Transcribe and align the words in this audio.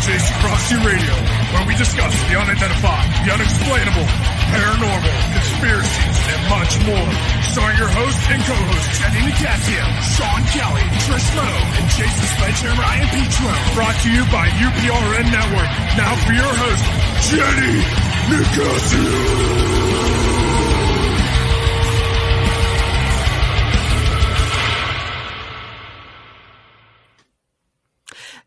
Chasing 0.00 0.40
Prophecy 0.40 0.76
Radio, 0.80 1.14
where 1.52 1.66
we 1.68 1.76
discuss 1.76 2.08
the 2.32 2.36
unidentified, 2.40 3.04
the 3.20 3.36
unexplainable, 3.36 4.06
paranormal, 4.48 5.12
conspiracies, 5.36 6.16
and 6.24 6.40
much 6.48 6.72
more. 6.88 7.10
Starring 7.52 7.76
your 7.76 7.92
hosts 7.92 8.24
and 8.32 8.40
co-hosts, 8.40 8.96
Jenny 8.96 9.28
Nicasio, 9.28 9.84
Sean 10.16 10.40
Kelly, 10.56 10.86
Trish 11.04 11.28
Lowe, 11.36 11.62
and 11.76 11.86
Jason 12.00 12.26
Sledgehammer 12.32 12.80
Ryan 12.80 13.08
Petro. 13.12 13.52
Brought 13.76 13.96
to 14.00 14.08
you 14.08 14.24
by 14.32 14.48
UPRN 14.48 15.26
Network. 15.28 15.70
Now 16.00 16.16
for 16.24 16.32
your 16.32 16.48
host, 16.48 16.84
Jenny 17.28 17.84
Nicasio. 18.32 20.09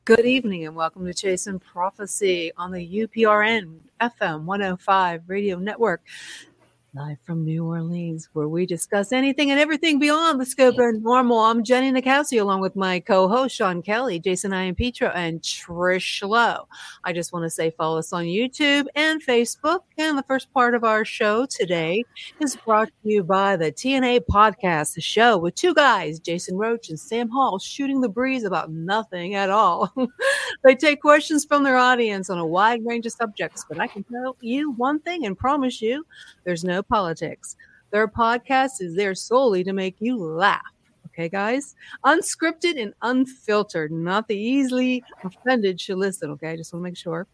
Good 0.06 0.26
evening 0.26 0.66
and 0.66 0.76
welcome 0.76 1.06
to 1.06 1.14
Chasing 1.14 1.60
Prophecy 1.60 2.52
on 2.58 2.74
the 2.74 3.08
UPRN 3.08 3.78
FM 4.02 4.44
105 4.44 5.22
radio 5.28 5.58
network. 5.58 6.02
Live 6.96 7.18
from 7.26 7.44
New 7.44 7.66
Orleans, 7.66 8.30
where 8.34 8.48
we 8.48 8.68
discuss 8.68 9.12
anything 9.12 9.50
and 9.50 9.60
everything 9.60 9.98
beyond 9.98 10.40
the 10.40 10.46
scope 10.46 10.78
of 10.78 11.02
normal. 11.02 11.40
I'm 11.40 11.64
Jenny 11.64 11.92
Nicasio, 11.92 12.44
along 12.44 12.62
with 12.62 12.76
my 12.76 13.00
co-host 13.00 13.56
Sean 13.56 13.82
Kelly, 13.82 14.20
Jason 14.20 14.54
Ian 14.54 14.76
Petro, 14.76 15.08
and 15.08 15.42
Trish 15.42 16.22
Lowe. 16.22 16.68
I 17.04 17.12
just 17.12 17.34
want 17.34 17.46
to 17.46 17.50
say 17.50 17.72
follow 17.72 17.98
us 17.98 18.14
on 18.14 18.26
YouTube 18.26 18.86
and 18.94 19.26
Facebook. 19.26 19.80
And 19.98 20.20
the 20.20 20.24
first 20.24 20.54
part 20.54 20.76
of 20.76 20.84
our 20.84 21.04
show 21.04 21.48
today 21.48 22.04
is 22.40 22.56
brought 22.58 22.90
to 22.90 23.10
you 23.10 23.24
by 23.24 23.56
the 23.56 23.72
TNA 23.72 24.26
Podcast, 24.30 24.94
the 24.94 25.02
show 25.02 25.40
with 25.40 25.56
two 25.56 25.74
guys, 25.74 26.20
Jason 26.20 26.58
Roach 26.58 26.90
and 26.90 27.00
Sam 27.00 27.28
Hall, 27.28 27.58
shooting 27.58 28.02
the 28.02 28.10
breeze 28.10 28.44
about 28.44 28.72
nothing 28.72 29.34
at 29.34 29.50
all. 29.50 29.92
they 30.64 30.76
take 30.76 31.02
questions 31.02 31.44
from 31.44 31.64
their 31.64 31.78
audience 31.78 32.30
on 32.30 32.38
a 32.38 32.46
wide 32.46 32.86
range 32.86 33.08
of 33.08 33.14
subjects, 33.14 33.66
but 33.68 33.80
I 33.80 33.88
can 33.88 34.04
tell 34.04 34.38
you 34.42 34.74
one 34.74 35.00
thing 35.00 35.26
and 35.26 35.36
promise 35.36 35.82
you 35.82 36.06
there's 36.44 36.64
no 36.64 36.83
politics. 36.84 37.56
Their 37.92 38.08
podcast 38.08 38.82
is 38.82 38.96
there 38.96 39.14
solely 39.14 39.64
to 39.64 39.74
make 39.74 39.98
you 40.00 40.18
laugh. 40.18 40.62
Okay, 41.08 41.30
guys? 41.30 41.76
Unscripted 42.06 42.82
and 42.82 42.94
unfiltered. 43.04 43.92
Not 43.92 44.28
the 44.28 44.36
easily 44.36 45.04
offended 45.24 45.80
should 45.80 46.00
listen. 46.00 46.32
Okay, 46.32 46.50
I 46.50 46.56
just 46.56 46.74
want 46.74 46.82
to 46.82 46.90
make 46.90 46.98
sure. 46.98 47.28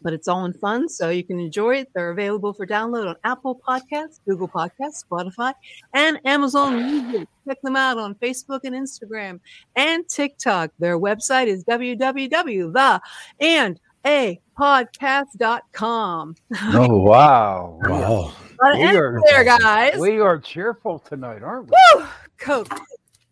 But 0.00 0.14
it's 0.14 0.26
all 0.26 0.44
in 0.46 0.54
fun, 0.54 0.88
so 0.88 1.10
you 1.10 1.22
can 1.22 1.38
enjoy 1.38 1.76
it. 1.76 1.88
They're 1.94 2.10
available 2.10 2.54
for 2.54 2.66
download 2.66 3.06
on 3.08 3.16
Apple 3.24 3.60
Podcasts, 3.66 4.20
Google 4.26 4.48
Podcasts, 4.48 5.04
Spotify, 5.04 5.52
and 5.92 6.18
Amazon 6.24 6.76
Music. 6.76 7.28
Check 7.46 7.60
them 7.62 7.76
out 7.76 7.98
on 7.98 8.14
Facebook 8.16 8.60
and 8.64 8.74
Instagram 8.74 9.40
and 9.76 10.08
TikTok. 10.08 10.70
Their 10.78 10.98
website 10.98 11.46
is 11.46 11.62
www.the 11.64 13.00
and 13.40 13.80
a 14.06 14.40
podcast.com. 14.58 16.36
Oh 16.74 16.96
wow! 16.96 17.80
Wow. 17.82 18.32
Got 18.64 18.74
an 18.76 18.80
We 18.80 18.96
are- 18.96 19.20
there, 19.30 19.44
guys. 19.44 19.98
We 19.98 20.20
are 20.20 20.38
cheerful 20.38 20.98
tonight, 20.98 21.42
aren't 21.42 21.66
we? 21.70 21.76
Woo! 21.96 22.06
Coke. 22.38 22.80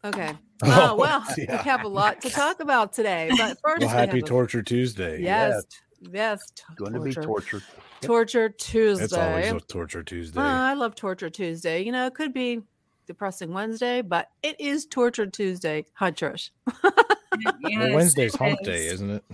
Okay. 0.04 0.32
Oh, 0.64 0.94
well, 0.94 1.24
yeah. 1.36 1.60
we 1.60 1.68
have 1.68 1.82
a 1.82 1.88
lot 1.88 2.20
to 2.20 2.30
talk 2.30 2.60
about 2.60 2.92
today. 2.92 3.28
But 3.36 3.58
first, 3.64 3.80
Well, 3.80 3.80
we 3.80 3.86
happy 3.88 4.20
a- 4.20 4.22
Torture 4.22 4.62
Tuesday. 4.62 5.20
Yes. 5.20 5.64
Yes. 6.12 6.40
t- 6.54 6.62
Going 6.76 6.92
to 6.92 7.00
be 7.00 7.12
torture. 7.12 7.22
tortured. 7.26 7.62
Torture 8.00 8.48
Tuesday. 8.50 9.04
It's 9.04 9.12
always 9.12 9.50
a 9.50 9.58
Torture 9.58 10.04
Tuesday. 10.04 10.38
Uh, 10.38 10.44
I 10.44 10.74
love 10.74 10.94
Torture 10.94 11.30
Tuesday. 11.30 11.82
You 11.82 11.90
know, 11.90 12.06
it 12.06 12.14
could 12.14 12.32
be 12.32 12.60
depressing 13.08 13.52
Wednesday, 13.52 14.02
but 14.02 14.28
it 14.44 14.54
is 14.60 14.86
Torture 14.86 15.26
Tuesday. 15.26 15.84
Hi, 15.94 16.12
Trish. 16.12 16.50
well, 16.84 17.94
Wednesday's 17.94 18.36
hump 18.36 18.60
day, 18.62 18.86
isn't 18.86 19.10
it? 19.10 19.24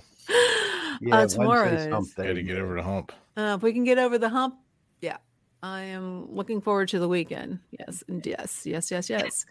Yeah, 1.03 1.15
uh, 1.19 1.27
tomorrow 1.27 1.65
Wednesday's 1.67 1.87
is. 1.89 1.93
hump 1.93 2.15
day. 2.17 2.27
Got 2.29 2.33
to 2.37 2.43
get 2.43 2.57
over 2.59 2.75
the 2.77 2.83
hump. 2.83 3.13
Uh, 3.37 3.55
if 3.59 3.63
we 3.63 3.75
can 3.75 3.85
get 3.85 3.99
over 3.99 4.17
the 4.17 4.31
hump, 4.31 4.55
yeah. 5.03 5.19
I 5.63 5.83
am 5.83 6.33
looking 6.33 6.61
forward 6.61 6.89
to 6.91 6.99
the 6.99 7.09
weekend. 7.09 7.59
Yes, 7.79 8.05
and 8.09 8.25
yes, 8.25 8.65
yes, 8.65 8.91
yes, 8.91 9.11
yes. 9.11 9.47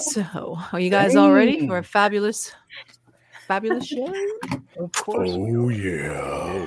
so, 0.00 0.58
are 0.72 0.80
you 0.80 0.90
guys 0.90 1.14
all 1.14 1.32
ready 1.32 1.66
for 1.66 1.78
a 1.78 1.84
fabulous, 1.84 2.52
fabulous 3.46 3.86
show? 3.86 4.12
Of 4.78 4.92
course. 4.92 5.30
Oh 5.32 5.68
yeah. 5.68 6.66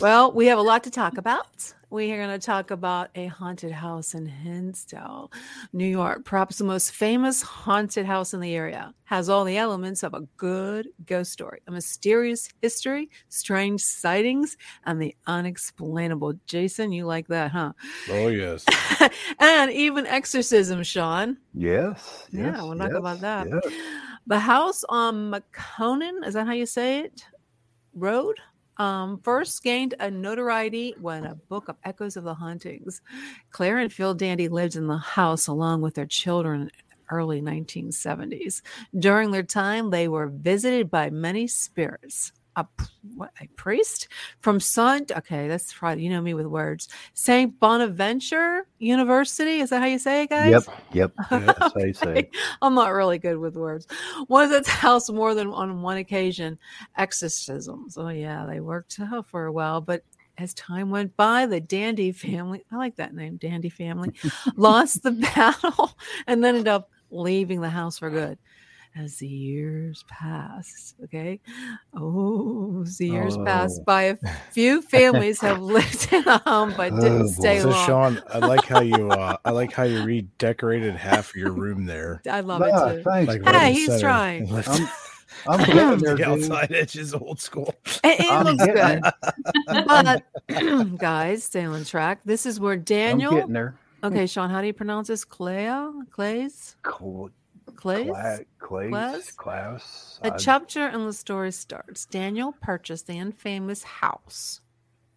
Well, 0.00 0.32
we 0.32 0.46
have 0.46 0.58
a 0.58 0.62
lot 0.62 0.84
to 0.84 0.90
talk 0.90 1.18
about. 1.18 1.74
We 1.94 2.10
are 2.10 2.16
going 2.16 2.40
to 2.40 2.44
talk 2.44 2.72
about 2.72 3.10
a 3.14 3.26
haunted 3.26 3.70
house 3.70 4.14
in 4.14 4.26
Hinsdale, 4.26 5.30
New 5.72 5.86
York, 5.86 6.24
perhaps 6.24 6.58
the 6.58 6.64
most 6.64 6.90
famous 6.90 7.40
haunted 7.40 8.04
house 8.04 8.34
in 8.34 8.40
the 8.40 8.52
area. 8.52 8.92
Has 9.04 9.28
all 9.28 9.44
the 9.44 9.56
elements 9.56 10.02
of 10.02 10.12
a 10.12 10.22
good 10.36 10.88
ghost 11.06 11.30
story, 11.30 11.60
a 11.68 11.70
mysterious 11.70 12.48
history, 12.60 13.10
strange 13.28 13.80
sightings, 13.80 14.56
and 14.86 15.00
the 15.00 15.14
unexplainable. 15.28 16.32
Jason, 16.46 16.90
you 16.90 17.06
like 17.06 17.28
that, 17.28 17.52
huh? 17.52 17.74
Oh 18.10 18.26
yes. 18.26 18.64
and 19.38 19.70
even 19.70 20.04
exorcism, 20.08 20.82
Sean. 20.82 21.36
Yes. 21.54 22.26
Yeah, 22.32 22.46
yes, 22.46 22.60
we'll 22.60 22.76
talk 22.76 22.88
yes, 22.88 22.98
about 22.98 23.20
that. 23.20 23.46
yes. 23.48 23.72
The 24.26 24.40
house 24.40 24.82
on 24.88 25.30
McConan, 25.30 26.26
is 26.26 26.34
that 26.34 26.48
how 26.48 26.54
you 26.54 26.66
say 26.66 27.02
it? 27.04 27.24
Road? 27.94 28.40
Um, 28.76 29.20
first 29.22 29.62
gained 29.62 29.94
a 30.00 30.10
notoriety 30.10 30.94
when 31.00 31.24
a 31.24 31.34
book 31.34 31.68
of 31.68 31.76
echoes 31.84 32.16
of 32.16 32.24
the 32.24 32.34
hauntings. 32.34 33.00
Claire 33.50 33.78
and 33.78 33.92
Phil 33.92 34.14
Dandy 34.14 34.48
lived 34.48 34.76
in 34.76 34.86
the 34.86 34.96
house 34.98 35.46
along 35.46 35.80
with 35.80 35.94
their 35.94 36.06
children 36.06 36.62
in 36.62 36.66
the 36.66 36.96
early 37.10 37.40
1970s. 37.40 38.62
During 38.98 39.30
their 39.30 39.42
time, 39.42 39.90
they 39.90 40.08
were 40.08 40.26
visited 40.26 40.90
by 40.90 41.10
many 41.10 41.46
spirits. 41.46 42.32
A, 42.56 42.66
what, 43.16 43.32
a 43.40 43.48
priest 43.56 44.08
from 44.40 44.60
Saint, 44.60 45.10
okay, 45.10 45.48
that's 45.48 45.72
probably 45.72 46.04
You 46.04 46.10
know 46.10 46.20
me 46.20 46.34
with 46.34 46.46
words. 46.46 46.88
Saint 47.14 47.58
Bonaventure 47.58 48.66
University. 48.78 49.60
Is 49.60 49.70
that 49.70 49.80
how 49.80 49.86
you 49.86 49.98
say 49.98 50.22
it, 50.22 50.30
guys? 50.30 50.50
Yep. 50.50 50.62
Yep. 50.92 51.12
That's 51.30 51.58
how 51.60 51.80
you 51.80 51.94
say 51.94 52.18
it. 52.18 52.30
I'm 52.62 52.74
not 52.74 52.92
really 52.92 53.18
good 53.18 53.38
with 53.38 53.56
words. 53.56 53.86
Was 54.28 54.52
its 54.52 54.68
house 54.68 55.10
more 55.10 55.34
than 55.34 55.48
on 55.48 55.82
one 55.82 55.96
occasion 55.96 56.58
exorcisms? 56.96 57.98
Oh 57.98 58.08
yeah, 58.08 58.46
they 58.46 58.60
worked 58.60 58.98
out 59.00 59.26
for 59.26 59.46
a 59.46 59.52
while, 59.52 59.80
but 59.80 60.04
as 60.38 60.54
time 60.54 60.90
went 60.90 61.16
by, 61.16 61.46
the 61.46 61.60
Dandy 61.60 62.12
family, 62.12 62.64
I 62.70 62.76
like 62.76 62.96
that 62.96 63.14
name, 63.14 63.36
Dandy 63.36 63.68
family, 63.68 64.12
lost 64.56 65.02
the 65.02 65.12
battle 65.12 65.96
and 66.26 66.42
then 66.42 66.56
ended 66.56 66.68
up 66.68 66.90
leaving 67.10 67.60
the 67.60 67.70
house 67.70 67.98
for 67.98 68.10
good. 68.10 68.38
As 68.96 69.16
the 69.16 69.26
years 69.26 70.04
passed, 70.08 70.94
okay. 71.02 71.40
Oh, 71.96 72.84
the 72.84 73.06
years 73.08 73.36
passed 73.38 73.80
Oh. 73.80 73.84
by, 73.84 74.02
a 74.04 74.16
few 74.52 74.82
families 74.82 75.40
have 75.40 75.60
lived 75.60 76.12
in 76.12 76.22
a 76.28 76.38
home 76.38 76.74
but 76.76 76.92
Oh, 76.92 77.00
didn't 77.00 77.22
boy. 77.26 77.32
stay 77.32 77.58
So 77.60 77.70
long. 77.70 77.86
Sean, 77.86 78.22
I 78.32 78.38
like 78.38 78.64
how 78.66 78.82
you 78.82 79.10
uh 79.10 79.36
I 79.44 79.50
like 79.50 79.72
how 79.72 79.82
you 79.82 80.04
redecorated 80.04 80.94
half 80.94 81.30
of 81.30 81.34
your 81.36 81.50
room 81.50 81.86
there. 81.86 82.22
I 82.30 82.38
love 82.40 82.62
Ah, 82.62 82.86
it 82.90 82.96
too. 82.98 83.02
thanks. 83.02 83.28
Like 83.32 83.42
man. 83.42 83.54
Hey, 83.54 83.72
he's 83.72 83.86
center. 83.88 84.00
trying. 84.00 84.52
I'm, 84.54 84.88
I'm 85.48 85.58
getting 85.66 85.74
there, 85.76 85.96
the 85.98 86.14
dude. 86.16 86.20
outside 86.22 86.70
edge 86.72 86.96
is 86.96 87.14
old 87.14 87.40
school. 87.40 87.74
It, 88.04 88.20
it 88.20 88.44
looks 88.44 88.64
getting 88.64 89.00
good. 89.02 89.86
but 90.46 90.98
guys, 90.98 91.42
stay 91.42 91.64
on 91.64 91.84
track. 91.84 92.20
This 92.24 92.46
is 92.46 92.60
where 92.60 92.76
Daniel. 92.76 93.10
I'm 93.12 93.18
Daniel. 93.18 93.40
getting 93.40 93.52
there. 93.54 93.74
Okay, 94.04 94.26
Sean, 94.26 94.50
how 94.50 94.60
do 94.60 94.68
you 94.68 94.72
pronounce 94.72 95.08
this? 95.08 95.24
Clea? 95.24 95.90
Clays? 96.10 96.76
Cl- 96.86 97.30
Clays? 97.76 98.06
Cla- 98.06 98.40
Clays? 98.58 98.90
Class? 98.90 99.30
Klaus? 99.32 100.20
A 100.22 100.38
chapter 100.38 100.88
in 100.88 101.04
the 101.04 101.12
story 101.12 101.52
starts. 101.52 102.06
Daniel 102.06 102.54
purchased 102.60 103.06
the 103.06 103.18
infamous 103.18 103.82
house 103.82 104.60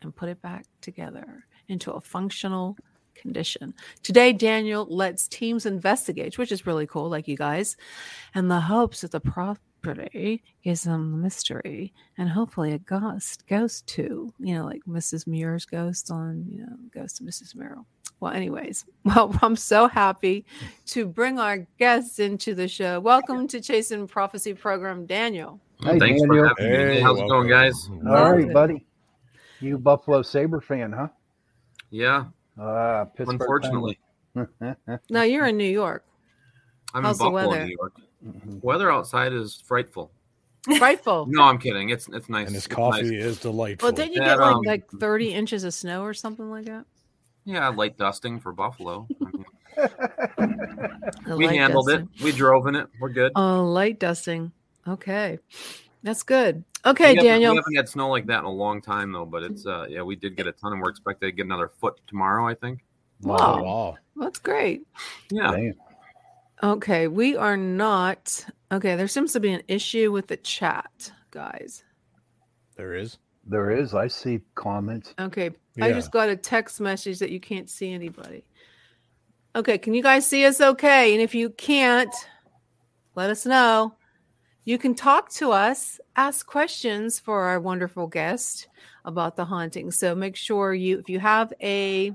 and 0.01 0.15
put 0.15 0.29
it 0.29 0.41
back 0.41 0.65
together 0.81 1.45
into 1.67 1.91
a 1.91 2.01
functional 2.01 2.77
condition. 3.15 3.73
Today, 4.03 4.31
Daniel 4.33 4.85
lets 4.89 5.27
teams 5.27 5.65
investigate, 5.65 6.37
which 6.37 6.51
is 6.51 6.67
really 6.67 6.87
cool, 6.87 7.09
like 7.09 7.27
you 7.27 7.35
guys, 7.37 7.75
and 8.35 8.49
the 8.49 8.61
hopes 8.61 9.01
that 9.01 9.11
the 9.11 9.19
property 9.19 10.43
gives 10.63 10.83
them 10.83 11.11
the 11.11 11.17
mystery 11.17 11.93
and 12.17 12.29
hopefully 12.29 12.73
a 12.73 12.79
ghost, 12.79 13.45
ghost 13.47 13.87
too, 13.87 14.33
you 14.39 14.53
know, 14.55 14.65
like 14.65 14.81
Mrs. 14.87 15.25
Muir's 15.27 15.65
ghost 15.65 16.11
on, 16.11 16.45
you 16.49 16.61
know, 16.61 16.75
Ghost 16.93 17.19
of 17.21 17.27
Mrs. 17.27 17.55
Muir. 17.55 17.77
Well, 18.19 18.31
anyways, 18.33 18.85
well, 19.03 19.37
I'm 19.41 19.55
so 19.55 19.87
happy 19.87 20.45
to 20.87 21.05
bring 21.05 21.39
our 21.39 21.59
guests 21.79 22.19
into 22.19 22.55
the 22.55 22.67
show. 22.67 22.99
Welcome 22.99 23.47
to 23.49 23.61
Chasing 23.61 24.07
Prophecy 24.07 24.53
Program, 24.53 25.05
Daniel. 25.05 25.59
Hey, 25.83 25.99
Thanks 25.99 26.21
Daniel. 26.21 26.27
for 26.27 26.47
having 26.59 26.87
me. 26.89 26.99
How's 26.99 27.19
it 27.19 27.27
going, 27.27 27.47
guys? 27.47 27.75
All 27.91 27.97
right, 28.01 28.31
Welcome. 28.37 28.53
buddy. 28.53 28.85
You 29.59 29.77
Buffalo 29.77 30.21
Sabre 30.21 30.61
fan, 30.61 30.91
huh? 30.91 31.07
Yeah, 31.91 32.25
Uh, 32.59 33.05
Pittsburgh. 33.05 33.39
unfortunately, 33.41 33.99
no, 35.09 35.21
you're 35.21 35.45
in 35.47 35.57
New 35.57 35.63
York. 35.69 36.03
I'm 36.93 37.03
How's 37.03 37.17
the 37.19 37.25
in 37.27 37.33
Buffalo, 37.33 37.49
weather? 37.51 37.65
New 37.65 37.75
York. 37.79 37.93
Mhm. 38.25 38.63
Weather 38.63 38.91
outside 38.91 39.31
is 39.33 39.61
frightful. 39.65 40.11
Frightful. 40.79 41.27
No, 41.29 41.43
I'm 41.43 41.59
kidding. 41.59 41.89
It's 41.91 42.09
it's 42.09 42.27
nice. 42.29 42.47
And 42.47 42.55
his 42.55 42.65
It's 42.65 42.75
coffee 42.75 43.03
nice. 43.03 43.11
is 43.11 43.39
delightful. 43.39 43.87
Well, 43.87 43.95
didn't 43.95 44.13
you 44.15 44.19
That, 44.19 44.37
get 44.37 44.39
like 44.39 44.55
um, 44.55 44.61
like 44.65 44.89
30 44.99 45.33
inches 45.33 45.63
of 45.63 45.73
snow 45.73 46.01
or 46.03 46.13
something 46.13 46.49
like 46.49 46.65
that? 46.65 46.85
Yeah, 47.47 47.69
light 47.69 47.97
dusting 47.97 48.41
for 48.41 48.51
Buffalo. 48.51 49.07
I 49.77 50.45
mean, 50.45 51.15
we 51.37 51.45
handled 51.47 51.87
dusting. 51.87 52.09
it. 52.17 52.23
We 52.23 52.33
drove 52.33 52.67
in 52.67 52.75
it. 52.75 52.87
We're 52.99 53.07
good. 53.07 53.31
Oh, 53.35 53.63
light 53.63 53.99
dusting. 53.99 54.51
Okay. 54.85 55.39
That's 56.03 56.23
good. 56.23 56.65
Okay, 56.85 57.11
We 57.11 57.15
haven't- 57.15 57.23
Daniel. 57.25 57.53
We 57.53 57.57
haven't 57.59 57.75
had 57.75 57.87
snow 57.89 58.09
like 58.09 58.25
that 58.25 58.39
in 58.39 58.45
a 58.45 58.51
long 58.51 58.81
time 58.81 59.13
though, 59.13 59.25
but 59.25 59.43
it's 59.43 59.65
uh 59.65 59.85
yeah, 59.89 60.01
we 60.01 60.17
did 60.17 60.35
get 60.35 60.45
a 60.45 60.51
ton 60.51 60.73
and 60.73 60.81
we're 60.81 60.89
expected 60.89 61.27
to 61.27 61.31
get 61.31 61.45
another 61.45 61.69
foot 61.79 61.99
tomorrow, 62.05 62.45
I 62.45 62.53
think. 62.53 62.83
Wow. 63.21 63.63
Wow. 63.63 63.97
That's 64.17 64.39
great. 64.39 64.81
Yeah. 65.31 65.51
Damn. 65.51 65.73
Okay, 66.63 67.07
we 67.07 67.37
are 67.37 67.55
not. 67.55 68.45
Okay, 68.73 68.95
there 68.97 69.07
seems 69.07 69.31
to 69.33 69.39
be 69.39 69.53
an 69.53 69.61
issue 69.69 70.11
with 70.11 70.27
the 70.27 70.37
chat, 70.37 71.13
guys. 71.31 71.83
There 72.75 72.93
is. 72.93 73.17
There 73.47 73.71
is. 73.71 73.93
I 73.93 74.07
see 74.07 74.41
comments. 74.55 75.13
Okay, 75.19 75.51
I 75.81 75.91
just 75.91 76.11
got 76.11 76.29
a 76.29 76.35
text 76.35 76.81
message 76.81 77.19
that 77.19 77.29
you 77.29 77.39
can't 77.39 77.69
see 77.69 77.91
anybody. 77.93 78.43
Okay, 79.55 79.77
can 79.77 79.93
you 79.93 80.03
guys 80.03 80.25
see 80.25 80.45
us 80.45 80.61
okay? 80.61 81.13
And 81.13 81.21
if 81.21 81.33
you 81.33 81.49
can't, 81.51 82.13
let 83.15 83.29
us 83.29 83.45
know. 83.45 83.95
You 84.65 84.77
can 84.77 84.93
talk 84.93 85.29
to 85.33 85.51
us, 85.51 85.99
ask 86.15 86.45
questions 86.45 87.19
for 87.19 87.43
our 87.43 87.59
wonderful 87.59 88.05
guest 88.05 88.67
about 89.05 89.37
the 89.37 89.45
haunting. 89.45 89.91
So 89.91 90.13
make 90.13 90.35
sure 90.35 90.73
you, 90.73 90.99
if 90.99 91.09
you 91.09 91.19
have 91.19 91.53
a 91.61 92.13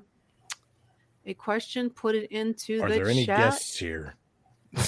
a 1.25 1.35
question, 1.35 1.89
put 1.89 2.15
it 2.15 2.31
into 2.31 2.83
Are 2.83 2.89
the 2.89 2.97
there 2.97 3.09
any 3.09 3.25
chat. 3.25 3.39
guests 3.39 3.79
here? 3.79 4.15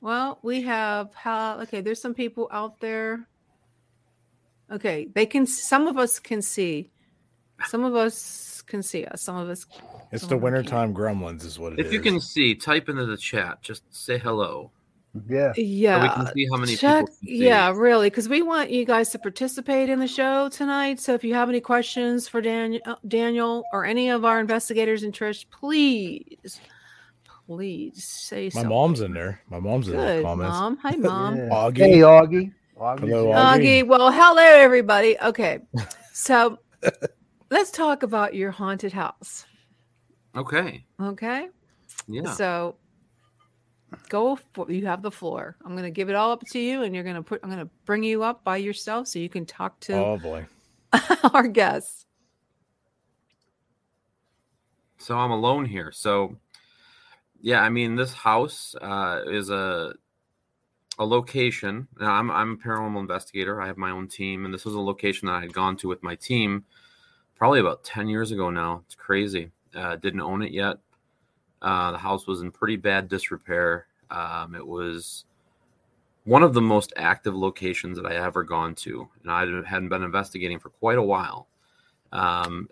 Well, 0.00 0.38
we 0.42 0.62
have 0.62 1.12
how 1.14 1.58
okay, 1.62 1.80
there's 1.80 2.00
some 2.00 2.14
people 2.14 2.48
out 2.52 2.78
there. 2.78 3.26
Okay, 4.70 5.08
they 5.14 5.26
can 5.26 5.46
some 5.46 5.86
of 5.86 5.96
us 5.96 6.18
can 6.18 6.42
see. 6.42 6.90
Some 7.66 7.84
of 7.84 7.94
us 7.96 8.62
can 8.66 8.82
see 8.82 9.04
us. 9.06 9.22
Some 9.22 9.36
of 9.36 9.48
us 9.48 9.66
It's 10.12 10.22
the 10.26 10.26
of 10.26 10.28
them 10.28 10.40
can't. 10.40 10.42
wintertime 10.42 10.94
gremlins, 10.94 11.44
is 11.44 11.58
what 11.58 11.72
it 11.72 11.80
is. 11.80 11.86
If 11.86 11.92
you 11.92 12.00
can 12.00 12.20
see, 12.20 12.54
type 12.54 12.88
into 12.88 13.06
the 13.06 13.16
chat. 13.16 13.62
Just 13.62 13.82
say 13.94 14.18
hello. 14.18 14.70
Yeah. 15.28 15.52
yeah. 15.56 15.96
So 15.96 16.02
we 16.02 16.08
can 16.26 16.34
see 16.34 16.46
how 16.52 16.56
many 16.58 16.76
check- 16.76 17.00
people 17.06 17.14
can 17.20 17.28
see. 17.28 17.44
Yeah, 17.46 17.72
really, 17.74 18.10
because 18.10 18.28
we 18.28 18.42
want 18.42 18.70
you 18.70 18.84
guys 18.84 19.08
to 19.10 19.18
participate 19.18 19.88
in 19.88 19.98
the 19.98 20.06
show 20.06 20.48
tonight. 20.50 21.00
So 21.00 21.14
if 21.14 21.24
you 21.24 21.34
have 21.34 21.48
any 21.48 21.60
questions 21.60 22.28
for 22.28 22.40
Daniel, 22.40 22.80
uh, 22.84 22.96
Daniel, 23.08 23.64
or 23.72 23.84
any 23.86 24.10
of 24.10 24.24
our 24.24 24.38
investigators 24.38 25.02
and 25.02 25.12
Trish, 25.12 25.46
please, 25.50 26.60
please 27.46 28.04
say 28.04 28.50
so. 28.50 28.58
My 28.58 28.62
something. 28.62 28.76
mom's 28.76 29.00
in 29.00 29.14
there. 29.14 29.40
My 29.50 29.58
mom's 29.58 29.88
in 29.88 29.96
the 29.96 30.02
Good, 30.02 30.22
comments. 30.24 30.52
mom. 30.56 30.76
Hi, 30.82 30.96
mom. 30.96 31.36
Yeah. 31.38 31.48
Augie. 31.48 31.78
Hey, 31.78 31.98
Augie. 32.00 32.52
Augie's 32.78 33.08
Hello. 33.10 33.26
Augie. 33.32 33.82
Augie. 33.82 33.86
Well, 33.86 34.10
hello, 34.12 34.42
everybody. 34.42 35.18
Okay, 35.20 35.58
so 36.12 36.58
let's 37.50 37.70
talk 37.70 38.02
about 38.02 38.34
your 38.34 38.50
haunted 38.50 38.92
house. 38.92 39.44
Okay. 40.36 40.84
Okay, 41.00 41.48
Yeah. 42.06 42.32
so 42.32 42.76
go 44.08 44.38
for 44.52 44.70
you 44.70 44.86
have 44.86 45.02
the 45.02 45.10
floor. 45.10 45.56
I'm 45.64 45.72
going 45.72 45.84
to 45.84 45.90
give 45.90 46.08
it 46.08 46.14
all 46.14 46.30
up 46.30 46.42
to 46.52 46.58
you, 46.58 46.82
and 46.82 46.94
you're 46.94 47.04
going 47.04 47.16
to 47.16 47.22
put. 47.22 47.40
I'm 47.42 47.50
going 47.50 47.64
to 47.64 47.70
bring 47.84 48.02
you 48.04 48.22
up 48.22 48.44
by 48.44 48.58
yourself 48.58 49.08
so 49.08 49.18
you 49.18 49.28
can 49.28 49.44
talk 49.46 49.80
to 49.80 49.94
Oh 49.94 50.16
boy. 50.18 50.46
our 51.34 51.48
guests. 51.48 52.06
So 54.98 55.16
I'm 55.16 55.30
alone 55.30 55.64
here. 55.64 55.90
So 55.92 56.36
yeah, 57.40 57.60
I 57.62 57.68
mean 57.70 57.96
this 57.96 58.12
house 58.12 58.74
uh, 58.80 59.22
is 59.26 59.50
a 59.50 59.94
a 60.98 61.04
location. 61.04 61.88
Now, 62.00 62.12
I'm 62.12 62.30
I'm 62.30 62.52
a 62.52 62.56
paranormal 62.56 63.00
investigator. 63.00 63.60
I 63.60 63.66
have 63.66 63.76
my 63.76 63.90
own 63.90 64.08
team, 64.08 64.44
and 64.44 64.52
this 64.52 64.64
was 64.64 64.74
a 64.74 64.80
location 64.80 65.26
that 65.26 65.34
I 65.34 65.40
had 65.40 65.52
gone 65.52 65.76
to 65.78 65.88
with 65.88 66.02
my 66.02 66.14
team 66.14 66.64
probably 67.36 67.60
about 67.60 67.84
ten 67.84 68.08
years 68.08 68.32
ago 68.32 68.50
now. 68.50 68.82
It's 68.86 68.94
crazy. 68.94 69.50
Uh, 69.74 69.96
didn't 69.96 70.20
own 70.20 70.42
it 70.42 70.52
yet. 70.52 70.78
Uh, 71.62 71.92
the 71.92 71.98
house 71.98 72.26
was 72.26 72.40
in 72.40 72.50
pretty 72.50 72.76
bad 72.76 73.08
disrepair. 73.08 73.86
Um, 74.10 74.54
it 74.54 74.66
was 74.66 75.24
one 76.24 76.42
of 76.42 76.54
the 76.54 76.60
most 76.60 76.92
active 76.96 77.34
locations 77.34 77.96
that 77.96 78.06
I 78.06 78.16
ever 78.16 78.42
gone 78.42 78.74
to, 78.76 79.08
and 79.22 79.30
I 79.30 79.40
hadn't 79.68 79.88
been 79.88 80.02
investigating 80.02 80.58
for 80.58 80.70
quite 80.70 80.98
a 80.98 81.02
while. 81.02 81.48
Um, 82.12 82.68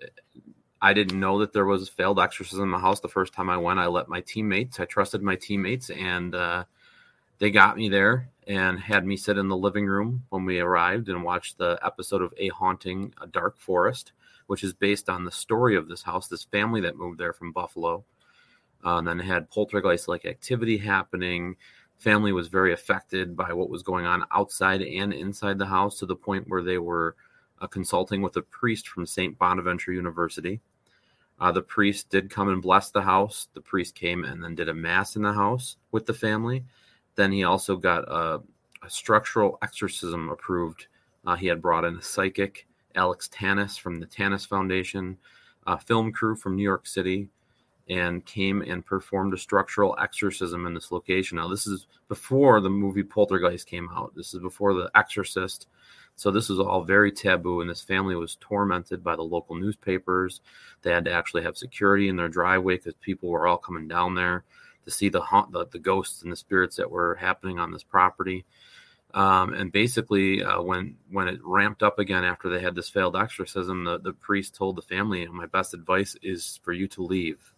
I 0.82 0.92
didn't 0.92 1.18
know 1.18 1.38
that 1.38 1.52
there 1.52 1.64
was 1.64 1.88
failed 1.88 2.20
exorcism 2.20 2.64
in 2.64 2.70
the 2.70 2.78
house 2.78 3.00
the 3.00 3.08
first 3.08 3.32
time 3.32 3.48
I 3.48 3.56
went. 3.56 3.78
I 3.78 3.86
let 3.86 4.08
my 4.08 4.20
teammates, 4.20 4.78
I 4.78 4.84
trusted 4.84 5.22
my 5.22 5.36
teammates, 5.36 5.90
and 5.90 6.34
uh, 6.34 6.64
they 7.38 7.50
got 7.50 7.76
me 7.76 7.88
there 7.88 8.30
and 8.46 8.78
had 8.78 9.04
me 9.04 9.16
sit 9.16 9.38
in 9.38 9.48
the 9.48 9.56
living 9.56 9.86
room 9.86 10.24
when 10.30 10.44
we 10.44 10.60
arrived 10.60 11.08
and 11.08 11.24
watched 11.24 11.58
the 11.58 11.78
episode 11.82 12.22
of 12.22 12.32
A 12.38 12.48
Haunting, 12.48 13.12
A 13.20 13.26
Dark 13.26 13.58
Forest, 13.58 14.12
which 14.46 14.62
is 14.62 14.72
based 14.72 15.08
on 15.08 15.24
the 15.24 15.32
story 15.32 15.76
of 15.76 15.88
this 15.88 16.02
house, 16.02 16.28
this 16.28 16.44
family 16.44 16.80
that 16.82 16.96
moved 16.96 17.18
there 17.18 17.32
from 17.32 17.52
Buffalo. 17.52 18.04
Uh, 18.84 18.98
and 18.98 19.08
then 19.08 19.18
had 19.18 19.50
poltergeist 19.50 20.06
like 20.06 20.24
activity 20.24 20.78
happening. 20.78 21.56
Family 21.98 22.32
was 22.32 22.46
very 22.46 22.72
affected 22.72 23.36
by 23.36 23.52
what 23.52 23.70
was 23.70 23.82
going 23.82 24.06
on 24.06 24.24
outside 24.30 24.80
and 24.82 25.12
inside 25.12 25.58
the 25.58 25.66
house 25.66 25.98
to 25.98 26.06
the 26.06 26.14
point 26.14 26.46
where 26.46 26.62
they 26.62 26.78
were 26.78 27.16
uh, 27.60 27.66
consulting 27.66 28.22
with 28.22 28.36
a 28.36 28.42
priest 28.42 28.86
from 28.88 29.06
St. 29.06 29.36
Bonaventure 29.38 29.92
University. 29.92 30.60
Uh, 31.40 31.50
the 31.50 31.62
priest 31.62 32.10
did 32.10 32.30
come 32.30 32.48
and 32.48 32.62
bless 32.62 32.90
the 32.90 33.02
house. 33.02 33.48
The 33.54 33.60
priest 33.60 33.94
came 33.94 34.24
and 34.24 34.44
then 34.44 34.54
did 34.54 34.68
a 34.68 34.74
mass 34.74 35.16
in 35.16 35.22
the 35.22 35.32
house 35.32 35.76
with 35.90 36.06
the 36.06 36.14
family. 36.14 36.64
Then 37.16 37.32
he 37.32 37.44
also 37.44 37.76
got 37.76 38.04
a, 38.04 38.42
a 38.82 38.90
structural 38.90 39.58
exorcism 39.62 40.28
approved. 40.28 40.86
Uh, 41.26 41.34
he 41.34 41.46
had 41.46 41.62
brought 41.62 41.84
in 41.84 41.96
a 41.96 42.02
psychic, 42.02 42.66
Alex 42.94 43.28
Tanous 43.28 43.78
from 43.78 43.98
the 43.98 44.06
Tanous 44.06 44.46
Foundation, 44.46 45.18
a 45.66 45.78
film 45.78 46.12
crew 46.12 46.36
from 46.36 46.54
New 46.54 46.62
York 46.62 46.86
City, 46.86 47.28
and 47.88 48.24
came 48.24 48.62
and 48.62 48.84
performed 48.84 49.32
a 49.32 49.38
structural 49.38 49.96
exorcism 50.00 50.66
in 50.66 50.74
this 50.74 50.92
location. 50.92 51.36
Now, 51.36 51.48
this 51.48 51.66
is 51.66 51.86
before 52.08 52.60
the 52.60 52.70
movie 52.70 53.02
Poltergeist 53.02 53.66
came 53.66 53.88
out. 53.94 54.12
This 54.14 54.34
is 54.34 54.40
before 54.40 54.74
The 54.74 54.90
Exorcist. 54.94 55.68
So 56.16 56.30
this 56.30 56.48
was 56.48 56.58
all 56.58 56.82
very 56.82 57.12
taboo, 57.12 57.60
and 57.60 57.68
this 57.68 57.82
family 57.82 58.16
was 58.16 58.38
tormented 58.40 59.04
by 59.04 59.16
the 59.16 59.22
local 59.22 59.54
newspapers. 59.54 60.40
They 60.82 60.90
had 60.90 61.04
to 61.04 61.12
actually 61.12 61.42
have 61.42 61.58
security 61.58 62.08
in 62.08 62.16
their 62.16 62.28
driveway 62.28 62.76
because 62.76 62.94
people 62.94 63.28
were 63.28 63.46
all 63.46 63.58
coming 63.58 63.86
down 63.86 64.14
there 64.14 64.44
to 64.86 64.90
see 64.90 65.10
the 65.10 65.20
haunt, 65.20 65.52
the, 65.52 65.66
the 65.66 65.78
ghosts 65.78 66.22
and 66.22 66.32
the 66.32 66.36
spirits 66.36 66.76
that 66.76 66.90
were 66.90 67.16
happening 67.16 67.58
on 67.58 67.70
this 67.70 67.82
property. 67.82 68.46
Um, 69.12 69.52
and 69.52 69.70
basically, 69.70 70.42
uh, 70.42 70.62
when 70.62 70.96
when 71.10 71.28
it 71.28 71.40
ramped 71.42 71.82
up 71.82 71.98
again 71.98 72.24
after 72.24 72.48
they 72.48 72.60
had 72.60 72.74
this 72.74 72.88
failed 72.88 73.16
exorcism, 73.16 73.84
the, 73.84 73.98
the 73.98 74.12
priest 74.12 74.54
told 74.54 74.76
the 74.76 74.82
family, 74.82 75.26
"My 75.26 75.46
best 75.46 75.74
advice 75.74 76.16
is 76.22 76.60
for 76.62 76.72
you 76.72 76.88
to 76.88 77.02
leave." 77.02 77.52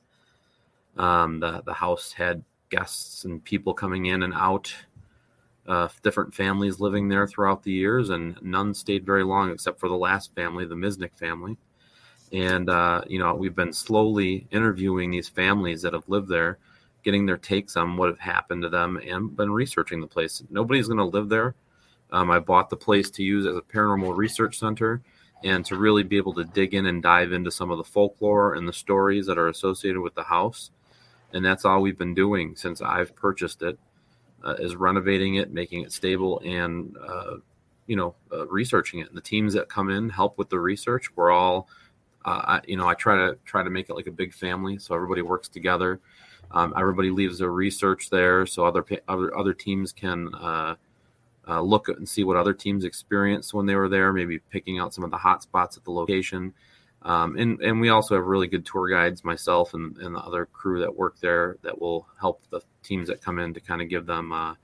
Um, 0.96 1.40
the 1.40 1.62
the 1.64 1.74
house 1.74 2.12
had 2.12 2.44
guests 2.70 3.24
and 3.24 3.42
people 3.42 3.72
coming 3.72 4.06
in 4.06 4.22
and 4.22 4.34
out 4.34 4.74
uh, 5.66 5.88
different 6.02 6.34
families 6.34 6.80
living 6.80 7.08
there 7.08 7.26
throughout 7.26 7.62
the 7.62 7.72
years, 7.72 8.10
and 8.10 8.38
none 8.40 8.72
stayed 8.72 9.04
very 9.04 9.22
long 9.22 9.50
except 9.50 9.78
for 9.78 9.88
the 9.88 9.96
last 9.96 10.34
family, 10.34 10.64
the 10.64 10.74
Misnick 10.74 11.16
family. 11.18 11.58
And 12.32 12.70
uh, 12.70 13.02
you 13.06 13.18
know, 13.18 13.34
we've 13.34 13.54
been 13.54 13.72
slowly 13.72 14.46
interviewing 14.50 15.10
these 15.10 15.28
families 15.28 15.82
that 15.82 15.92
have 15.92 16.08
lived 16.08 16.28
there, 16.28 16.58
getting 17.04 17.26
their 17.26 17.36
takes 17.36 17.76
on 17.76 17.96
what 17.96 18.08
have 18.08 18.18
happened 18.18 18.62
to 18.62 18.68
them, 18.68 18.98
and 19.06 19.36
been 19.36 19.52
researching 19.52 20.00
the 20.00 20.06
place. 20.06 20.42
Nobody's 20.50 20.88
going 20.88 20.98
to 20.98 21.04
live 21.04 21.28
there. 21.28 21.54
Um, 22.10 22.30
I 22.30 22.38
bought 22.38 22.70
the 22.70 22.76
place 22.76 23.10
to 23.12 23.22
use 23.22 23.46
as 23.46 23.56
a 23.56 23.60
paranormal 23.60 24.16
research 24.16 24.58
center 24.58 25.02
and 25.44 25.64
to 25.66 25.76
really 25.76 26.02
be 26.02 26.16
able 26.16 26.34
to 26.34 26.44
dig 26.44 26.74
in 26.74 26.86
and 26.86 27.02
dive 27.02 27.32
into 27.32 27.50
some 27.50 27.70
of 27.70 27.78
the 27.78 27.84
folklore 27.84 28.54
and 28.54 28.66
the 28.66 28.72
stories 28.72 29.26
that 29.26 29.38
are 29.38 29.48
associated 29.48 30.00
with 30.00 30.14
the 30.14 30.22
house. 30.22 30.70
And 31.32 31.44
that's 31.44 31.64
all 31.64 31.82
we've 31.82 31.98
been 31.98 32.14
doing 32.14 32.56
since 32.56 32.80
I've 32.80 33.14
purchased 33.14 33.62
it 33.62 33.78
uh, 34.42 34.54
is 34.58 34.74
renovating 34.74 35.36
it, 35.36 35.52
making 35.52 35.82
it 35.82 35.92
stable, 35.92 36.40
and 36.44 36.96
uh, 36.96 37.36
you 37.86 37.96
know, 37.96 38.14
uh, 38.32 38.46
researching 38.48 39.00
it. 39.00 39.08
And 39.08 39.16
the 39.16 39.22
teams 39.22 39.54
that 39.54 39.68
come 39.68 39.90
in 39.90 40.08
help 40.08 40.38
with 40.38 40.48
the 40.48 40.58
research. 40.58 41.14
We're 41.16 41.30
all, 41.30 41.68
uh, 42.24 42.42
I, 42.44 42.60
you 42.66 42.76
know, 42.76 42.88
I 42.88 42.94
try 42.94 43.16
to 43.16 43.38
try 43.44 43.62
to 43.62 43.70
make 43.70 43.88
it 43.90 43.94
like 43.94 44.06
a 44.06 44.12
big 44.12 44.32
family, 44.32 44.78
so 44.78 44.94
everybody 44.94 45.22
works 45.22 45.48
together. 45.48 46.00
Um, 46.50 46.72
everybody 46.76 47.10
leaves 47.10 47.38
their 47.38 47.52
research 47.52 48.10
there, 48.10 48.46
so 48.46 48.64
other 48.64 48.84
other 49.06 49.36
other 49.36 49.52
teams 49.52 49.92
can 49.92 50.34
uh, 50.34 50.76
uh, 51.46 51.60
look 51.60 51.88
and 51.88 52.08
see 52.08 52.24
what 52.24 52.36
other 52.36 52.54
teams 52.54 52.84
experienced 52.84 53.52
when 53.52 53.66
they 53.66 53.74
were 53.74 53.88
there. 53.88 54.12
Maybe 54.12 54.38
picking 54.38 54.78
out 54.78 54.94
some 54.94 55.04
of 55.04 55.10
the 55.10 55.16
hot 55.16 55.42
spots 55.42 55.76
at 55.76 55.84
the 55.84 55.90
location. 55.90 56.54
Um, 57.02 57.36
and 57.36 57.60
and 57.60 57.80
we 57.80 57.90
also 57.90 58.16
have 58.16 58.24
really 58.24 58.48
good 58.48 58.66
tour 58.66 58.88
guides, 58.88 59.24
myself 59.24 59.74
and, 59.74 59.96
and 59.98 60.14
the 60.14 60.20
other 60.20 60.46
crew 60.46 60.80
that 60.80 60.94
work 60.94 61.18
there, 61.20 61.56
that 61.62 61.78
will 61.78 62.06
help 62.20 62.42
the 62.50 62.60
teams 62.82 63.08
that 63.08 63.22
come 63.22 63.38
in 63.38 63.54
to 63.54 63.60
kind 63.60 63.80
of 63.80 63.88
give 63.88 64.04
them 64.04 64.32
uh, 64.32 64.54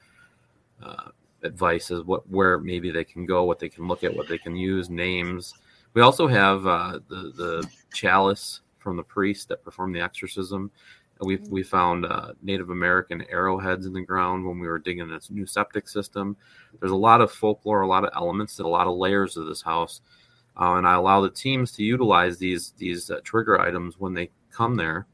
uh, 0.83 1.11
advice 1.43 1.91
as 1.91 2.03
what 2.03 2.29
where 2.29 2.59
maybe 2.59 2.91
they 2.91 3.05
can 3.05 3.25
go, 3.25 3.45
what 3.45 3.59
they 3.59 3.69
can 3.69 3.87
look 3.87 4.03
at, 4.03 4.14
what 4.14 4.29
they 4.29 4.38
can 4.38 4.57
use, 4.57 4.91
names. 4.91 5.55
We 5.93 6.03
also 6.03 6.26
have 6.26 6.67
uh, 6.67 6.99
the 7.09 7.33
the 7.37 7.69
chalice 7.93 8.61
from 8.79 8.97
the 8.97 9.03
priest 9.03 9.49
that 9.49 9.64
performed 9.64 9.95
the 9.95 10.00
exorcism. 10.00 10.71
We 11.25 11.37
we 11.37 11.62
found 11.62 12.07
uh, 12.07 12.33
Native 12.43 12.71
American 12.71 13.25
arrowheads 13.31 13.87
in 13.87 13.93
the 13.93 14.02
ground 14.02 14.47
when 14.47 14.59
we 14.59 14.69
were 14.69 14.78
digging 14.78 15.09
this 15.09 15.31
new 15.31 15.47
septic 15.47 15.88
system. 15.88 16.37
There's 16.81 16.93
a 16.93 16.97
lot 16.97 17.21
of 17.21 17.33
folklore, 17.33 17.83
a 17.83 17.87
lot 17.87 18.04
of 18.04 18.11
elements, 18.14 18.59
and 18.59 18.66
a 18.66 18.71
lot 18.71 18.87
of 18.87 18.97
layers 18.97 19.37
of 19.37 19.47
this 19.47 19.62
house. 19.62 20.00
Uh, 20.61 20.75
and 20.75 20.87
I 20.87 20.95
allow 20.95 21.21
the 21.21 21.31
teams 21.31 21.73
to 21.73 21.83
utilize 21.83 22.38
these 22.38 22.73
these 22.78 23.11
uh, 23.11 23.21
trigger 23.25 23.61
items 23.61 23.99
when 23.99 24.14
they 24.14 24.31
come 24.50 24.76
there 24.76 25.07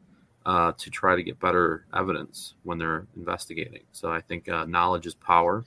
uh, 0.44 0.72
to 0.76 0.90
try 0.90 1.16
to 1.16 1.22
get 1.22 1.40
better 1.40 1.86
evidence 1.94 2.54
when 2.64 2.78
they're 2.78 3.06
investigating. 3.16 3.82
So 3.92 4.10
I 4.10 4.20
think 4.20 4.48
uh, 4.48 4.66
knowledge 4.66 5.06
is 5.06 5.14
power, 5.14 5.64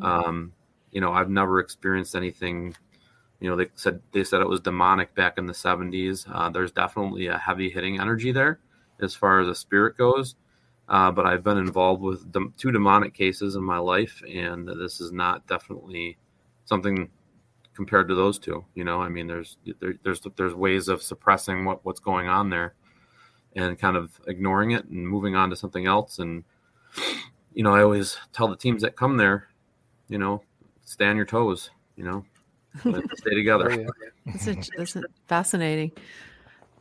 um, 0.00 0.52
you 0.90 1.00
know, 1.00 1.12
I've 1.12 1.30
never 1.30 1.60
experienced 1.60 2.14
anything. 2.14 2.74
You 3.40 3.50
know, 3.50 3.56
they 3.56 3.68
said 3.74 4.00
they 4.12 4.24
said 4.24 4.40
it 4.40 4.48
was 4.48 4.60
demonic 4.60 5.14
back 5.14 5.38
in 5.38 5.46
the 5.46 5.52
70s. 5.52 6.26
Uh, 6.32 6.48
there's 6.50 6.72
definitely 6.72 7.26
a 7.26 7.38
heavy 7.38 7.68
hitting 7.68 8.00
energy 8.00 8.32
there 8.32 8.58
as 9.00 9.14
far 9.14 9.40
as 9.40 9.46
the 9.46 9.54
spirit 9.54 9.96
goes. 9.96 10.36
Uh, 10.88 11.10
but 11.10 11.24
I've 11.24 11.42
been 11.42 11.58
involved 11.58 12.02
with 12.02 12.30
dem- 12.30 12.52
two 12.58 12.70
demonic 12.70 13.14
cases 13.14 13.56
in 13.56 13.62
my 13.62 13.78
life, 13.78 14.22
and 14.28 14.68
this 14.68 15.00
is 15.00 15.12
not 15.12 15.46
definitely 15.46 16.18
something 16.66 17.08
compared 17.74 18.08
to 18.08 18.14
those 18.14 18.38
two. 18.38 18.64
You 18.74 18.84
know, 18.84 19.00
I 19.00 19.08
mean, 19.08 19.26
there's 19.26 19.56
there, 19.80 19.94
there's 20.02 20.20
there's 20.36 20.54
ways 20.54 20.88
of 20.88 21.02
suppressing 21.02 21.64
what 21.64 21.84
what's 21.84 22.00
going 22.00 22.28
on 22.28 22.50
there, 22.50 22.74
and 23.56 23.78
kind 23.78 23.96
of 23.96 24.20
ignoring 24.26 24.72
it 24.72 24.84
and 24.84 25.08
moving 25.08 25.34
on 25.34 25.48
to 25.50 25.56
something 25.56 25.86
else. 25.86 26.18
And 26.18 26.44
you 27.54 27.62
know, 27.62 27.74
I 27.74 27.82
always 27.82 28.18
tell 28.34 28.48
the 28.48 28.56
teams 28.56 28.82
that 28.82 28.94
come 28.94 29.16
there, 29.16 29.48
you 30.08 30.18
know, 30.18 30.42
stay 30.84 31.06
on 31.06 31.16
your 31.16 31.24
toes. 31.24 31.70
You 31.96 32.04
know, 32.04 32.24
stay 33.14 33.34
together. 33.34 33.86
That's, 34.26 34.46
a, 34.48 34.56
that's 34.76 34.96
a 34.96 35.02
fascinating. 35.26 35.92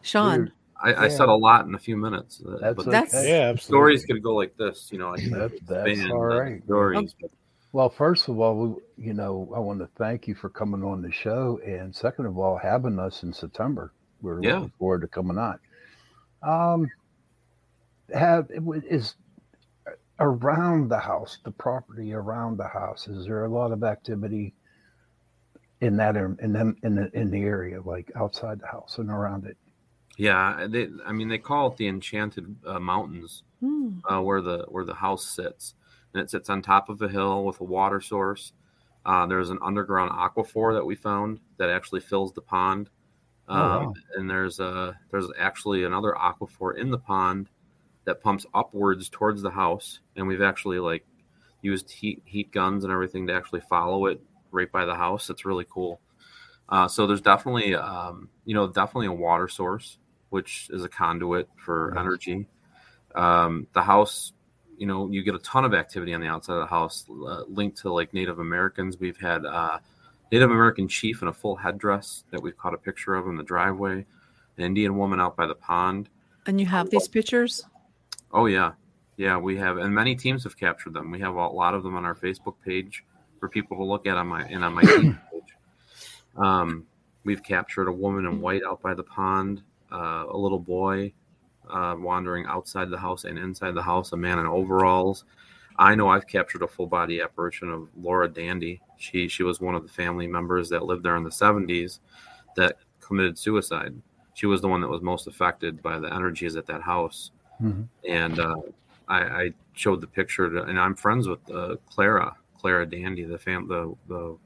Sean, 0.02 0.40
Weird. 0.40 0.52
I, 0.84 1.06
I 1.06 1.08
said 1.08 1.30
a 1.30 1.34
lot 1.34 1.66
in 1.66 1.76
a 1.76 1.80
few 1.80 1.96
minutes. 1.98 2.42
uh, 2.46 2.58
That's 2.60 2.76
but 2.76 2.86
That's- 2.86 3.16
okay. 3.16 3.30
Yeah, 3.30 3.50
absolutely. 3.50 3.60
stories 3.98 4.06
could 4.06 4.22
go 4.22 4.36
like 4.36 4.56
this. 4.58 4.90
You 4.92 5.00
know, 5.00 5.12
like 5.12 5.24
That's, 5.30 5.54
that's 5.66 5.90
expand 5.90 6.12
all. 6.12 6.60
Stories. 6.66 7.16
but 7.22 7.32
Well, 7.72 7.90
first 7.90 8.28
of 8.28 8.40
all, 8.40 8.56
we, 8.98 9.06
you 9.08 9.14
know, 9.14 9.52
I 9.56 9.60
want 9.60 9.80
to 9.80 9.88
thank 9.98 10.28
you 10.28 10.36
for 10.36 10.50
coming 10.50 10.84
on 10.84 11.02
the 11.02 11.12
show, 11.12 11.60
and 11.66 11.96
second 11.96 12.26
of 12.26 12.38
all, 12.38 12.58
having 12.58 13.00
us 13.00 13.24
in 13.24 13.32
September. 13.34 13.94
We're 14.22 14.42
Yeah. 14.44 14.56
looking 14.56 14.74
forward 14.78 15.02
to 15.02 15.08
coming 15.08 15.38
on. 15.38 15.60
Um, 16.42 16.90
have 18.14 18.50
is 18.52 19.16
around 20.20 20.90
the 20.90 21.00
house, 21.00 21.40
the 21.44 21.52
property 21.52 22.14
around 22.14 22.58
the 22.58 22.68
house. 22.68 23.08
Is 23.08 23.26
there 23.26 23.46
a 23.46 23.50
lot 23.50 23.72
of 23.72 23.84
activity 23.84 24.54
in 25.82 25.98
that 25.98 26.16
in 26.16 26.54
them 26.54 26.76
in 26.84 26.96
the 26.96 27.10
in 27.14 27.32
the 27.32 27.42
area, 27.42 27.82
like 27.82 28.12
outside 28.16 28.60
the 28.60 28.68
house 28.68 28.98
and 28.98 29.10
around 29.10 29.46
it? 29.46 29.58
Yeah, 30.18 30.68
they, 30.70 30.90
I 31.06 31.12
mean, 31.12 31.28
they 31.28 31.40
call 31.40 31.68
it 31.72 31.78
the 31.78 31.88
Enchanted 31.88 32.56
uh, 32.66 32.80
Mountains, 32.80 33.44
Hmm. 33.62 34.00
uh, 34.10 34.22
where 34.22 34.42
the 34.42 34.66
where 34.70 34.86
the 34.86 34.94
house 34.94 35.26
sits, 35.26 35.76
and 36.14 36.22
it 36.22 36.30
sits 36.30 36.50
on 36.50 36.62
top 36.62 36.90
of 36.90 37.02
a 37.02 37.10
hill 37.10 37.46
with 37.46 37.60
a 37.62 37.64
water 37.64 38.02
source. 38.02 38.54
Uh, 39.06 39.26
there's 39.26 39.50
an 39.50 39.60
underground 39.62 40.12
aquifer 40.12 40.74
that 40.74 40.86
we 40.86 40.96
found 40.96 41.40
that 41.58 41.70
actually 41.70 42.00
fills 42.02 42.34
the 42.34 42.42
pond, 42.42 42.90
Oh, 43.50 43.54
um, 43.56 43.70
wow. 43.88 43.94
and 44.18 44.30
there's 44.30 44.60
a 44.60 44.98
there's 45.12 45.28
actually 45.40 45.84
another 45.86 46.14
aquifer 46.20 46.78
in 46.78 46.92
the 46.92 47.00
pond 47.00 47.50
that 48.06 48.22
pumps 48.22 48.46
upwards 48.54 49.10
towards 49.10 49.42
the 49.42 49.52
house, 49.52 50.00
and 50.16 50.28
we've 50.28 50.42
actually 50.42 50.80
like 50.80 51.06
used 51.62 51.92
heat 51.92 52.22
heat 52.26 52.52
guns 52.52 52.84
and 52.84 52.94
everything 52.94 53.28
to 53.28 53.34
actually 53.34 53.62
follow 53.62 54.06
it 54.08 54.22
right 54.52 54.72
by 54.72 54.86
the 54.86 54.96
house. 54.96 55.30
It's 55.30 55.46
really 55.46 55.66
cool. 55.70 56.02
Uh, 56.70 56.88
so 56.88 57.06
there's 57.08 57.22
definitely, 57.22 57.76
um, 57.76 58.30
you 58.46 58.54
know, 58.56 58.68
definitely 58.68 59.08
a 59.08 59.12
water 59.12 59.48
source, 59.48 59.98
which 60.34 60.68
is 60.72 60.84
a 60.84 60.90
conduit 60.90 61.48
for 61.56 61.92
Yes. 61.94 62.00
energy. 62.02 62.48
Um, 63.16 63.68
the 63.74 63.84
house, 63.84 64.34
you 64.78 64.88
know, 64.88 65.10
you 65.12 65.22
get 65.24 65.36
a 65.36 65.40
ton 65.40 65.64
of 65.64 65.74
activity 65.76 66.14
on 66.16 66.22
the 66.22 66.28
outside 66.28 66.56
of 66.56 66.62
the 66.62 66.66
house 66.66 67.06
uh, 67.10 67.44
linked 67.48 67.78
to 67.82 67.94
like 67.94 68.14
Native 68.14 68.40
Americans. 68.40 68.98
We've 69.00 69.20
had 69.20 69.46
uh, 69.46 69.78
Native 70.32 70.50
American 70.50 70.88
chief 70.88 71.22
in 71.22 71.28
a 71.28 71.34
full 71.34 71.56
headdress 71.56 72.24
that 72.32 72.42
we've 72.42 72.58
caught 72.58 72.74
a 72.74 72.78
picture 72.78 73.14
of 73.14 73.28
in 73.28 73.36
the 73.38 73.44
driveway, 73.44 74.06
an 74.58 74.64
Indian 74.64 74.98
woman 74.98 75.20
out 75.22 75.36
by 75.38 75.46
the 75.46 75.54
pond. 75.56 76.10
And 76.48 76.60
you 76.60 76.66
have 76.66 76.90
these 76.90 77.08
pictures? 77.08 77.64
Oh 78.32 78.48
yeah, 78.48 78.72
yeah, 79.18 79.38
we 79.38 79.56
have, 79.58 79.78
and 79.78 79.94
many 79.94 80.16
teams 80.16 80.44
have 80.46 80.58
captured 80.58 80.94
them. 80.94 81.12
We 81.12 81.20
have 81.20 81.36
a 81.36 81.48
lot 81.48 81.76
of 81.76 81.84
them 81.84 81.96
on 81.96 82.04
our 82.06 82.16
Facebook 82.16 82.56
page 82.66 83.06
for 83.40 83.48
people 83.48 83.78
to 83.78 83.84
look 83.84 84.08
at 84.08 84.18
on 84.18 84.26
my 84.28 84.42
and 84.46 84.66
on 84.66 84.74
my 84.74 84.82
team 84.94 85.20
page. 85.32 85.54
Um, 86.36 86.88
we've 87.24 87.44
captured 87.44 87.88
a 87.88 87.92
woman 87.94 88.26
in 88.26 88.42
white 88.42 88.64
out 88.68 88.82
by 88.82 88.96
the 88.96 89.04
pond, 89.04 89.62
uh, 89.94 90.26
a 90.30 90.38
little 90.38 90.60
boy 90.60 91.14
uh, 91.70 91.96
wandering 91.98 92.46
outside 92.48 92.90
the 92.90 92.98
house 92.98 93.24
and 93.24 93.38
inside 93.38 93.74
the 93.76 93.82
house, 93.84 94.12
a 94.12 94.18
man 94.18 94.40
in 94.40 94.46
overalls. 94.46 95.26
I 95.78 95.96
know 95.96 96.10
I've 96.10 96.28
captured 96.28 96.62
a 96.62 96.68
full 96.68 96.88
body 96.88 97.22
apparition 97.22 97.70
of 97.70 97.88
Laura 97.98 98.28
Dandy. 98.28 98.82
She 98.98 99.28
she 99.28 99.44
was 99.44 99.60
one 99.62 99.76
of 99.76 99.84
the 99.84 99.90
family 99.94 100.28
members 100.28 100.70
that 100.70 100.86
lived 100.86 101.04
there 101.04 101.16
in 101.16 101.24
the 101.24 101.30
70s 101.32 102.00
that 102.56 102.78
committed 103.00 103.38
suicide. 103.38 103.94
She 104.36 104.46
was 104.46 104.62
the 104.62 104.68
one 104.68 104.82
that 104.82 104.88
was 104.90 105.02
most 105.02 105.28
affected 105.28 105.82
by 105.82 106.00
the 106.00 106.14
energies 106.14 106.56
at 106.56 106.66
that 106.68 106.82
house 106.82 107.32
Mhm. 107.62 107.88
and 108.08 108.40
uh, 108.40 108.56
I, 109.08 109.20
I 109.22 109.54
showed 109.74 110.02
the 110.02 110.08
picture, 110.08 110.50
to, 110.50 110.64
and 110.64 110.80
I'm 110.80 110.96
friends 110.96 111.28
with 111.28 111.40
uh, 111.52 111.76
Clara, 111.90 112.36
Clara 112.58 112.86
Dandy, 112.86 113.24
the 113.24 113.38
fam, 113.38 113.68
the 113.68 113.96
the 114.08 114.38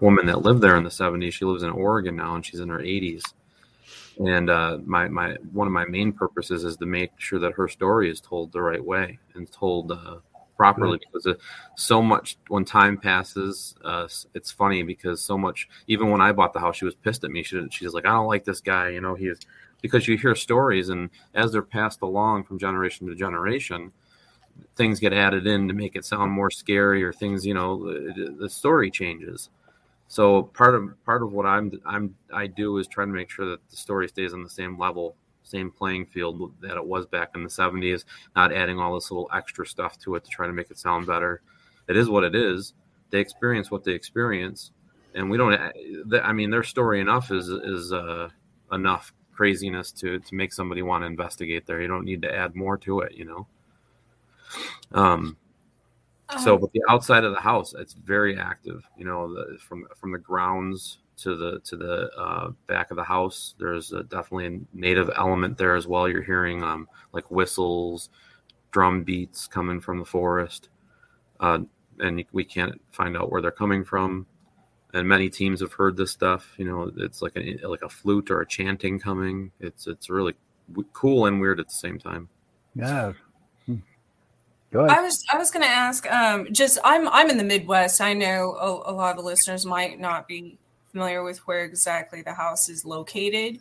woman 0.00 0.26
that 0.26 0.42
lived 0.42 0.60
there 0.62 0.76
in 0.76 0.84
the 0.84 0.90
'70s. 0.90 1.32
She 1.32 1.44
lives 1.44 1.62
in 1.62 1.70
Oregon 1.70 2.16
now, 2.16 2.34
and 2.34 2.44
she's 2.44 2.60
in 2.60 2.68
her 2.68 2.78
80s. 2.80 3.22
And 4.18 4.48
uh, 4.48 4.78
my 4.84 5.08
my 5.08 5.36
one 5.52 5.66
of 5.66 5.72
my 5.72 5.84
main 5.84 6.12
purposes 6.12 6.64
is 6.64 6.76
to 6.78 6.86
make 6.86 7.10
sure 7.18 7.38
that 7.38 7.52
her 7.52 7.68
story 7.68 8.10
is 8.10 8.20
told 8.20 8.52
the 8.52 8.62
right 8.62 8.82
way 8.82 9.18
and 9.34 9.50
told 9.50 9.92
uh, 9.92 10.16
properly 10.56 10.98
because 10.98 11.26
uh, 11.26 11.34
so 11.76 12.00
much 12.00 12.38
when 12.48 12.64
time 12.64 12.96
passes, 12.96 13.74
uh, 13.84 14.08
it's 14.32 14.50
funny 14.50 14.82
because 14.82 15.20
so 15.20 15.36
much. 15.36 15.68
Even 15.86 16.10
when 16.10 16.22
I 16.22 16.32
bought 16.32 16.54
the 16.54 16.60
house, 16.60 16.76
she 16.76 16.86
was 16.86 16.94
pissed 16.94 17.24
at 17.24 17.30
me. 17.30 17.42
She 17.42 17.62
she's 17.70 17.92
like, 17.92 18.06
I 18.06 18.12
don't 18.12 18.26
like 18.26 18.44
this 18.44 18.60
guy. 18.60 18.88
You 18.90 19.02
know, 19.02 19.14
he 19.14 19.26
is 19.26 19.38
because 19.82 20.08
you 20.08 20.16
hear 20.16 20.34
stories 20.34 20.88
and 20.88 21.10
as 21.34 21.52
they're 21.52 21.62
passed 21.62 22.02
along 22.02 22.44
from 22.44 22.58
generation 22.58 23.06
to 23.06 23.14
generation 23.14 23.92
things 24.74 25.00
get 25.00 25.12
added 25.12 25.46
in 25.46 25.68
to 25.68 25.74
make 25.74 25.96
it 25.96 26.04
sound 26.04 26.32
more 26.32 26.50
scary 26.50 27.02
or 27.04 27.12
things 27.12 27.44
you 27.44 27.54
know 27.54 27.84
the, 27.84 28.34
the 28.38 28.48
story 28.48 28.90
changes 28.90 29.50
so 30.08 30.42
part 30.42 30.74
of 30.74 31.04
part 31.04 31.22
of 31.22 31.32
what 31.32 31.46
i'm 31.46 31.70
i'm 31.84 32.14
i 32.32 32.46
do 32.46 32.78
is 32.78 32.86
trying 32.86 33.08
to 33.08 33.14
make 33.14 33.30
sure 33.30 33.46
that 33.46 33.60
the 33.70 33.76
story 33.76 34.08
stays 34.08 34.32
on 34.32 34.42
the 34.42 34.50
same 34.50 34.78
level 34.78 35.16
same 35.42 35.70
playing 35.70 36.04
field 36.06 36.52
that 36.60 36.76
it 36.76 36.84
was 36.84 37.06
back 37.06 37.30
in 37.34 37.42
the 37.42 37.48
70s 37.48 38.04
not 38.34 38.52
adding 38.52 38.78
all 38.78 38.94
this 38.94 39.10
little 39.10 39.28
extra 39.34 39.66
stuff 39.66 39.98
to 39.98 40.14
it 40.16 40.24
to 40.24 40.30
try 40.30 40.46
to 40.46 40.52
make 40.52 40.70
it 40.70 40.78
sound 40.78 41.06
better 41.06 41.40
it 41.88 41.96
is 41.96 42.08
what 42.08 42.24
it 42.24 42.34
is 42.34 42.74
they 43.10 43.20
experience 43.20 43.70
what 43.70 43.84
they 43.84 43.92
experience 43.92 44.72
and 45.14 45.30
we 45.30 45.36
don't 45.36 45.58
i 46.22 46.32
mean 46.32 46.50
their 46.50 46.64
story 46.64 47.00
enough 47.00 47.30
is 47.30 47.48
is 47.48 47.92
uh 47.92 48.28
enough 48.72 49.12
craziness 49.36 49.92
to 49.92 50.18
to 50.20 50.34
make 50.34 50.52
somebody 50.52 50.82
want 50.82 51.02
to 51.02 51.06
investigate 51.06 51.66
there. 51.66 51.80
You 51.80 51.88
don't 51.88 52.04
need 52.04 52.22
to 52.22 52.34
add 52.34 52.56
more 52.56 52.78
to 52.78 53.00
it, 53.00 53.12
you 53.14 53.26
know. 53.26 53.46
Um 54.92 55.36
so 56.46 56.58
but 56.58 56.72
the 56.72 56.82
outside 56.88 57.24
of 57.24 57.32
the 57.32 57.40
house 57.40 57.74
it's 57.74 57.92
very 57.92 58.38
active 58.38 58.88
you 58.96 59.04
know 59.04 59.32
the, 59.32 59.58
from 59.58 59.86
from 59.96 60.12
the 60.12 60.18
grounds 60.18 60.98
to 61.16 61.36
the 61.36 61.60
to 61.60 61.76
the 61.76 62.10
uh, 62.16 62.50
back 62.66 62.90
of 62.90 62.96
the 62.96 63.04
house 63.04 63.54
there's 63.58 63.92
a, 63.92 64.02
definitely 64.04 64.46
a 64.46 64.60
native 64.76 65.10
element 65.16 65.58
there 65.58 65.76
as 65.76 65.86
well 65.86 66.08
you're 66.08 66.22
hearing 66.22 66.62
um 66.62 66.88
like 67.12 67.30
whistles 67.30 68.10
drum 68.70 69.02
beats 69.02 69.46
coming 69.46 69.80
from 69.80 69.98
the 69.98 70.04
forest 70.04 70.68
uh 71.40 71.58
and 71.98 72.24
we 72.32 72.44
can't 72.44 72.80
find 72.90 73.16
out 73.16 73.30
where 73.30 73.40
they're 73.40 73.50
coming 73.50 73.84
from 73.84 74.26
and 74.96 75.08
many 75.08 75.28
teams 75.28 75.60
have 75.60 75.72
heard 75.72 75.96
this 75.96 76.10
stuff. 76.10 76.54
You 76.56 76.64
know, 76.64 76.90
it's 76.96 77.22
like 77.22 77.36
a 77.36 77.58
like 77.66 77.82
a 77.82 77.88
flute 77.88 78.30
or 78.30 78.40
a 78.40 78.46
chanting 78.46 78.98
coming. 78.98 79.52
It's 79.60 79.86
it's 79.86 80.08
really 80.08 80.34
cool 80.92 81.26
and 81.26 81.40
weird 81.40 81.60
at 81.60 81.68
the 81.68 81.74
same 81.74 81.98
time. 81.98 82.28
Yeah. 82.74 83.12
Go 84.72 84.84
I 84.84 85.00
was 85.00 85.24
I 85.32 85.38
was 85.38 85.50
going 85.50 85.64
to 85.64 85.70
ask. 85.70 86.10
Um, 86.10 86.52
just 86.52 86.78
I'm 86.84 87.08
I'm 87.08 87.30
in 87.30 87.38
the 87.38 87.44
Midwest. 87.44 88.00
I 88.00 88.12
know 88.12 88.54
a, 88.54 88.90
a 88.90 88.92
lot 88.92 89.10
of 89.12 89.16
the 89.18 89.22
listeners 89.22 89.64
might 89.64 90.00
not 90.00 90.26
be 90.26 90.58
familiar 90.90 91.22
with 91.22 91.38
where 91.46 91.64
exactly 91.64 92.22
the 92.22 92.32
house 92.32 92.68
is 92.68 92.84
located 92.84 93.60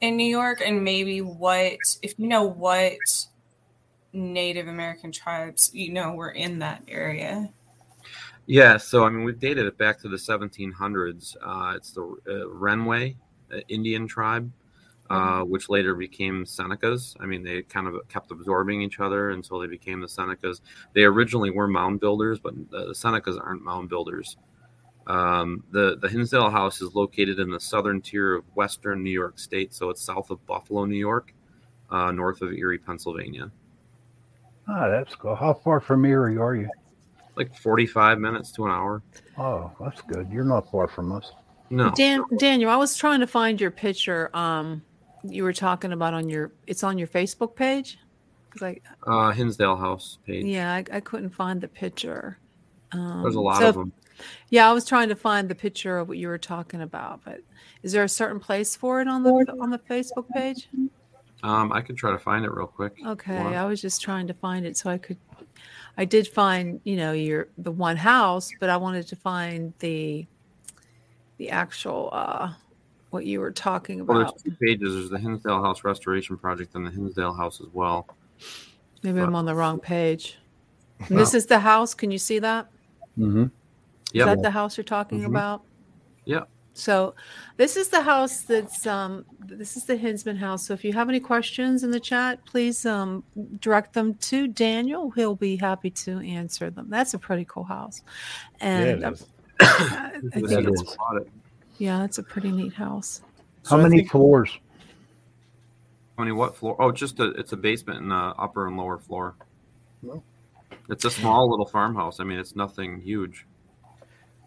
in 0.00 0.16
New 0.16 0.26
York, 0.26 0.60
and 0.64 0.84
maybe 0.84 1.20
what 1.20 1.78
if 2.02 2.14
you 2.18 2.26
know 2.26 2.44
what 2.44 2.98
Native 4.12 4.68
American 4.68 5.10
tribes 5.10 5.70
you 5.72 5.92
know 5.92 6.12
were 6.12 6.32
in 6.32 6.58
that 6.58 6.82
area. 6.86 7.50
Yeah, 8.46 8.76
so 8.76 9.04
I 9.04 9.10
mean, 9.10 9.24
we've 9.24 9.38
dated 9.38 9.66
it 9.66 9.78
back 9.78 10.00
to 10.00 10.08
the 10.08 10.16
1700s. 10.16 11.36
Uh, 11.40 11.74
it's 11.76 11.92
the 11.92 12.02
uh, 12.02 12.48
Renway 12.52 13.14
uh, 13.52 13.58
Indian 13.68 14.06
tribe, 14.08 14.50
uh, 15.12 15.44
which 15.44 15.68
later 15.68 15.94
became 15.94 16.42
Senecas. 16.44 17.14
I 17.20 17.26
mean, 17.26 17.42
they 17.42 17.60
kind 17.60 17.86
of 17.86 17.96
kept 18.08 18.30
absorbing 18.30 18.80
each 18.80 18.98
other 18.98 19.30
until 19.30 19.58
they 19.58 19.66
became 19.66 20.00
the 20.00 20.06
Senecas. 20.06 20.62
They 20.94 21.02
originally 21.02 21.50
were 21.50 21.68
mound 21.68 22.00
builders, 22.00 22.38
but 22.38 22.54
the 22.70 22.94
Senecas 22.94 23.38
aren't 23.38 23.62
mound 23.62 23.90
builders. 23.90 24.38
Um, 25.06 25.64
the 25.70 25.98
the 26.00 26.08
Hinsdale 26.08 26.48
House 26.48 26.80
is 26.80 26.94
located 26.94 27.40
in 27.40 27.50
the 27.50 27.60
southern 27.60 28.00
tier 28.00 28.36
of 28.36 28.44
western 28.54 29.02
New 29.02 29.10
York 29.10 29.38
State, 29.38 29.74
so 29.74 29.90
it's 29.90 30.00
south 30.00 30.30
of 30.30 30.44
Buffalo, 30.46 30.86
New 30.86 30.96
York, 30.96 31.34
uh, 31.90 32.10
north 32.10 32.40
of 32.40 32.54
Erie, 32.54 32.78
Pennsylvania. 32.78 33.50
Ah, 34.66 34.88
that's 34.88 35.14
cool. 35.14 35.34
How 35.34 35.52
far 35.52 35.80
from 35.80 36.06
Erie 36.06 36.38
are 36.38 36.54
you? 36.54 36.70
Like 37.36 37.54
45 37.54 38.18
minutes 38.18 38.50
to 38.52 38.64
an 38.64 38.70
hour. 38.70 39.02
Oh, 39.36 39.72
that's 39.78 40.00
good. 40.02 40.30
You're 40.30 40.44
not 40.44 40.70
far 40.70 40.88
from 40.88 41.12
us. 41.12 41.32
No. 41.68 41.90
Dan, 41.90 42.24
Daniel, 42.38 42.70
I 42.70 42.76
was 42.76 42.96
trying 42.96 43.20
to 43.20 43.26
find 43.26 43.60
your 43.60 43.70
picture. 43.70 44.34
Um, 44.34 44.82
you 45.24 45.44
were 45.44 45.52
talking 45.52 45.92
about 45.92 46.14
on 46.14 46.28
your. 46.28 46.52
It's 46.66 46.82
on 46.82 46.98
your 46.98 47.08
Facebook 47.08 47.54
page. 47.54 47.98
Cause 48.50 48.62
I, 48.62 48.80
Uh, 49.06 49.30
Hinsdale 49.32 49.76
House 49.76 50.18
page. 50.26 50.44
yeah, 50.44 50.74
I, 50.74 50.84
I 50.92 51.00
couldn't 51.00 51.30
find 51.30 51.60
the 51.60 51.68
picture. 51.68 52.38
Um, 52.92 53.22
There's 53.22 53.34
a 53.34 53.40
lot 53.40 53.60
so 53.60 53.68
of 53.68 53.74
them. 53.74 53.92
Yeah, 54.50 54.68
I 54.68 54.72
was 54.72 54.84
trying 54.84 55.08
to 55.08 55.16
find 55.16 55.48
the 55.48 55.54
picture 55.54 55.96
of 55.98 56.08
what 56.08 56.18
you 56.18 56.28
were 56.28 56.38
talking 56.38 56.82
about, 56.82 57.20
but 57.24 57.40
is 57.82 57.92
there 57.92 58.04
a 58.04 58.08
certain 58.08 58.38
place 58.38 58.76
for 58.76 59.00
it 59.00 59.08
on 59.08 59.22
the 59.22 59.30
on 59.60 59.70
the 59.70 59.78
Facebook 59.78 60.28
page? 60.34 60.68
Um, 61.42 61.72
I 61.72 61.80
could 61.80 61.96
try 61.96 62.12
to 62.12 62.18
find 62.18 62.44
it 62.44 62.52
real 62.52 62.66
quick. 62.66 62.94
Okay, 63.04 63.36
I 63.36 63.64
was 63.64 63.80
just 63.80 64.02
trying 64.02 64.26
to 64.26 64.34
find 64.34 64.66
it 64.66 64.76
so 64.76 64.90
I 64.90 64.98
could. 64.98 65.16
I 65.96 66.04
did 66.04 66.28
find, 66.28 66.80
you 66.84 66.96
know, 66.96 67.12
your 67.12 67.48
the 67.58 67.72
one 67.72 67.96
house, 67.96 68.50
but 68.60 68.68
I 68.68 68.76
wanted 68.76 69.08
to 69.08 69.16
find 69.16 69.72
the 69.78 70.26
the 71.38 71.50
actual 71.50 72.10
uh 72.12 72.52
what 73.12 73.26
you 73.26 73.40
were 73.40 73.52
talking 73.52 74.00
about. 74.00 74.12
Well, 74.14 74.22
about. 74.22 74.42
there's 74.44 74.56
two 74.56 74.64
pages. 74.64 74.94
There's 74.94 75.10
the 75.10 75.18
Hinsdale 75.18 75.62
House 75.62 75.84
Restoration 75.84 76.36
Project 76.36 76.74
and 76.74 76.86
the 76.86 76.90
Hinsdale 76.90 77.34
House 77.34 77.60
as 77.60 77.68
well. 77.72 78.08
Maybe 79.02 79.20
I'm 79.20 79.34
on 79.34 79.44
the 79.44 79.54
wrong 79.54 79.78
page. 79.78 80.38
And 81.08 81.18
this 81.18 81.34
is 81.34 81.46
the 81.46 81.58
house. 81.60 81.94
Can 81.94 82.10
you 82.10 82.18
see 82.18 82.38
that? 82.38 82.68
Mm-hmm. 83.18 83.44
Is 84.14 84.24
that 84.24 84.42
the 84.42 84.50
house 84.50 84.76
you're 84.76 84.84
talking 84.84 85.20
Mhm. 85.20 85.26
about? 85.26 85.62
Yeah. 86.24 86.44
So 86.74 87.14
this 87.58 87.76
is 87.76 87.88
the 87.88 88.00
house 88.00 88.40
that's 88.42 88.86
um 88.86 89.26
this 89.40 89.76
is 89.76 89.84
the 89.84 89.96
Hinsman 89.96 90.36
house. 90.36 90.66
So 90.66 90.72
if 90.72 90.84
you 90.84 90.94
have 90.94 91.10
any 91.10 91.20
questions 91.20 91.84
in 91.84 91.90
the 91.90 92.00
chat, 92.00 92.42
please 92.46 92.86
um 92.86 93.24
direct 93.60 93.92
them 93.92 94.14
to 94.14 94.48
Daniel. 94.48 95.10
He'll 95.10 95.34
be 95.36 95.56
happy 95.56 95.90
to 95.90 96.18
answer 96.20 96.70
them. 96.70 96.86
That's 96.88 97.12
a 97.12 97.18
pretty 97.18 97.44
cool 97.46 97.64
house. 97.64 98.02
And 98.60 99.00
yeah, 99.02 99.06
um, 99.08 99.12
it 99.14 99.20
is. 99.20 99.26
I 99.60 100.12
The 100.22 100.30
think 100.30 100.68
it's, 100.68 100.80
is. 100.82 100.96
bought 100.96 101.16
it. 101.20 101.28
Yeah, 101.78 102.04
it's 102.04 102.18
a 102.18 102.22
pretty 102.22 102.50
neat 102.50 102.72
house. 102.74 103.22
How 103.64 103.70
So 103.70 103.78
I 103.78 103.82
many 103.82 103.96
think- 103.98 104.10
floors? 104.10 104.58
How 106.18 106.24
many 106.24 106.32
what 106.32 106.56
floor? 106.56 106.76
Oh, 106.78 106.92
just 106.92 107.18
a 107.20 107.30
it's 107.30 107.52
a 107.52 107.56
basement 107.56 108.00
and 108.02 108.12
a 108.12 108.34
upper 108.38 108.66
and 108.68 108.76
lower 108.76 108.98
floor. 108.98 109.34
Well. 110.02 110.22
It's 110.88 111.04
a 111.04 111.10
small 111.10 111.48
little 111.50 111.64
farmhouse. 111.66 112.20
I 112.20 112.24
mean, 112.24 112.38
it's 112.38 112.54
nothing 112.54 113.00
huge. 113.00 113.46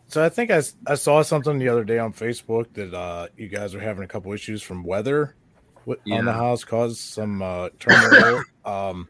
So 0.08 0.24
I 0.24 0.30
think 0.30 0.52
I, 0.52 0.62
I 0.86 0.94
saw 0.96 1.24
something 1.24 1.58
the 1.58 1.70
other 1.70 1.84
day 1.84 1.98
on 1.98 2.14
Facebook 2.14 2.72
that 2.74 2.94
uh, 2.94 3.28
you 3.36 3.48
guys 3.48 3.74
are 3.74 3.80
having 3.80 4.04
a 4.04 4.08
couple 4.08 4.32
issues 4.34 4.62
from 4.62 4.84
weather 4.84 5.36
wi- 5.88 6.00
on 6.20 6.26
the 6.26 6.34
house 6.34 6.64
caused 6.64 6.98
some 7.00 7.42
uh, 7.42 7.70
turmoil. 7.80 8.44
um, 8.66 9.08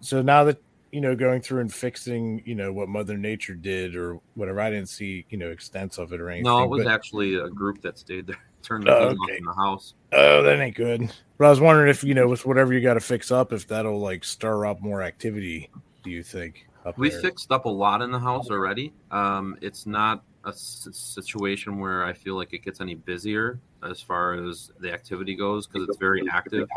so 0.00 0.20
now 0.20 0.44
that 0.44 0.58
you 0.92 1.00
know 1.00 1.14
going 1.16 1.40
through 1.40 1.60
and 1.60 1.72
fixing 1.72 2.42
you 2.44 2.54
know 2.54 2.72
what 2.72 2.88
Mother 2.88 3.16
Nature 3.16 3.54
did 3.54 3.96
or 3.96 4.18
whatever, 4.34 4.60
I 4.60 4.70
didn't 4.70 4.88
see 4.88 5.26
you 5.30 5.38
know 5.38 5.50
extents 5.50 5.98
of 5.98 6.12
it 6.12 6.20
or 6.20 6.30
anything. 6.30 6.44
No, 6.44 6.62
it 6.64 6.68
was 6.70 6.84
but- 6.84 6.92
actually 6.92 7.34
a 7.36 7.48
group 7.48 7.80
that 7.82 7.98
stayed 7.98 8.26
there. 8.28 8.36
Turned 8.62 8.84
the 8.84 8.96
Oh, 8.96 9.10
heat 9.10 9.14
off 9.16 9.28
okay. 9.28 9.36
in 9.36 9.44
the 9.44 9.52
house. 9.54 9.94
Oh, 10.12 10.42
that 10.42 10.58
ain't 10.58 10.74
good. 10.74 11.08
But 11.38 11.46
I 11.46 11.50
was 11.50 11.60
wondering 11.60 11.88
if 11.88 12.02
you 12.02 12.14
know 12.14 12.26
with 12.26 12.44
whatever 12.46 12.72
you 12.72 12.80
got 12.80 12.94
to 12.94 13.00
fix 13.00 13.30
up, 13.30 13.52
if 13.52 13.68
that'll 13.68 14.00
like 14.00 14.24
stir 14.24 14.66
up 14.66 14.80
more 14.80 15.02
activity. 15.02 15.70
Do 16.02 16.10
you 16.10 16.22
think? 16.24 16.66
We 16.96 17.10
there? 17.10 17.20
fixed 17.20 17.50
up 17.52 17.64
a 17.64 17.68
lot 17.68 18.02
in 18.02 18.10
the 18.10 18.18
house 18.18 18.48
already. 18.50 18.92
Um, 19.12 19.56
it's 19.60 19.86
not 19.86 20.22
a 20.44 20.48
s- 20.50 20.88
situation 20.92 21.78
where 21.78 22.04
I 22.04 22.12
feel 22.12 22.34
like 22.36 22.52
it 22.54 22.64
gets 22.64 22.80
any 22.80 22.94
busier 22.94 23.58
as 23.88 24.00
far 24.00 24.34
as 24.34 24.70
the 24.80 24.92
activity 24.92 25.34
goes 25.36 25.66
because 25.66 25.88
it's 25.88 25.98
very 25.98 26.22
active. 26.32 26.68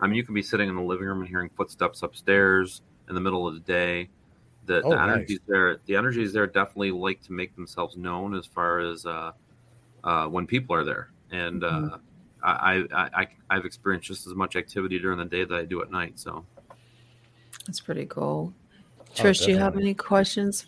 I 0.00 0.06
mean, 0.06 0.14
you 0.16 0.24
can 0.24 0.34
be 0.34 0.42
sitting 0.42 0.68
in 0.68 0.74
the 0.76 0.82
living 0.82 1.06
room 1.06 1.20
and 1.20 1.28
hearing 1.28 1.50
footsteps 1.56 2.02
upstairs 2.02 2.82
in 3.08 3.14
the 3.14 3.20
middle 3.20 3.46
of 3.46 3.54
the 3.54 3.60
day. 3.60 4.08
The, 4.66 4.82
Oh, 4.82 4.90
the 4.90 4.96
nice. 4.96 5.10
energies 5.10 5.40
there, 5.46 5.80
the 5.86 5.96
energies 5.96 6.32
there 6.32 6.46
definitely 6.46 6.90
like 6.90 7.22
to 7.22 7.32
make 7.32 7.54
themselves 7.54 7.96
known 7.96 8.34
as 8.34 8.46
far 8.46 8.80
as 8.80 9.06
uh, 9.06 9.32
uh, 10.02 10.26
when 10.26 10.46
people 10.46 10.74
are 10.74 10.84
there. 10.84 11.10
And 11.30 11.62
uh, 11.62 11.98
I, 12.42 12.84
I, 12.92 13.08
I, 13.22 13.28
I've 13.50 13.64
experienced 13.64 14.08
just 14.08 14.26
as 14.26 14.34
much 14.34 14.56
activity 14.56 14.98
during 14.98 15.18
the 15.18 15.24
day 15.24 15.44
that 15.44 15.54
I 15.54 15.64
do 15.64 15.82
at 15.82 15.90
night. 15.90 16.18
So. 16.18 16.44
That's 17.66 17.80
pretty 17.80 18.06
cool. 18.06 18.52
Oh, 19.00 19.04
Trish, 19.14 19.44
do 19.44 19.52
you 19.52 19.58
have 19.58 19.76
any 19.76 19.94
questions? 19.94 20.66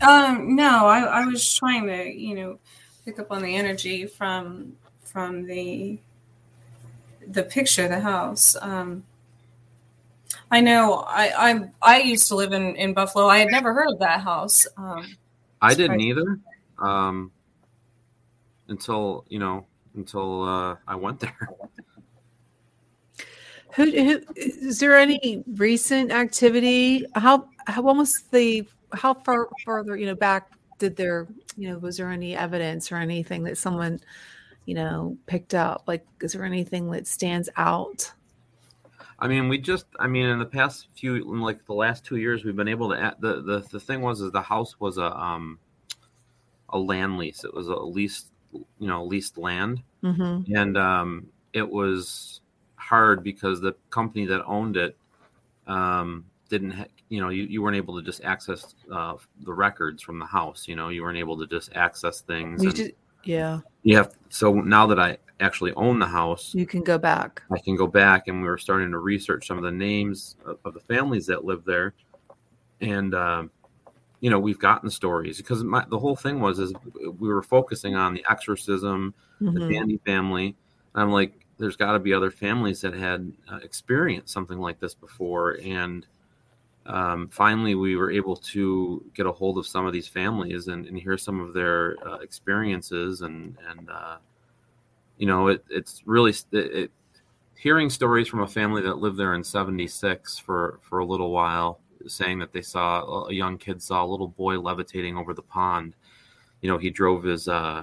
Um, 0.00 0.54
no, 0.54 0.86
I, 0.86 1.00
I 1.00 1.24
was 1.26 1.54
trying 1.54 1.86
to, 1.86 2.04
you 2.10 2.34
know, 2.34 2.58
pick 3.04 3.18
up 3.18 3.30
on 3.30 3.42
the 3.42 3.54
energy 3.54 4.06
from 4.06 4.76
from 5.02 5.44
the 5.46 5.98
the 7.26 7.42
picture 7.42 7.84
of 7.84 7.90
the 7.90 8.00
house. 8.00 8.56
Um, 8.60 9.04
I 10.50 10.60
know 10.60 11.04
I, 11.06 11.50
I 11.50 11.70
I 11.82 12.00
used 12.00 12.28
to 12.28 12.36
live 12.36 12.52
in, 12.52 12.76
in 12.76 12.94
Buffalo. 12.94 13.26
I 13.26 13.38
had 13.38 13.50
never 13.50 13.72
heard 13.72 13.88
of 13.92 13.98
that 14.00 14.20
house. 14.20 14.66
Um, 14.76 15.16
I 15.60 15.74
didn't 15.74 16.00
either. 16.00 16.38
Um, 16.78 17.32
until 18.68 19.24
you 19.28 19.38
know, 19.38 19.66
until 19.94 20.42
uh, 20.42 20.76
I 20.86 20.94
went 20.94 21.20
there. 21.20 21.48
Who, 23.74 23.84
who 23.84 24.20
is 24.34 24.80
there 24.80 24.96
any 24.96 25.44
recent 25.54 26.10
activity? 26.10 27.04
How 27.14 27.48
how 27.66 27.82
when 27.82 27.98
was 27.98 28.22
the 28.30 28.66
how 28.92 29.14
far 29.14 29.48
further 29.64 29.96
you 29.96 30.06
know 30.06 30.14
back 30.14 30.50
did 30.78 30.96
there 30.96 31.26
you 31.56 31.70
know 31.70 31.78
was 31.78 31.96
there 31.98 32.10
any 32.10 32.36
evidence 32.36 32.90
or 32.90 32.96
anything 32.96 33.44
that 33.44 33.58
someone 33.58 34.00
you 34.64 34.74
know 34.74 35.16
picked 35.26 35.54
up? 35.54 35.84
Like 35.86 36.04
is 36.20 36.32
there 36.32 36.44
anything 36.44 36.90
that 36.90 37.06
stands 37.06 37.48
out? 37.56 38.12
I 39.18 39.26
mean, 39.26 39.48
we 39.48 39.58
just, 39.58 39.86
I 39.98 40.06
mean, 40.06 40.26
in 40.26 40.38
the 40.38 40.46
past 40.46 40.88
few, 40.94 41.16
in 41.16 41.40
like 41.40 41.66
the 41.66 41.74
last 41.74 42.04
two 42.04 42.16
years, 42.16 42.44
we've 42.44 42.56
been 42.56 42.68
able 42.68 42.90
to. 42.90 43.00
Add, 43.00 43.16
the 43.20 43.42
the 43.42 43.66
the 43.70 43.80
thing 43.80 44.00
was, 44.00 44.20
is 44.20 44.30
the 44.30 44.42
house 44.42 44.78
was 44.78 44.98
a 44.98 45.16
um 45.16 45.58
a 46.70 46.78
land 46.78 47.18
lease. 47.18 47.44
It 47.44 47.52
was 47.52 47.68
a 47.68 47.76
leased, 47.76 48.28
you 48.52 48.88
know, 48.88 49.04
leased 49.04 49.38
land, 49.38 49.82
Mm-hmm. 50.04 50.54
and 50.54 50.76
um, 50.78 51.26
it 51.52 51.68
was 51.68 52.40
hard 52.76 53.24
because 53.24 53.60
the 53.60 53.74
company 53.90 54.26
that 54.26 54.44
owned 54.44 54.76
it 54.76 54.96
um, 55.66 56.24
didn't 56.48 56.70
ha- 56.70 56.86
you 57.08 57.20
know 57.20 57.28
you, 57.28 57.44
you 57.44 57.62
weren't 57.62 57.76
able 57.76 57.96
to 57.96 58.02
just 58.02 58.22
access 58.24 58.74
uh, 58.92 59.14
the 59.44 59.52
records 59.52 60.02
from 60.02 60.18
the 60.18 60.24
house 60.24 60.66
you 60.66 60.76
know 60.76 60.88
you 60.88 61.02
weren't 61.02 61.18
able 61.18 61.36
to 61.38 61.46
just 61.46 61.74
access 61.74 62.20
things 62.20 62.62
and 62.62 62.74
just, 62.74 62.92
yeah, 63.24 63.60
have 63.90 64.14
so 64.28 64.54
now 64.54 64.86
that 64.86 64.98
i 64.98 65.16
actually 65.40 65.72
own 65.74 65.98
the 65.98 66.06
house 66.06 66.52
you 66.54 66.66
can 66.66 66.82
go 66.82 66.98
back. 66.98 67.42
i 67.52 67.58
can 67.58 67.76
go 67.76 67.86
back 67.86 68.28
and 68.28 68.42
we 68.42 68.48
were 68.48 68.58
starting 68.58 68.90
to 68.90 68.98
research 68.98 69.46
some 69.46 69.56
of 69.58 69.64
the 69.64 69.70
names 69.70 70.36
of, 70.44 70.58
of 70.64 70.74
the 70.74 70.80
families 70.80 71.26
that 71.26 71.44
live 71.44 71.64
there 71.64 71.94
and 72.80 73.14
um, 73.14 73.50
you 74.20 74.30
know 74.30 74.38
we've 74.38 74.58
gotten 74.58 74.90
stories 74.90 75.36
because 75.36 75.62
my, 75.62 75.84
the 75.90 75.98
whole 75.98 76.16
thing 76.16 76.40
was 76.40 76.58
is 76.58 76.72
we 77.18 77.28
were 77.28 77.42
focusing 77.42 77.94
on 77.94 78.14
the 78.14 78.24
exorcism 78.30 79.14
the 79.40 79.60
Mhm. 79.60 79.70
Dandy 79.72 80.00
family. 80.04 80.56
And 80.94 81.02
I'm 81.02 81.10
like, 81.12 81.46
there's 81.58 81.76
got 81.76 81.92
to 81.92 81.98
be 81.98 82.12
other 82.12 82.30
families 82.30 82.80
that 82.80 82.94
had 82.94 83.32
uh, 83.50 83.60
experienced 83.62 84.32
something 84.32 84.58
like 84.58 84.80
this 84.80 84.94
before. 84.94 85.58
And 85.62 86.06
um, 86.86 87.28
finally, 87.28 87.74
we 87.74 87.96
were 87.96 88.10
able 88.10 88.36
to 88.36 89.04
get 89.14 89.26
a 89.26 89.32
hold 89.32 89.58
of 89.58 89.66
some 89.66 89.86
of 89.86 89.92
these 89.92 90.08
families 90.08 90.68
and, 90.68 90.86
and 90.86 90.98
hear 90.98 91.16
some 91.18 91.40
of 91.40 91.52
their 91.54 91.96
uh, 92.06 92.18
experiences. 92.18 93.20
And, 93.22 93.56
and 93.68 93.88
uh, 93.90 94.16
you 95.18 95.26
know, 95.26 95.48
it, 95.48 95.64
it's 95.68 96.02
really 96.06 96.30
it, 96.30 96.46
it, 96.52 96.90
hearing 97.56 97.90
stories 97.90 98.28
from 98.28 98.40
a 98.40 98.46
family 98.46 98.82
that 98.82 98.98
lived 98.98 99.16
there 99.18 99.34
in 99.34 99.42
76 99.44 100.38
for, 100.38 100.78
for 100.82 101.00
a 101.00 101.04
little 101.04 101.30
while, 101.30 101.80
saying 102.06 102.38
that 102.38 102.52
they 102.52 102.62
saw 102.62 103.24
a 103.26 103.32
young 103.34 103.58
kid 103.58 103.82
saw 103.82 104.04
a 104.04 104.06
little 104.06 104.28
boy 104.28 104.58
levitating 104.60 105.16
over 105.16 105.34
the 105.34 105.42
pond. 105.42 105.94
You 106.60 106.70
know, 106.70 106.78
he 106.78 106.90
drove 106.90 107.24
his, 107.24 107.48
uh, 107.48 107.82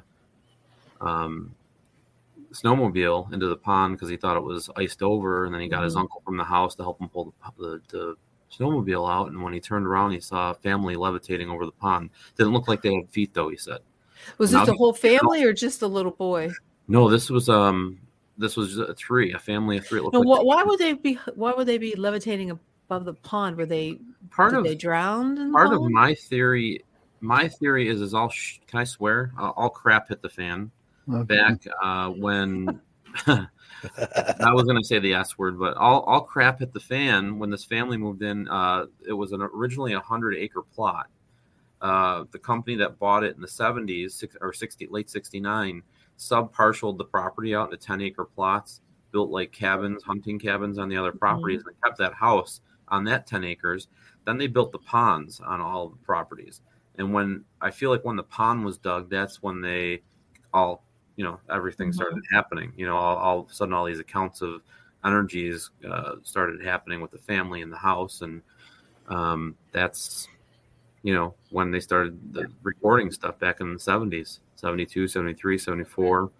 um, 1.02 1.54
snowmobile 2.52 3.34
into 3.34 3.48
the 3.48 3.56
pond 3.58 3.96
because 3.96 4.10
he 4.10 4.16
thought 4.18 4.38
it 4.38 4.44
was 4.44 4.70
iced 4.78 5.04
over, 5.04 5.46
and 5.46 5.54
then 5.54 5.62
he 5.62 5.68
got 5.68 5.84
his 5.84 5.96
Mhm. 5.96 6.02
uncle 6.02 6.22
from 6.24 6.38
the 6.38 6.44
house 6.44 6.74
to 6.76 6.84
help 6.84 7.00
him 7.02 7.10
pull 7.10 7.34
the, 7.58 7.64
the, 7.64 7.82
the 7.90 8.16
snowmobile 8.52 9.10
out. 9.12 9.28
And 9.28 9.42
when 9.44 9.52
he 9.54 9.60
turned 9.60 9.86
around, 9.86 10.12
he 10.12 10.22
saw 10.22 10.52
a 10.52 10.54
family 10.54 10.96
levitating 10.96 11.50
over 11.50 11.66
the 11.66 11.72
pond. 11.74 12.12
Didn't 12.38 12.54
look 12.54 12.68
like 12.70 12.82
they 12.82 12.96
had 12.96 13.10
feet 13.10 13.34
though. 13.34 13.50
He 13.50 13.58
said, 13.58 13.80
Was 14.38 14.52
the 14.52 14.64
the- 14.64 14.74
whole 14.74 14.94
family 15.10 15.44
or 15.44 15.52
just 15.54 15.82
the 15.82 15.90
little 15.90 16.12
boy? 16.14 16.52
"No, 16.88 17.10
this 17.10 17.30
was 17.30 17.50
um, 17.50 18.00
this 18.38 18.56
was 18.56 18.78
a 18.78 18.94
three, 18.94 19.34
a 19.34 19.40
family 19.40 19.78
of 19.78 19.86
three. 19.88 20.00
It 20.00 20.04
looked 20.04 20.14
No, 20.14 20.22
like 20.22 20.40
wh- 20.42 20.46
why 20.46 20.64
would 20.64 20.80
they 20.80 20.94
be? 20.94 21.16
Why 21.36 21.54
would 21.54 21.68
they 21.68 21.78
be 21.78 21.96
levitating 21.96 22.52
above 22.52 23.06
the 23.06 23.14
pond? 23.14 23.58
Were 23.58 23.66
they 23.66 24.00
part 24.32 24.52
did 24.52 24.60
of 24.60 24.64
they 24.66 24.76
drown? 24.76 25.38
In 25.38 25.52
the 25.52 25.58
part 25.58 25.74
of 25.74 25.82
my 25.84 26.14
theory. 26.14 26.84
My 27.22 27.48
theory 27.48 27.88
is 27.88 28.02
is 28.02 28.14
all. 28.14 28.30
Sh- 28.30 28.60
can 28.68 28.80
I 28.80 28.84
swear? 28.84 29.32
Uh, 29.40 29.52
all 29.52 29.70
crap 29.70 30.10
hit 30.10 30.22
the 30.22 30.30
fan 30.30 30.72
Okay. 31.12 31.36
back 31.36 31.66
uh, 31.82 32.10
when 32.10 32.80
I 33.28 34.54
was 34.54 34.64
going 34.64 34.78
to 34.78 34.84
say 34.84 35.00
the 35.00 35.14
S 35.14 35.38
word, 35.38 35.58
but 35.58 35.78
all, 35.78 36.02
all 36.02 36.22
crap 36.22 36.60
hit 36.60 36.74
the 36.74 36.80
fan 36.80 37.40
when 37.40 37.50
this 37.50 37.64
family 37.64 37.98
moved 37.98 38.22
in. 38.22 38.48
Uh, 38.48 38.86
it 39.08 39.14
was 39.14 39.32
an 39.32 39.42
originally 39.42 39.94
a 39.94 40.00
hundred 40.00 40.36
acre 40.36 40.62
plot. 40.62 41.08
Uh, 41.82 42.26
the 42.32 42.40
company 42.40 42.76
that 42.78 43.00
bought 43.00 43.24
it 43.24 43.36
in 43.36 43.42
the 43.42 43.48
70s 43.48 44.12
six, 44.12 44.36
or 44.42 44.54
60 44.54 44.88
late 44.90 45.10
69 45.10 45.78
sub 45.78 45.84
partialed 46.52 46.98
the 46.98 47.06
property 47.06 47.56
out 47.56 47.72
into 47.72 47.78
10 47.78 48.02
acre 48.02 48.26
plots, 48.26 48.82
built 49.12 49.30
like 49.30 49.52
cabins, 49.52 50.04
hunting 50.04 50.40
cabins 50.40 50.78
on 50.78 50.90
the 50.90 50.98
other 50.98 51.12
properties, 51.12 51.64
and 51.66 51.76
kept 51.84 51.98
that 51.98 52.14
house 52.14 52.62
on 52.90 53.04
that 53.06 53.28
10 53.28 53.44
acres. 53.44 53.88
Then 54.26 54.38
they 54.38 54.48
built 54.48 54.72
the 54.72 54.80
ponds 54.80 55.40
on 55.40 55.62
all 55.62 55.90
the 55.90 55.98
properties. 55.98 56.62
And 56.98 57.14
when 57.14 57.44
I 57.62 57.72
feel 57.72 57.90
like 57.90 58.06
when 58.06 58.16
the 58.16 58.24
pond 58.24 58.66
was 58.66 58.78
dug, 58.78 59.10
that's 59.10 59.44
when 59.44 59.62
they 59.62 60.02
all 60.54 60.84
you 61.18 61.24
know 61.24 61.40
everything 61.50 61.90
Mhm. 61.92 61.96
started 61.96 62.24
happening 62.32 62.74
you 62.76 62.86
know 62.86 62.96
all, 62.98 63.16
all 63.18 63.40
of 63.40 63.50
a 63.50 63.54
sudden 63.54 63.74
all 63.74 63.86
these 63.86 64.00
accounts 64.00 64.42
of 64.42 64.62
energies 65.06 65.70
uh, 65.90 66.16
started 66.24 66.62
happening 66.62 67.00
with 67.00 67.12
the 67.12 67.18
family 67.18 67.62
in 67.62 67.70
the 67.70 67.78
house 67.78 68.22
and 68.22 68.42
um, 69.08 69.56
that's 69.72 70.28
you 71.06 71.14
know, 71.14 71.36
when 71.52 71.70
they 71.70 71.80
started 71.80 72.34
the 72.34 72.48
recording 72.64 73.12
stuff 73.12 73.38
back 73.38 73.62
in 73.62 73.74
the 73.74 73.80
70s, 73.80 74.40
72, 74.56 75.08
73, 75.08 75.58
74, 75.58 76.32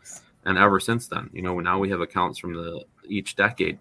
and 0.46 0.58
ever 0.58 0.80
since 0.80 1.08
then. 1.08 1.30
You 1.34 1.42
know, 1.42 1.60
now 1.60 1.80
we 1.80 1.90
have 1.90 2.02
accounts 2.02 2.40
from 2.40 2.54
the 2.54 2.84
each 3.08 3.36
decade, 3.36 3.78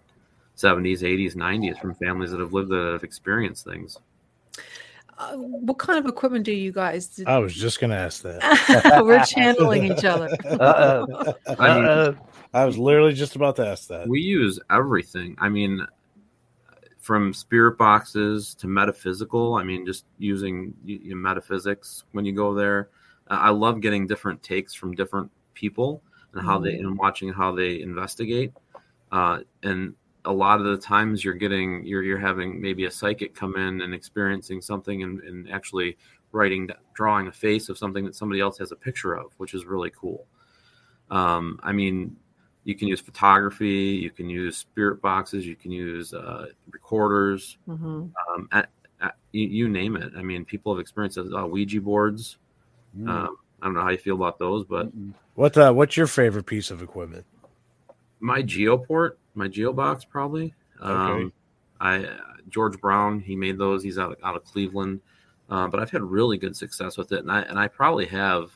70s, 0.57 0.99
80s, 1.01 1.35
90s, 1.35 1.79
from 1.79 1.95
families 1.95 2.31
that 2.31 2.39
have 2.39 2.53
lived 2.53 2.69
that 2.69 2.91
have 2.93 3.03
experienced 3.03 3.65
things. 3.65 3.97
Uh, 5.17 5.35
what 5.37 5.77
kind 5.77 5.97
of 5.97 6.05
equipment 6.05 6.43
do 6.43 6.51
you 6.51 6.73
guys? 6.73 7.07
Do? 7.07 7.23
I 7.25 7.37
was 7.37 7.55
just 7.55 7.79
going 7.79 7.91
to 7.91 7.95
ask 7.95 8.21
that. 8.23 9.01
We're 9.05 9.23
channeling 9.23 9.85
each 9.85 10.03
other. 10.03 10.29
Uh-uh. 10.43 11.33
I 11.57 11.79
mean. 12.09 12.17
I 12.53 12.65
was 12.65 12.77
literally 12.77 13.13
just 13.13 13.35
about 13.35 13.55
to 13.57 13.67
ask 13.67 13.87
that. 13.89 14.07
we 14.07 14.21
use 14.21 14.59
everything. 14.69 15.35
I 15.39 15.49
mean, 15.49 15.85
from 16.99 17.33
spirit 17.33 17.77
boxes 17.77 18.55
to 18.55 18.67
metaphysical. 18.67 19.55
I 19.55 19.63
mean, 19.63 19.85
just 19.85 20.05
using 20.19 20.73
y- 20.85 20.99
y- 21.05 21.13
metaphysics 21.13 22.03
when 22.13 22.25
you 22.25 22.31
go 22.33 22.53
there. 22.53 22.89
I 23.27 23.49
love 23.49 23.81
getting 23.81 24.07
different 24.07 24.41
takes 24.43 24.73
from 24.73 24.93
different 24.93 25.31
people 25.53 26.01
and 26.33 26.45
how 26.45 26.59
they 26.59 26.75
and 26.75 26.97
watching 26.97 27.31
how 27.31 27.55
they 27.55 27.81
investigate. 27.81 28.53
Uh, 29.11 29.39
and 29.63 29.95
a 30.25 30.33
lot 30.33 30.59
of 30.59 30.65
the 30.65 30.77
times 30.77 31.23
you're 31.23 31.33
getting 31.33 31.85
you're 31.85 32.03
you're 32.03 32.17
having 32.19 32.61
maybe 32.61 32.85
a 32.85 32.91
psychic 32.91 33.33
come 33.33 33.55
in 33.55 33.81
and 33.81 33.93
experiencing 33.93 34.61
something 34.61 35.03
and, 35.03 35.21
and 35.21 35.49
actually 35.51 35.97
writing 36.31 36.69
drawing 36.93 37.27
a 37.27 37.31
face 37.31 37.69
of 37.69 37.77
something 37.77 38.03
that 38.05 38.15
somebody 38.15 38.41
else 38.41 38.57
has 38.57 38.71
a 38.71 38.75
picture 38.75 39.13
of, 39.13 39.31
which 39.37 39.53
is 39.53 39.65
really 39.65 39.91
cool. 39.91 40.25
Um, 41.09 41.59
I 41.63 41.71
mean, 41.71 42.17
you 42.63 42.75
can 42.75 42.87
use 42.87 42.99
photography, 42.99 43.99
you 44.01 44.09
can 44.09 44.29
use 44.29 44.57
spirit 44.57 45.01
boxes, 45.01 45.45
you 45.45 45.55
can 45.55 45.71
use 45.71 46.13
uh, 46.13 46.47
recorders, 46.71 47.57
Mhm. 47.67 48.11
um, 48.27 48.49
at, 48.51 48.69
at, 49.01 49.15
you, 49.31 49.47
you 49.47 49.69
name 49.69 49.95
it. 49.95 50.11
I 50.17 50.23
mean, 50.23 50.43
people 50.43 50.73
have 50.73 50.79
experienced 50.81 51.17
uh, 51.19 51.47
Ouija 51.47 51.79
boards. 51.79 52.37
Mm. 52.97 53.09
Um, 53.09 53.37
I 53.61 53.65
don't 53.65 53.73
know 53.75 53.81
how 53.81 53.89
you 53.89 53.97
feel 53.97 54.15
about 54.15 54.39
those, 54.39 54.65
but 54.65 54.89
What 55.35 55.57
uh, 55.57 55.73
what's 55.73 55.97
your 55.97 56.07
favorite 56.07 56.45
piece 56.45 56.71
of 56.71 56.81
equipment? 56.81 57.25
my 58.19 58.41
Geoport, 58.41 59.17
my 59.35 59.47
GeoBox, 59.47 60.07
probably. 60.09 60.53
Um, 60.79 60.95
Okay. 60.97 61.31
I 61.81 62.17
George 62.49 62.79
Brown, 62.79 63.19
he 63.19 63.35
made 63.35 63.57
those. 63.57 63.83
He's 63.83 63.97
out 63.97 64.17
out 64.23 64.35
of 64.35 64.43
Cleveland, 64.45 65.01
uh, 65.49 65.67
but 65.67 65.79
I've 65.79 65.89
had 65.91 66.01
really 66.03 66.37
good 66.37 66.55
success 66.55 66.97
with 66.97 67.11
it, 67.11 67.19
and 67.19 67.31
I 67.31 67.41
and 67.41 67.59
I 67.59 67.67
probably 67.67 68.05
have 68.05 68.51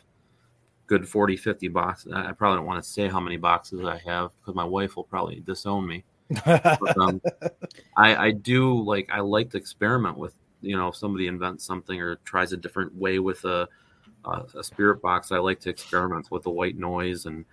good 0.88 1.08
40, 1.08 1.36
50 1.38 1.68
boxes. 1.68 2.14
I 2.14 2.30
I 2.30 2.32
probably 2.32 2.58
don't 2.58 2.66
want 2.66 2.82
to 2.84 2.90
say 2.90 3.08
how 3.08 3.20
many 3.20 3.38
boxes 3.38 3.84
I 3.84 3.98
have 4.06 4.32
because 4.40 4.56
my 4.56 4.64
wife 4.64 4.96
will 4.96 5.04
probably 5.04 5.42
disown 5.42 5.86
me. 5.88 6.04
But, 6.46 6.98
um, 6.98 7.22
I, 7.98 8.28
I 8.28 8.32
do 8.32 8.82
like 8.84 9.10
I 9.12 9.20
like 9.20 9.50
to 9.52 9.58
experiment 9.58 10.18
with 10.18 10.34
you 10.62 10.78
know 10.78 10.88
if 10.90 10.96
somebody 10.96 11.28
invents 11.28 11.66
something 11.66 12.00
or 12.00 12.16
tries 12.26 12.54
a 12.54 12.58
different 12.58 12.96
way 12.96 13.20
with 13.20 13.44
a 13.46 13.68
a, 14.26 14.44
a 14.58 14.64
spirit 14.64 15.02
box. 15.02 15.32
I 15.32 15.38
like 15.38 15.60
to 15.62 15.70
experiment 15.70 16.32
with 16.32 16.44
the 16.44 16.50
white 16.50 16.78
noise 16.78 17.26
and 17.26 17.46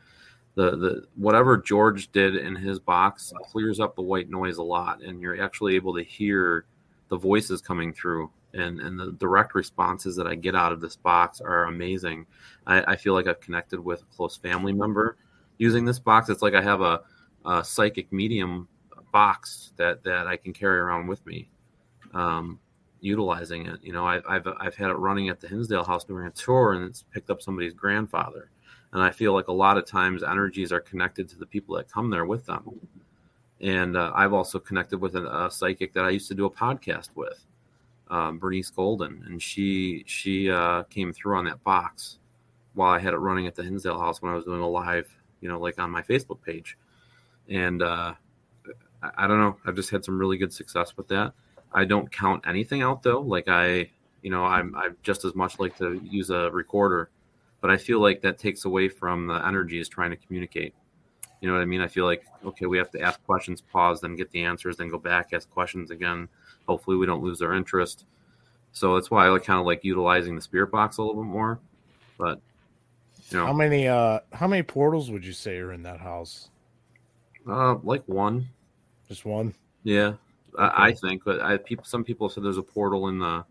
the 0.54 0.70
the 0.76 1.04
whatever 1.14 1.56
George 1.58 2.10
did 2.12 2.34
in 2.36 2.56
his 2.56 2.78
box 2.78 3.32
clears 3.50 3.78
up 3.78 3.94
the 3.94 4.02
white 4.02 4.30
noise 4.30 4.56
a 4.56 4.62
lot, 4.62 5.02
and 5.02 5.20
you're 5.20 5.42
actually 5.42 5.76
able 5.76 5.94
to 5.94 6.02
hear 6.02 6.64
the 7.08 7.16
voices 7.16 7.60
coming 7.60 7.92
through. 7.92 8.30
And, 8.54 8.80
and 8.80 8.98
the 8.98 9.12
direct 9.12 9.54
responses 9.54 10.16
that 10.16 10.26
I 10.26 10.34
get 10.34 10.54
out 10.54 10.72
of 10.72 10.80
this 10.80 10.96
box 10.96 11.42
are 11.42 11.64
amazing. 11.64 12.24
I, 12.66 12.92
I 12.92 12.96
feel 12.96 13.12
like 13.12 13.26
I've 13.26 13.40
connected 13.40 13.78
with 13.78 14.00
a 14.00 14.16
close 14.16 14.38
family 14.38 14.72
member 14.72 15.18
using 15.58 15.84
this 15.84 15.98
box. 15.98 16.30
It's 16.30 16.40
like 16.40 16.54
I 16.54 16.62
have 16.62 16.80
a, 16.80 17.02
a 17.44 17.62
psychic 17.62 18.10
medium 18.10 18.66
box 19.12 19.72
that 19.76 20.02
that 20.04 20.26
I 20.26 20.38
can 20.38 20.54
carry 20.54 20.78
around 20.78 21.06
with 21.06 21.24
me, 21.26 21.50
um, 22.14 22.58
utilizing 23.00 23.66
it. 23.66 23.80
You 23.82 23.92
know, 23.92 24.06
I, 24.06 24.20
I've 24.28 24.46
I've 24.58 24.74
had 24.74 24.90
it 24.90 24.94
running 24.94 25.28
at 25.28 25.40
the 25.40 25.48
Hinsdale 25.48 25.84
House 25.84 26.04
during 26.04 26.26
a 26.26 26.30
tour, 26.30 26.72
and 26.72 26.84
it's 26.84 27.04
picked 27.12 27.30
up 27.30 27.42
somebody's 27.42 27.74
grandfather. 27.74 28.50
And 28.92 29.02
I 29.02 29.10
feel 29.10 29.34
like 29.34 29.48
a 29.48 29.52
lot 29.52 29.76
of 29.76 29.86
times 29.86 30.22
energies 30.22 30.72
are 30.72 30.80
connected 30.80 31.28
to 31.30 31.38
the 31.38 31.46
people 31.46 31.76
that 31.76 31.90
come 31.90 32.10
there 32.10 32.24
with 32.24 32.46
them. 32.46 32.80
And 33.60 33.96
uh, 33.96 34.12
I've 34.14 34.32
also 34.32 34.58
connected 34.58 34.98
with 34.98 35.16
a, 35.16 35.46
a 35.46 35.50
psychic 35.50 35.92
that 35.94 36.04
I 36.04 36.10
used 36.10 36.28
to 36.28 36.34
do 36.34 36.44
a 36.46 36.50
podcast 36.50 37.08
with, 37.14 37.44
um, 38.08 38.38
Bernice 38.38 38.70
Golden, 38.70 39.22
and 39.26 39.42
she 39.42 40.04
she 40.06 40.50
uh, 40.50 40.84
came 40.84 41.12
through 41.12 41.36
on 41.36 41.44
that 41.46 41.62
box 41.64 42.18
while 42.74 42.90
I 42.90 42.98
had 42.98 43.14
it 43.14 43.18
running 43.18 43.46
at 43.46 43.54
the 43.54 43.62
Hinsdale 43.62 43.98
House 43.98 44.20
when 44.20 44.30
I 44.30 44.34
was 44.34 44.44
doing 44.44 44.60
a 44.60 44.68
live, 44.68 45.08
you 45.40 45.48
know, 45.48 45.58
like 45.58 45.78
on 45.78 45.90
my 45.90 46.02
Facebook 46.02 46.42
page. 46.42 46.76
And 47.48 47.82
uh, 47.82 48.14
I, 49.02 49.10
I 49.16 49.26
don't 49.26 49.40
know, 49.40 49.56
I've 49.64 49.76
just 49.76 49.90
had 49.90 50.04
some 50.04 50.18
really 50.18 50.36
good 50.36 50.52
success 50.52 50.96
with 50.96 51.08
that. 51.08 51.32
I 51.72 51.84
don't 51.84 52.10
count 52.10 52.44
anything 52.46 52.82
out 52.82 53.02
though. 53.02 53.20
Like 53.20 53.48
I, 53.48 53.90
you 54.22 54.30
know, 54.30 54.44
I'm 54.44 54.74
I 54.76 54.90
just 55.02 55.24
as 55.24 55.34
much 55.34 55.58
like 55.58 55.76
to 55.78 56.00
use 56.04 56.30
a 56.30 56.50
recorder, 56.50 57.10
but 57.60 57.70
I 57.70 57.76
feel 57.76 58.00
like 58.00 58.22
that 58.22 58.38
takes 58.38 58.64
away 58.64 58.88
from 58.88 59.26
the 59.26 59.46
energy 59.46 59.78
is 59.78 59.88
trying 59.88 60.10
to 60.10 60.16
communicate. 60.16 60.74
You 61.40 61.48
know 61.48 61.54
what 61.54 61.62
I 61.62 61.66
mean? 61.66 61.80
I 61.80 61.88
feel 61.88 62.04
like 62.06 62.24
okay, 62.44 62.66
we 62.66 62.78
have 62.78 62.90
to 62.92 63.00
ask 63.00 63.22
questions, 63.24 63.60
pause, 63.60 64.00
then 64.00 64.16
get 64.16 64.30
the 64.30 64.42
answers, 64.44 64.76
then 64.78 64.88
go 64.88 64.98
back, 64.98 65.32
ask 65.32 65.50
questions 65.50 65.90
again. 65.90 66.28
Hopefully, 66.66 66.96
we 66.96 67.06
don't 67.06 67.22
lose 67.22 67.38
their 67.38 67.54
interest. 67.54 68.06
So 68.72 68.94
that's 68.94 69.10
why 69.10 69.26
I 69.26 69.28
like 69.30 69.44
kind 69.44 69.60
of 69.60 69.66
like 69.66 69.84
utilizing 69.84 70.34
the 70.34 70.40
spirit 70.42 70.70
box 70.70 70.98
a 70.98 71.02
little 71.02 71.22
bit 71.22 71.28
more. 71.28 71.58
But 72.18 72.40
you 73.30 73.38
How 73.38 73.52
many 73.52 73.88
uh 73.88 74.20
how 74.32 74.46
many 74.46 74.62
portals 74.62 75.10
would 75.10 75.24
you 75.24 75.32
say 75.32 75.58
are 75.58 75.72
in 75.72 75.82
that 75.82 76.00
house? 76.00 76.48
uh, 77.48 77.76
like 77.82 78.02
one, 78.06 78.48
Just 79.08 79.24
one? 79.24 79.54
yeah, 79.84 80.14
I, 80.58 80.88
I 80.88 80.92
think. 80.92 81.24
But 81.24 81.40
I 81.40 81.56
people, 81.58 81.84
some 81.84 82.04
people 82.04 82.28
said 82.28 82.44
there's 82.44 82.58
a 82.58 82.62
portal 82.62 83.08
in 83.08 83.18
the 83.18 83.44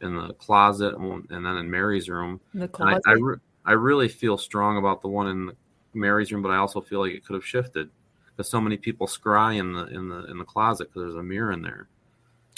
in 0.00 0.16
the 0.16 0.32
closet 0.34 0.94
and 0.96 1.26
then 1.28 1.56
in 1.56 1.70
Mary's 1.70 2.08
room. 2.08 2.40
In 2.54 2.60
the 2.60 2.66
And 2.78 2.88
I 2.88 2.92
closet. 2.92 3.02
I, 3.06 3.12
re- 3.12 3.36
I 3.66 3.72
really 3.72 4.08
feel 4.08 4.38
strong 4.38 4.78
about 4.78 5.02
the 5.02 5.08
one 5.08 5.28
in 5.28 5.52
Mary's 5.94 6.32
room, 6.32 6.42
but 6.42 6.50
I 6.50 6.56
also 6.56 6.80
feel 6.80 7.00
like 7.00 7.12
it 7.12 7.24
could 7.24 7.34
have 7.34 7.44
shifted 7.44 7.90
because 8.26 8.50
so 8.50 8.60
many 8.60 8.76
people 8.76 9.06
scry 9.06 9.58
in 9.58 9.72
the 9.72 9.86
in 9.86 10.08
the 10.08 10.24
in 10.30 10.38
the 10.38 10.44
closet 10.44 10.88
because 10.88 11.02
there's 11.02 11.20
a 11.20 11.22
mirror 11.22 11.52
in 11.52 11.62
there. 11.62 11.88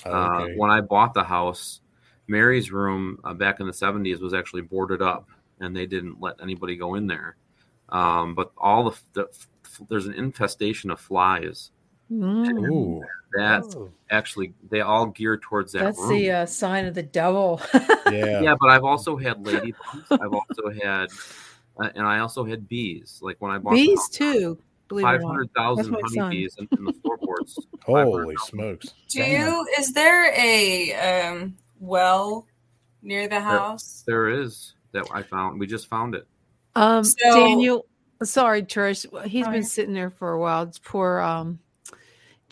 Oh, 0.07 0.13
Uh, 0.13 0.47
when 0.57 0.71
I 0.71 0.81
bought 0.81 1.15
the 1.15 1.25
house, 1.25 1.81
Mary's 2.27 2.71
room 2.73 3.19
uh, 3.25 3.35
back 3.35 3.61
in 3.61 3.67
the 3.67 3.73
70s 3.73 4.21
was 4.21 4.35
actually 4.35 4.63
boarded 4.63 5.03
up, 5.03 5.29
and 5.61 5.77
they 5.77 5.87
didn't 5.87 6.21
let 6.21 6.37
anybody 6.43 6.77
go 6.77 6.95
in 6.95 7.07
there. 7.07 7.37
Um, 7.89 8.35
but 8.35 8.53
all 8.57 8.91
the, 8.91 8.99
the 9.13 9.29
there's 9.89 10.07
an 10.07 10.15
infestation 10.15 10.91
of 10.91 11.01
flies 11.01 11.71
Mm, 12.13 12.71
Ooh. 12.71 13.03
that 13.35 13.63
Oh. 13.77 13.91
actually 14.11 14.53
they 14.69 14.83
all 14.83 15.07
gear 15.07 15.39
towards 15.39 15.73
that 15.73 15.81
that's 15.85 15.99
room. 15.99 16.11
the 16.11 16.31
uh, 16.31 16.47
sign 16.47 16.85
of 16.87 16.95
the 16.95 17.03
devil. 17.03 17.61
Yeah. 18.13 18.43
yeah, 18.43 18.55
but 18.61 18.69
I've 18.69 18.85
also 18.85 19.17
had 19.17 19.43
ladybugs. 19.43 20.05
I've 20.11 20.35
also 20.35 20.69
had, 20.85 21.09
uh, 21.81 21.89
and 21.95 22.07
I 22.07 22.19
also 22.19 22.45
had 22.45 22.69
bees. 22.69 23.19
Like 23.23 23.37
when 23.39 23.51
I 23.51 23.59
bought 23.59 23.73
Bees 23.75 23.99
house, 23.99 24.09
too. 24.11 24.59
Five 25.01 25.23
hundred 25.23 25.49
thousand 25.57 25.87
it 25.87 25.91
five 25.93 25.93
or 25.93 25.93
not. 25.93 25.93
hundred 25.93 25.93
thousand 25.93 25.93
That's 25.93 26.03
my 26.03 26.09
son. 26.09 26.19
honeybees 26.25 26.57
in, 26.59 26.69
in 26.77 26.85
the 26.85 26.93
floorboards. 27.03 27.59
Holy 27.87 28.37
smokes. 28.45 28.93
Do 29.09 29.23
you? 29.23 29.67
Is 29.79 29.93
there 29.95 30.31
a 30.35 30.93
um, 31.31 31.57
well 31.81 32.47
near 33.01 33.27
the 33.29 33.41
house? 33.41 34.05
There 34.07 34.29
is 34.29 34.75
that 34.93 35.07
I 35.11 35.23
found. 35.23 35.59
We 35.59 35.67
just 35.67 35.87
found 35.87 36.15
it. 36.15 36.27
Um, 36.75 37.05
So- 37.05 37.17
Daniel, 37.35 37.87
sorry, 38.23 38.63
Trish. 38.65 39.07
He's 39.27 39.45
Sorry. 39.47 39.57
been 39.57 39.65
sitting 39.65 39.95
there 39.95 40.11
for 40.11 40.33
a 40.33 40.39
while. 40.39 40.65
It's 40.65 40.79
poor 40.79 41.21
um, 41.21 41.59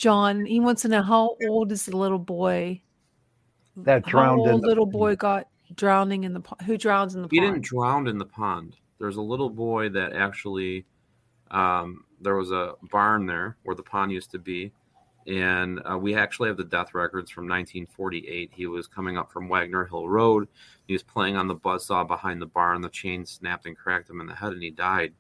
John. 0.05 0.47
He 0.47 0.61
wants 0.61 0.81
to 0.83 0.89
know 0.89 1.03
how 1.03 1.37
old 1.47 1.71
is 1.73 1.85
the 1.85 1.95
little 1.97 2.19
boy? 2.19 2.81
That 3.77 4.05
How 4.07 4.11
drowned 4.11 4.41
in 4.47 4.53
old 4.53 4.63
the- 4.63 4.67
little 4.67 4.87
boy 4.87 5.15
got 5.15 5.47
drowning 5.77 6.25
in 6.25 6.33
the 6.33 6.41
pond. 6.41 6.63
who 6.63 6.77
drowns 6.79 7.15
in 7.15 7.21
the 7.23 7.29
pond? 7.29 7.33
He 7.33 7.41
pond? 7.41 7.55
didn't 7.55 7.65
drown 7.67 8.07
in 8.09 8.17
the 8.19 8.25
pond. 8.25 8.77
There's 8.99 9.17
a 9.17 9.23
little 9.23 9.51
boy 9.51 9.91
that 9.91 10.15
actually, 10.15 10.87
um, 11.51 12.05
there 12.21 12.35
was 12.37 12.51
a 12.51 12.75
barn 12.91 13.27
there 13.27 13.57
where 13.65 13.77
the 13.77 13.83
pond 13.83 14.11
used 14.11 14.31
to 14.33 14.39
be, 14.39 14.73
and 15.27 15.81
uh, 15.91 15.99
we 15.99 16.15
actually 16.15 16.49
have 16.49 16.57
the 16.57 16.65
death 16.65 16.95
records 16.95 17.31
from 17.31 17.45
1948. 17.45 18.51
He 18.55 18.67
was 18.67 18.87
coming 18.87 19.19
up 19.19 19.31
from 19.31 19.49
Wagner 19.49 19.85
Hill 19.85 20.09
Road. 20.09 20.49
He 20.87 20.95
was 20.95 21.03
playing 21.03 21.37
on 21.37 21.47
the 21.47 21.57
buzzsaw 21.57 22.07
behind 22.09 22.41
the 22.41 22.47
barn. 22.47 22.81
The 22.81 22.89
chain 22.89 23.25
snapped 23.27 23.67
and 23.67 23.77
cracked 23.77 24.09
him 24.09 24.21
in 24.21 24.27
the 24.27 24.35
head, 24.35 24.53
and 24.55 24.63
he 24.63 24.71
died. 24.71 25.13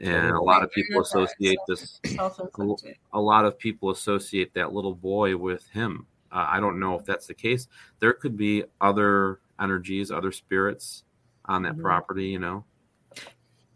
And 0.00 0.30
a 0.30 0.40
lot 0.40 0.62
of 0.62 0.72
people 0.72 1.02
associate 1.02 1.58
this. 1.68 2.00
A 2.18 3.20
lot 3.20 3.44
of 3.44 3.58
people 3.58 3.90
associate 3.90 4.54
that 4.54 4.72
little 4.72 4.94
boy 4.94 5.36
with 5.36 5.68
him. 5.68 6.06
Uh, 6.32 6.46
I 6.48 6.60
don't 6.60 6.80
know 6.80 6.98
if 6.98 7.04
that's 7.04 7.26
the 7.26 7.34
case. 7.34 7.68
There 7.98 8.12
could 8.12 8.36
be 8.36 8.64
other 8.80 9.40
energies, 9.60 10.10
other 10.10 10.32
spirits 10.32 11.04
on 11.44 11.62
that 11.64 11.76
Mhm. 11.76 11.82
property. 11.82 12.26
You 12.28 12.38
know. 12.38 12.64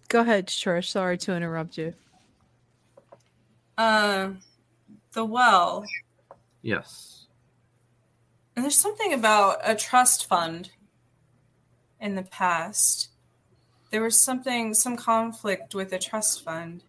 Go 0.09 0.21
ahead, 0.21 0.47
Trish. 0.49 0.89
Sorry 0.89 1.19
to 1.19 1.35
interrupt 1.35 1.77
you. 1.77 1.93
Um, 3.77 4.41
the 5.13 5.25
well. 5.25 5.85
Yes. 6.63 7.27
And 8.57 8.65
there's 8.65 8.79
something 8.79 9.13
about 9.13 9.59
a 9.65 9.75
trust 9.75 10.27
fund 10.27 10.71
in 12.01 12.15
the 12.15 12.23
past. 12.23 13.11
There 13.95 14.03
was 14.03 14.21
something, 14.21 14.75
some 14.75 14.97
conflict 14.97 15.73
with 15.73 15.93
a 15.93 16.01
trust 16.01 16.43
fund. 16.43 16.83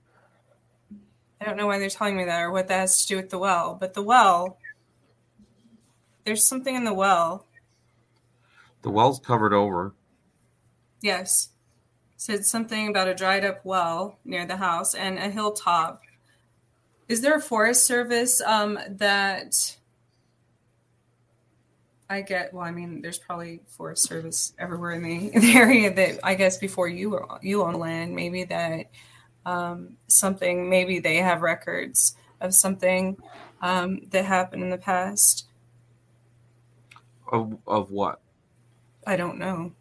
I 1.39 1.45
don't 1.45 1.55
know 1.55 1.67
why 1.67 1.77
they're 1.77 1.87
telling 1.87 2.17
me 2.17 2.25
that 2.25 2.41
or 2.41 2.49
what 2.49 2.67
that 2.69 2.79
has 2.79 3.03
to 3.03 3.07
do 3.07 3.17
with 3.17 3.29
the 3.29 3.37
well, 3.37 3.77
but 3.79 3.93
the 3.93 4.01
well, 4.01 4.57
there's 6.23 6.49
something 6.49 6.73
in 6.73 6.83
the 6.83 6.95
well. 6.95 7.45
The 8.81 8.89
well's 8.89 9.19
covered 9.19 9.53
over. 9.53 9.93
Yes. 10.99 11.49
Said 12.17 12.43
something 12.43 12.87
about 12.87 13.07
a 13.07 13.13
dried 13.13 13.45
up 13.45 13.63
well 13.63 14.17
near 14.25 14.47
the 14.47 14.57
house 14.57 14.95
and 14.95 15.19
a 15.19 15.29
hilltop. 15.29 16.01
Is 17.07 17.21
there 17.21 17.37
a 17.37 17.39
Forest 17.39 17.85
Service 17.85 18.41
um, 18.41 18.79
that 18.89 19.77
I 22.09 22.21
get? 22.21 22.53
Well, 22.53 22.63
I 22.63 22.71
mean, 22.71 23.01
there's 23.01 23.17
probably 23.17 23.61
Forest 23.67 24.07
Service 24.07 24.53
everywhere 24.59 24.91
in 24.91 25.03
the, 25.03 25.31
in 25.33 25.41
the 25.41 25.53
area 25.53 25.93
that 25.93 26.19
I 26.23 26.35
guess 26.35 26.57
before 26.57 26.87
you 26.87 27.09
were 27.11 27.25
you 27.41 27.63
own 27.63 27.75
land, 27.75 28.15
maybe 28.15 28.43
that 28.45 28.87
um, 29.45 29.97
something 30.07 30.69
maybe 30.69 30.99
they 30.99 31.17
have 31.17 31.41
records 31.41 32.15
of 32.41 32.53
something 32.53 33.17
um, 33.61 34.01
that 34.11 34.25
happened 34.25 34.63
in 34.63 34.69
the 34.69 34.77
past. 34.77 35.47
Of 37.31 37.57
of 37.67 37.91
what? 37.91 38.21
I 39.07 39.15
don't 39.15 39.37
know. 39.37 39.71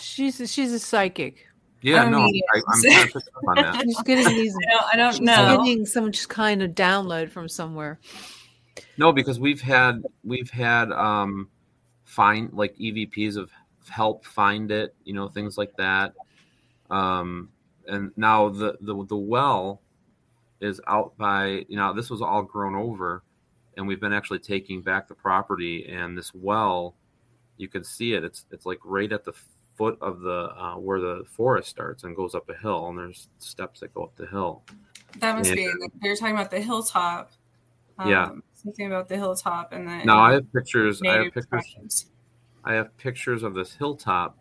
She's 0.00 0.40
a, 0.40 0.46
she's 0.46 0.72
a 0.72 0.78
psychic. 0.78 1.46
Yeah, 1.82 2.04
Oh, 2.04 2.08
no, 2.10 2.26
yes. 2.26 2.42
I, 2.54 2.58
I'm 2.66 2.82
trying 2.82 3.06
to 3.08 3.12
pick 3.12 3.22
up 3.36 3.42
on 3.46 3.54
that. 3.56 3.82
She's 3.84 4.02
getting 4.02 4.26
these. 4.28 4.56
I 4.68 4.72
don't, 4.72 4.84
I 4.94 4.96
don't 4.96 5.12
she's 5.12 5.20
know. 5.20 5.58
getting 5.64 5.86
some 5.86 6.12
just 6.12 6.30
kind 6.30 6.62
of 6.62 6.70
download 6.70 7.30
from 7.30 7.46
somewhere. 7.46 8.00
No, 8.96 9.12
because 9.12 9.38
we've 9.38 9.60
had 9.60 10.02
we've 10.24 10.50
had 10.50 10.90
um 10.92 11.48
find 12.04 12.52
like 12.52 12.76
EVPs 12.76 13.36
of 13.36 13.50
help 13.88 14.24
find 14.24 14.70
it, 14.70 14.94
you 15.04 15.12
know, 15.14 15.28
things 15.28 15.58
like 15.58 15.76
that. 15.76 16.14
Um 16.90 17.50
and 17.86 18.12
now 18.16 18.48
the 18.48 18.76
the 18.80 19.04
the 19.06 19.16
well 19.16 19.80
is 20.60 20.80
out 20.86 21.16
by 21.18 21.64
you 21.68 21.76
know 21.76 21.92
this 21.92 22.08
was 22.08 22.22
all 22.22 22.42
grown 22.42 22.74
over 22.74 23.22
and 23.76 23.86
we've 23.86 24.00
been 24.00 24.12
actually 24.12 24.38
taking 24.38 24.80
back 24.80 25.08
the 25.08 25.14
property 25.14 25.86
and 25.88 26.16
this 26.16 26.32
well 26.34 26.94
you 27.58 27.68
can 27.68 27.84
see 27.84 28.14
it 28.14 28.24
it's 28.24 28.46
it's 28.50 28.64
like 28.64 28.78
right 28.84 29.12
at 29.12 29.24
the 29.24 29.32
foot 29.76 29.98
of 30.00 30.20
the 30.20 30.50
uh, 30.56 30.76
where 30.76 31.00
the 31.00 31.24
forest 31.28 31.68
starts 31.68 32.04
and 32.04 32.16
goes 32.16 32.34
up 32.34 32.48
a 32.48 32.54
hill 32.54 32.88
and 32.88 32.98
there's 32.98 33.28
steps 33.38 33.80
that 33.80 33.92
go 33.92 34.04
up 34.04 34.16
the 34.16 34.26
hill 34.26 34.62
That 35.18 35.36
must 35.36 35.50
Yeah. 35.50 35.56
be. 35.56 36.08
Were 36.08 36.16
talking 36.16 36.34
about 36.34 36.50
the 36.50 36.60
hilltop. 36.60 37.32
Um, 37.98 38.08
Yeah. 38.08 38.30
Something 38.64 38.86
about 38.86 39.08
the 39.08 39.16
hilltop 39.16 39.72
and 39.72 39.86
the 39.86 40.04
now 40.04 40.20
i 40.20 40.32
have 40.32 40.50
pictures 40.52 41.02
i 41.02 41.14
have 41.16 41.32
pictures 41.32 41.74
tribes. 41.74 42.06
I 42.64 42.74
have 42.74 42.96
pictures 42.96 43.42
of 43.42 43.54
this 43.54 43.74
hilltop 43.74 44.36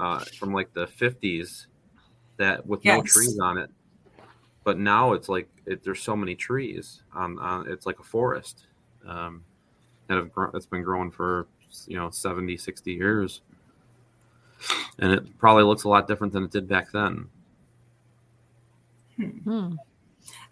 uh, 0.00 0.24
from 0.38 0.52
like 0.52 0.72
the 0.72 0.86
50s 0.86 1.66
that 2.36 2.66
with 2.66 2.84
no 2.84 3.02
trees 3.02 3.38
on 3.38 3.58
it. 3.58 3.70
But 4.64 4.78
now 4.78 5.12
it's 5.12 5.28
like 5.28 5.48
it, 5.66 5.84
there's 5.84 6.02
so 6.02 6.16
many 6.16 6.34
trees 6.34 7.02
on, 7.14 7.38
on 7.38 7.70
it's 7.70 7.86
like 7.86 7.98
a 7.98 8.02
forest 8.02 8.66
um, 9.06 9.44
that 10.08 10.16
have 10.16 10.32
grown, 10.32 10.50
it's 10.54 10.66
been 10.66 10.82
growing 10.82 11.10
for 11.10 11.46
you 11.86 11.96
know 11.96 12.10
70 12.10 12.56
60 12.56 12.92
years 12.92 13.42
and 14.98 15.12
it 15.12 15.38
probably 15.38 15.62
looks 15.62 15.84
a 15.84 15.88
lot 15.88 16.08
different 16.08 16.32
than 16.32 16.42
it 16.42 16.50
did 16.50 16.66
back 16.66 16.90
then 16.90 17.28
Hmm. 19.16 19.76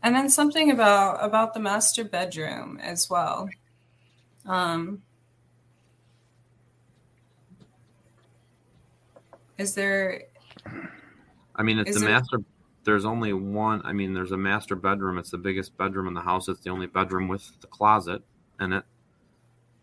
And 0.02 0.14
then 0.14 0.28
something 0.28 0.70
about 0.70 1.22
about 1.24 1.54
the 1.54 1.60
master 1.60 2.04
bedroom 2.04 2.78
as 2.80 3.10
well. 3.10 3.48
Um, 4.46 5.02
is 9.58 9.74
there? 9.74 10.22
I 11.56 11.62
mean, 11.62 11.78
it's 11.78 11.94
the 11.94 12.00
there- 12.00 12.10
master. 12.10 12.38
There's 12.84 13.04
only 13.04 13.34
one. 13.34 13.82
I 13.84 13.92
mean, 13.92 14.14
there's 14.14 14.32
a 14.32 14.36
master 14.38 14.74
bedroom. 14.74 15.18
It's 15.18 15.30
the 15.30 15.36
biggest 15.38 15.76
bedroom 15.76 16.06
in 16.08 16.14
the 16.14 16.22
house. 16.22 16.48
It's 16.48 16.60
the 16.60 16.70
only 16.70 16.86
bedroom 16.86 17.28
with 17.28 17.60
the 17.60 17.66
closet 17.66 18.22
in 18.60 18.72
it. 18.72 18.84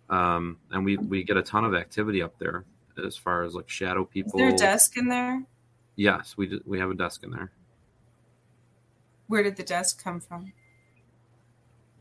Um, 0.10 0.58
and 0.72 0.84
we 0.84 0.98
we 0.98 1.24
get 1.24 1.38
a 1.38 1.44
ton 1.44 1.66
of 1.66 1.76
activity 1.76 2.24
up 2.24 2.40
there 2.40 2.66
as 3.06 3.16
far 3.16 3.44
as 3.44 3.54
like 3.54 3.70
shadow 3.70 4.04
Is 4.04 4.08
people. 4.12 4.40
there 4.40 4.50
a 4.50 4.58
desk 4.58 4.98
in 4.98 5.08
there? 5.08 5.44
Yes, 5.98 6.36
we 6.36 6.48
do, 6.48 6.62
we 6.66 6.80
have 6.80 6.90
a 6.90 6.96
desk 6.96 7.24
in 7.24 7.32
there. 7.32 7.52
Where 9.28 9.44
did 9.44 9.56
the 9.56 9.64
desk 9.64 10.04
come 10.04 10.20
from? 10.20 10.54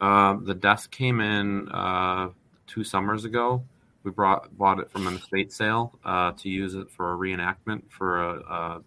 Uh, 0.01 0.37
the 0.43 0.55
desk 0.55 0.91
came 0.91 1.21
in 1.21 1.69
uh, 1.71 2.31
two 2.67 2.85
summers 2.85 3.25
ago. 3.25 3.63
We 4.03 4.11
brought 4.11 4.57
bought 4.59 4.81
it 4.81 4.91
from 4.91 5.07
an 5.07 5.15
estate 5.15 5.53
sale 5.53 5.99
uh, 6.05 6.33
to 6.33 6.49
use 6.51 6.75
it 6.75 6.91
for 6.91 7.15
a 7.15 7.17
reenactment 7.17 7.83
for 7.89 8.23
a, 8.23 8.33
a, 8.41 8.83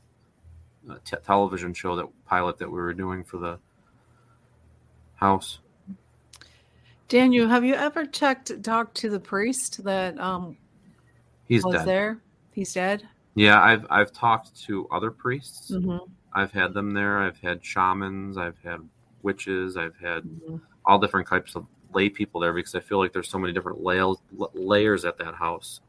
a 0.91 0.99
te- 1.03 1.17
television 1.25 1.73
show 1.73 1.95
that 1.95 2.05
pilot 2.25 2.59
that 2.59 2.69
we 2.69 2.77
were 2.77 2.93
doing 2.93 3.23
for 3.23 3.37
the 3.37 3.57
house. 5.15 5.59
Daniel, 7.07 7.47
have 7.47 7.63
you 7.63 7.73
ever 7.73 8.05
checked 8.05 8.61
talked 8.63 8.95
to 8.97 9.09
the 9.09 9.19
priest 9.19 9.83
that 9.83 10.19
um 10.19 10.55
He's 11.47 11.63
was 11.63 11.73
dead. 11.73 11.85
there? 11.87 12.21
He's 12.51 12.73
dead. 12.73 13.07
Yeah, 13.33 13.59
I've 13.61 13.87
I've 13.89 14.11
talked 14.11 14.55
to 14.65 14.87
other 14.91 15.09
priests. 15.09 15.69
hmm 15.73 15.97
I've 16.33 16.51
had 16.51 16.73
them 16.73 16.93
there. 16.93 17.19
I've 17.19 17.39
had 17.39 17.63
shamans. 17.63 18.37
I've 18.37 18.57
had 18.63 18.87
witches. 19.23 19.77
I've 19.77 19.97
had 19.97 20.23
Mhm. 20.23 20.61
all 20.85 20.99
different 20.99 21.27
types 21.27 21.55
of 21.55 21.65
lay 21.93 22.09
people 22.09 22.41
there 22.41 22.53
because 22.53 22.75
I 22.75 22.79
feel 22.79 22.99
like 22.99 23.13
there's 23.13 23.29
so 23.29 23.39
many 23.39 23.53
different 23.53 23.81
layers 23.83 24.17
layers 24.53 25.05
at 25.05 25.17
that 25.17 25.35
house. 25.35 25.81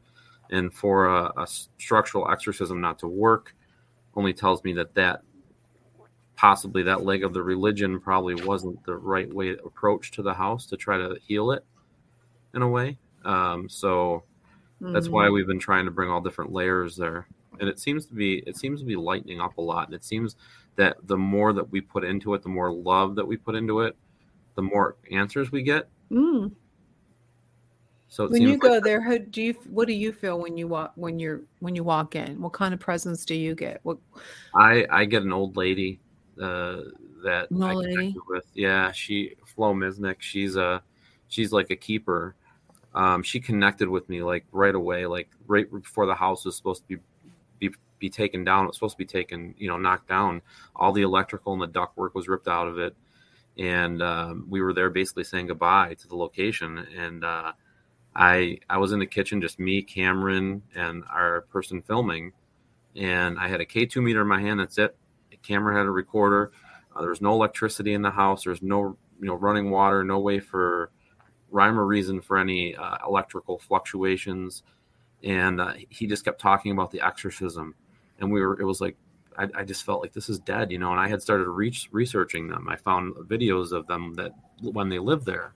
And 0.49 0.73
for 0.73 1.07
a, 1.07 1.31
a 1.37 1.47
structural 1.77 2.29
exorcism 2.31 2.81
not 2.81 2.99
to 2.99 3.07
work, 3.07 3.55
only 4.15 4.33
tells 4.33 4.63
me 4.63 4.73
that 4.73 4.93
that 4.95 5.21
possibly 6.35 6.83
that 6.83 7.03
leg 7.03 7.23
of 7.23 7.33
the 7.33 7.43
religion 7.43 7.99
probably 7.99 8.35
wasn't 8.35 8.83
the 8.85 8.95
right 8.95 9.31
way 9.33 9.51
approach 9.51 10.11
to 10.11 10.21
the 10.21 10.33
house 10.33 10.65
to 10.67 10.77
try 10.77 10.97
to 10.97 11.17
heal 11.21 11.51
it 11.51 11.65
in 12.53 12.61
a 12.61 12.67
way. 12.67 12.97
Um, 13.25 13.67
so 13.69 14.23
that's 14.93 15.07
Mhm. 15.07 15.11
why 15.11 15.29
we've 15.29 15.47
been 15.47 15.59
trying 15.59 15.85
to 15.85 15.91
bring 15.91 16.09
all 16.09 16.21
different 16.21 16.51
layers 16.53 16.95
there 16.95 17.27
and 17.59 17.69
it 17.69 17.79
seems 17.79 18.05
to 18.05 18.13
be 18.13 18.43
it 18.47 18.57
seems 18.57 18.79
to 18.79 18.85
be 18.85 18.95
lightening 18.95 19.39
up 19.39 19.57
a 19.57 19.61
lot 19.61 19.87
and 19.87 19.95
it 19.95 20.03
seems 20.03 20.35
that 20.75 20.95
the 21.07 21.17
more 21.17 21.53
that 21.53 21.69
we 21.71 21.81
put 21.81 22.03
into 22.03 22.33
it 22.33 22.41
the 22.43 22.49
more 22.49 22.71
love 22.71 23.15
that 23.15 23.25
we 23.25 23.37
put 23.37 23.55
into 23.55 23.81
it 23.81 23.95
the 24.55 24.61
more 24.61 24.95
answers 25.11 25.51
we 25.51 25.61
get 25.63 25.89
Mm. 26.11 26.51
so 28.07 28.27
When 28.27 28.41
you 28.41 28.57
go 28.57 28.69
like 28.69 28.83
there, 28.83 28.99
how 28.99 29.19
do 29.19 29.43
you? 29.43 29.53
What 29.69 29.87
do 29.87 29.93
you 29.93 30.11
feel 30.11 30.39
when 30.39 30.57
you 30.57 30.67
walk 30.67 30.93
when 30.95 31.19
you're 31.19 31.41
when 31.59 31.75
you 31.75 31.83
walk 31.83 32.15
in? 32.15 32.41
What 32.41 32.53
kind 32.53 32.73
of 32.73 32.79
presence 32.79 33.25
do 33.25 33.35
you 33.35 33.53
get? 33.53 33.79
What? 33.83 33.97
i 34.55 34.85
i 34.89 35.05
get 35.05 35.21
an 35.21 35.31
old 35.31 35.55
lady 35.55 35.99
uh 36.41 36.81
that 37.23 37.51
An 37.51 37.61
I 37.61 37.73
old 37.73 37.85
lady? 37.85 38.15
with 38.27 38.45
yeah 38.55 38.91
she 38.91 39.35
flo 39.45 39.73
misnick 39.75 40.15
she's 40.19 40.55
a 40.55 40.81
she's 41.27 41.51
like 41.51 41.69
a 41.69 41.75
keeper 41.75 42.35
um 42.95 43.21
she 43.21 43.39
connected 43.39 43.87
with 43.87 44.09
me 44.09 44.23
like 44.23 44.45
right 44.51 44.73
away 44.73 45.05
like 45.05 45.29
right 45.45 45.71
before 45.71 46.07
the 46.07 46.15
house 46.15 46.45
was 46.45 46.55
supposed 46.55 46.81
to 46.81 46.87
be 46.97 47.03
be, 47.99 48.09
taken 48.09 48.43
down. 48.43 48.65
It 48.65 48.67
was 48.67 48.75
supposed 48.75 48.95
to 48.95 48.97
be 48.97 49.05
taken, 49.05 49.55
you 49.57 49.67
know, 49.67 49.77
knocked 49.77 50.07
down. 50.07 50.41
All 50.75 50.91
the 50.91 51.01
electrical 51.01 51.53
and 51.53 51.61
the 51.61 51.67
ductwork 51.67 52.13
was 52.13 52.27
ripped 52.27 52.47
out 52.47 52.67
of 52.67 52.77
it, 52.79 52.95
and 53.57 54.01
um, 54.01 54.47
we 54.49 54.61
were 54.61 54.73
there 54.73 54.89
basically 54.89 55.23
saying 55.23 55.47
goodbye 55.47 55.95
to 55.95 56.07
the 56.07 56.15
location. 56.15 56.77
And 56.77 57.23
uh, 57.23 57.53
I 58.15 58.59
I 58.69 58.77
was 58.77 58.91
in 58.91 58.99
the 58.99 59.05
kitchen, 59.05 59.41
just 59.41 59.59
me, 59.59 59.81
Cameron, 59.81 60.63
and 60.75 61.03
our 61.09 61.41
person 61.41 61.81
filming, 61.81 62.33
and 62.95 63.37
I 63.39 63.47
had 63.47 63.61
a 63.61 63.65
K 63.65 63.85
two 63.85 64.01
meter 64.01 64.21
in 64.21 64.27
my 64.27 64.41
hand. 64.41 64.59
That's 64.59 64.77
it. 64.77 64.95
The 65.31 65.37
camera 65.37 65.77
had 65.77 65.85
a 65.85 65.91
recorder. 65.91 66.51
Uh, 66.95 67.01
there 67.01 67.09
was 67.09 67.21
no 67.21 67.33
electricity 67.33 67.93
in 67.93 68.01
the 68.01 68.11
house. 68.11 68.43
There's 68.43 68.61
no 68.61 68.97
you 69.19 69.27
know 69.27 69.35
running 69.35 69.69
water. 69.69 70.03
No 70.03 70.19
way 70.19 70.39
for 70.39 70.91
rhyme 71.51 71.79
or 71.79 71.85
reason 71.85 72.21
for 72.21 72.37
any 72.37 72.75
uh, 72.75 72.97
electrical 73.07 73.57
fluctuations 73.57 74.63
and 75.23 75.59
uh, 75.59 75.73
he 75.89 76.07
just 76.07 76.25
kept 76.25 76.39
talking 76.39 76.71
about 76.71 76.91
the 76.91 77.01
exorcism 77.01 77.75
and 78.19 78.31
we 78.31 78.41
were 78.41 78.59
it 78.59 78.65
was 78.65 78.81
like 78.81 78.95
I, 79.37 79.47
I 79.55 79.63
just 79.63 79.85
felt 79.85 80.01
like 80.01 80.13
this 80.13 80.29
is 80.29 80.39
dead 80.39 80.71
you 80.71 80.79
know 80.79 80.91
and 80.91 80.99
i 80.99 81.07
had 81.07 81.21
started 81.21 81.49
researching 81.49 82.47
them. 82.47 82.67
I 82.69 82.75
found 82.75 83.15
videos 83.15 83.71
of 83.71 83.87
them 83.87 84.13
that 84.15 84.31
when 84.61 84.89
they 84.89 84.99
lived 84.99 85.25
there. 85.25 85.53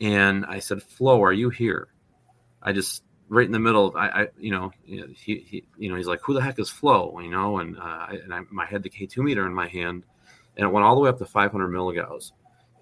And 0.00 0.44
i 0.46 0.58
said 0.58 0.82
flo 0.82 1.22
are 1.22 1.32
you 1.32 1.50
here? 1.50 1.88
I 2.62 2.72
just 2.72 3.02
right 3.28 3.46
in 3.46 3.52
the 3.52 3.58
middle 3.58 3.92
i, 3.96 4.08
I 4.08 4.28
you 4.38 4.52
know 4.52 4.72
he, 4.84 5.04
he 5.16 5.64
you 5.76 5.88
know 5.88 5.96
he's 5.96 6.06
like 6.06 6.20
who 6.22 6.34
the 6.34 6.42
heck 6.42 6.58
is 6.58 6.70
flo? 6.70 7.18
You 7.20 7.30
know 7.30 7.58
and 7.58 7.78
uh, 7.78 7.80
I, 7.82 8.18
and 8.22 8.34
I, 8.34 8.40
I 8.58 8.66
had 8.66 8.82
the 8.82 8.90
k2 8.90 9.18
meter 9.18 9.46
in 9.46 9.54
my 9.54 9.68
hand 9.68 10.04
and 10.56 10.66
it 10.66 10.72
went 10.72 10.84
all 10.84 10.94
the 10.94 11.00
way 11.00 11.08
up 11.08 11.18
to 11.18 11.26
500 11.26 11.68
milligauss. 11.68 12.32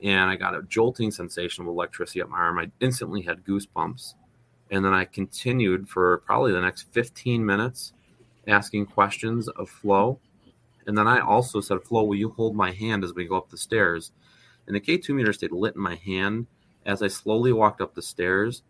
And 0.03 0.31
i 0.31 0.37
got 0.37 0.55
a 0.55 0.63
jolting 0.63 1.11
sensation 1.11 1.63
of 1.63 1.69
electricity 1.69 2.23
up 2.23 2.29
my 2.29 2.39
arm. 2.39 2.59
I 2.59 2.71
instantly 2.81 3.23
had 3.23 3.45
goosebumps. 3.45 4.15
And 4.71 4.85
then 4.85 4.95
I 4.95 5.05
continued 5.05 5.89
for 5.89 6.19
probably 6.27 6.53
the 6.53 6.61
next 6.61 6.93
15 6.93 7.45
minutes 7.45 7.93
asking 8.49 8.87
questions 8.87 9.49
of 9.49 9.69
Flo. 9.71 10.21
And 10.87 10.97
then 10.99 11.09
I 11.09 11.21
also 11.21 11.61
said, 11.61 11.83
Flo, 11.85 12.05
will 12.05 12.17
you 12.17 12.31
hold 12.31 12.55
my 12.57 12.73
hand 12.73 13.05
as 13.05 13.15
we 13.15 13.27
go 13.27 13.37
up 13.37 13.51
the 13.51 13.59
stairs? 13.59 14.13
And 14.67 14.77
the 14.77 14.81
K2 14.81 15.15
meter 15.15 15.33
stayed 15.33 15.53
lit 15.53 15.77
in 15.77 15.83
my 15.83 15.97
hand 15.97 16.49
as 16.87 17.03
I 17.03 17.09
slowly 17.09 17.53
walked 17.53 17.81
up 17.81 17.95
the 17.95 18.03
stairs. 18.03 18.63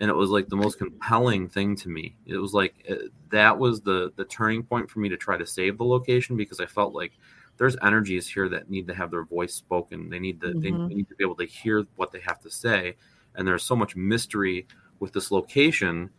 And 0.00 0.10
it 0.10 0.14
was 0.14 0.30
like 0.30 0.48
the 0.48 0.56
most 0.56 0.78
compelling 0.78 1.48
thing 1.48 1.76
to 1.76 1.88
me. 1.88 2.16
It 2.26 2.36
was 2.36 2.54
like 2.54 2.84
uh, 2.90 3.08
that 3.30 3.58
was 3.58 3.80
the 3.82 4.12
the 4.16 4.24
turning 4.24 4.62
point 4.62 4.90
for 4.90 5.00
me 5.00 5.08
to 5.08 5.16
try 5.16 5.36
to 5.36 5.46
save 5.46 5.78
the 5.78 5.84
location 5.84 6.36
because 6.36 6.60
I 6.60 6.66
felt 6.66 6.94
like 6.94 7.14
there's 7.58 7.76
energies 7.82 8.28
here 8.28 8.48
that 8.50 8.70
need 8.70 8.86
to 8.88 8.94
have 8.94 9.10
their 9.10 9.24
voice 9.24 9.54
spoken. 9.54 10.08
They 10.08 10.20
need 10.20 10.40
to 10.42 10.54
they 10.62 10.72
Mhm. 10.72 10.88
need 10.88 11.08
to 11.08 11.16
be 11.16 11.24
able 11.24 11.36
to 11.36 11.46
hear 11.46 11.84
what 11.96 12.12
they 12.12 12.20
have 12.20 12.40
to 12.42 12.50
say. 12.50 12.96
And 13.34 13.46
there's 13.46 13.64
so 13.64 13.76
much 13.76 13.96
mystery 13.96 14.68
with 15.00 15.12
this 15.12 15.30
location 15.32 16.10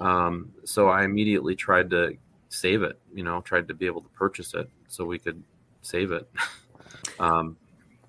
Um, 0.00 0.52
so 0.64 0.88
I 0.88 1.04
immediately 1.04 1.56
tried 1.56 1.90
to 1.90 2.16
save 2.48 2.82
it. 2.82 2.98
You 3.14 3.24
know, 3.24 3.40
tried 3.40 3.68
to 3.68 3.74
be 3.74 3.86
able 3.86 4.02
to 4.02 4.08
purchase 4.10 4.54
it 4.54 4.68
so 4.88 5.04
we 5.04 5.18
could 5.18 5.42
save 5.82 6.12
it. 6.12 6.28
um, 7.18 7.56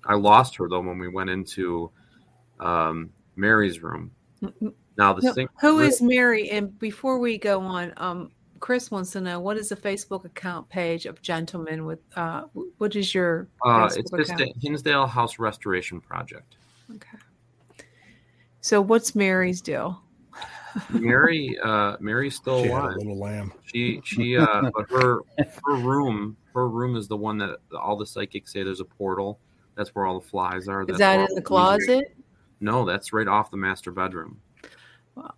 I 0.06 0.14
lost 0.14 0.56
her 0.56 0.68
though 0.68 0.80
when 0.80 0.98
we 0.98 1.08
went 1.08 1.30
into 1.30 1.90
um, 2.60 3.10
Mary's 3.36 3.82
room. 3.82 4.10
Now 4.96 5.12
the 5.12 5.22
No, 5.22 5.32
thing, 5.32 5.48
who 5.60 5.80
is 5.80 6.00
Mary? 6.02 6.50
And 6.50 6.76
before 6.78 7.18
we 7.18 7.38
go 7.38 7.60
on, 7.60 7.92
um, 7.96 8.30
Chris 8.60 8.90
wants 8.90 9.12
to 9.12 9.20
know 9.20 9.38
what 9.40 9.56
is 9.56 9.68
the 9.68 9.76
Facebook 9.76 10.24
account 10.24 10.68
page 10.68 11.06
of 11.06 11.22
Gentlemen 11.22 11.84
with 11.84 12.00
uh, 12.16 12.42
what 12.78 12.96
is 12.96 13.14
your 13.14 13.48
Uh, 13.64 13.88
it's 13.96 14.10
just 14.10 14.32
account? 14.32 14.52
the 14.54 14.60
Hinsdale 14.60 15.06
House 15.06 15.38
Restoration 15.38 16.00
Project. 16.00 16.56
Okay. 16.94 17.18
So 18.60 18.80
what's 18.80 19.14
Mary's 19.14 19.60
deal? 19.60 20.02
Mary, 20.90 21.56
uh, 21.62 21.96
Mary's 22.00 22.36
still 22.36 22.62
She 22.62 22.68
had 22.68 22.78
a 22.78 22.86
alive. 22.86 22.96
little 22.96 23.18
lamb. 23.18 23.52
She, 23.64 24.00
she, 24.04 24.36
uh, 24.36 24.62
but 24.74 24.86
her, 24.90 25.20
her 25.66 25.76
room, 25.76 26.36
her 26.54 26.68
room 26.68 26.96
is 26.96 27.08
the 27.08 27.16
one 27.16 27.38
that 27.38 27.58
all 27.78 27.96
the 27.96 28.06
psychics 28.06 28.52
say 28.52 28.62
there's 28.62 28.80
a 28.80 28.84
portal. 28.84 29.40
That's 29.76 29.94
where 29.94 30.06
all 30.06 30.18
the 30.18 30.26
flies 30.26 30.68
are. 30.68 30.82
Is 30.88 30.98
that 30.98 31.14
in 31.14 31.20
all 31.20 31.26
the 31.26 31.32
music- 31.32 31.44
closet? 31.44 32.16
No, 32.60 32.84
that's 32.84 33.12
right 33.12 33.28
off 33.28 33.50
the 33.50 33.56
master 33.56 33.92
bedroom. 33.92 34.40
Wow. 35.14 35.32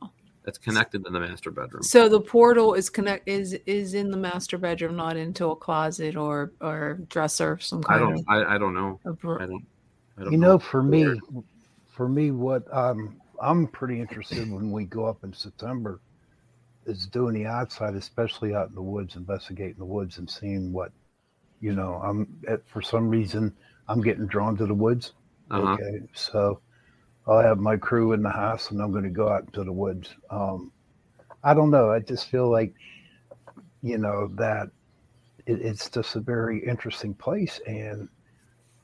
That's 0.44 0.56
connected 0.56 1.04
to 1.04 1.10
the 1.10 1.20
master 1.20 1.50
bedroom. 1.50 1.82
So 1.82 2.08
the 2.08 2.20
portal 2.20 2.72
is 2.72 2.88
connect 2.88 3.28
is 3.28 3.52
is 3.66 3.92
in 3.92 4.10
the 4.10 4.16
master 4.16 4.56
bedroom, 4.56 4.96
not 4.96 5.18
into 5.18 5.50
a 5.50 5.56
closet 5.56 6.16
or 6.16 6.52
or 6.62 6.98
dresser 7.10 7.52
of 7.52 7.62
some 7.62 7.82
I 7.86 7.98
kind 7.98 8.00
don't, 8.00 8.24
I, 8.28 8.54
I 8.54 8.58
don't 8.58 8.72
know. 8.72 8.98
of. 9.04 9.22
of 9.22 9.40
I 9.42 9.46
don't. 9.46 9.66
I 10.18 10.22
don't 10.22 10.32
You 10.32 10.38
know, 10.38 10.58
for 10.58 10.82
me, 10.82 11.20
for 11.88 12.08
me, 12.08 12.30
what 12.30 12.64
um, 12.74 13.19
I'm 13.40 13.66
pretty 13.66 14.00
interested 14.00 14.50
when 14.50 14.70
we 14.70 14.84
go 14.84 15.06
up 15.06 15.24
in 15.24 15.32
September 15.32 16.00
is 16.86 17.06
doing 17.06 17.34
the 17.34 17.46
outside, 17.46 17.94
especially 17.94 18.54
out 18.54 18.68
in 18.68 18.74
the 18.74 18.82
woods, 18.82 19.16
investigating 19.16 19.76
the 19.78 19.84
woods 19.84 20.18
and 20.18 20.28
seeing 20.28 20.72
what, 20.72 20.92
you 21.60 21.74
know, 21.74 22.00
I'm 22.02 22.40
at, 22.48 22.66
for 22.68 22.82
some 22.82 23.08
reason 23.08 23.54
I'm 23.88 24.00
getting 24.02 24.26
drawn 24.26 24.56
to 24.56 24.66
the 24.66 24.74
woods. 24.74 25.12
Uh-huh. 25.50 25.72
Okay, 25.72 26.00
so 26.14 26.60
I'll 27.26 27.40
have 27.40 27.58
my 27.58 27.76
crew 27.76 28.12
in 28.12 28.22
the 28.22 28.30
house 28.30 28.70
and 28.70 28.80
I'm 28.80 28.92
going 28.92 29.04
to 29.04 29.10
go 29.10 29.28
out 29.28 29.44
into 29.44 29.64
the 29.64 29.72
woods. 29.72 30.14
Um, 30.30 30.72
I 31.42 31.54
don't 31.54 31.70
know. 31.70 31.90
I 31.90 32.00
just 32.00 32.28
feel 32.28 32.50
like, 32.50 32.74
you 33.82 33.98
know, 33.98 34.28
that 34.34 34.70
it, 35.46 35.60
it's 35.60 35.88
just 35.88 36.16
a 36.16 36.20
very 36.20 36.64
interesting 36.66 37.14
place. 37.14 37.60
And 37.66 38.08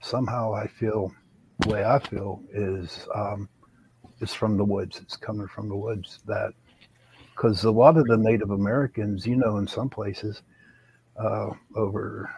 somehow 0.00 0.54
I 0.54 0.66
feel 0.66 1.12
the 1.60 1.68
way 1.70 1.84
I 1.84 1.98
feel 1.98 2.42
is 2.52 3.06
um, 3.14 3.48
it's 4.20 4.34
from 4.34 4.56
the 4.56 4.64
woods. 4.64 4.98
It's 5.00 5.16
coming 5.16 5.48
from 5.48 5.68
the 5.68 5.76
woods 5.76 6.20
that 6.26 6.52
because 7.34 7.64
a 7.64 7.70
lot 7.70 7.98
of 7.98 8.06
the 8.06 8.16
Native 8.16 8.50
Americans, 8.50 9.26
you 9.26 9.36
know, 9.36 9.58
in 9.58 9.66
some 9.66 9.90
places 9.90 10.42
uh, 11.18 11.50
over 11.74 12.30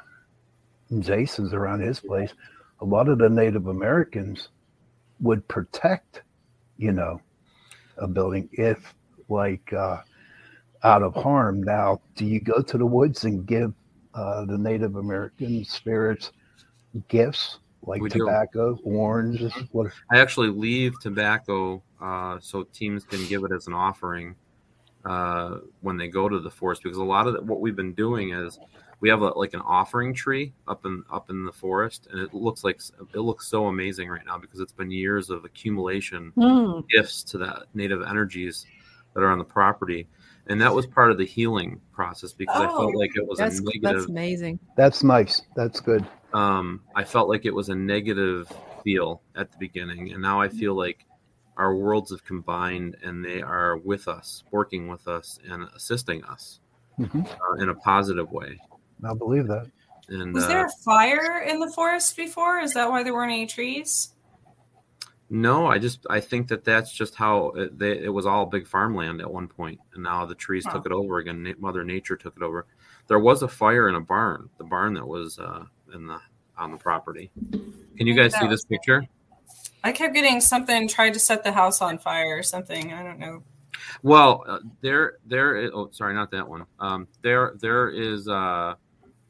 Jason's 0.99 1.55
around 1.55 1.81
his 1.81 2.01
place, 2.01 2.33
a 2.81 2.85
lot 2.85 3.09
of 3.09 3.19
the 3.19 3.29
Native 3.29 3.69
Americans 3.69 4.49
would 5.21 5.47
protect, 5.47 6.23
you 6.77 6.93
know, 6.93 7.21
a 7.99 8.09
building 8.09 8.49
if 8.53 8.95
like 9.29 9.73
uh, 9.73 9.99
out 10.83 11.03
of 11.03 11.15
harm. 11.15 11.63
Now, 11.63 12.01
do 12.17 12.25
you 12.25 12.41
go 12.41 12.63
to 12.63 12.79
the 12.79 12.87
woods 12.87 13.25
and 13.25 13.47
give 13.47 13.73
uh, 14.15 14.45
the 14.47 14.59
Native 14.59 14.97
American 14.97 15.65
spirits 15.65 16.33
gifts 17.09 17.59
like 17.89 18.01
We 18.01 18.09
do. 18.11 18.21
tobacco, 18.21 18.79
oranges? 18.85 19.53
What? 19.73 19.91
I 20.13 20.19
actually 20.21 20.49
leave 20.51 20.99
tobacco 21.01 21.83
uh, 22.01 22.39
so 22.41 22.65
teams 22.73 23.05
can 23.05 23.27
give 23.27 23.43
it 23.45 23.53
as 23.53 23.67
an 23.67 23.75
offering 23.75 24.37
uh, 25.05 25.59
when 25.81 25.97
they 25.97 26.09
go 26.09 26.29
to 26.29 26.39
the 26.41 26.51
forest 26.51 26.83
because 26.83 26.99
a 26.99 27.05
lot 27.05 27.27
of 27.27 27.35
the, 27.35 27.43
what 27.43 27.61
we've 27.61 27.77
been 27.77 27.95
doing 27.95 28.31
is 28.33 28.59
we 29.01 29.09
have 29.09 29.23
a, 29.23 29.29
like 29.31 29.55
an 29.55 29.61
offering 29.61 30.13
tree 30.13 30.53
up 30.67 30.85
in 30.85 31.03
up 31.11 31.31
in 31.31 31.45
the 31.45 31.53
forest 31.53 32.09
and 32.11 32.21
it 32.21 32.35
looks 32.35 32.65
like 32.65 32.81
it 33.15 33.21
looks 33.21 33.47
so 33.47 33.67
amazing 33.67 34.09
right 34.09 34.27
now 34.27 34.37
because 34.37 34.61
it's 34.61 34.73
been 34.73 34.91
years 34.91 35.31
of 35.31 35.45
accumulation 35.45 36.33
Hmm. 36.37 36.81
gifts 36.91 37.23
to 37.25 37.39
that 37.39 37.65
native 37.75 38.03
energies 38.03 38.67
that 39.15 39.23
are 39.23 39.31
on 39.31 39.39
the 39.39 39.45
property 39.45 40.09
and 40.49 40.61
that 40.61 40.75
was 40.75 40.87
part 40.87 41.11
of 41.11 41.19
the 41.19 41.25
healing 41.25 41.81
process 41.93 42.33
because 42.33 42.57
I 42.61 42.67
felt 42.67 42.95
Oh, 42.95 42.99
like 42.99 43.17
it 43.17 43.27
was 43.27 43.39
That's 43.39 43.61
a 43.61 43.63
that's 43.83 44.07
amazing. 44.07 44.59
That's 44.77 45.03
nice. 45.05 45.43
That's 45.55 45.81
good. 45.81 46.05
Um, 46.33 46.83
I 46.95 47.05
felt 47.05 47.29
like 47.29 47.45
it 47.47 47.55
was 47.55 47.69
a 47.69 47.75
negative 47.75 48.51
feel 48.85 49.23
at 49.37 49.51
the 49.51 49.59
beginning, 49.59 50.13
and 50.13 50.23
now 50.23 50.41
I 50.41 50.49
feel 50.49 50.75
like 50.75 51.05
our 51.57 51.75
worlds 51.75 52.11
have 52.13 52.25
combined 52.25 52.97
and 53.03 53.25
they 53.25 53.43
are 53.43 53.77
with 53.79 54.07
us, 54.09 54.45
working 54.53 54.89
with 54.89 55.09
us, 55.09 55.39
and 55.49 55.65
assisting 55.75 56.23
us 56.25 56.61
Mhm. 56.99 57.27
uh, 57.27 57.55
in 57.63 57.69
a 57.71 57.75
positive 57.75 58.31
way. 58.31 58.61
I 59.05 59.15
believe 59.15 59.47
that. 59.49 59.67
And 60.09 60.33
Was 60.35 60.45
uh, 60.45 60.49
there 60.49 60.65
a 60.67 60.71
fire 60.85 61.41
in 61.41 61.59
the 61.61 61.71
forest 61.75 62.17
before? 62.17 62.59
Is 62.61 62.75
that 62.75 62.89
why 62.91 63.03
there 63.03 63.13
weren't 63.13 63.33
any 63.33 63.47
trees? 63.47 64.15
no, 65.31 65.67
I 65.67 65.79
just 65.79 66.07
I 66.09 66.21
think 66.21 66.49
that 66.49 66.65
that's 66.65 66.91
just 66.91 67.15
how 67.15 67.49
it, 67.51 67.79
they, 67.79 67.99
it 67.99 68.09
was 68.09 68.25
all 68.25 68.47
big 68.47 68.67
farmland 68.67 69.21
at 69.21 69.31
one 69.31 69.47
point, 69.49 69.79
and 69.95 70.03
now 70.03 70.25
the 70.25 70.35
trees 70.35 70.65
Huh. 70.65 70.75
took 70.75 70.87
it 70.87 70.93
over 70.93 71.19
again. 71.19 71.43
Na- 71.43 71.53
Mother 71.59 71.85
Nature 71.85 72.17
took 72.17 72.35
it 72.37 72.43
over. 72.43 72.67
There 73.09 73.19
was 73.19 73.43
a 73.43 73.49
fire 73.49 73.89
in 73.89 73.95
a 73.95 74.01
barn, 74.01 74.49
the 74.59 74.65
barn 74.65 74.95
that 74.95 75.07
was 75.07 75.39
uh, 75.39 75.65
in 75.95 76.07
the 76.07 76.19
on 76.57 76.73
the 76.73 76.79
property. 76.79 77.31
Can 77.97 78.07
you 78.07 78.15
guys 78.15 78.35
see 78.39 78.47
this 78.49 78.65
picture? 78.65 79.05
I 79.85 79.93
kept 79.93 80.15
getting 80.15 80.41
something 80.41 80.89
tried 80.89 81.15
to 81.15 81.21
set 81.21 81.45
the 81.45 81.53
house 81.53 81.81
on 81.81 81.99
fire 81.99 82.37
or 82.37 82.43
something. 82.43 82.93
I 82.93 83.03
don't 83.03 83.19
know. 83.19 83.43
Well, 84.03 84.45
uh, 84.47 84.59
there, 84.81 85.19
there. 85.27 85.57
Is, 85.57 85.71
oh, 85.73 85.89
sorry, 85.93 86.15
not 86.15 86.31
that 86.33 86.49
one. 86.49 86.67
Um, 86.81 87.09
there, 87.23 87.55
there 87.61 87.91
is 87.91 88.29
uh, 88.29 88.75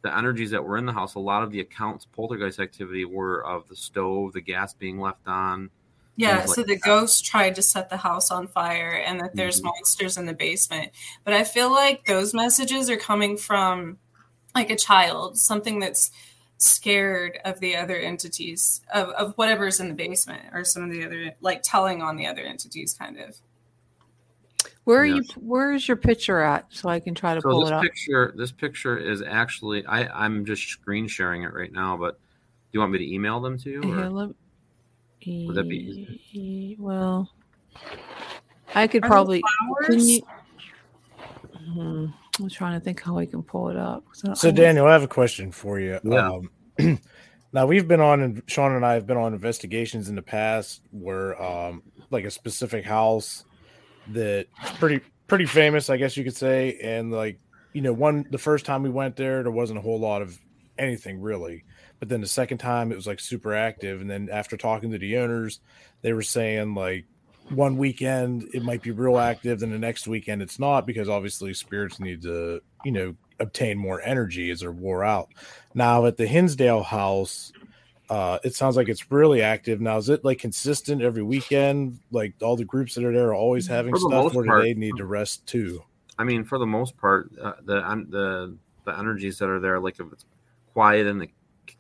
the 0.03 0.17
energies 0.17 0.51
that 0.51 0.65
were 0.65 0.79
in 0.79 0.87
the 0.87 0.93
house. 0.93 1.15
A 1.15 1.21
lot 1.21 1.43
of 1.43 1.51
the 1.51 1.61
accounts 1.61 2.07
poltergeist 2.07 2.59
activity 2.59 3.05
were 3.05 3.45
of 3.45 3.69
the 3.69 3.77
stove, 3.77 4.33
the 4.33 4.41
gas 4.41 4.73
being 4.75 4.99
left 4.99 5.27
on. 5.27 5.71
Yeah, 6.17 6.45
so 6.47 6.63
like 6.63 6.67
the 6.67 6.75
that. 6.75 6.83
ghost 6.83 7.25
tried 7.25 7.55
to 7.55 7.63
set 7.63 7.91
the 7.91 7.97
house 7.97 8.31
on 8.31 8.49
fire 8.49 9.05
and 9.07 9.21
that 9.21 9.37
there's 9.37 9.61
Mhm. 9.61 9.67
monsters 9.67 10.17
in 10.17 10.27
the 10.27 10.35
basement. 10.35 10.91
But 11.23 11.35
I 11.35 11.45
feel 11.45 11.71
like 11.71 12.07
those 12.07 12.35
messages 12.35 12.91
are 12.91 12.97
coming 12.97 13.37
from 13.37 13.99
like 14.55 14.71
a 14.71 14.77
child, 14.77 15.39
something 15.39 15.79
that's 15.79 16.11
scared 16.59 17.39
of 17.45 17.59
the 17.61 17.77
other 17.77 17.97
entities, 17.97 18.83
of, 18.93 19.09
of 19.11 19.33
whatever's 19.35 19.81
in 19.81 19.89
the 19.89 19.95
basement, 19.95 20.43
or 20.53 20.65
some 20.65 20.83
of 20.85 20.91
the 20.91 21.05
other, 21.05 21.33
like 21.41 21.63
telling 21.63 22.03
on 22.03 22.17
the 22.17 22.27
other 22.27 22.43
entities, 22.43 22.95
kind 22.95 23.19
of. 23.19 23.37
Where 24.85 25.01
are 25.03 25.07
you? 25.07 25.23
Where 25.37 25.73
is 25.73 25.87
your 25.87 25.97
picture 25.97 26.41
at? 26.41 26.67
So 26.71 26.89
I 26.89 26.99
can 26.99 27.15
try 27.15 27.35
to 27.35 27.41
So 27.41 27.51
pull 27.51 27.61
this 27.61 27.71
it 27.71 27.75
up. 27.75 27.83
picture, 27.83 28.33
this 28.37 28.51
picture 28.53 28.97
is 28.97 29.23
actually. 29.23 29.85
I, 29.87 30.07
I'm 30.25 30.45
just 30.45 30.67
screen 30.69 31.07
sharing 31.09 31.43
it 31.43 31.53
right 31.53 31.71
now. 31.71 31.97
But 31.97 32.15
do 32.15 32.21
you 32.73 32.81
want 32.81 32.93
me 32.93 32.99
to 32.99 33.15
email 33.15 33.39
them 33.41 33.59
to 33.59 33.71
you? 33.71 33.83
Here, 33.83 34.07
Or? 34.07 34.11
let- 34.11 34.35
Would 35.27 35.57
that 35.57 35.69
be 35.69 36.19
E- 36.33 36.77
well, 36.79 37.31
I 38.75 38.87
could 38.87 39.05
Are 39.05 39.09
probably. 39.09 39.43
Can 39.87 40.01
you? 40.01 40.23
Hmm, 41.55 42.07
I'm 42.41 42.49
trying 42.49 42.79
to 42.79 42.85
think 42.85 43.03
how 43.03 43.15
we 43.17 43.27
can 43.27 43.43
pull 43.43 43.69
it 43.69 43.77
up. 43.77 44.05
I 44.23 44.27
don't- 44.27 44.37
So, 44.37 44.51
Daniel, 44.51 44.87
I 44.87 44.93
have 44.93 45.03
a 45.03 45.09
question 45.09 45.51
for 45.53 45.79
you. 45.81 45.99
Yeah. 46.05 46.31
Um, 46.79 47.01
now, 47.53 47.67
we've 47.67 47.89
been 47.89 48.01
on, 48.01 48.21
and 48.21 48.43
Sean 48.47 48.73
and 48.75 48.85
I 48.85 48.95
have 48.95 49.07
been 49.07 49.17
on 49.17 49.35
investigations 49.35 50.09
in 50.09 50.15
the 50.15 50.23
past 50.23 50.83
where, 50.91 51.41
um, 51.43 51.83
like 52.11 52.25
a 52.25 52.31
specific 52.31 52.85
house 52.85 53.45
that's 54.09 54.49
pretty 54.79 55.01
pretty 55.27 55.45
famous, 55.45 55.91
I 55.91 55.99
guess 55.99 56.17
you 56.17 56.25
could 56.25 56.37
say, 56.37 56.79
and 56.83 57.13
like 57.13 57.39
you 57.75 57.83
know, 57.83 57.93
one 57.93 58.25
the 58.31 58.39
first 58.39 58.65
time 58.65 58.83
we 58.83 58.89
went 58.89 59.17
there, 59.17 59.43
there 59.43 59.53
wasn't 59.53 59.79
a 59.79 59.83
whole 59.83 60.01
lot 60.01 60.23
of 60.23 60.39
anything 60.79 61.21
really, 61.21 61.65
but 61.99 62.09
then 62.09 62.23
the 62.23 62.27
second 62.27 62.59
time 62.59 62.91
it 62.91 62.95
was 62.97 63.07
like 63.07 63.21
super 63.21 63.55
active, 63.55 64.01
and 64.01 64.09
then 64.11 64.29
after 64.33 64.57
talking 64.57 64.91
to 64.93 64.99
the 64.99 65.19
owners, 65.19 65.61
they 66.01 66.15
were 66.15 66.23
saying 66.23 66.75
like 66.75 67.05
one 67.51 67.77
weekend 67.77 68.49
it 68.53 68.63
might 68.63 68.83
be 68.83 68.91
real 68.91 69.19
active, 69.19 69.61
then 69.61 69.71
the 69.71 69.79
next 69.79 70.07
weekend 70.07 70.43
it's 70.43 70.59
not 70.59 70.87
because 70.87 71.09
obviously 71.09 71.55
spirits 71.55 72.01
need 72.01 72.23
to 72.23 72.61
you 72.85 72.93
know 72.93 73.15
obtain 73.41 73.79
more 73.79 74.01
energy 74.03 74.51
as 74.51 74.61
they're 74.61 74.73
wore 74.73 75.05
out. 75.05 75.29
Now 75.75 76.07
at 76.07 76.17
the 76.17 76.27
Hinsdale 76.27 76.83
house, 76.83 77.53
uh, 78.11 78.39
it 78.43 78.55
sounds 78.55 78.77
like 78.77 78.89
it's 78.89 79.11
really 79.11 79.43
active. 79.43 79.81
Now 79.81 79.99
is 79.99 80.09
it 80.09 80.25
like 80.25 80.39
consistent 80.39 81.03
every 81.03 81.23
weekend? 81.23 81.99
Like 82.11 82.35
all 82.43 82.57
the 82.57 82.65
groups 82.65 82.95
that 82.95 83.05
are 83.05 83.13
there 83.13 83.29
are 83.29 83.35
always 83.35 83.67
having 83.67 83.97
stuff, 83.97 84.35
or 84.35 84.43
do 84.43 84.49
part. 84.49 84.63
they 84.63 84.75
need 84.75 84.97
to 84.97 85.05
rest 85.05 85.47
too? 85.47 85.83
I 86.19 86.25
mean, 86.25 86.45
for 86.45 86.59
the 86.59 86.67
most 86.67 86.97
part, 86.97 87.31
uh, 87.41 87.53
the 87.65 87.81
the 88.11 88.57
the 88.85 88.99
energies 88.99 89.39
that 89.39 89.49
are 89.49 89.61
there, 89.61 89.79
like 89.79 90.01
if 90.01 90.07
it's 90.13 90.25
quiet 90.73 91.07
in 91.07 91.19
the 91.19 91.29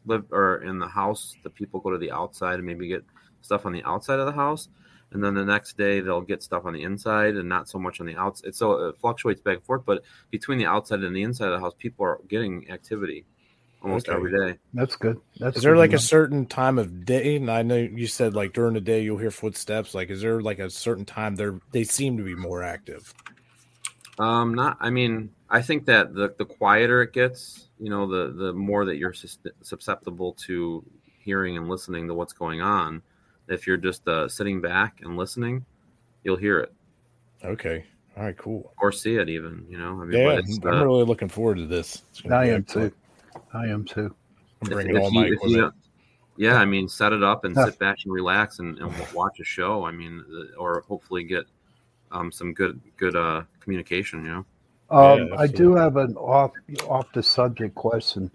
live 0.06 0.24
or 0.30 0.62
in 0.62 0.78
the 0.78 0.88
house, 0.88 1.36
the 1.42 1.50
people 1.50 1.80
go 1.80 1.90
to 1.90 1.98
the 1.98 2.10
outside 2.10 2.54
and 2.54 2.64
maybe 2.64 2.88
get 2.88 3.04
stuff 3.40 3.66
on 3.66 3.72
the 3.72 3.82
outside 3.84 4.18
of 4.18 4.26
the 4.26 4.32
house, 4.32 4.68
and 5.12 5.22
then 5.22 5.34
the 5.34 5.44
next 5.44 5.76
day 5.76 6.00
they'll 6.00 6.20
get 6.20 6.42
stuff 6.42 6.64
on 6.64 6.72
the 6.74 6.82
inside 6.82 7.36
and 7.36 7.48
not 7.48 7.68
so 7.68 7.78
much 7.78 8.00
on 8.00 8.06
the 8.06 8.16
outside. 8.16 8.54
So 8.54 8.88
it 8.88 8.98
fluctuates 9.00 9.40
back 9.40 9.56
and 9.56 9.64
forth, 9.64 9.82
but 9.86 10.02
between 10.30 10.59
the 10.59 10.66
outside 10.66 11.00
and 11.02 11.14
the 11.14 11.22
inside 11.22 11.46
of 11.48 11.52
the 11.54 11.61
house, 11.61 11.74
people 11.78 12.04
are 12.04 12.18
getting 12.28 12.70
activity 12.70 13.24
almost 13.82 14.09
Okay. 14.09 14.16
every 14.16 14.38
day. 14.38 14.59
That's 14.74 14.96
good. 14.96 15.20
That's 15.38 15.56
Is 15.56 15.62
there 15.62 15.76
like 15.76 15.90
to 15.90 15.96
a 15.96 16.00
certain 16.00 16.46
time 16.46 16.78
of 16.78 17.04
day? 17.06 17.36
And 17.36 17.50
I 17.50 17.62
know 17.62 17.76
you 17.76 18.06
said 18.06 18.34
like 18.34 18.52
during 18.52 18.74
the 18.74 18.80
day 18.80 19.02
you'll 19.02 19.18
hear 19.18 19.30
footsteps. 19.30 19.94
Like, 19.94 20.11
is 20.11 20.20
there 20.20 20.40
like 20.40 20.59
a 20.59 20.70
certain 20.70 21.04
time 21.04 21.36
they 21.36 21.48
they 21.72 21.84
seem 21.84 22.16
to 22.18 22.22
be 22.22 22.34
more 22.34 22.62
active? 22.62 23.14
Um, 24.18 24.54
not. 24.54 24.76
I 24.80 24.90
mean, 24.90 25.30
I 25.48 25.62
think 25.62 25.86
that 25.86 26.14
the 26.14 26.34
the 26.36 26.44
quieter 26.44 27.02
it 27.02 27.12
gets, 27.12 27.68
you 27.78 27.88
know, 27.88 28.06
the 28.09 28.32
the 28.32 28.52
more 28.52 28.84
that 28.84 28.96
you're 28.96 29.14
susceptible 29.62 30.34
to 30.46 30.84
hearing 31.20 31.56
and 31.56 31.68
listening 31.68 32.09
to 32.09 32.14
what's 32.14 32.32
going 32.32 32.61
on. 32.61 33.02
If 33.49 33.66
you're 33.66 33.76
just 33.76 34.07
uh, 34.09 34.28
sitting 34.28 34.61
back 34.61 35.01
and 35.03 35.16
listening, 35.16 35.64
you'll 36.24 36.36
hear 36.36 36.61
it 36.61 36.72
Okay. 37.44 37.84
All 38.16 38.24
right. 38.24 38.36
Cool. 38.36 38.72
or 38.80 38.90
see 38.90 39.14
it. 39.16 39.28
Even 39.28 39.64
you 39.68 39.78
know. 39.78 40.01
I 40.03 40.05
mean, 40.05 40.20
yeah. 40.20 40.38
It's, 40.38 40.59
I'm 40.64 40.74
uh, 40.74 40.84
really 40.84 41.05
looking 41.05 41.28
forward 41.28 41.57
to 41.59 41.66
this. 41.66 42.03
I 42.30 42.46
am 42.46 42.61
excellent. 42.62 42.94
too. 43.32 43.40
I 43.55 43.66
am 43.68 43.84
too. 43.84 44.14
I'm 44.62 44.70
bringing 44.70 44.96
if 44.96 45.03
all 45.03 45.12
you- 45.12 45.20
my 45.20 45.22
if 45.26 45.28
you 45.28 45.34
equipment. 45.36 45.61
don't- 45.62 45.74
yeah, 46.36 46.55
I 46.55 46.64
mean, 46.64 46.88
set 46.88 47.12
it 47.12 47.22
up 47.24 47.44
and 47.44 47.57
sit 47.57 47.80
back 47.80 47.99
and 48.05 48.12
relax 48.12 48.61
and, 48.61 48.78
and 48.78 48.92
watch 49.12 49.40
a 49.40 49.44
show. 49.44 49.84
I 49.84 49.90
mean, 49.90 50.24
uh, 50.32 50.57
or 50.57 50.84
hopefully 50.86 51.24
get 51.24 51.44
um, 52.12 52.30
some 52.30 52.53
good 52.55 52.80
good 52.96 53.16
uh, 53.16 53.42
communication. 53.61 54.24
You 54.24 54.30
know. 54.30 54.44
Um, 54.90 55.28
Yeah, 55.28 55.34
I 55.36 55.46
do 55.46 55.74
have 55.74 55.96
an 55.96 56.16
off 56.16 56.53
off 56.88 57.07
the 57.12 57.22
subject 57.22 57.74
question. 57.74 58.30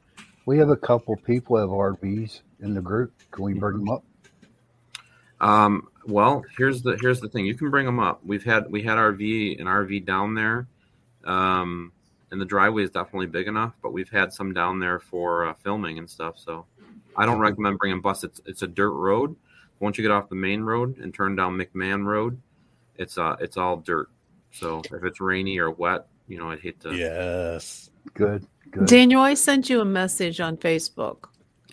We 0.45 0.57
have 0.59 0.69
a 0.69 0.75
couple 0.77 1.15
people 1.17 1.57
have 1.57 1.69
RVs 1.69 2.41
in 2.59 2.73
the 2.73 2.81
group. 2.81 3.13
Can 3.31 3.43
we 3.43 3.53
bring 3.53 3.77
them 3.79 3.89
up? 3.89 4.03
Um, 5.43 5.89
well, 6.05 6.43
here's 6.57 6.81
the 6.81 6.97
here's 7.01 7.19
the 7.19 7.27
thing. 7.27 7.45
You 7.45 7.55
can 7.55 7.69
bring 7.69 7.85
them 7.85 7.99
up. 7.99 8.21
We've 8.25 8.43
had 8.43 8.71
we 8.71 8.81
had 8.81 8.97
RV 8.97 9.59
an 9.59 9.67
RV 9.67 10.05
down 10.05 10.35
there, 10.35 10.67
um, 11.25 11.91
and 12.31 12.39
the 12.39 12.45
driveway 12.45 12.83
is 12.83 12.91
definitely 12.91 13.27
big 13.27 13.47
enough. 13.47 13.73
But 13.81 13.91
we've 13.91 14.09
had 14.09 14.33
some 14.33 14.53
down 14.53 14.79
there 14.79 14.99
for 14.99 15.47
uh, 15.47 15.53
filming 15.61 15.97
and 15.97 16.09
stuff. 16.09 16.39
So 16.39 16.65
I 17.17 17.25
don't 17.25 17.39
recommend 17.39 17.77
bringing 17.77 17.99
bus. 17.99 18.23
It's 18.23 18.41
it's 18.45 18.61
a 18.61 18.67
dirt 18.67 18.93
road. 18.93 19.35
Once 19.79 19.97
you 19.97 20.01
get 20.01 20.11
off 20.11 20.29
the 20.29 20.35
main 20.35 20.61
road 20.61 20.97
and 20.99 21.13
turn 21.13 21.35
down 21.35 21.57
McMahon 21.57 22.05
Road, 22.05 22.39
it's 22.95 23.17
uh 23.17 23.35
it's 23.41 23.57
all 23.57 23.77
dirt. 23.77 24.09
So 24.51 24.81
if 24.85 25.03
it's 25.03 25.19
rainy 25.19 25.57
or 25.57 25.71
wet, 25.71 26.07
you 26.27 26.37
know 26.37 26.51
I'd 26.51 26.61
hate 26.61 26.79
to. 26.81 26.95
Yes. 26.95 27.89
Good, 28.13 28.47
good. 28.71 28.85
Daniel, 28.85 29.21
I 29.21 29.33
sent 29.33 29.69
you 29.69 29.81
a 29.81 29.85
message 29.85 30.39
on 30.39 30.55
Facebook. 30.55 31.25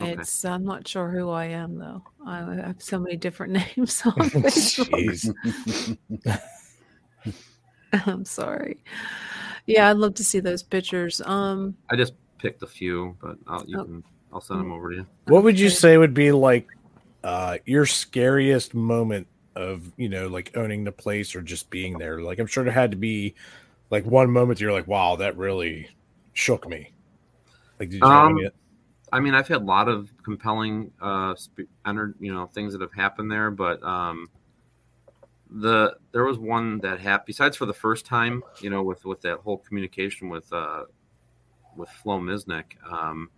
Okay. 0.03 0.13
It's 0.13 0.45
I'm 0.45 0.65
not 0.65 0.87
sure 0.89 1.11
who 1.11 1.31
I 1.31 1.47
am 1.47 1.77
though. 1.79 2.03
I 2.27 2.39
have 2.55 2.83
so 2.83 2.99
many 2.99 3.17
different 3.17 3.53
names 3.77 4.03
on 4.05 4.13
Facebook. 4.15 5.35
Jeez. 6.25 6.41
I'm 8.07 8.25
sorry. 8.25 8.83
Yeah, 9.67 9.91
I'd 9.91 9.97
love 9.97 10.15
to 10.15 10.25
see 10.25 10.41
those 10.41 10.63
pictures. 10.63 11.21
Um, 11.25 11.77
I 11.91 11.97
just 11.97 12.15
picked 12.39 12.63
a 12.63 12.67
few, 12.67 13.17
but 13.21 13.37
I'll 13.47 13.65
you 13.67 13.79
Oh. 13.81 13.85
can 13.85 14.05
I'll 14.33 14.41
send 14.41 14.61
them 14.61 14.73
over 14.73 14.91
to 14.91 14.97
you. 14.99 15.07
What 15.27 15.43
would 15.45 15.59
you 15.59 15.69
say 15.71 15.97
would 15.99 16.15
be 16.15 16.31
like 16.33 16.69
uh 17.25 17.59
your 17.67 17.85
scariest 17.85 18.75
moment 18.75 19.27
of 19.57 19.93
you 19.97 20.09
know 20.09 20.29
like 20.29 20.57
owning 20.57 20.85
the 20.85 20.93
place 20.93 21.35
or 21.35 21.43
just 21.43 21.69
being 21.71 21.99
there? 21.99 22.21
Like 22.23 22.39
I'm 22.39 22.47
sure 22.47 22.65
there 22.65 22.73
had 22.73 22.93
to 22.93 22.97
be 22.97 23.35
like 23.91 24.05
one 24.07 24.31
moment 24.31 24.61
you're 24.61 24.73
like, 24.73 24.87
wow, 24.87 25.17
that 25.17 25.37
really 25.37 25.89
shook 26.33 26.69
me. 26.69 26.93
Like 27.81 27.91
did 27.91 28.01
you 28.01 28.07
have 28.09 28.27
Um, 28.27 28.39
any- 28.39 28.51
I 29.13 29.21
mean, 29.21 29.35
I've 29.35 29.49
had 29.49 29.63
a 29.63 29.65
lot 29.65 29.89
of 29.89 30.11
compelling, 30.23 30.93
uh, 31.01 31.35
you 31.57 32.35
know, 32.35 32.47
things 32.47 32.73
that 32.73 32.81
have 32.81 32.93
happened 32.95 33.31
there, 33.31 33.51
but 33.51 33.83
um, 33.83 34.29
the 35.51 35.97
there 36.13 36.25
was 36.25 36.39
one 36.39 36.79
that 36.81 37.01
happened. 37.01 37.27
Besides 37.27 37.57
for 37.57 37.67
the 37.67 37.75
first 37.75 38.07
time, 38.07 38.43
you 38.61 38.71
know, 38.71 38.83
with 38.83 39.05
with 39.05 39.21
that 39.23 39.39
whole 39.39 39.59
communication 39.59 40.29
with 40.29 40.51
uh, 40.53 40.85
with 41.77 41.89
Flo 41.89 42.21
Misnick, 42.21 42.65
um, 42.91 43.31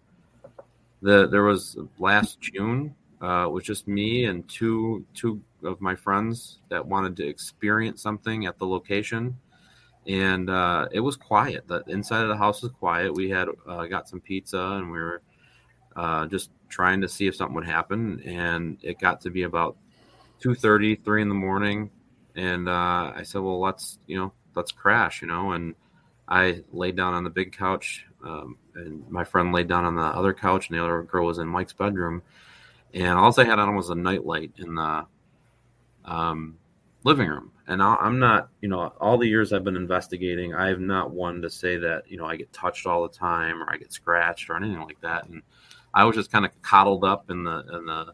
the 1.00 1.26
there 1.28 1.44
was 1.44 1.78
last 1.98 2.40
June. 2.40 2.94
Uh, 3.22 3.46
it 3.46 3.52
was 3.52 3.64
just 3.64 3.86
me 3.88 4.24
and 4.24 4.46
two 4.48 5.04
two 5.14 5.40
of 5.62 5.80
my 5.80 5.94
friends 5.94 6.58
that 6.68 6.84
wanted 6.84 7.16
to 7.16 7.26
experience 7.26 8.02
something 8.02 8.46
at 8.46 8.58
the 8.58 8.66
location, 8.66 9.38
and 10.06 10.50
uh, 10.50 10.86
it 10.92 11.00
was 11.00 11.16
quiet. 11.16 11.66
The 11.66 11.82
inside 11.86 12.22
of 12.22 12.28
the 12.28 12.36
house 12.36 12.62
was 12.62 12.72
quiet. 12.72 13.14
We 13.14 13.30
had 13.30 13.48
uh, 13.66 13.86
got 13.86 14.08
some 14.08 14.20
pizza 14.20 14.60
and 14.60 14.90
we 14.90 14.98
were 14.98 15.22
uh, 15.96 16.26
just 16.26 16.50
trying 16.68 17.00
to 17.00 17.08
see 17.08 17.26
if 17.26 17.36
something 17.36 17.54
would 17.54 17.66
happen. 17.66 18.22
And 18.24 18.78
it 18.82 18.98
got 18.98 19.20
to 19.22 19.30
be 19.30 19.42
about 19.42 19.76
2.30, 20.42 21.04
3 21.04 21.22
in 21.22 21.28
the 21.28 21.34
morning. 21.34 21.90
And 22.34 22.68
uh, 22.68 23.12
I 23.14 23.22
said, 23.24 23.42
well, 23.42 23.60
let's, 23.60 23.98
you 24.06 24.16
know, 24.18 24.32
let's 24.54 24.72
crash, 24.72 25.22
you 25.22 25.28
know. 25.28 25.52
And 25.52 25.74
I 26.28 26.62
laid 26.72 26.96
down 26.96 27.14
on 27.14 27.24
the 27.24 27.30
big 27.30 27.56
couch 27.56 28.06
um, 28.24 28.56
and 28.74 29.08
my 29.10 29.24
friend 29.24 29.52
laid 29.52 29.68
down 29.68 29.84
on 29.84 29.96
the 29.96 30.02
other 30.02 30.32
couch 30.32 30.68
and 30.68 30.78
the 30.78 30.82
other 30.82 31.02
girl 31.02 31.26
was 31.26 31.38
in 31.38 31.48
Mike's 31.48 31.72
bedroom. 31.72 32.22
And 32.94 33.18
all 33.18 33.34
I 33.38 33.44
had 33.44 33.58
on 33.58 33.74
was 33.74 33.90
a 33.90 33.94
nightlight 33.94 34.52
in 34.58 34.74
the 34.74 35.06
um, 36.04 36.58
living 37.04 37.28
room. 37.28 37.50
And 37.66 37.82
I- 37.82 37.96
I'm 37.96 38.18
not, 38.18 38.48
you 38.60 38.68
know, 38.68 38.92
all 39.00 39.18
the 39.18 39.28
years 39.28 39.52
I've 39.52 39.64
been 39.64 39.76
investigating, 39.76 40.54
I 40.54 40.68
have 40.68 40.80
not 40.80 41.10
one 41.10 41.42
to 41.42 41.50
say 41.50 41.76
that, 41.78 42.10
you 42.10 42.16
know, 42.16 42.26
I 42.26 42.36
get 42.36 42.52
touched 42.52 42.86
all 42.86 43.02
the 43.02 43.14
time 43.14 43.62
or 43.62 43.72
I 43.72 43.76
get 43.76 43.92
scratched 43.92 44.50
or 44.50 44.56
anything 44.56 44.80
like 44.80 45.00
that. 45.00 45.28
And 45.28 45.42
I 45.94 46.04
was 46.04 46.16
just 46.16 46.32
kind 46.32 46.44
of 46.44 46.62
coddled 46.62 47.04
up 47.04 47.30
in 47.30 47.44
the 47.44 47.64
in 47.72 47.86
the 47.86 48.12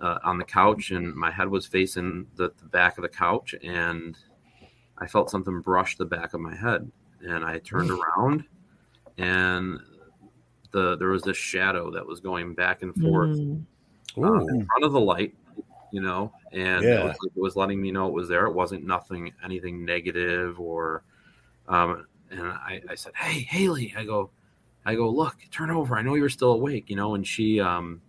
uh, 0.00 0.18
on 0.24 0.38
the 0.38 0.44
couch, 0.44 0.90
and 0.90 1.14
my 1.14 1.30
head 1.30 1.48
was 1.48 1.66
facing 1.66 2.26
the, 2.36 2.52
the 2.58 2.66
back 2.66 2.98
of 2.98 3.02
the 3.02 3.08
couch, 3.08 3.54
and 3.62 4.16
I 4.96 5.06
felt 5.06 5.30
something 5.30 5.60
brush 5.60 5.96
the 5.96 6.04
back 6.04 6.34
of 6.34 6.40
my 6.40 6.54
head, 6.54 6.90
and 7.20 7.44
I 7.44 7.58
turned 7.58 7.90
around, 8.16 8.44
and 9.16 9.80
the 10.70 10.96
there 10.96 11.08
was 11.08 11.22
this 11.22 11.36
shadow 11.36 11.90
that 11.90 12.06
was 12.06 12.20
going 12.20 12.54
back 12.54 12.82
and 12.82 12.94
forth 12.94 13.38
mm, 13.38 13.64
uh, 14.16 14.46
in 14.46 14.66
front 14.66 14.84
of 14.84 14.92
the 14.92 15.00
light, 15.00 15.34
you 15.92 16.00
know, 16.00 16.32
and 16.52 16.84
it, 16.84 17.04
was, 17.04 17.16
it 17.24 17.40
was 17.40 17.56
letting 17.56 17.80
me 17.80 17.90
know 17.90 18.06
it 18.06 18.12
was 18.12 18.28
there. 18.28 18.46
It 18.46 18.54
wasn't 18.54 18.84
nothing, 18.84 19.32
anything 19.44 19.84
negative 19.84 20.60
or, 20.60 21.02
um, 21.68 22.06
and 22.30 22.42
I, 22.42 22.82
I 22.88 22.94
said, 22.94 23.12
Hey, 23.16 23.40
Haley, 23.40 23.94
I 23.96 24.04
go, 24.04 24.30
I 24.86 24.94
go, 24.94 25.10
look, 25.10 25.36
turn 25.50 25.70
over. 25.70 25.96
I 25.96 26.02
know 26.02 26.14
you're 26.14 26.28
still 26.28 26.52
awake, 26.52 26.88
you 26.88 26.96
know, 26.96 27.14
and 27.14 27.26
she, 27.26 27.60
um, 27.60 28.00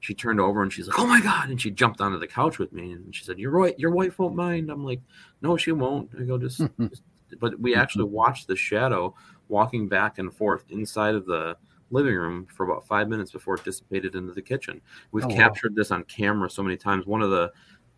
she 0.00 0.14
turned 0.14 0.40
over 0.40 0.62
and 0.62 0.72
she's 0.72 0.88
like, 0.88 0.98
"Oh 0.98 1.06
my 1.06 1.20
god!" 1.20 1.50
and 1.50 1.60
she 1.60 1.70
jumped 1.70 2.00
onto 2.00 2.18
the 2.18 2.26
couch 2.26 2.58
with 2.58 2.72
me 2.72 2.92
and 2.92 3.14
she 3.14 3.22
said, 3.24 3.38
"Your 3.38 3.50
right, 3.50 3.78
your 3.78 3.90
wife 3.90 4.18
won't 4.18 4.34
mind." 4.34 4.70
I'm 4.70 4.82
like, 4.84 5.00
"No, 5.42 5.56
she 5.58 5.72
won't." 5.72 6.10
I 6.18 6.22
go, 6.22 6.38
"Just,", 6.38 6.58
just 6.88 7.02
but 7.38 7.58
we 7.60 7.74
actually 7.74 8.04
watched 8.04 8.48
the 8.48 8.56
shadow 8.56 9.14
walking 9.48 9.88
back 9.88 10.18
and 10.18 10.34
forth 10.34 10.64
inside 10.70 11.14
of 11.14 11.26
the 11.26 11.56
living 11.90 12.14
room 12.14 12.46
for 12.54 12.64
about 12.64 12.86
five 12.86 13.08
minutes 13.08 13.30
before 13.30 13.56
it 13.56 13.64
dissipated 13.64 14.14
into 14.14 14.32
the 14.32 14.40
kitchen. 14.42 14.80
We've 15.12 15.24
Oh, 15.24 15.28
wow. 15.28 15.34
captured 15.34 15.74
this 15.74 15.90
on 15.90 16.04
camera 16.04 16.48
so 16.48 16.62
many 16.62 16.76
times. 16.78 17.04
One 17.04 17.20
of 17.20 17.30
the, 17.30 17.52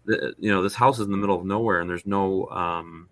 the, 0.05 0.35
you 0.39 0.51
know, 0.51 0.63
this 0.63 0.75
house 0.75 0.99
is 0.99 1.07
in 1.07 1.13
the 1.13 1.19
middle 1.19 1.39
of 1.39 1.45
nowhere, 1.47 1.81
and 1.81 1.89
there's 1.89 2.07
no, 2.07 2.47
um, 2.47 3.09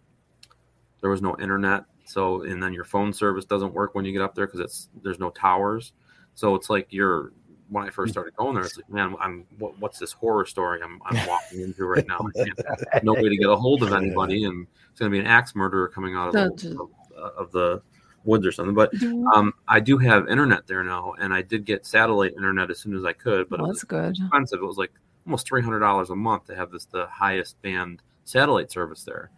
there 1.00 1.10
was 1.10 1.22
no 1.22 1.36
internet. 1.38 1.84
So, 2.10 2.42
and 2.42 2.62
then 2.62 2.72
your 2.72 2.84
phone 2.84 3.12
service 3.12 3.44
doesn't 3.44 3.72
work 3.72 3.94
when 3.94 4.04
you 4.04 4.12
get 4.12 4.22
up 4.22 4.34
there 4.34 4.46
because 4.46 4.60
it's 4.60 4.88
there's 5.02 5.18
no 5.18 5.30
towers. 5.30 5.92
So 6.34 6.54
it's 6.54 6.70
like 6.70 6.88
you're. 6.90 7.32
When 7.68 7.86
I 7.86 7.90
first 7.90 8.10
started 8.10 8.34
going 8.34 8.56
there, 8.56 8.64
it's 8.64 8.76
like, 8.76 8.90
man, 8.90 9.14
I'm 9.20 9.46
what, 9.58 9.78
what's 9.78 10.00
this 10.00 10.10
horror 10.10 10.44
story 10.44 10.80
I'm, 10.82 11.00
I'm 11.04 11.24
walking 11.28 11.60
into 11.60 11.84
right 11.84 12.04
now? 12.04 12.18
I 12.18 12.44
can't, 12.44 12.58
no 13.04 13.14
way 13.14 13.28
to 13.28 13.36
get 13.36 13.48
a 13.48 13.54
hold 13.54 13.84
of 13.84 13.92
anybody, 13.92 14.42
and 14.42 14.66
it's 14.90 14.98
going 14.98 15.08
to 15.08 15.14
be 15.14 15.20
an 15.20 15.26
axe 15.28 15.54
murderer 15.54 15.86
coming 15.86 16.16
out 16.16 16.34
of 16.34 16.56
the, 16.56 16.88
of, 17.16 17.32
of 17.36 17.52
the 17.52 17.80
woods 18.24 18.46
or 18.46 18.50
something. 18.50 18.74
But 18.74 18.92
um, 19.34 19.54
I 19.68 19.80
do 19.80 19.98
have 19.98 20.28
internet 20.28 20.66
there 20.66 20.82
now, 20.82 21.14
and 21.20 21.32
I 21.32 21.42
did 21.42 21.64
get 21.64 21.86
satellite 21.86 22.32
internet 22.32 22.70
as 22.70 22.80
soon 22.80 22.96
as 22.96 23.04
I 23.04 23.12
could, 23.12 23.48
but 23.48 23.60
well, 23.60 23.70
it 23.70 23.74
that's 23.74 23.84
was 23.84 23.88
good. 23.88 24.16
expensive. 24.16 24.60
It 24.60 24.66
was 24.66 24.76
like 24.76 24.92
almost 25.26 25.46
three 25.46 25.62
hundred 25.62 25.80
dollars 25.80 26.10
a 26.10 26.16
month 26.16 26.46
to 26.46 26.56
have 26.56 26.70
this 26.70 26.86
the 26.86 27.06
highest 27.06 27.60
band 27.62 28.02
satellite 28.24 28.70
service 28.70 29.04
there. 29.04 29.30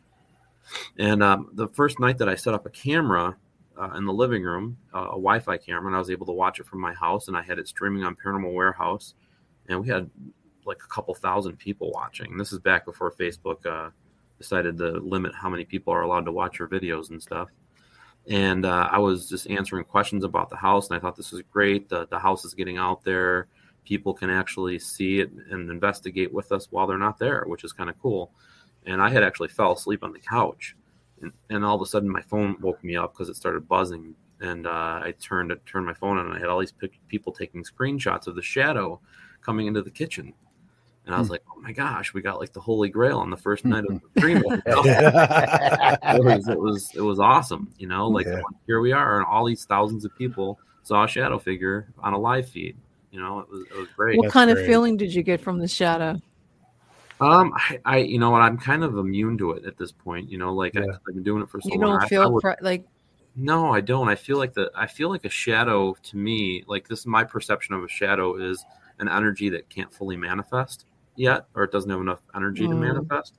And 0.98 1.22
um, 1.22 1.50
the 1.52 1.68
first 1.68 1.98
night 2.00 2.18
that 2.18 2.28
I 2.28 2.34
set 2.34 2.54
up 2.54 2.66
a 2.66 2.70
camera 2.70 3.36
uh, 3.80 3.90
in 3.96 4.04
the 4.04 4.12
living 4.12 4.42
room, 4.42 4.76
uh, 4.94 5.04
a 5.04 5.10
Wi-Fi 5.10 5.56
camera, 5.58 5.86
and 5.86 5.96
I 5.96 5.98
was 5.98 6.10
able 6.10 6.26
to 6.26 6.32
watch 6.32 6.60
it 6.60 6.66
from 6.66 6.80
my 6.80 6.92
house, 6.94 7.28
and 7.28 7.36
I 7.36 7.42
had 7.42 7.58
it 7.58 7.68
streaming 7.68 8.04
on 8.04 8.16
Paranormal 8.16 8.52
Warehouse, 8.52 9.14
and 9.68 9.80
we 9.80 9.88
had 9.88 10.10
like 10.64 10.78
a 10.84 10.88
couple 10.88 11.14
thousand 11.14 11.56
people 11.56 11.90
watching. 11.90 12.36
This 12.36 12.52
is 12.52 12.58
back 12.60 12.84
before 12.84 13.10
Facebook 13.10 13.66
uh, 13.66 13.90
decided 14.38 14.78
to 14.78 14.92
limit 15.00 15.34
how 15.34 15.48
many 15.48 15.64
people 15.64 15.92
are 15.92 16.02
allowed 16.02 16.24
to 16.26 16.32
watch 16.32 16.58
your 16.58 16.68
videos 16.68 17.10
and 17.10 17.20
stuff 17.20 17.48
and 18.28 18.64
uh, 18.64 18.88
I 18.90 18.98
was 18.98 19.28
just 19.28 19.50
answering 19.50 19.84
questions 19.84 20.24
about 20.24 20.48
the 20.48 20.56
house, 20.56 20.88
and 20.88 20.96
I 20.96 21.00
thought 21.00 21.16
this 21.16 21.32
was 21.32 21.42
great. 21.50 21.88
The 21.88 22.06
the 22.06 22.18
house 22.18 22.44
is 22.44 22.54
getting 22.54 22.78
out 22.78 23.02
there; 23.02 23.48
people 23.84 24.14
can 24.14 24.30
actually 24.30 24.78
see 24.78 25.20
it 25.20 25.30
and 25.50 25.70
investigate 25.70 26.32
with 26.32 26.52
us 26.52 26.68
while 26.70 26.86
they're 26.86 26.98
not 26.98 27.18
there, 27.18 27.44
which 27.46 27.64
is 27.64 27.72
kind 27.72 27.90
of 27.90 27.98
cool. 28.00 28.32
And 28.86 29.00
I 29.00 29.08
had 29.10 29.22
actually 29.22 29.48
fell 29.48 29.72
asleep 29.72 30.02
on 30.02 30.12
the 30.12 30.18
couch, 30.18 30.74
and, 31.20 31.32
and 31.50 31.64
all 31.64 31.76
of 31.76 31.82
a 31.82 31.86
sudden 31.86 32.08
my 32.08 32.22
phone 32.22 32.56
woke 32.60 32.82
me 32.82 32.96
up 32.96 33.12
because 33.14 33.28
it 33.28 33.36
started 33.36 33.68
buzzing, 33.68 34.14
and 34.40 34.66
uh, 34.66 34.70
I 35.04 35.14
turned 35.20 35.52
turned 35.66 35.86
my 35.86 35.94
phone 35.94 36.18
on, 36.18 36.26
and 36.26 36.34
I 36.34 36.38
had 36.40 36.48
all 36.48 36.58
these 36.58 36.72
pic- 36.72 36.98
people 37.08 37.32
taking 37.32 37.62
screenshots 37.64 38.26
of 38.26 38.34
the 38.34 38.42
shadow 38.42 39.00
coming 39.40 39.66
into 39.68 39.82
the 39.82 39.90
kitchen. 39.90 40.34
And 41.06 41.14
I 41.14 41.18
was 41.18 41.30
like, 41.30 41.42
"Oh 41.50 41.60
my 41.60 41.72
gosh, 41.72 42.14
we 42.14 42.22
got 42.22 42.38
like 42.40 42.52
the 42.52 42.60
holy 42.60 42.88
grail 42.88 43.18
on 43.18 43.28
the 43.30 43.36
first 43.36 43.64
night 43.64 43.84
of 43.88 44.00
the 44.00 44.08
stream." 44.20 44.42
it 44.66 46.24
was 46.24 46.48
it 46.48 46.58
was 46.58 46.90
it 46.94 47.00
was 47.00 47.18
awesome 47.20 47.72
you 47.78 47.86
know 47.88 48.08
like 48.08 48.26
Yeah. 48.26 48.40
here 48.66 48.80
we 48.80 48.92
are 48.92 49.18
and 49.18 49.26
all 49.26 49.44
these 49.44 49.64
thousands 49.64 50.04
of 50.04 50.14
people 50.16 50.58
saw 50.82 51.04
a 51.04 51.08
shadow 51.08 51.38
figure 51.38 51.88
on 51.98 52.12
a 52.12 52.18
live 52.18 52.48
feed 52.48 52.76
you 53.10 53.20
know 53.20 53.40
it 53.40 53.48
was 53.50 53.62
it 53.62 53.76
was 53.76 53.88
great 53.96 54.16
What 54.16 54.24
That's 54.24 54.32
kind 54.32 54.50
great. 54.52 54.60
of 54.62 54.66
feeling 54.66 54.96
did 54.96 55.12
you 55.14 55.22
get 55.22 55.40
from 55.40 55.58
the 55.58 55.68
shadow? 55.68 56.20
Um, 57.22 57.52
I, 57.56 57.78
I, 57.84 57.96
you 57.98 58.18
know 58.18 58.30
what, 58.30 58.42
I'm 58.42 58.58
kind 58.58 58.82
of 58.84 58.96
immune 58.98 59.38
to 59.38 59.52
it 59.52 59.64
at 59.64 59.76
this 59.78 59.92
point. 59.92 60.30
You 60.30 60.38
know, 60.38 60.52
like 60.52 60.76
I, 60.76 60.80
Yeah. 60.80 60.86
I've 60.94 61.14
been 61.14 61.22
doing 61.22 61.42
it 61.42 61.48
for 61.50 61.60
so 61.60 61.68
You 61.72 61.78
long. 61.78 61.90
don't 61.92 62.02
I- 62.02 62.04
I 62.04 62.08
feel 62.08 62.32
would- 62.32 62.42
pre- 62.42 62.54
like 62.60 62.84
No, 63.36 63.72
I 63.72 63.80
don't. 63.80 64.08
I 64.08 64.14
feel 64.14 64.36
like 64.38 64.52
the 64.52 64.70
I 64.74 64.86
feel 64.86 65.08
like 65.08 65.24
a 65.24 65.30
shadow 65.30 65.94
to 66.02 66.16
me, 66.16 66.64
like 66.66 66.86
this 66.88 67.00
is 67.00 67.06
my 67.06 67.24
perception 67.24 67.74
of 67.74 67.82
a 67.82 67.88
shadow 67.88 68.36
is 68.36 68.64
an 68.98 69.08
energy 69.08 69.48
that 69.50 69.68
can't 69.70 69.92
fully 69.92 70.16
manifest 70.18 70.84
yet, 71.16 71.46
or 71.54 71.64
it 71.64 71.72
doesn't 71.72 71.90
have 71.90 72.00
enough 72.00 72.20
energy 72.34 72.64
to 72.66 72.74
Mm. 72.74 72.80
manifest. 72.80 73.38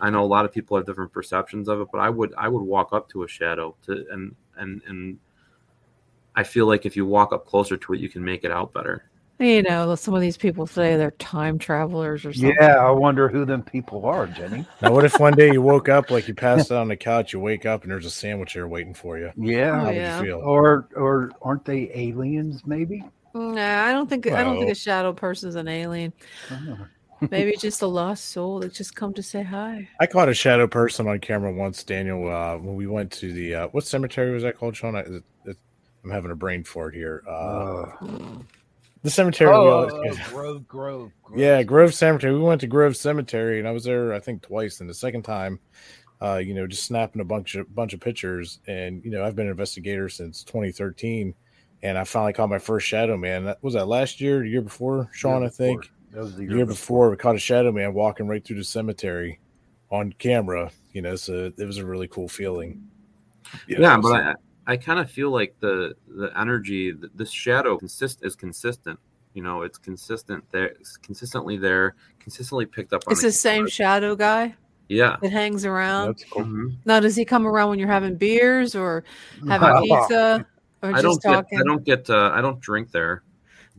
I 0.00 0.08
know 0.10 0.22
a 0.24 0.26
lot 0.36 0.44
of 0.46 0.52
people 0.52 0.76
have 0.76 0.86
different 0.86 1.12
perceptions 1.12 1.68
of 1.68 1.80
it, 1.80 1.88
but 1.92 1.98
I 1.98 2.08
would 2.08 2.32
I 2.38 2.48
would 2.48 2.62
walk 2.62 2.92
up 2.92 3.08
to 3.10 3.24
a 3.24 3.28
shadow 3.28 3.74
to 3.86 4.06
and 4.10 4.34
and 4.56 4.80
and 4.86 5.18
I 6.36 6.44
feel 6.44 6.66
like 6.66 6.86
if 6.86 6.96
you 6.96 7.04
walk 7.04 7.32
up 7.32 7.46
closer 7.46 7.76
to 7.76 7.92
it, 7.94 8.00
you 8.00 8.08
can 8.08 8.24
make 8.24 8.44
it 8.44 8.50
out 8.52 8.72
better. 8.72 9.10
You 9.38 9.62
know, 9.62 9.94
some 9.94 10.14
of 10.14 10.20
these 10.20 10.36
people 10.36 10.66
say 10.66 10.96
they're 10.96 11.12
time 11.12 11.58
travelers 11.58 12.24
or 12.24 12.32
something. 12.32 12.56
Yeah, 12.60 12.76
I 12.76 12.90
wonder 12.90 13.28
who 13.28 13.44
them 13.44 13.62
people 13.62 14.04
are, 14.06 14.26
Jenny. 14.26 14.66
Now, 14.82 14.92
what 14.92 15.04
if 15.04 15.18
one 15.20 15.34
day 15.34 15.52
you 15.52 15.62
woke 15.62 15.88
up 15.88 16.10
like 16.10 16.26
you 16.28 16.34
passed 16.36 16.72
out 16.72 16.78
on 16.78 16.88
the 16.88 16.96
couch, 16.96 17.32
you 17.32 17.40
wake 17.40 17.64
up 17.66 17.82
and 17.82 17.92
there's 17.92 18.06
a 18.06 18.10
sandwich 18.10 18.54
there 18.54 18.66
waiting 18.66 18.94
for 18.94 19.18
you? 19.18 19.30
Yeah. 19.36 19.70
Oh, 19.70 19.74
How 19.80 19.86
would 19.86 19.96
yeah. 19.96 20.18
you 20.18 20.24
feel? 20.24 20.38
Or 20.38 20.88
or 20.96 21.30
aren't 21.42 21.64
they 21.64 21.90
aliens? 21.94 22.66
Maybe. 22.66 23.04
Nah, 23.34 23.84
I 23.84 23.92
don't 23.92 24.08
think 24.08 24.26
I 24.26 24.42
don't 24.42 24.58
think 24.58 24.70
a 24.70 24.74
shadow 24.74 25.12
person's 25.12 25.54
an 25.54 25.68
alien. 25.68 26.12
Oh. 26.50 26.78
Maybe 27.30 27.56
just 27.56 27.82
a 27.82 27.86
lost 27.86 28.26
soul 28.26 28.60
that 28.60 28.72
just 28.72 28.94
come 28.94 29.12
to 29.14 29.22
say 29.24 29.42
hi. 29.42 29.88
I 29.98 30.06
caught 30.06 30.28
a 30.28 30.34
shadow 30.34 30.68
person 30.68 31.08
on 31.08 31.18
camera 31.18 31.52
once, 31.52 31.82
Daniel, 31.82 32.28
uh, 32.30 32.56
when 32.58 32.76
we 32.76 32.86
went 32.86 33.10
to 33.14 33.32
the 33.32 33.54
uh, 33.54 33.68
what 33.68 33.84
cemetery 33.84 34.32
was 34.32 34.44
that 34.44 34.56
called, 34.56 34.76
Sean? 34.76 34.94
I, 34.94 35.00
it, 35.00 35.24
it, 35.44 35.56
I'm 36.04 36.10
having 36.10 36.30
a 36.30 36.36
brain 36.36 36.62
fart 36.62 36.94
here. 36.94 37.24
Uh, 37.28 37.86
Uh, 38.00 38.38
the 39.02 39.10
cemetery. 39.10 39.50
we 39.50 39.56
oh, 39.56 39.88
always- 39.88 40.18
Grove, 40.28 40.66
Grove, 40.66 41.12
Grove. 41.22 41.38
Yeah, 41.38 41.62
Grove 41.62 41.94
Cemetery. 41.94 42.34
We 42.34 42.40
went 42.40 42.60
to 42.62 42.66
Grove 42.66 42.96
Cemetery, 42.96 43.58
and 43.58 43.68
I 43.68 43.70
was 43.70 43.84
there, 43.84 44.12
I 44.12 44.20
think, 44.20 44.42
twice. 44.42 44.80
And 44.80 44.88
the 44.88 44.94
second 44.94 45.22
time, 45.22 45.60
uh, 46.20 46.36
you 46.36 46.54
know, 46.54 46.66
just 46.66 46.84
snapping 46.84 47.20
a 47.20 47.24
bunch 47.24 47.54
of 47.54 47.72
bunch 47.74 47.92
of 47.92 48.00
pictures. 48.00 48.60
And 48.66 49.04
you 49.04 49.10
know, 49.10 49.24
I've 49.24 49.36
been 49.36 49.46
an 49.46 49.52
investigator 49.52 50.08
since 50.08 50.42
2013, 50.44 51.34
and 51.82 51.98
I 51.98 52.04
finally 52.04 52.32
caught 52.32 52.48
my 52.48 52.58
first 52.58 52.86
shadow 52.86 53.16
man. 53.16 53.44
That 53.44 53.62
was 53.62 53.74
that 53.74 53.88
last 53.88 54.20
year, 54.20 54.40
the 54.40 54.48
year 54.48 54.62
before, 54.62 55.08
Sean, 55.12 55.44
I 55.44 55.48
think. 55.48 55.82
Before. 55.82 55.94
That 56.10 56.20
was 56.22 56.36
the 56.36 56.46
The 56.46 56.56
year 56.56 56.66
before, 56.66 57.10
we 57.10 57.16
caught 57.16 57.36
a 57.36 57.38
shadow 57.38 57.70
man 57.70 57.92
walking 57.92 58.26
right 58.26 58.42
through 58.42 58.56
the 58.56 58.64
cemetery 58.64 59.40
on 59.90 60.12
camera. 60.14 60.70
You 60.92 61.02
know, 61.02 61.16
so 61.16 61.52
it 61.56 61.64
was 61.64 61.78
a 61.78 61.86
really 61.86 62.08
cool 62.08 62.28
feeling. 62.28 62.82
You 63.66 63.76
Yeah, 63.78 63.98
but 63.98 64.12
I 64.12 64.34
I 64.68 64.76
kind 64.76 65.00
of 65.00 65.10
feel 65.10 65.30
like 65.30 65.56
the 65.60 65.94
the 66.06 66.30
energy 66.38 66.92
th- 66.92 67.10
this 67.14 67.30
shadow 67.32 67.76
consist 67.78 68.22
is 68.22 68.36
consistent. 68.36 68.98
You 69.34 69.42
know, 69.42 69.62
it's 69.62 69.78
consistent 69.78 70.44
there, 70.52 70.66
it's 70.66 70.96
consistently 70.96 71.56
there, 71.56 71.94
consistently 72.20 72.66
picked 72.66 72.92
up 72.92 73.02
on. 73.06 73.12
It's 73.12 73.22
the 73.22 73.32
same 73.32 73.60
camera. 73.62 73.70
shadow 73.70 74.16
guy 74.16 74.54
Yeah. 74.88 75.16
it 75.22 75.30
hangs 75.32 75.64
around. 75.64 76.08
that's 76.08 76.24
cool. 76.30 76.44
Mhm. 76.44 76.76
Now, 76.84 77.00
does 77.00 77.16
he 77.16 77.24
come 77.24 77.46
around 77.46 77.70
when 77.70 77.78
you're 77.78 77.88
having 77.88 78.16
beers 78.16 78.74
or 78.74 79.04
having 79.48 79.68
Wow. 79.68 79.82
pizza 80.08 80.46
or 80.82 80.90
I 80.94 81.02
just 81.02 81.22
don't 81.22 81.34
talking? 81.34 81.58
get. 81.58 81.60
I 81.60 81.64
don't 81.64 81.84
get. 81.84 82.10
Uh, 82.10 82.30
I 82.34 82.40
don't 82.40 82.60
drink 82.60 82.90
there. 82.92 83.22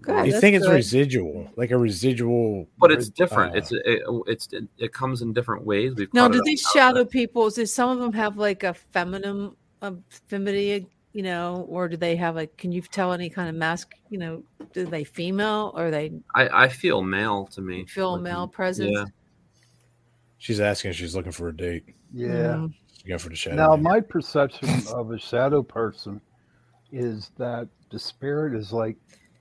Good. 0.01 0.25
You 0.27 0.31
that's 0.31 0.41
think 0.41 0.55
it's 0.55 0.65
good. 0.65 0.75
residual, 0.75 1.49
like 1.57 1.71
a 1.71 1.77
residual, 1.77 2.69
But 2.79 2.91
it's 2.93 3.09
different. 3.09 3.53
uh, 3.53 3.57
it's 3.57 3.71
it, 3.73 4.01
it's 4.27 4.47
it, 4.53 4.63
it 4.77 4.93
comes 4.93 5.21
in 5.21 5.33
different 5.33 5.65
ways. 5.65 5.93
We've 5.95 6.13
Now, 6.13 6.29
do 6.29 6.41
these 6.45 6.61
shadow 6.61 7.01
of- 7.01 7.09
people? 7.09 7.49
Does 7.49 7.73
some 7.73 7.89
of 7.89 7.99
them 7.99 8.13
have 8.13 8.37
like 8.37 8.63
a 8.63 8.73
feminine, 8.73 9.51
a 9.82 9.93
femininity, 10.27 10.88
you 11.13 11.23
know, 11.23 11.65
or 11.69 11.88
do 11.88 11.97
they 11.97 12.15
have 12.15 12.38
a? 12.38 12.47
Can 12.47 12.71
you 12.71 12.82
tell 12.82 13.13
any 13.13 13.30
kind 13.30 13.49
of 13.49 13.55
mask? 13.55 13.95
You 14.09 14.19
know, 14.19 14.43
do 14.73 14.86
they 14.86 15.03
female 15.03 15.73
or 15.75 15.91
they 15.91 16.11
I 16.36 16.65
I 16.65 16.69
feel 16.69 17.01
male 17.01 17.47
to 17.47 17.61
me. 17.61 17.86
feel 17.86 18.13
Like, 18.13 18.21
male 18.21 18.47
presence? 18.47 18.91
Yeah. 18.93 19.05
She's 20.38 20.59
asking 20.59 20.91
if 20.91 20.97
she's 20.97 21.15
looking 21.15 21.32
for 21.32 21.49
a 21.49 21.55
date. 21.55 21.84
Yeah. 22.13 22.55
Mm. 22.55 22.73
She's 22.93 23.03
going 23.03 23.19
for 23.19 23.30
the 23.30 23.36
shadow. 23.36 23.55
Now, 23.55 23.75
man. 23.75 23.84
my 23.84 23.99
perception 23.99 24.69
of 24.93 25.11
a 25.11 25.19
shadow 25.19 25.61
person 25.61 26.21
is 26.91 27.32
that 27.38 27.67
the 27.91 27.99
spirit 27.99 28.57
is 28.57 28.71
like 28.71 28.97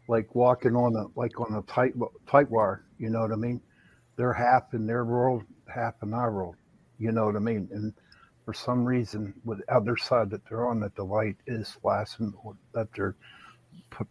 like 0.08 0.34
walking 0.34 0.74
on 0.74 0.96
a 0.96 1.06
like 1.18 1.38
on 1.40 1.54
a 1.54 1.62
tight 1.62 1.94
tight 2.26 2.50
wire. 2.50 2.84
You 2.98 3.10
know 3.10 3.20
what 3.20 3.32
I 3.32 3.36
mean? 3.36 3.60
They're 4.16 4.32
half 4.32 4.74
in 4.74 4.86
their 4.86 5.04
world, 5.04 5.44
half 5.72 5.94
in 6.02 6.12
our 6.12 6.32
world. 6.32 6.56
You 6.98 7.12
know 7.12 7.26
what 7.26 7.36
I 7.36 7.40
mean? 7.40 7.68
And 7.70 7.92
for 8.48 8.54
some 8.54 8.82
reason, 8.82 9.34
with 9.44 9.58
the 9.58 9.74
other 9.74 9.94
side 9.94 10.30
that 10.30 10.40
they're 10.48 10.66
on, 10.66 10.80
that 10.80 10.96
the 10.96 11.04
light 11.04 11.36
is 11.46 11.68
flashing, 11.82 12.32
or 12.42 12.56
that 12.72 12.88
they're 12.96 13.14
put, 13.90 14.06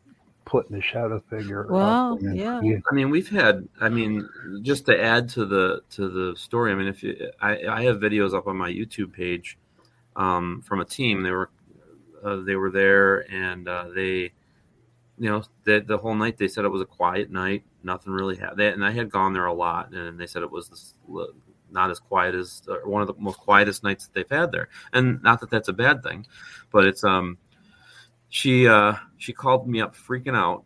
putting 0.46 0.76
the 0.76 0.82
shadow 0.84 1.20
figure. 1.28 1.64
up 1.64 1.72
Wow, 1.72 2.18
yeah. 2.22 2.62
you- 2.62 2.80
I 2.92 2.94
mean, 2.94 3.10
we've 3.10 3.28
had. 3.30 3.68
I 3.82 3.90
mean, 3.90 4.30
just 4.62 4.86
to 4.86 5.02
add 5.04 5.28
to 5.30 5.46
the 5.48 5.82
to 5.90 6.08
the 6.08 6.36
story. 6.38 6.72
I 6.72 6.76
mean, 6.76 6.88
if 6.88 7.02
you, 7.02 7.32
I 7.42 7.66
I 7.68 7.84
have 7.86 7.98
videos 7.98 8.36
up 8.36 8.46
on 8.46 8.56
my 8.56 8.70
YouTube 8.72 9.12
page 9.12 9.58
um, 10.16 10.62
from 10.64 10.82
a 10.82 10.86
team. 10.86 11.24
They 11.24 11.32
were 11.32 11.50
uh, 12.24 12.36
they 12.42 12.58
were 12.58 12.70
there 12.70 13.22
and 13.34 13.68
uh, 13.68 13.86
they, 13.96 14.34
you 15.18 15.30
know, 15.32 15.42
the 15.64 15.80
the 15.80 15.98
whole 15.98 16.14
night 16.14 16.38
they 16.38 16.48
said 16.48 16.64
it 16.64 16.70
was 16.70 16.84
a 16.84 16.86
quiet 16.86 17.32
night. 17.32 17.64
Nothing 17.82 18.14
really 18.14 18.38
happened. 18.38 18.62
And 18.62 18.86
I 18.86 18.92
had 18.92 19.10
gone 19.10 19.34
there 19.34 19.48
a 19.48 19.54
lot, 19.54 19.94
and 19.94 20.20
they 20.20 20.28
said 20.28 20.44
it 20.44 20.52
was 20.52 20.70
this, 20.70 20.94
not 21.72 21.92
as 21.92 22.00
quiet 22.00 22.36
as 22.36 22.62
one 22.84 23.02
of 23.02 23.08
the 23.08 23.16
most 23.18 23.40
quietest 23.40 23.84
nights 23.84 24.08
that 24.08 24.14
they've 24.14 24.40
had 24.40 24.52
there. 24.52 24.70
And 24.94 25.22
not 25.24 25.40
that 25.42 25.50
that's 25.50 25.68
a 25.68 25.74
bad 25.74 26.04
thing, 26.04 26.26
but 26.72 26.86
it's 26.86 27.04
um. 27.04 27.38
She 28.30 28.68
uh 28.68 28.96
she 29.18 29.32
called 29.32 29.70
me 29.70 29.80
up 29.80 29.96
freaking 29.96 30.36
out 30.36 30.66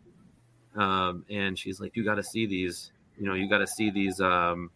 um, 0.74 1.24
and 1.28 1.58
she's 1.58 1.80
like, 1.80 1.96
"You 1.96 2.04
got 2.04 2.14
to 2.16 2.22
see 2.22 2.46
these. 2.46 2.92
You 3.18 3.26
know, 3.26 3.34
you 3.34 3.48
got 3.48 3.58
to 3.58 3.66
see 3.66 3.90
these 3.90 4.20
um, 4.20 4.70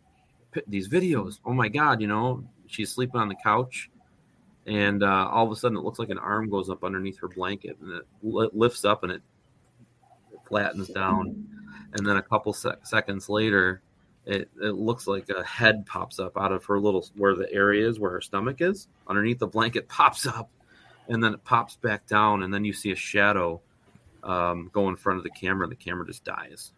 these 0.67 0.89
videos. 0.89 1.39
Oh 1.45 1.53
my 1.53 1.69
god! 1.69 2.01
You 2.01 2.07
know, 2.07 2.45
she's 2.67 2.91
sleeping 2.91 3.21
on 3.21 3.29
the 3.29 3.35
couch, 3.35 3.91
and 4.67 5.03
uh, 5.03 5.29
all 5.31 5.47
of 5.47 5.53
a 5.53 5.57
sudden, 5.57 5.77
it 5.77 5.85
looks 5.85 5.99
like 5.99 6.11
an 6.11 6.19
arm 6.19 6.51
goes 6.51 6.69
up 6.69 6.85
underneath 6.85 7.19
her 7.21 7.29
blanket, 7.29 7.79
and 7.81 7.93
it 7.93 8.07
lifts 8.23 8.85
up 8.85 9.03
and 9.03 9.13
it 9.13 9.23
flattens 10.47 10.89
down, 10.89 11.49
and 11.95 12.07
then 12.07 12.17
a 12.17 12.23
couple 12.23 12.53
sec- 12.53 12.87
seconds 12.87 13.29
later." 13.29 13.83
It, 14.27 14.51
it 14.61 14.75
looks 14.75 15.07
like 15.07 15.29
a 15.31 15.45
head 15.45 15.87
pops 15.87 16.19
up 16.19 16.37
out 16.37 16.51
of 16.53 16.65
her 16.65 16.81
little 16.81 17.07
where 17.17 17.35
the 17.37 17.51
area 17.53 17.89
is 17.89 18.01
where 18.01 18.11
her 18.11 18.21
stomach 18.21 18.61
is. 18.61 18.89
Underneath 19.07 19.39
the 19.39 19.47
blanket 19.47 19.89
pops 19.89 20.27
up 20.27 20.51
and 21.09 21.23
then 21.23 21.33
it 21.35 21.45
pops 21.45 21.77
back 21.77 22.07
down 22.07 22.43
and 22.43 22.53
then 22.53 22.65
you 22.65 22.73
see 22.73 22.91
a 22.91 22.97
shadow 22.97 23.61
um, 24.25 24.69
go 24.73 24.89
in 24.89 24.97
front 24.97 25.19
of 25.19 25.23
the 25.23 25.31
camera 25.31 25.65
and 25.65 25.71
the 25.71 25.77
camera 25.77 26.05
just 26.05 26.25
dies. 26.25 26.73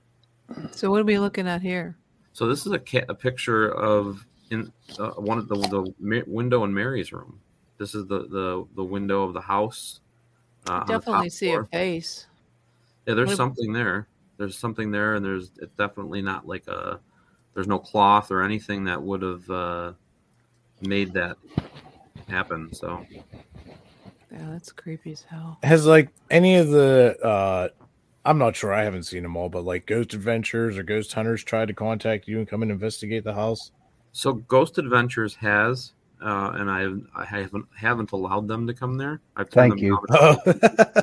So 0.73 0.91
what 0.91 1.01
are 1.01 1.05
we 1.05 1.19
looking 1.19 1.49
at 1.49 1.63
here? 1.63 1.97
so 2.35 2.47
this 2.47 2.67
is 2.67 2.73
a, 2.73 2.79
ca- 2.79 3.05
a 3.09 3.15
picture 3.15 3.69
of 3.75 4.25
in 4.51 4.71
uh, 4.99 5.11
one 5.13 5.39
of 5.39 5.49
the, 5.49 5.57
the 5.57 6.25
window 6.27 6.65
in 6.65 6.73
mary's 6.73 7.13
room. 7.13 7.41
This 7.79 7.95
is 7.95 8.07
the 8.07 8.29
the, 8.29 8.67
the 8.77 8.85
window 8.85 9.23
of 9.25 9.33
the 9.35 9.41
house 9.41 10.01
uh, 10.69 10.75
on 10.75 10.87
the 10.87 10.93
Definitely 10.99 11.31
see 11.31 11.53
a 11.53 11.65
face. 11.65 12.27
yeah 13.07 13.15
there's 13.15 13.29
what- 13.29 13.37
something 13.39 13.73
there. 13.73 14.07
There's 14.37 14.57
something 14.57 14.91
there 14.93 15.15
and 15.17 15.25
there's 15.25 15.51
it's 15.61 15.75
definitely 15.77 16.21
not 16.23 16.47
like 16.47 16.67
a 16.69 17.01
there's 17.55 17.69
no 17.69 17.79
cloth 17.79 18.31
or 18.31 18.43
anything 18.43 18.85
that 18.85 19.03
would 19.03 19.23
have 19.23 19.51
uh, 19.51 19.93
made 20.83 21.13
that 21.13 21.37
happen 22.29 22.73
so 22.73 23.05
Yeah, 24.31 24.51
that's 24.51 24.73
creepy 24.73 25.13
as 25.13 25.23
hell. 25.23 25.59
has 25.63 25.87
like 25.87 26.11
any 26.31 26.57
of 26.57 26.69
the 26.69 27.17
uh 27.25 27.69
I'm 28.25 28.37
not 28.39 28.57
sure 28.57 28.75
I 28.75 28.85
haven't 28.85 29.05
seen 29.05 29.23
them 29.23 29.39
all, 29.39 29.49
but 29.49 29.65
like 29.65 29.87
Ghost 29.87 30.13
Adventures 30.13 30.77
or 30.77 30.83
Ghost 30.83 31.11
Hunters 31.15 31.43
tried 31.43 31.69
to 31.69 31.75
contact 31.75 32.29
you 32.29 32.39
and 32.39 32.47
come 32.47 32.61
and 32.61 32.71
investigate 32.71 33.25
the 33.25 33.33
house. 33.33 33.71
So 34.13 34.35
Ghost 34.35 34.77
Adventures 34.77 35.35
has, 35.37 35.93
uh, 36.23 36.51
and 36.55 36.71
I 36.71 36.89
I 37.19 37.25
haven't 37.25 37.65
haven't 37.75 38.13
allowed 38.13 38.47
them 38.47 38.67
to 38.67 38.75
come 38.75 38.99
there. 38.99 39.23
I've 39.35 39.49
Thank 39.49 39.77
them 39.77 39.85
you. 39.85 39.99
Oh. 40.11 40.35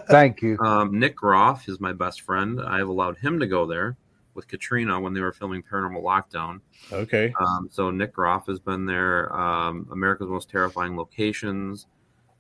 Thank 0.10 0.44
you. 0.44 0.60
Um, 0.60 1.00
Nick 1.00 1.16
Groff 1.16 1.68
is 1.68 1.80
my 1.80 1.94
best 1.94 2.22
friend. 2.22 2.62
I've 2.62 2.90
allowed 2.90 3.18
him 3.18 3.40
to 3.40 3.48
go 3.48 3.66
there 3.66 3.98
with 4.36 4.48
Katrina 4.48 5.00
when 5.00 5.14
they 5.14 5.22
were 5.22 5.34
filming 5.34 5.64
Paranormal 5.64 6.04
Lockdown. 6.04 6.60
okay. 6.92 7.34
Um, 7.40 7.70
so 7.72 7.90
Nick 7.90 8.14
Groff 8.14 8.48
has 8.48 8.60
been 8.60 8.86
there. 8.86 9.34
Um, 9.36 9.88
America's 9.92 10.28
Most 10.28 10.50
Terrifying 10.50 10.96
Locations 10.96 11.88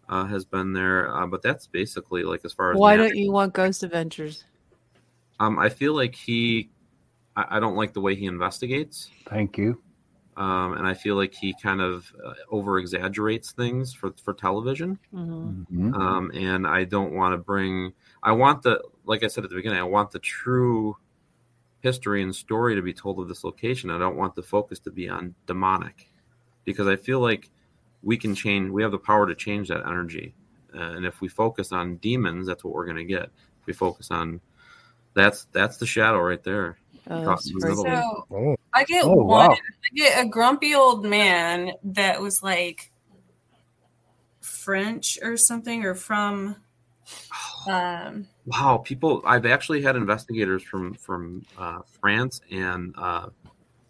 uh, 0.10 0.26
has 0.26 0.46
been 0.46 0.74
there, 0.74 1.12
uh, 1.16 1.26
but 1.26 1.41
that's 1.41 1.68
basically 1.68 2.24
like 2.24 2.41
as 2.46 2.54
far 2.54 2.72
as 2.72 2.78
Why 2.78 2.96
don't 2.98 3.16
you 3.16 3.32
want 3.32 3.54
Ghost 3.54 3.82
Adventures? 3.84 4.43
Um, 5.39 5.58
I 5.58 5.70
feel 5.70 5.93
like 5.96 6.16
he, 6.16 6.70
I, 7.36 7.58
I 7.58 7.60
don't 7.60 7.76
like 7.76 7.93
the 7.93 8.02
way 8.02 8.16
he 8.16 8.26
investigates. 8.26 9.10
Thank 9.28 9.58
you. 9.58 9.82
Um, 10.38 10.74
and 10.74 10.86
I 10.86 10.93
feel 10.93 11.16
like 11.16 11.34
he 11.34 11.56
kind 11.64 11.80
of 11.80 12.12
uh, 12.24 12.34
over 12.52 12.78
exaggerates 12.78 13.54
things 13.54 13.93
for, 13.93 14.14
for 14.24 14.34
television. 14.34 15.00
hmm 15.12 15.64
Mhm. 15.72 15.96
um, 15.96 16.32
and 16.34 16.68
I 16.68 16.84
don't 16.84 17.14
want 17.14 17.34
to 17.34 17.38
bring. 17.38 17.93
I 18.22 18.34
want 18.34 18.62
the, 18.64 18.82
like 19.06 19.24
I 19.24 19.28
said 19.28 19.43
at 19.46 19.50
the 19.50 19.56
beginning, 19.56 19.80
I 19.80 19.84
want 19.84 20.12
the 20.12 20.20
true 20.20 20.98
history 21.86 22.23
and 22.23 22.36
story 22.36 22.73
to 22.73 22.81
be 22.81 22.93
told 22.93 23.19
of 23.19 23.27
this 23.27 23.43
location. 23.43 23.91
I 23.91 23.99
don't 23.99 24.17
want 24.17 24.33
the 24.33 24.41
focus 24.41 24.79
to 24.79 24.91
be 24.91 25.07
on 25.07 25.36
demonic, 25.45 26.09
because 26.63 26.88
I 26.88 26.95
feel 26.95 27.19
like 27.19 27.51
we 28.01 28.17
can 28.17 28.33
change. 28.33 28.71
We 28.71 28.81
have 28.81 28.91
the 28.91 28.97
power 28.97 29.27
to 29.27 29.36
change 29.36 29.67
that 29.69 29.86
energy, 29.86 30.33
uh, 30.73 30.95
and 30.95 31.05
if 31.05 31.21
we 31.21 31.27
focus 31.27 31.71
on 31.71 31.97
demons, 31.97 32.47
that's 32.47 32.63
what 32.63 32.73
we're 32.73 32.86
going 32.86 32.97
to 32.97 33.13
get. 33.17 33.29
If 33.61 33.67
we 33.67 33.73
focus 33.73 34.09
on, 34.09 34.41
that's 35.13 35.45
that's 35.51 35.77
the 35.77 35.86
shadow 35.86 36.19
right 36.19 36.43
there. 36.43 36.77
Oh, 37.07 37.23
Drop 37.23 37.38
that's 37.38 37.51
in 37.51 37.59
the 37.59 37.75
So 37.75 38.25
Oh, 38.31 38.55
I 38.73 38.83
get 38.83 39.05
Oh, 39.05 39.13
one. 39.13 39.47
wow. 39.47 39.51
I 39.51 39.95
get 39.95 40.25
a 40.25 40.27
grumpy 40.27 40.73
old 40.73 41.05
man 41.05 41.71
that 41.83 42.19
was 42.19 42.41
like 42.41 42.91
French 44.41 45.19
or 45.21 45.38
something, 45.38 45.86
or 45.86 45.93
from. 45.93 46.55
Um, 47.68 48.28
Wow, 48.45 48.78
people! 48.78 49.24
I've 49.26 49.45
actually 49.47 49.82
had 49.82 49.95
investigators 49.95 50.62
from 50.62 50.93
from 50.95 51.43
uh, 51.58 51.80
France 51.99 52.41
and 52.51 52.93
uh, 52.95 53.30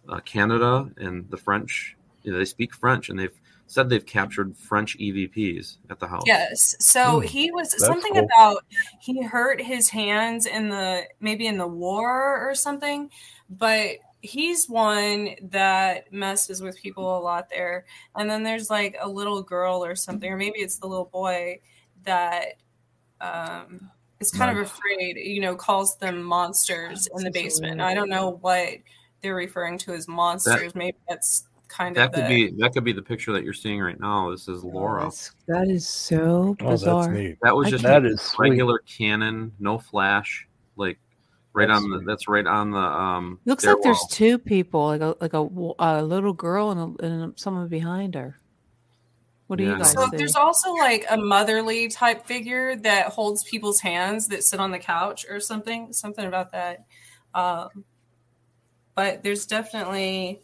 uh, 0.08 0.20
Canada 0.20 0.90
and 0.96 1.28
the 1.30 1.36
French. 1.36 1.94
You 2.22 2.32
know, 2.32 2.38
they 2.38 2.46
speak 2.46 2.74
French, 2.74 3.10
and 3.10 3.18
they've 3.18 3.38
said 3.66 3.90
they've 3.90 4.06
captured 4.06 4.56
French 4.56 4.96
EVPs 4.98 5.76
at 5.90 5.98
the 6.00 6.06
house. 6.06 6.26
yes. 6.26 6.74
So 6.80 7.20
Hmm, 7.20 7.20
he 7.20 7.50
was 7.50 7.84
something 7.84 8.12
cool. 8.12 8.24
about 8.24 8.64
he 9.00 9.22
hurt 9.22 9.60
his 9.60 9.90
hands 9.90 10.46
in 10.46 10.68
the 10.70 11.02
maybe 11.20 11.46
in 11.46 11.58
the 11.58 11.66
war 11.66 12.48
or 12.48 12.54
something, 12.54 13.10
but 13.50 13.96
he's 14.22 14.68
one 14.68 15.30
that 15.50 16.10
messes 16.12 16.62
with 16.62 16.80
people 16.80 17.18
a 17.18 17.20
lot 17.20 17.48
there. 17.50 17.84
And 18.16 18.28
then 18.30 18.42
there's 18.42 18.70
like 18.70 18.96
a 19.00 19.08
little 19.08 19.42
girl 19.42 19.84
or 19.84 19.94
something, 19.94 20.32
or 20.32 20.36
maybe 20.36 20.60
it's 20.60 20.78
the 20.78 20.86
little 20.86 21.04
boy 21.12 21.60
that 22.04 22.54
um, 23.20 23.90
is 24.20 24.30
kind 24.30 24.56
of 24.56 24.64
afraid, 24.64 25.16
you 25.16 25.40
know, 25.40 25.54
calls 25.54 25.96
them 25.96 26.22
monsters 26.22 27.08
in 27.16 27.24
the 27.24 27.30
basement. 27.30 27.80
I 27.80 27.94
don't 27.94 28.08
know 28.08 28.38
what 28.40 28.68
they're 29.22 29.34
referring 29.34 29.78
to 29.78 29.92
as 29.94 30.08
monsters. 30.08 30.74
maybe 30.74 30.96
that's 31.08 31.48
kind 31.68 31.96
That 31.96 32.06
of 32.06 32.12
that 32.12 32.28
could 32.28 32.30
the, 32.30 32.50
be 32.50 32.56
that 32.62 32.72
could 32.72 32.84
be 32.84 32.92
the 32.92 33.02
picture 33.02 33.32
that 33.32 33.42
you're 33.44 33.52
seeing 33.52 33.80
right 33.80 33.98
now. 33.98 34.30
This 34.30 34.48
is 34.48 34.62
Laura. 34.64 35.00
That's- 35.00 35.32
that 35.48 35.68
is 35.68 35.86
so 35.88 36.56
oh, 36.60 36.68
bizarre. 36.70 37.12
neat. 37.12 37.38
That 37.42 37.54
was 37.56 37.70
just 37.70 37.82
that 37.82 38.04
is 38.04 38.12
a 38.12 38.14
is 38.14 38.20
sweet. 38.22 38.50
regular 38.50 38.78
Canon, 38.80 39.52
no 39.58 39.78
flash, 39.78 40.46
like 40.76 40.98
right 41.52 41.68
That's 41.68 41.82
on 41.82 41.90
the. 41.90 41.98
sweet. 41.98 42.06
That's 42.06 42.28
right 42.28 42.46
on 42.46 42.70
the. 42.70 42.78
um 42.78 43.40
Looks 43.44 43.64
like 43.64 43.82
there's 43.82 44.04
two 44.10 44.38
people, 44.38 44.86
like 44.86 45.00
a 45.00 45.16
like 45.20 45.34
a, 45.34 45.42
w- 45.42 45.74
a 45.78 46.02
little 46.02 46.32
girl 46.32 46.70
and, 46.70 47.00
a, 47.00 47.04
and 47.04 47.38
someone 47.38 47.68
behind 47.68 48.14
her. 48.14 48.38
What 49.46 49.56
do 49.56 49.64
Yeah, 49.64 49.70
you 49.70 49.74
I 49.76 49.78
guys. 49.78 49.92
So 49.92 50.06
see? 50.10 50.16
there's 50.16 50.34
also 50.36 50.72
like 50.74 51.06
a 51.08 51.16
motherly 51.16 51.88
type 51.88 52.26
figure 52.26 52.74
that 52.76 53.08
holds 53.08 53.44
people's 53.44 53.80
hands 53.80 54.28
that 54.28 54.42
sit 54.42 54.58
on 54.60 54.70
the 54.72 54.78
couch 54.78 55.24
or 55.30 55.38
something. 55.40 55.92
Something 55.92 56.24
about 56.26 56.52
that. 56.52 56.84
Um, 57.34 57.84
but 58.94 59.22
there's 59.22 59.46
definitely 59.46 60.40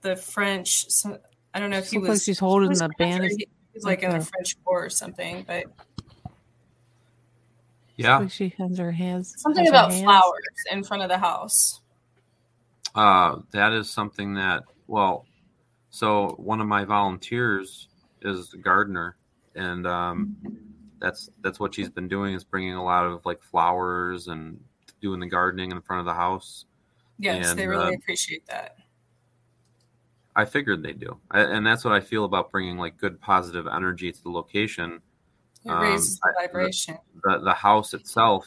the 0.00 0.16
French. 0.16 0.90
So, 0.90 1.18
I 1.52 1.60
don't 1.60 1.70
know 1.70 1.78
if 1.78 1.90
he 1.90 1.96
Looks 1.98 2.04
like 2.08 2.10
was. 2.14 2.24
she's 2.24 2.38
holding 2.38 2.68
he 2.68 2.70
was 2.70 2.78
the 2.78 2.90
French 2.96 3.18
band. 3.20 3.30
He 3.32 3.46
was 3.74 3.84
like 3.84 4.02
in 4.02 4.10
the 4.10 4.20
French 4.24 4.56
war 4.64 4.84
or 4.86 4.90
something. 4.90 5.44
But 5.46 5.64
Yeah, 7.96 8.18
Like 8.18 8.30
she 8.30 8.54
has 8.58 8.78
her 8.78 8.92
hands. 8.92 9.34
something 9.38 9.64
has 9.64 9.70
about 9.70 9.90
hands- 9.92 10.04
flowers 10.04 10.64
in 10.70 10.84
front 10.84 11.02
of 11.02 11.08
the 11.08 11.18
house. 11.18 11.80
uh, 12.94 13.36
that 13.52 13.72
is 13.72 13.90
something 13.90 14.34
that. 14.34 14.62
Well, 14.86 15.26
so 15.96 16.34
one 16.36 16.60
of 16.60 16.66
my 16.66 16.84
volunteers 16.84 17.88
is 18.20 18.52
a 18.52 18.58
gardener, 18.58 19.16
and 19.54 19.86
um, 19.86 20.36
that's 21.00 21.30
that's 21.40 21.58
what 21.58 21.74
she's 21.74 21.88
been 21.88 22.06
doing 22.06 22.34
is 22.34 22.44
bringing 22.44 22.74
a 22.74 22.84
lot 22.84 23.06
of 23.06 23.24
like 23.24 23.42
flowers 23.42 24.28
and 24.28 24.60
doing 25.00 25.20
the 25.20 25.26
gardening 25.26 25.70
in 25.70 25.80
front 25.80 26.00
of 26.00 26.04
the 26.04 26.12
house. 26.12 26.66
Yes, 27.18 27.54
they 27.54 27.66
really 27.66 27.94
uh, 27.94 27.96
appreciate 27.96 28.46
that. 28.48 28.76
I 30.34 30.44
figured 30.44 30.82
they 30.82 30.92
do, 30.92 31.18
I, 31.30 31.40
and 31.40 31.66
that's 31.66 31.82
what 31.82 31.94
I 31.94 32.00
feel 32.00 32.26
about 32.26 32.50
bringing 32.50 32.76
like 32.76 32.98
good 32.98 33.18
positive 33.18 33.66
energy 33.66 34.12
to 34.12 34.22
the 34.22 34.28
location. 34.28 35.00
It 35.64 35.70
um, 35.70 35.80
raises 35.80 36.18
the 36.18 36.28
I- 36.28 36.46
vibration. 36.46 36.98
the 37.24 37.38
the 37.38 37.54
house 37.54 37.94
itself 37.94 38.46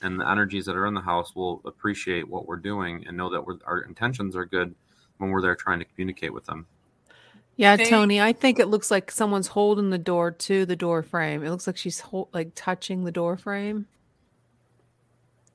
and 0.00 0.20
the 0.20 0.30
energies 0.30 0.64
that 0.66 0.76
are 0.76 0.86
in 0.86 0.94
the 0.94 1.00
house 1.00 1.34
will 1.34 1.60
appreciate 1.64 2.28
what 2.28 2.46
we're 2.46 2.54
doing 2.54 3.04
and 3.08 3.16
know 3.16 3.30
that 3.30 3.44
we're, 3.44 3.58
our 3.66 3.80
intentions 3.80 4.36
are 4.36 4.46
good 4.46 4.76
when 5.18 5.30
we're 5.30 5.42
there 5.42 5.56
trying 5.56 5.80
to 5.80 5.84
communicate 5.84 6.32
with 6.32 6.44
them. 6.44 6.68
Yeah, 7.56 7.76
They- 7.76 7.88
Tony, 7.88 8.20
I 8.20 8.32
think 8.32 8.58
it 8.58 8.68
looks 8.68 8.90
like 8.90 9.10
someone's 9.10 9.48
holding 9.48 9.90
the 9.90 9.98
door 9.98 10.30
to 10.32 10.66
the 10.66 10.76
door 10.76 11.02
frame. 11.02 11.44
It 11.44 11.50
looks 11.50 11.66
like 11.66 11.76
she's 11.76 12.00
hol- 12.00 12.28
like 12.32 12.52
touching 12.54 13.04
the 13.04 13.12
door 13.12 13.36
frame. 13.36 13.86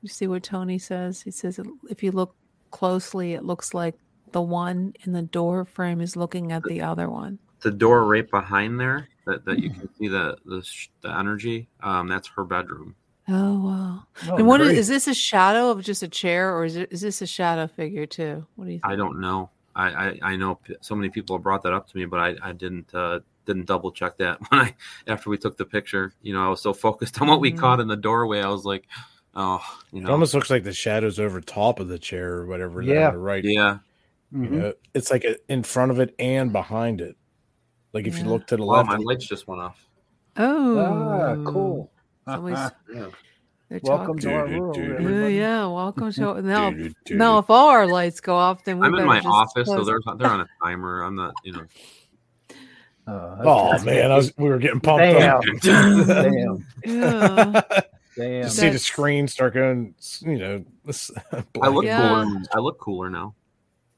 You 0.02 0.08
see 0.10 0.28
what 0.28 0.44
Tony 0.44 0.78
says? 0.80 1.22
He 1.22 1.32
says 1.32 1.60
if 1.90 2.04
you 2.04 2.12
look 2.12 2.34
closely, 2.72 3.34
it 3.34 3.44
looks 3.44 3.74
like 3.74 3.96
the 4.32 4.42
one 4.42 4.94
in 5.04 5.12
the 5.12 5.22
door 5.22 5.66
frame 5.66 6.00
is 6.00 6.16
looking 6.16 6.52
at 6.52 6.64
the 6.64 6.82
other 6.82 7.10
one. 7.10 7.40
The 7.62 7.72
door 7.72 8.06
right 8.06 8.30
behind 8.30 8.80
there 8.80 9.10
that, 9.26 9.44
that 9.44 9.60
you 9.60 9.70
can 9.70 9.94
see 9.96 10.08
the 10.08 10.38
the, 10.46 10.66
the 11.02 11.18
energy. 11.18 11.68
Um, 11.84 12.08
that's 12.08 12.28
her 12.30 12.46
bedroom. 12.46 12.96
Oh 13.28 13.60
wow! 13.60 14.04
Oh, 14.28 14.38
and 14.38 14.48
what 14.48 14.62
is, 14.62 14.72
is 14.72 14.88
this 14.88 15.08
a 15.08 15.14
shadow 15.14 15.70
of 15.70 15.84
just 15.84 16.02
a 16.02 16.08
chair, 16.08 16.56
or 16.56 16.64
is 16.64 16.78
it 16.78 16.92
is 16.92 17.02
this 17.02 17.22
a 17.22 17.28
shadow 17.28 17.68
figure 17.68 18.06
too? 18.06 18.48
What 18.56 18.66
do 18.66 18.72
you 18.72 18.80
think? 18.80 18.86
I 18.92 18.96
don't 18.96 19.20
know. 19.20 19.50
I, 19.80 20.08
I, 20.10 20.20
I 20.32 20.36
know 20.36 20.56
p- 20.56 20.76
so 20.82 20.96
many 20.96 21.10
people 21.10 21.36
have 21.38 21.44
brought 21.44 21.64
that 21.64 21.74
up 21.74 21.88
to 21.90 21.98
me, 21.98 22.06
but 22.06 22.20
I, 22.20 22.36
I 22.42 22.52
didn't 22.52 22.94
uh, 22.94 23.20
didn't 23.46 23.66
double 23.66 23.92
check 23.92 24.18
that 24.18 24.40
when 24.50 24.60
I 24.62 24.76
after 25.08 25.30
we 25.30 25.38
took 25.38 25.58
the 25.58 25.66
picture. 25.66 26.14
You 26.22 26.34
know, 26.34 26.46
I 26.46 26.50
was 26.50 26.62
so 26.62 26.74
focused 26.74 27.22
on 27.22 27.28
what 27.28 27.40
we 27.40 27.52
Mhm. 27.52 27.58
caught 27.58 27.80
in 27.80 27.88
the 27.88 27.96
doorway. 27.96 28.42
I 28.42 28.50
was 28.50 28.66
like, 28.66 28.86
oh, 29.36 29.62
you 29.94 30.02
know, 30.02 30.10
It 30.10 30.12
almost 30.12 30.34
looks 30.34 30.50
like 30.50 30.64
the 30.64 30.74
shadows 30.74 31.20
over 31.20 31.40
top 31.42 31.80
of 31.80 31.88
the 31.88 32.00
chair 32.00 32.34
or 32.34 32.46
whatever. 32.48 32.82
Yeah. 32.82 33.10
on 33.10 33.16
right. 33.18 33.44
yeah. 33.44 33.78
You 34.32 34.38
Mhm. 34.40 34.52
know, 34.52 34.74
it's 34.94 35.10
like 35.12 35.24
a, 35.24 35.38
in 35.52 35.64
front 35.64 35.92
of 35.92 36.00
it 36.00 36.14
and 36.20 36.52
behind 36.52 37.02
it. 37.02 37.16
Like 37.94 38.06
if 38.06 38.20
you 38.20 38.26
Yeah. 38.26 38.32
look 38.32 38.48
to 38.48 38.58
the 38.58 38.64
Wow, 38.66 38.78
left, 38.78 38.90
my 38.90 38.98
lights 38.98 39.26
just 39.28 39.48
went 39.48 39.62
off. 39.62 39.84
Oh, 40.38 40.80
Ah, 40.80 41.36
cool. 41.50 41.92
Somebody's- 42.26 42.72
Yeah. 42.94 43.08
They're 43.70 43.80
Welcome 43.84 44.18
talking. 44.18 44.30
to 44.30 44.34
our 44.34 44.48
Dude, 44.74 45.04
world. 45.06 45.32
Yeah, 45.32 45.68
Welcome 45.68 46.12
to 46.14 46.42
now. 46.42 46.72
Dude, 46.72 46.96
dude, 47.06 47.18
Now, 47.18 47.38
if 47.38 47.50
all 47.50 47.70
our 47.70 47.86
lights 47.88 48.20
go 48.20 48.36
off, 48.36 48.64
then 48.64 48.80
we 48.80 48.88
I'm 48.88 48.96
in 48.96 49.06
my 49.06 49.18
just 49.18 49.28
office, 49.28 49.68
so 49.68 49.84
they're 49.84 50.00
they're 50.18 50.28
on 50.28 50.42
a 50.42 50.48
timer. 50.64 51.02
I'm 51.04 51.16
not, 51.16 51.34
you 51.44 51.54
know. 51.54 51.66
Uh, 53.08 53.38
Oh 53.42 53.64
that's- 53.66 53.86
man, 53.86 54.12
I 54.12 54.16
was 54.18 54.34
we 54.38 54.50
were 54.50 54.58
getting 54.60 54.80
pumped 54.80 55.02
Damn. 55.04 55.38
up. 55.38 55.44
Damn. 55.62 56.66
Yeah. 56.86 57.62
Damn. 58.18 58.44
You 58.44 58.50
see 58.50 58.70
the 58.70 58.80
screen 58.80 59.28
start 59.28 59.54
going, 59.54 59.96
you 60.22 60.38
know. 60.38 60.66
I 61.62 61.68
look 61.70 61.86
Yeah. 61.86 62.00
cooler. 62.24 62.42
I 62.54 62.60
look 62.60 62.80
cooler 62.80 63.10
now. 63.10 63.36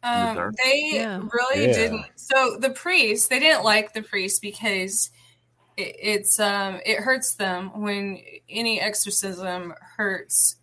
Um, 0.03 0.35
dark. 0.35 0.55
they 0.63 0.91
Yeah. 0.93 1.21
really 1.31 1.67
Yeah. 1.67 1.73
didn't. 1.73 2.05
So 2.15 2.57
the 2.59 2.69
priest, 2.71 3.29
they 3.29 3.39
didn't 3.39 3.63
like 3.63 3.93
the 3.93 4.01
priest 4.01 4.41
because 4.41 5.09
it, 5.77 5.95
it's 5.99 6.39
um 6.39 6.79
it 6.85 6.99
hurts 6.99 7.35
them 7.35 7.81
when 7.81 8.19
any 8.49 8.79
exorcism 8.79 9.73
hurts. 9.97 10.57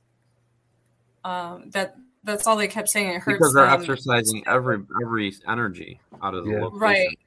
Um, 1.25 1.71
that 1.71 1.97
that's 2.25 2.47
all 2.47 2.57
they 2.57 2.69
kept 2.69 2.89
saying. 2.89 3.11
It 3.11 3.21
hurts 3.21 3.39
Because 3.39 3.55
they're 3.55 3.67
them. 3.67 3.81
exorcising 3.81 4.47
every 4.47 4.79
every 5.03 5.35
energy 5.47 6.01
out 6.23 6.35
of 6.35 6.45
the 6.45 6.51
Yeah. 6.51 6.61
location. 6.65 6.79
right. 6.81 7.19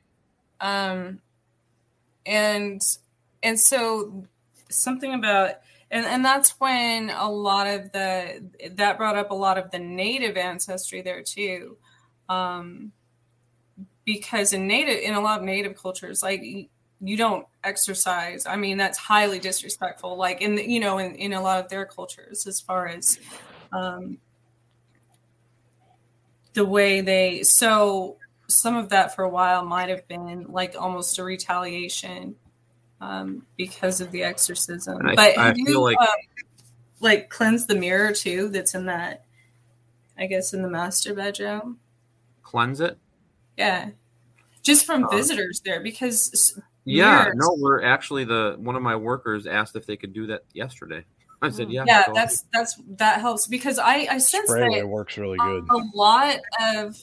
Um, 0.59 1.21
and 2.25 2.81
and 3.41 3.59
so 3.59 4.25
something 4.69 5.13
about 5.13 5.55
and 5.89 6.05
and 6.05 6.23
that's 6.23 6.51
when 6.59 7.09
a 7.09 7.29
lot 7.29 7.67
of 7.67 7.91
the 7.91 8.43
that 8.75 8.97
brought 8.97 9.17
up 9.17 9.31
a 9.31 9.35
lot 9.35 9.57
of 9.57 9.71
the 9.71 9.79
native 9.79 10.37
ancestry 10.37 11.01
there 11.01 11.23
too 11.23 11.77
um 12.29 12.91
because 14.05 14.53
in 14.53 14.67
native 14.67 14.99
in 14.99 15.13
a 15.15 15.19
lot 15.19 15.39
of 15.39 15.45
native 15.45 15.75
cultures 15.75 16.21
like 16.21 16.41
y- 16.41 16.69
you 17.03 17.17
don't 17.17 17.47
exorcise 17.63 18.45
i 18.45 18.55
mean 18.55 18.77
that's 18.77 18.97
highly 18.97 19.39
disrespectful 19.39 20.15
like 20.17 20.41
in 20.41 20.55
the, 20.55 20.69
you 20.69 20.79
know 20.79 20.97
in, 20.99 21.15
in 21.15 21.33
a 21.33 21.41
lot 21.41 21.59
of 21.63 21.69
their 21.69 21.85
cultures 21.85 22.45
as 22.47 22.59
far 22.61 22.87
as 22.87 23.19
um 23.73 24.17
the 26.53 26.65
way 26.65 27.01
they 27.01 27.43
so 27.43 28.17
some 28.47 28.75
of 28.75 28.89
that 28.89 29.15
for 29.15 29.23
a 29.23 29.29
while 29.29 29.63
might 29.63 29.89
have 29.89 30.07
been 30.07 30.45
like 30.49 30.75
almost 30.77 31.17
a 31.17 31.23
retaliation 31.23 32.35
um, 32.99 33.45
because 33.57 33.99
of 34.01 34.11
the 34.11 34.23
exorcism. 34.23 35.07
I- 35.07 35.15
but 35.15 35.37
I 35.37 35.45
have 35.47 35.57
you 35.57 35.65
feel 35.65 35.81
like- 35.81 35.99
um, 35.99 36.07
like 36.99 37.29
cleanse 37.29 37.65
the 37.65 37.75
mirror 37.75 38.11
too? 38.11 38.49
That's 38.49 38.75
in 38.75 38.85
that, 38.85 39.25
I 40.17 40.27
guess, 40.27 40.53
in 40.53 40.61
the 40.61 40.69
master 40.69 41.15
bedroom. 41.15 41.79
Cleanse 42.43 42.79
it. 42.81 42.97
Yeah, 43.57 43.91
just 44.61 44.85
from 44.85 45.05
Uh, 45.05 45.09
visitors 45.09 45.61
there 45.65 45.79
because 45.79 46.59
Yeah. 46.85 47.23
Mirrors. 47.23 47.35
No, 47.37 47.55
we're 47.59 47.83
actually 47.83 48.23
the 48.25 48.55
one 48.59 48.75
of 48.75 48.81
my 48.81 48.95
workers 48.95 49.45
asked 49.47 49.75
if 49.75 49.85
they 49.85 49.97
could 49.97 50.13
do 50.13 50.27
that 50.27 50.43
yesterday. 50.53 51.03
I 51.43 51.49
said, 51.49 51.67
Oh. 51.67 51.71
yeah. 51.71 51.83
yeah, 51.87 52.03
go 52.07 52.13
that's 52.13 52.45
that's 52.53 52.79
that 52.97 53.19
helps 53.21 53.47
because 53.47 53.79
I 53.79 54.07
I 54.11 54.17
sense 54.19 54.49
Spray 54.49 54.67
away 54.67 54.79
that 54.81 54.87
works 54.87 55.17
really 55.17 55.37
good. 55.37 55.65
a 55.69 55.77
lot 55.95 56.37
of 56.75 56.97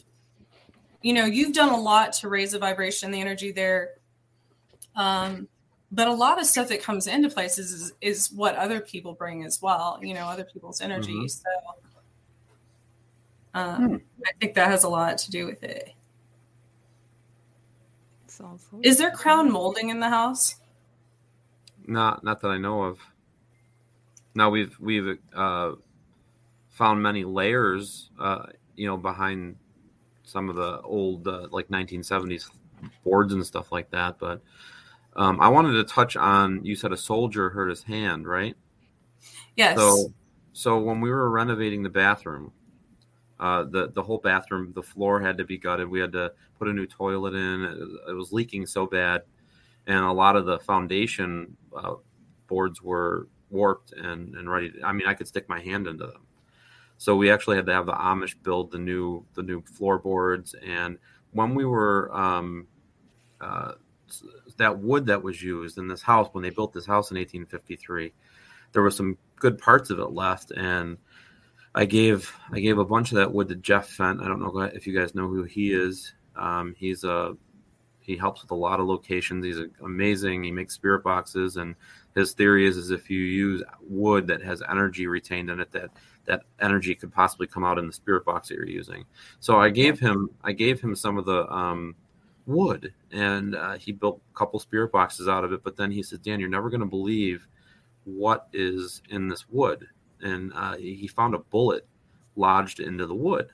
you 1.03 1.13
know 1.13 1.25
you've 1.25 1.55
done 1.55 1.71
a 1.71 1.77
lot 1.81 2.13
to 2.15 2.29
raise 2.29 2.53
the 2.53 2.59
vibration 2.59 3.11
the 3.13 3.21
energy 3.21 3.53
there 3.53 3.91
um 4.97 5.47
but 5.93 6.07
a 6.09 6.13
lot 6.13 6.41
of 6.41 6.47
stuff 6.47 6.69
that 6.69 6.83
comes 6.83 7.07
into 7.07 7.29
places 7.31 7.73
is, 7.73 7.93
is 8.01 8.33
what 8.33 8.57
other 8.57 8.81
people 8.81 9.13
bring 9.15 9.45
as 9.45 9.63
well 9.63 9.99
you 10.03 10.13
know 10.13 10.27
other 10.27 10.43
people's 10.45 10.81
energy 10.81 11.15
Mhm. 11.15 11.31
so 11.31 11.41
um, 13.55 14.01
i 14.27 14.31
think 14.41 14.55
that 14.55 14.67
has 14.69 14.83
a 14.85 14.89
lot 14.89 15.19
to 15.19 15.31
do 15.31 15.47
with 15.47 15.63
it 15.63 15.93
Sounds 18.39 18.65
is 18.85 18.99
there 18.99 19.11
crown 19.11 19.51
molding 19.51 19.89
in 19.89 19.99
the 19.99 20.09
house 20.09 20.57
Not 21.89 22.23
not 22.23 22.41
that 22.43 22.49
I 22.49 22.59
know 22.59 22.85
of. 22.85 23.01
Now 24.35 24.51
we've 24.51 24.79
we've 24.79 25.19
uh, 25.35 25.73
found 26.69 27.03
many 27.03 27.25
layers, 27.25 28.11
uh, 28.21 28.47
you 28.77 28.87
know, 28.87 28.97
behind 28.97 29.57
some 30.23 30.49
of 30.49 30.55
the 30.55 30.81
old 30.83 31.27
uh, 31.27 31.49
like 31.51 31.69
1970s 31.69 32.51
boards 33.03 33.33
and 33.33 33.45
stuff 33.45 33.73
like 33.73 33.91
that. 33.91 34.19
But 34.19 34.43
um, 35.17 35.41
I 35.41 35.49
wanted 35.49 35.73
to 35.73 35.85
touch 35.85 36.17
on 36.17 36.65
you 36.65 36.77
said 36.77 36.93
a 36.93 36.97
soldier 36.97 37.49
hurt 37.49 37.71
his 37.71 37.83
hand, 37.83 38.29
right? 38.29 38.55
Yes. 39.57 39.77
So, 39.77 40.13
so 40.53 40.79
when 40.79 41.01
we 41.01 41.11
were 41.11 41.29
renovating 41.31 41.83
the 41.83 41.89
bathroom, 41.89 42.53
uh, 43.41 43.65
the 43.65 43.91
the 43.95 44.03
whole 44.03 44.19
bathroom, 44.19 44.73
the 44.75 44.83
floor 44.83 45.21
had 45.21 45.39
to 45.39 45.45
be 45.45 45.59
gutted. 45.59 45.89
We 45.89 46.01
had 46.01 46.13
to 46.13 46.33
put 46.59 46.69
a 46.69 46.73
new 46.73 46.87
toilet 46.87 47.35
in. 47.35 47.63
It, 47.65 48.11
it 48.11 48.15
was 48.15 48.33
leaking 48.33 48.67
so 48.67 48.87
bad, 48.87 49.23
and 49.87 50.05
a 50.05 50.13
lot 50.13 50.37
of 50.37 50.47
the 50.47 50.59
foundation 50.61 51.57
uh, 51.77 51.95
boards 52.49 52.83
were 52.83 53.29
warped 53.51 53.93
and 53.93 54.35
and 54.35 54.51
ready. 54.51 54.71
To, 54.71 54.83
I 54.83 54.93
mean, 54.93 55.07
I 55.07 55.15
could 55.15 55.29
stick 55.29 55.49
my 55.49 55.61
hand 55.61 55.87
into 55.87 56.07
them. 56.07 56.27
So 56.99 57.15
we 57.15 57.31
actually 57.31 57.57
had 57.57 57.67
to 57.67 57.73
have 57.73 57.87
the 57.87 57.93
Amish 57.93 58.35
build 58.43 58.73
the 58.73 58.79
new 58.79 59.25
the 59.35 59.43
new 59.43 59.63
floorboards. 59.63 60.55
And 60.67 60.99
when 61.31 61.55
we 61.55 61.65
were 61.65 62.13
um, 62.13 62.67
uh, 63.41 63.73
that 64.57 64.79
wood 64.79 65.07
that 65.07 65.23
was 65.23 65.41
used 65.41 65.79
in 65.79 65.87
this 65.87 66.03
house 66.03 66.29
when 66.33 66.43
they 66.43 66.51
built 66.51 66.73
this 66.73 66.87
house 66.87 67.13
in 67.13 67.17
1853, 67.17 68.13
there 68.73 68.83
was 68.83 68.97
some 68.97 69.17
good 69.37 69.59
parts 69.59 69.91
of 69.91 70.01
it 70.01 70.11
left, 70.11 70.51
and 70.51 70.99
I 71.75 71.85
gave 71.85 72.33
I 72.51 72.61
gave 72.61 72.79
a 72.79 72.85
bunch 72.85 73.13
of 73.13 73.17
that 73.17 73.33
wood 73.33 73.49
to 73.49 73.55
Jeff 73.57 73.89
Fent. 73.89 74.21
I 74.21 74.29
don't 74.29 74.41
know 74.41 74.59
if 74.61 74.87
you 74.87 74.99
guys 74.99 75.15
know 75.15 75.29
who 75.29 75.45
he 75.45 75.73
is. 75.73 76.13
Um, 76.37 76.75
he's 76.79 77.05
a 77.05 77.37
he 78.01 78.17
helps 78.17 78.41
with 78.41 78.51
a 78.53 78.55
lot 78.55 78.81
of 78.81 78.87
locations. 78.87 79.45
He's 79.45 79.59
amazing. 79.85 80.43
He 80.43 80.51
makes 80.51 80.75
spirit 80.75 81.05
boxes, 81.05 81.59
and 81.59 81.75
his 82.15 82.33
theory 82.33 82.67
is, 82.67 82.79
is 82.79 82.91
if 82.91 83.11
you 83.11 83.21
use 83.21 83.63
wood 83.83 84.27
that 84.29 84.43
has 84.43 84.63
energy 84.67 85.07
retained 85.07 85.51
in 85.51 85.61
it, 85.61 85.71
that 85.73 85.91
that 86.25 86.43
energy 86.61 86.95
could 86.95 87.13
possibly 87.13 87.47
come 87.47 87.65
out 87.65 87.79
in 87.79 87.87
the 87.87 87.93
spirit 87.93 88.25
box 88.25 88.49
that 88.49 88.55
you're 88.55 88.67
using. 88.67 89.05
So 89.41 89.61
I 89.61 89.69
gave 89.69 90.01
him 90.01 90.31
I 90.43 90.53
gave 90.53 90.81
him 90.81 90.97
some 90.97 91.19
of 91.19 91.27
the 91.27 91.47
um, 91.53 91.95
wood, 92.47 92.95
and 93.13 93.55
uh, 93.55 93.77
he 93.77 93.93
built 93.93 94.23
a 94.35 94.39
couple 94.39 94.59
spirit 94.59 94.91
boxes 94.91 95.29
out 95.29 95.45
of 95.45 95.53
it. 95.53 95.63
But 95.63 95.77
then 95.77 95.91
he 95.91 96.03
said, 96.03 96.23
"Dan, 96.23 96.41
you're 96.41 96.49
never 96.49 96.71
going 96.71 96.81
to 96.81 96.87
believe 96.87 97.47
what 98.05 98.49
is 98.55 99.03
in 99.11 99.29
this 99.29 99.49
wood." 99.51 99.87
And 100.23 100.53
uh, 100.55 100.77
he 100.77 101.07
found 101.07 101.35
a 101.35 101.39
bullet 101.39 101.87
lodged 102.37 102.81
into 102.81 103.07
the 103.07 103.15
wood 103.15 103.51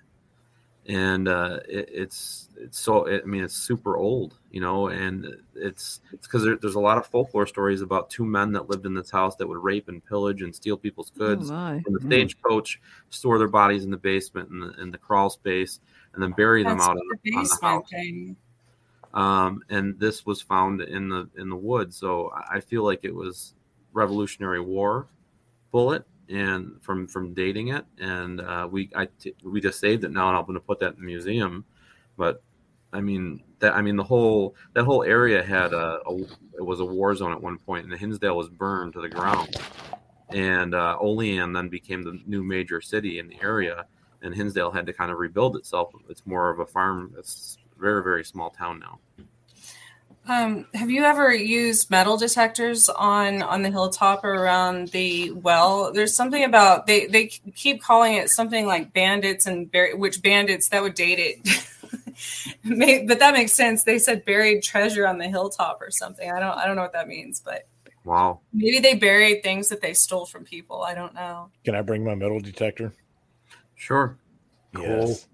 and 0.87 1.29
uh, 1.29 1.61
it, 1.69 1.89
it's 1.93 2.51
it's 2.57 2.79
so 2.79 3.05
it, 3.07 3.23
I 3.25 3.27
mean 3.27 3.43
it's 3.43 3.55
super 3.55 3.97
old, 3.97 4.39
you 4.51 4.61
know, 4.61 4.89
and 4.89 5.27
it's 5.55 6.01
it's 6.13 6.27
because 6.27 6.45
there, 6.45 6.57
there's 6.57 6.75
a 6.75 6.81
lot 6.81 6.99
of 6.99 7.07
folklore 7.07 7.47
stories 7.47 7.81
about 7.81 8.11
two 8.11 8.25
men 8.25 8.53
that 8.53 8.69
lived 8.69 8.85
in 8.85 8.95
this 8.95 9.11
house 9.11 9.37
that 9.37 9.49
would 9.49 9.63
rape 9.63 9.89
and 9.89 10.05
pillage 10.05 10.43
and 10.43 10.55
steal 10.55 10.77
people's 10.77 11.11
Oh, 11.17 11.19
goods 11.19 11.51
my. 11.51 11.81
from 11.83 11.95
the 11.95 12.01
stagecoach, 12.01 12.81
store 13.09 13.39
their 13.39 13.49
bodies 13.49 13.85
in 13.85 13.91
the 13.91 13.97
basement 13.97 14.51
and 14.51 14.63
the, 14.63 14.83
in 14.83 14.91
the 14.91 14.99
crawl 14.99 15.31
space, 15.31 15.81
and 16.13 16.23
then 16.23 16.33
bury 16.33 16.63
them 16.63 16.77
That's 16.79 16.89
out 16.89 16.97
the 16.97 17.01
on 17.01 17.19
the, 17.25 17.39
on 17.39 17.45
the 17.45 17.59
house. 17.63 17.89
thing. 17.91 18.37
Um, 19.15 19.63
and 19.71 19.99
this 19.99 20.27
was 20.27 20.43
found 20.43 20.83
in 20.83 21.09
the 21.09 21.31
in 21.39 21.49
the 21.49 21.57
woods, 21.57 21.97
so 21.97 22.31
I 22.35 22.57
I 22.57 22.61
feel 22.61 22.85
like 22.85 23.01
it 23.05 23.15
was 23.15 23.55
Revolutionary 23.95 24.61
War 24.61 25.07
bullet 25.71 26.05
and 26.29 26.81
from 26.81 27.07
from 27.07 27.35
dating 27.35 27.69
it. 27.69 27.85
And 27.99 28.41
uh, 28.41 28.69
we 28.71 28.91
I 28.95 29.07
t- 29.07 29.35
we 29.43 29.61
just 29.61 29.81
saved 29.81 30.05
it 30.05 30.11
now 30.11 30.29
and 30.29 30.37
I'm 30.37 30.45
going 30.45 30.55
to 30.55 30.61
put 30.61 30.81
that 30.81 30.95
in 30.95 31.01
the 31.01 31.07
museum. 31.07 31.65
But 32.17 32.43
I 32.93 33.01
mean 33.01 33.43
that 33.59 33.75
I 33.75 33.83
mean 33.83 33.97
the 33.97 34.05
whole 34.05 34.55
that 34.75 34.85
whole 34.85 35.03
area 35.03 35.43
had 35.43 35.73
a, 35.73 36.01
a 36.07 36.21
it 36.57 36.65
was 36.65 36.81
a 36.81 36.85
war 36.85 37.15
zone 37.15 37.33
at 37.33 37.41
one 37.41 37.59
point 37.59 37.85
and 37.85 37.93
the 37.93 37.97
Hinsdale 37.97 38.37
was 38.37 38.49
burned 38.49 38.93
to 38.95 39.01
the 39.01 39.09
ground. 39.09 39.57
And 40.31 40.75
uh, 40.75 40.97
Olean 40.99 41.53
then 41.53 41.69
became 41.69 42.03
the 42.03 42.19
new 42.27 42.43
major 42.43 42.81
city 42.81 43.19
in 43.19 43.29
the 43.29 43.41
area 43.43 43.85
and 44.23 44.35
Hinsdale 44.35 44.71
had 44.71 44.87
to 44.87 44.93
kind 44.93 45.13
of 45.13 45.19
rebuild 45.19 45.57
itself. 45.57 45.93
It's 46.09 46.27
more 46.27 46.51
of 46.51 46.61
a 46.61 46.67
farm 46.67 47.15
it's 47.19 47.59
very 47.79 48.03
very 48.03 48.25
small 48.25 48.51
town 48.51 48.79
now 48.79 48.99
Um, 50.27 50.67
have 50.73 50.91
you 50.91 51.05
ever 51.05 51.35
used 51.35 51.91
metal 51.91 52.17
detectors 52.17 52.89
on 52.89 53.43
on 53.43 53.63
the 53.63 53.71
hilltop 53.71 54.25
or 54.25 54.33
around 54.33 54.89
the 54.89 55.31
well? 55.33 55.93
There's 55.93 56.17
something 56.17 56.45
about 56.45 56.87
they 56.87 57.07
they 57.07 57.27
keep 57.27 57.83
calling 57.83 58.15
it 58.15 58.31
something 58.31 58.67
like 58.67 58.95
bandits 58.95 59.47
and 59.47 59.71
bur- 59.71 59.97
which 59.97 60.23
bandits 60.23 60.69
that 60.71 60.83
would 60.83 60.95
date 60.95 61.19
it. 61.19 61.69
May- 62.65 63.05
but 63.05 63.19
that 63.19 63.35
makes 63.35 63.53
sense. 63.53 63.83
They 63.85 63.99
said 63.99 64.25
buried 64.25 64.63
treasure 64.63 65.07
on 65.07 65.19
the 65.19 65.29
hilltop 65.29 65.83
or 65.83 65.91
something. 65.91 66.31
I 66.31 66.41
don't 66.41 66.57
I 66.57 66.67
don't 66.67 66.77
know 66.77 66.83
what 66.83 66.95
that 66.95 67.07
means, 67.09 67.41
but 67.45 67.67
wow 68.05 68.41
maybe 68.53 68.81
they 68.81 68.95
buried 68.95 69.43
things 69.43 69.69
that 69.69 69.83
they 69.83 69.93
stole 69.93 70.25
from 70.25 70.45
people. 70.45 70.83
I 70.83 70.95
don't 70.95 71.15
know. 71.15 71.51
Can 71.65 71.75
I 71.75 71.83
bring 71.83 72.03
my 72.05 72.15
metal 72.15 72.41
detector? 72.41 72.95
sure 73.77 74.17
Yes. 74.73 75.27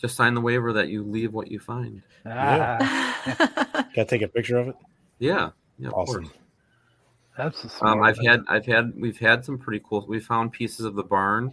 just 0.00 0.16
sign 0.16 0.34
the 0.34 0.40
waiver 0.42 0.74
that 0.74 0.88
you 0.88 1.02
leave 1.02 1.32
what 1.32 1.50
you 1.50 1.58
find 1.60 2.02
Ah, 2.26 3.86
Can 3.98 4.04
I 4.04 4.06
take 4.06 4.22
a 4.22 4.28
picture 4.28 4.58
of 4.58 4.68
it? 4.68 4.76
yeah 5.18 5.50
yeah 5.76 5.88
Awesome. 5.88 6.22
course. 6.26 6.36
that's 7.36 7.64
a 7.64 7.84
Um, 7.84 8.00
I've 8.02 8.16
thing. 8.16 8.26
had, 8.28 8.44
I've 8.46 8.64
had, 8.66 8.92
we've 8.96 9.18
had 9.18 9.44
some 9.44 9.58
pretty 9.58 9.82
cool. 9.84 10.06
We 10.08 10.20
found 10.20 10.52
pieces 10.52 10.86
of 10.86 10.94
the 10.94 11.02
barn. 11.02 11.52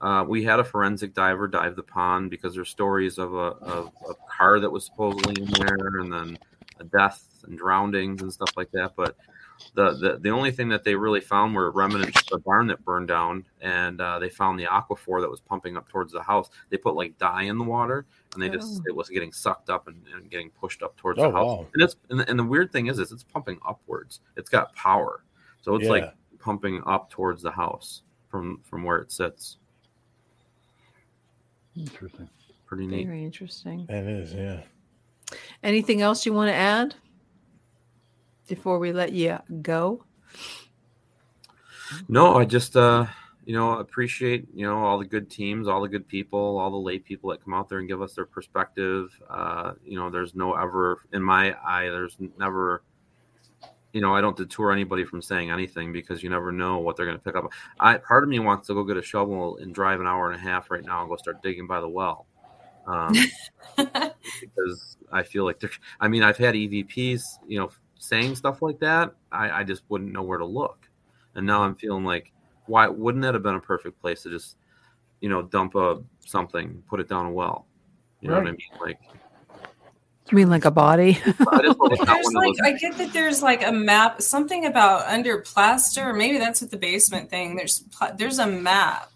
Uh, 0.00 0.24
we 0.26 0.42
had 0.42 0.58
a 0.58 0.64
forensic 0.64 1.14
diver 1.14 1.46
dive 1.46 1.76
the 1.76 1.82
pond 1.84 2.30
because 2.30 2.56
there's 2.56 2.68
stories 2.70 3.18
of 3.18 3.34
a, 3.34 3.36
of 3.62 3.90
a 4.10 4.14
car 4.28 4.58
that 4.58 4.70
was 4.70 4.84
supposedly 4.84 5.40
in 5.44 5.48
there, 5.52 6.00
and 6.00 6.12
then 6.12 6.38
a 6.80 6.84
death 6.84 7.22
and 7.46 7.56
drownings 7.56 8.20
and 8.22 8.32
stuff 8.32 8.50
like 8.56 8.72
that. 8.72 8.94
But 8.96 9.16
the 9.74 9.92
the, 9.92 10.18
the 10.20 10.30
only 10.30 10.50
thing 10.50 10.68
that 10.68 10.84
they 10.84 10.94
really 10.94 11.20
found 11.20 11.54
were 11.54 11.70
remnants 11.70 12.20
of 12.22 12.26
the 12.28 12.38
barn 12.38 12.66
that 12.68 12.84
burned 12.84 13.08
down, 13.08 13.44
and 13.60 14.00
uh, 14.00 14.18
they 14.18 14.28
found 14.28 14.58
the 14.58 14.64
aquifer 14.64 15.20
that 15.20 15.30
was 15.30 15.40
pumping 15.40 15.76
up 15.76 15.88
towards 15.88 16.12
the 16.12 16.22
house. 16.22 16.50
They 16.70 16.76
put 16.76 16.94
like 16.94 17.16
dye 17.18 17.42
in 17.42 17.58
the 17.58 17.64
water, 17.64 18.06
and 18.34 18.42
they 18.42 18.48
just 18.48 18.80
Oh. 18.80 18.84
it 18.88 18.94
was 18.94 19.08
getting 19.08 19.32
sucked 19.32 19.70
up 19.70 19.88
and, 19.88 20.02
and 20.14 20.30
getting 20.30 20.50
pushed 20.50 20.82
up 20.82 20.96
towards 20.96 21.18
Oh, 21.18 21.30
the 21.30 21.36
house. 21.36 21.46
wow. 21.46 21.66
And 21.74 21.82
it's 21.82 21.96
and 22.10 22.20
the, 22.20 22.28
and 22.30 22.38
the 22.38 22.44
weird 22.44 22.72
thing 22.72 22.86
is, 22.86 22.98
is 22.98 23.10
it's 23.12 23.24
pumping 23.24 23.58
upwards. 23.66 24.20
It's 24.36 24.50
got 24.50 24.74
power, 24.74 25.24
so 25.62 25.74
it's 25.76 25.84
Yeah. 25.84 25.90
like 25.90 26.14
pumping 26.38 26.82
up 26.86 27.10
towards 27.10 27.42
the 27.42 27.50
house 27.50 28.02
from 28.28 28.60
from 28.64 28.82
where 28.84 28.98
it 28.98 29.10
sits. 29.12 29.56
Interesting. 31.76 32.28
Pretty 32.66 32.86
neat. 32.86 33.06
Very 33.06 33.24
interesting. 33.24 33.86
That 33.86 34.04
is, 34.04 34.32
yeah. 34.32 34.60
Anything 35.62 36.02
else 36.02 36.24
you 36.26 36.32
want 36.32 36.48
to 36.48 36.54
add 36.54 36.94
before 38.46 38.78
we 38.78 38.92
let 38.92 39.12
you 39.12 39.38
go? 39.62 40.04
No, 42.08 42.36
I 42.36 42.44
just 42.44 42.76
uh 42.76 43.06
you 43.44 43.54
know 43.54 43.78
appreciate 43.78 44.46
you 44.54 44.66
know 44.66 44.78
all 44.78 44.98
the 44.98 45.04
good 45.04 45.30
teams, 45.30 45.68
all 45.68 45.80
the 45.80 45.88
good 45.88 46.08
people, 46.08 46.58
all 46.58 46.70
the 46.70 46.76
lay 46.76 46.98
people 46.98 47.30
that 47.30 47.44
come 47.44 47.54
out 47.54 47.68
there 47.68 47.78
and 47.78 47.88
give 47.88 48.02
us 48.02 48.14
their 48.14 48.26
perspective. 48.26 49.10
Uh, 49.28 49.72
you 49.84 49.98
know, 49.98 50.10
there's 50.10 50.34
no 50.34 50.54
ever 50.54 51.00
in 51.12 51.22
my 51.22 51.54
eye, 51.64 51.88
there's 51.90 52.16
never 52.38 52.82
you 53.94 54.00
know, 54.00 54.12
I 54.12 54.20
don't 54.20 54.36
deter 54.36 54.72
anybody 54.72 55.04
from 55.04 55.22
saying 55.22 55.52
anything 55.52 55.92
because 55.92 56.20
you 56.20 56.28
never 56.28 56.50
know 56.50 56.78
what 56.78 56.96
they're 56.96 57.06
going 57.06 57.16
to 57.16 57.22
pick 57.22 57.36
up. 57.36 57.50
I 57.78 57.96
part 57.98 58.24
of 58.24 58.28
me 58.28 58.40
wants 58.40 58.66
to 58.66 58.74
go 58.74 58.82
get 58.82 58.96
a 58.96 59.02
shovel 59.02 59.56
and 59.58 59.72
drive 59.72 60.00
an 60.00 60.06
hour 60.08 60.30
and 60.30 60.34
a 60.34 60.42
half 60.42 60.68
right 60.70 60.84
now 60.84 61.00
and 61.00 61.08
go 61.08 61.16
start 61.16 61.40
digging 61.42 61.68
by 61.68 61.80
the 61.80 61.88
well, 61.88 62.26
um, 62.88 63.14
because 63.76 64.96
I 65.12 65.22
feel 65.22 65.44
like 65.44 65.60
they're. 65.60 65.70
I 66.00 66.08
mean, 66.08 66.24
I've 66.24 66.36
had 66.36 66.56
EVPs, 66.56 67.22
you 67.46 67.60
know, 67.60 67.70
saying 68.04 68.36
stuff 68.36 68.62
like 68.62 68.78
that. 68.80 69.14
I, 69.32 69.60
I 69.60 69.64
just 69.64 69.82
wouldn't 69.88 70.12
know 70.12 70.22
where 70.22 70.38
to 70.38 70.44
look, 70.44 70.88
and 71.34 71.46
now 71.46 71.62
I'm 71.62 71.74
feeling 71.74 72.04
like, 72.04 72.32
why 72.66 72.88
wouldn't 72.88 73.22
that 73.22 73.34
have 73.34 73.42
been 73.42 73.54
a 73.54 73.60
perfect 73.60 74.00
place 74.00 74.22
to 74.22 74.30
just, 74.30 74.56
you 75.20 75.28
know, 75.28 75.42
dump 75.42 75.74
a 75.74 76.02
something, 76.20 76.82
put 76.88 77.00
it 77.00 77.08
down 77.08 77.26
a 77.26 77.30
well? 77.30 77.66
You 78.20 78.28
know 78.28 78.36
what 78.36 78.46
I 78.46 78.52
mean? 78.52 78.58
Like, 78.80 78.98
You 80.30 80.36
mean 80.36 80.48
like 80.48 80.64
a 80.64 80.70
body? 80.70 81.18
I 81.26 81.62
just 81.62 81.78
hope 81.78 81.92
it's 81.92 82.02
not 82.02 82.22
There's 82.22 82.32
like. 82.32 82.56
I 82.62 82.72
get 82.72 82.96
that 82.96 83.12
there's 83.12 83.42
like 83.42 83.66
a 83.66 83.72
map, 83.72 84.22
something 84.22 84.64
about 84.66 85.06
under 85.06 85.38
plaster, 85.40 86.12
maybe 86.12 86.38
that's 86.38 86.62
what 86.62 86.70
the 86.70 86.78
basement 86.78 87.30
thing. 87.30 87.56
There's 87.56 87.84
there's 88.16 88.38
a 88.38 88.46
map 88.46 89.10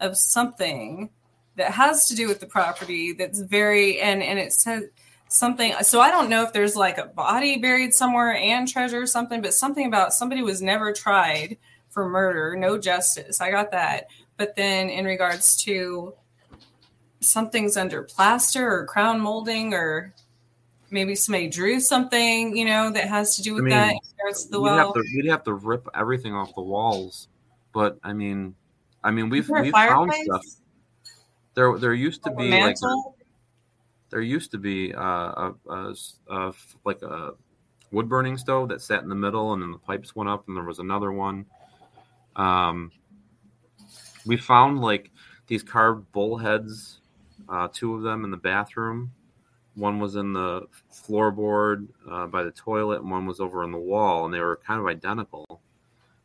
of 0.00 0.16
something 0.16 1.10
that 1.56 1.70
has 1.72 2.06
to 2.06 2.16
do 2.16 2.26
with 2.26 2.40
the 2.40 2.46
property 2.46 3.12
that's 3.12 3.40
very 3.40 4.00
and 4.00 4.22
and 4.22 4.38
it 4.38 4.52
says 4.52 4.84
something. 5.28 5.74
So 5.82 6.00
I 6.00 6.10
don't 6.10 6.28
know 6.28 6.42
if 6.42 6.52
there's 6.52 6.76
like 6.76 6.98
a 6.98 7.06
body 7.06 7.58
buried 7.58 7.94
somewhere 7.94 8.34
and 8.34 8.68
treasure 8.68 9.02
or 9.02 9.06
something, 9.06 9.42
but 9.42 9.54
something 9.54 9.86
about 9.86 10.12
somebody 10.12 10.42
was 10.42 10.62
never 10.62 10.92
tried 10.92 11.56
for 11.90 12.08
murder, 12.08 12.56
no 12.56 12.78
justice. 12.78 13.40
I 13.40 13.50
got 13.50 13.70
that. 13.72 14.08
But 14.36 14.56
then 14.56 14.90
in 14.90 15.04
regards 15.04 15.56
to 15.64 16.14
something's 17.20 17.76
under 17.76 18.02
plaster 18.02 18.68
or 18.68 18.86
crown 18.86 19.20
molding 19.20 19.72
or 19.72 20.12
maybe 20.90 21.14
somebody 21.14 21.48
drew 21.48 21.80
something, 21.80 22.56
you 22.56 22.64
know, 22.64 22.90
that 22.90 23.08
has 23.08 23.36
to 23.36 23.42
do 23.42 23.54
with 23.54 23.64
mean, 23.64 23.70
that. 23.70 23.94
regards 24.18 24.46
the 24.46 24.60
we'd 24.60 24.70
well. 24.70 24.86
have 24.86 24.94
to 24.94 25.04
we'd 25.16 25.26
have 25.26 25.44
to 25.44 25.54
rip 25.54 25.88
everything 25.94 26.34
off 26.34 26.54
the 26.54 26.62
walls. 26.62 27.28
But 27.72 27.98
I 28.02 28.12
mean, 28.12 28.54
I 29.02 29.10
mean, 29.10 29.28
we've 29.28 29.48
we've 29.48 29.72
found 29.72 30.12
stuff. 30.12 30.42
There 31.54 31.78
there 31.78 31.94
used 31.94 32.24
to 32.24 32.30
Like 32.30 32.38
be 32.38 32.50
like 32.50 32.76
a? 32.82 33.23
There 34.14 34.22
used 34.22 34.52
to 34.52 34.58
be 34.58 34.94
uh, 34.94 35.00
a, 35.00 35.54
a 35.68 35.94
a 36.30 36.52
like 36.84 37.02
a 37.02 37.32
wood 37.90 38.08
burning 38.08 38.38
stove 38.38 38.68
that 38.68 38.80
sat 38.80 39.02
in 39.02 39.08
the 39.08 39.14
middle, 39.16 39.52
and 39.52 39.60
then 39.60 39.72
the 39.72 39.78
pipes 39.78 40.14
went 40.14 40.30
up, 40.30 40.46
and 40.46 40.56
there 40.56 40.62
was 40.62 40.78
another 40.78 41.10
one. 41.10 41.46
Um, 42.36 42.92
we 44.24 44.36
found 44.36 44.80
like 44.80 45.10
these 45.48 45.64
carved 45.64 46.12
bull 46.12 46.38
heads, 46.38 47.00
uh, 47.48 47.66
two 47.72 47.96
of 47.96 48.02
them 48.02 48.22
in 48.22 48.30
the 48.30 48.36
bathroom. 48.36 49.10
One 49.74 49.98
was 49.98 50.14
in 50.14 50.32
the 50.32 50.68
floorboard 50.92 51.88
uh, 52.08 52.28
by 52.28 52.44
the 52.44 52.52
toilet, 52.52 53.00
and 53.00 53.10
one 53.10 53.26
was 53.26 53.40
over 53.40 53.64
on 53.64 53.72
the 53.72 53.78
wall, 53.78 54.26
and 54.26 54.32
they 54.32 54.38
were 54.38 54.60
kind 54.64 54.78
of 54.78 54.86
identical. 54.86 55.60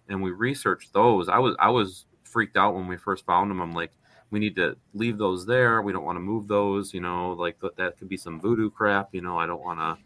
And 0.09 0.21
we 0.21 0.29
researched 0.29 0.93
those. 0.93 1.27
I 1.27 1.39
was 1.39 1.55
I 1.57 1.71
was 1.71 2.05
freaked 2.23 2.55
out 2.55 2.75
when 2.75 2.87
we 2.87 2.97
first 2.97 3.25
found 3.25 3.49
them. 3.49 3.61
I'm 3.61 3.73
like, 3.73 3.93
we 4.32 4.39
need 4.39 4.55
to 4.55 4.77
leave 4.93 5.17
those 5.17 5.45
there. 5.45 5.82
We 5.82 5.93
don't 5.93 6.05
want 6.05 6.17
to 6.17 6.21
move 6.21 6.47
those. 6.47 6.93
You 6.93 7.01
know, 7.01 7.32
like 7.34 7.59
that, 7.59 7.75
that 7.77 7.97
could 7.97 8.09
be 8.09 8.17
some 8.17 8.39
voodoo 8.39 8.69
crap. 8.69 9.09
You 9.13 9.21
know, 9.21 9.38
I 9.38 9.45
don't 9.45 9.61
want 9.61 9.80
to. 9.80 9.97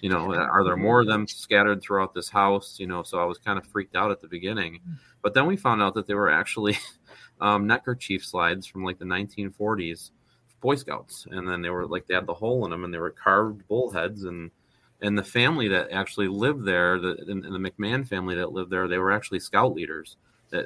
You 0.00 0.08
know, 0.08 0.34
are 0.34 0.64
there 0.64 0.76
more 0.76 1.02
of 1.02 1.06
them 1.06 1.28
scattered 1.28 1.82
throughout 1.82 2.14
this 2.14 2.30
house? 2.30 2.76
You 2.78 2.86
know, 2.86 3.02
so 3.02 3.18
I 3.18 3.24
was 3.24 3.36
kind 3.38 3.58
of 3.58 3.66
freaked 3.66 3.94
out 3.94 4.10
at 4.10 4.20
the 4.20 4.28
beginning, 4.28 4.80
but 5.20 5.34
then 5.34 5.46
we 5.46 5.56
found 5.58 5.82
out 5.82 5.94
that 5.94 6.06
they 6.06 6.14
were 6.14 6.30
actually 6.30 6.78
um, 7.40 7.66
neckerchief 7.66 8.24
slides 8.24 8.66
from 8.66 8.82
like 8.82 8.98
the 8.98 9.04
1940s 9.04 10.10
Boy 10.64 10.76
Scouts, 10.76 11.26
and 11.30 11.46
then 11.46 11.60
they 11.60 11.68
were 11.68 11.86
like 11.86 12.06
they 12.06 12.14
had 12.14 12.26
the 12.26 12.32
hole 12.32 12.64
in 12.64 12.70
them, 12.70 12.84
and 12.84 12.94
they 12.94 12.98
were 12.98 13.10
carved 13.10 13.68
bullheads, 13.68 14.24
and 14.24 14.50
and 15.02 15.18
the 15.18 15.22
family 15.22 15.68
that 15.68 15.90
actually 15.90 16.28
lived 16.28 16.64
there, 16.64 16.98
the 16.98 17.22
and 17.28 17.42
the 17.44 17.70
McMahon 17.70 18.08
family 18.08 18.34
that 18.36 18.52
lived 18.52 18.70
there, 18.70 18.88
they 18.88 18.96
were 18.96 19.12
actually 19.12 19.40
scout 19.40 19.74
leaders. 19.74 20.16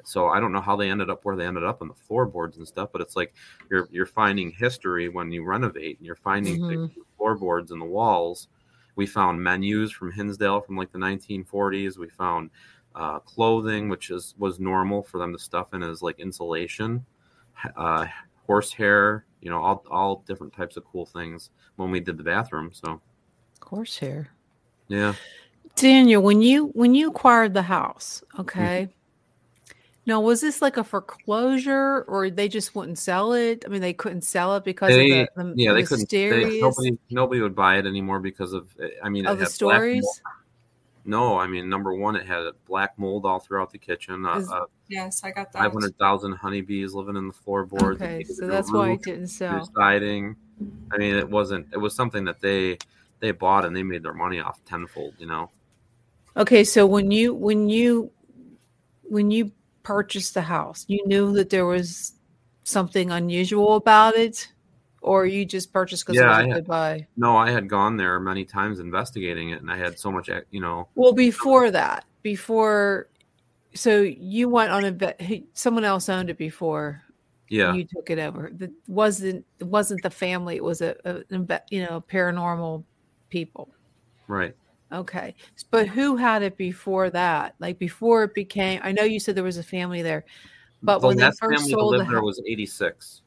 So 0.04 0.28
I 0.28 0.40
don't 0.40 0.52
know 0.52 0.60
how 0.60 0.76
they 0.76 0.90
ended 0.90 1.10
up 1.10 1.24
where 1.24 1.36
they 1.36 1.46
ended 1.46 1.64
up 1.64 1.80
on 1.82 1.88
the 1.88 1.94
floorboards 1.94 2.58
and 2.58 2.66
stuff, 2.66 2.90
but 2.92 3.00
it's 3.00 3.16
like 3.16 3.34
you're 3.70 3.88
you're 3.90 4.06
finding 4.06 4.50
history 4.50 5.08
when 5.08 5.30
you 5.32 5.44
renovate, 5.44 5.98
and 5.98 6.06
you're 6.06 6.16
finding 6.16 6.60
Mhm. 6.60 6.68
the 6.68 7.02
floorboards 7.16 7.70
and 7.70 7.80
the 7.80 7.86
walls. 7.86 8.48
We 8.96 9.06
found 9.06 9.42
menus 9.42 9.92
from 9.92 10.12
Hinsdale 10.12 10.60
from 10.60 10.76
like 10.76 10.92
the 10.92 10.98
1940s. 10.98 11.98
We 11.98 12.08
found 12.08 12.50
uh, 12.94 13.20
clothing, 13.20 13.88
which 13.88 14.10
is 14.10 14.34
was 14.38 14.58
normal 14.58 15.02
for 15.02 15.18
them 15.18 15.32
to 15.32 15.38
stuff 15.38 15.72
in 15.74 15.82
as 15.82 16.02
like 16.02 16.18
insulation, 16.18 17.04
uh, 17.76 18.06
horsehair, 18.46 19.24
you 19.40 19.50
know, 19.50 19.60
all 19.62 19.84
all 19.90 20.24
different 20.26 20.52
types 20.52 20.76
of 20.76 20.84
cool 20.84 21.06
things 21.06 21.50
when 21.76 21.90
we 21.90 22.00
did 22.00 22.16
the 22.16 22.24
bathroom. 22.24 22.70
So 22.72 23.00
Horsehair. 23.62 24.28
yeah, 24.88 25.14
Daniel, 25.76 26.22
when 26.22 26.42
you 26.42 26.66
when 26.68 26.94
you 26.94 27.08
acquired 27.08 27.54
the 27.54 27.62
house, 27.62 28.22
okay. 28.38 28.88
Now, 30.08 30.22
was 30.22 30.40
this 30.40 30.62
like 30.62 30.78
a 30.78 30.84
foreclosure, 30.84 32.06
or 32.08 32.30
they 32.30 32.48
just 32.48 32.74
wouldn't 32.74 32.98
sell 32.98 33.34
it? 33.34 33.64
I 33.66 33.68
mean, 33.68 33.82
they 33.82 33.92
couldn't 33.92 34.22
sell 34.22 34.56
it 34.56 34.64
because 34.64 34.88
they 34.88 35.20
of 35.20 35.28
the, 35.36 35.42
the 35.44 35.52
yeah 35.54 35.72
the 35.72 35.74
they 35.76 35.82
couldn't. 35.82 36.08
They, 36.08 36.60
nobody 36.62 36.98
nobody 37.10 37.40
would 37.42 37.54
buy 37.54 37.76
it 37.76 37.84
anymore 37.84 38.18
because 38.18 38.54
of 38.54 38.70
I 39.04 39.10
mean 39.10 39.26
it 39.26 39.28
of 39.28 39.36
the 39.38 39.44
had 39.44 39.52
stories. 39.52 40.02
mold- 40.02 40.20
No, 41.04 41.38
I 41.38 41.46
mean 41.46 41.68
number 41.68 41.92
one, 41.92 42.16
it 42.16 42.24
had 42.24 42.46
black 42.66 42.98
mold 42.98 43.26
all 43.26 43.38
throughout 43.38 43.70
the 43.70 43.76
kitchen. 43.76 44.24
Uh, 44.24 44.38
Is- 44.38 44.50
uh, 44.50 44.64
Yes, 44.88 45.22
I 45.22 45.30
got 45.30 45.52
that. 45.52 45.58
Five 45.58 45.72
hundred 45.74 45.98
thousand 45.98 46.32
honeybees 46.32 46.94
living 46.94 47.16
in 47.16 47.26
the 47.26 47.34
floorboards. 47.34 48.00
Okay, 48.00 48.24
so 48.24 48.46
that's 48.46 48.72
why 48.72 48.92
it 48.92 49.02
didn't 49.02 49.20
new 49.20 49.26
sell. 49.26 49.70
siding. 49.76 50.36
I 50.90 50.96
mean, 50.96 51.16
it 51.16 51.28
wasn't. 51.28 51.66
It 51.74 51.76
was 51.76 51.94
something 51.94 52.24
that 52.24 52.40
they 52.40 52.78
they 53.20 53.32
bought 53.32 53.66
and 53.66 53.76
they 53.76 53.82
made 53.82 54.02
their 54.02 54.14
money 54.14 54.40
off 54.40 54.58
tenfold. 54.64 55.16
You 55.18 55.26
know. 55.26 55.50
Okay, 56.34 56.64
so 56.64 56.86
when 56.86 57.10
you 57.10 57.34
when 57.34 57.68
you 57.68 58.10
when 59.02 59.30
you 59.30 59.52
purchased 59.88 60.34
the 60.34 60.42
house, 60.42 60.84
you 60.86 61.00
knew 61.06 61.32
that 61.32 61.48
there 61.48 61.64
was 61.64 62.12
something 62.64 63.10
unusual 63.10 63.76
about 63.76 64.14
it, 64.16 64.52
or 65.00 65.24
you 65.24 65.46
just 65.46 65.72
purchased 65.72 66.04
because 66.04 66.20
Yeah, 66.20 66.28
it 66.28 66.34
I 66.34 66.38
was 66.38 66.44
a 66.44 66.48
had- 66.48 66.54
good 66.56 66.66
buy. 66.66 67.06
No, 67.16 67.36
I 67.36 67.50
had 67.50 67.68
gone 67.70 67.96
there 67.96 68.20
many 68.20 68.44
times 68.44 68.80
investigating 68.80 69.48
it, 69.50 69.62
and 69.62 69.70
I 69.70 69.78
had 69.78 69.98
so 69.98 70.12
much, 70.12 70.28
eh, 70.28 70.42
you 70.50 70.60
know. 70.60 70.88
Well, 70.94 71.14
before 71.14 71.70
that, 71.70 72.04
before, 72.22 73.08
so 73.74 74.02
you 74.02 74.50
went 74.50 74.70
on 74.72 74.84
a 74.84 74.92
bet. 74.92 75.18
Someone 75.54 75.84
else 75.84 76.10
owned 76.10 76.28
it 76.28 76.36
before 76.36 77.02
Yeah, 77.48 77.72
you 77.72 77.84
took 77.84 78.10
it 78.10 78.18
over. 78.18 78.50
That 78.60 78.70
wasn't 78.88 79.46
it 79.58 79.66
wasn't 79.66 80.02
the 80.02 80.10
family. 80.10 80.56
It 80.56 80.64
was 80.64 80.82
a, 80.82 80.94
a 81.06 81.22
you 81.70 81.82
know 81.86 82.04
paranormal 82.12 82.84
people. 83.30 83.70
right. 84.26 84.54
Okay, 84.90 85.34
but 85.70 85.86
who 85.88 86.16
had 86.16 86.42
it 86.42 86.56
before 86.56 87.10
that? 87.10 87.54
Like 87.58 87.78
before 87.78 88.24
it 88.24 88.34
became. 88.34 88.80
I 88.82 88.92
know 88.92 89.04
you 89.04 89.20
said 89.20 89.34
there 89.34 89.44
was 89.44 89.58
a 89.58 89.62
family 89.62 90.00
there, 90.02 90.24
but 90.82 91.02
the 91.02 91.08
when 91.08 91.16
they 91.16 91.24
first 91.24 91.40
family 91.40 91.72
to 91.72 91.78
sold 91.78 91.92
the 91.94 91.98
live 91.98 92.08
there 92.08 92.16
house 92.16 92.24
was 92.24 92.42
eighty 92.46 92.66
six. 92.66 93.22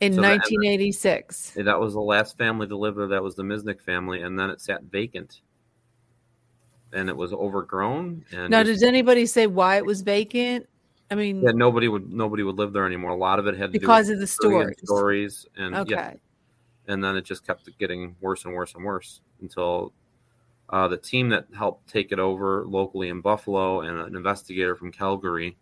in 0.00 0.14
so 0.14 0.22
1986. 0.22 1.52
That 1.56 1.78
was 1.78 1.94
the 1.94 2.00
last 2.00 2.36
family 2.38 2.66
to 2.66 2.76
live 2.76 2.96
there. 2.96 3.08
That 3.08 3.22
was 3.22 3.34
the 3.34 3.42
Misnick 3.42 3.80
family, 3.80 4.22
and 4.22 4.38
then 4.38 4.50
it 4.50 4.60
sat 4.60 4.82
vacant, 4.84 5.42
and 6.92 7.08
it 7.08 7.16
was 7.16 7.32
overgrown. 7.32 8.24
And 8.32 8.50
Now, 8.50 8.62
did 8.62 8.82
anybody 8.82 9.26
say 9.26 9.46
why 9.46 9.76
it 9.76 9.84
was 9.86 10.00
vacant? 10.02 10.66
I 11.10 11.14
mean, 11.16 11.42
yeah, 11.42 11.52
nobody 11.52 11.88
would 11.88 12.12
nobody 12.12 12.42
would 12.42 12.56
live 12.56 12.72
there 12.72 12.86
anymore. 12.86 13.10
A 13.10 13.16
lot 13.16 13.38
of 13.38 13.46
it 13.46 13.56
had 13.56 13.72
to 13.72 13.78
because 13.78 14.08
do 14.08 14.14
of 14.14 14.20
the 14.20 14.26
stories. 14.26 14.76
stories, 14.84 15.46
and 15.56 15.76
Okay. 15.76 15.90
yeah, 15.94 16.12
and 16.86 17.02
then 17.02 17.16
it 17.16 17.22
just 17.22 17.46
kept 17.46 17.68
getting 17.78 18.16
worse 18.20 18.44
and 18.44 18.54
worse 18.54 18.74
and 18.74 18.84
worse 18.84 19.20
until 19.40 19.92
uh, 20.70 20.88
the 20.88 20.96
team 20.96 21.28
that 21.30 21.46
helped 21.56 21.88
take 21.88 22.12
it 22.12 22.18
over 22.18 22.64
locally 22.66 23.08
in 23.08 23.20
Buffalo 23.20 23.80
and 23.82 23.98
an 23.98 24.16
investigator 24.16 24.76
from 24.76 24.92
Calgary, 24.92 25.56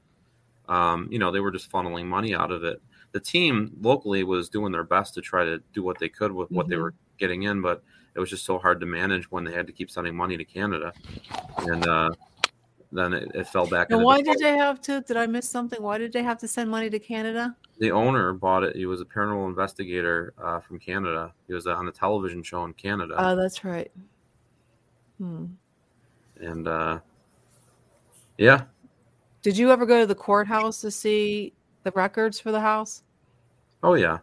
um, 0.68 1.08
you 1.10 1.18
know, 1.18 1.30
they 1.30 1.40
were 1.40 1.50
just 1.50 1.70
funneling 1.70 2.06
money 2.06 2.34
out 2.34 2.50
of 2.50 2.64
it. 2.64 2.80
The 3.12 3.20
team 3.20 3.72
locally 3.80 4.22
was 4.22 4.48
doing 4.50 4.70
their 4.72 4.84
best 4.84 5.14
to 5.14 5.20
try 5.22 5.44
to 5.44 5.58
do 5.72 5.82
what 5.82 5.98
they 5.98 6.08
could 6.10 6.32
with 6.32 6.50
what 6.50 6.68
they 6.68 6.76
Mhm. 6.76 6.82
were 6.82 6.94
getting 7.18 7.44
in, 7.44 7.62
but 7.62 7.82
it 8.14 8.20
was 8.20 8.30
just 8.30 8.44
so 8.44 8.58
hard 8.58 8.80
to 8.80 8.86
manage 8.86 9.30
when 9.30 9.44
they 9.44 9.52
had 9.52 9.66
to 9.66 9.72
keep 9.72 9.90
sending 9.90 10.14
money 10.14 10.36
to 10.36 10.44
Canada, 10.44 10.92
and 11.58 11.86
uh, 11.86 12.10
then 12.92 13.12
it, 13.14 13.30
it 13.34 13.46
fell 13.48 13.66
back. 13.66 13.90
Into 13.90 14.04
why 14.04 14.20
did 14.22 14.38
they 14.38 14.56
have 14.56 14.80
to? 14.82 15.00
Did 15.00 15.16
I 15.16 15.26
miss 15.26 15.48
something? 15.48 15.82
Why 15.82 15.98
did 15.98 16.12
they 16.12 16.22
have 16.22 16.38
to 16.38 16.48
send 16.48 16.70
money 16.70 16.90
to 16.90 16.98
Canada? 16.98 17.56
the 17.80 17.92
owner 17.92 18.32
bought 18.32 18.64
it. 18.64 18.74
He 18.74 18.86
was 18.86 19.00
a 19.00 19.04
paranormal 19.04 19.48
investigator 19.48 20.34
uh, 20.36 20.58
from 20.60 20.80
Canada. 20.80 21.32
He 21.46 21.54
was 21.54 21.66
on 21.66 21.86
a 21.86 21.92
television 21.92 22.42
show 22.42 22.64
in 22.64 22.74
Canada, 22.74 23.14
Oh, 23.16 23.36
that's 23.36 23.64
right. 23.64 23.90
Hmm. 25.18 25.46
and 26.40 26.68
uh, 26.68 27.00
yeah, 28.38 28.64
Did 29.42 29.58
you 29.58 29.70
ever 29.72 29.84
go 29.84 30.00
to 30.00 30.06
the 30.06 30.14
courthouse 30.14 30.80
to 30.82 30.90
see 30.90 31.52
the 31.82 31.90
records 31.92 32.38
for 32.38 32.52
the 32.52 32.60
house? 32.60 33.02
oh 33.82 33.94
yeah. 33.94 34.18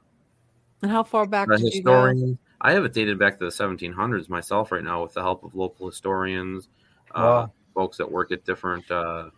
And 0.81 0.91
how 0.91 1.03
far 1.03 1.25
back 1.25 1.47
The 1.47 1.57
did 1.57 1.73
you 1.73 1.83
go? 1.83 1.91
historian. 1.91 2.37
I 2.61 2.71
have 2.71 2.85
it 2.85 2.93
dated 2.93 3.19
back 3.19 3.37
to 3.39 3.45
the 3.45 3.51
1700s 3.51 4.29
myself 4.29 4.71
right 4.71 4.83
now, 4.83 5.03
with 5.03 5.13
the 5.13 5.21
help 5.21 5.43
of 5.43 5.53
local 5.55 5.87
historians, 5.87 6.69
uh, 7.13 7.47
folks 7.73 7.97
that 7.97 8.09
work 8.09 8.31
at 8.31 8.45
different. 8.45 8.89
Uh, 8.89 9.29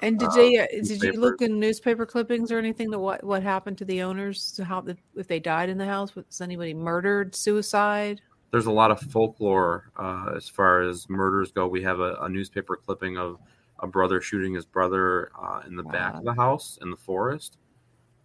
And 0.00 0.18
did 0.18 0.28
uh, 0.28 0.34
they? 0.36 0.58
uh, 0.58 0.66
Did 0.84 1.02
you 1.02 1.12
look 1.20 1.42
in 1.42 1.58
newspaper 1.58 2.06
clippings 2.06 2.52
or 2.52 2.58
anything 2.58 2.90
to 2.92 2.98
what 2.98 3.24
what 3.24 3.42
happened 3.42 3.78
to 3.78 3.84
the 3.84 4.02
owners? 4.02 4.52
To 4.52 4.64
how 4.64 4.80
the, 4.80 4.96
if 5.16 5.26
they 5.26 5.40
died 5.40 5.68
in 5.68 5.78
the 5.78 5.86
house? 5.86 6.14
Was 6.14 6.40
anybody 6.40 6.74
murdered? 6.74 7.34
Suicide? 7.34 8.20
There's 8.56 8.64
a 8.64 8.72
lot 8.72 8.90
of 8.90 8.98
folklore 8.98 9.90
uh, 9.98 10.32
as 10.34 10.48
far 10.48 10.80
as 10.80 11.10
murders 11.10 11.52
go. 11.52 11.66
We 11.68 11.82
have 11.82 12.00
a, 12.00 12.14
a 12.22 12.28
newspaper 12.30 12.74
clipping 12.74 13.18
of 13.18 13.38
a 13.80 13.86
brother 13.86 14.18
shooting 14.22 14.54
his 14.54 14.64
brother 14.64 15.30
uh, 15.38 15.60
in 15.66 15.76
the 15.76 15.82
back 15.82 16.14
of 16.14 16.24
the 16.24 16.32
house 16.32 16.78
in 16.80 16.90
the 16.90 16.96
forest. 16.96 17.58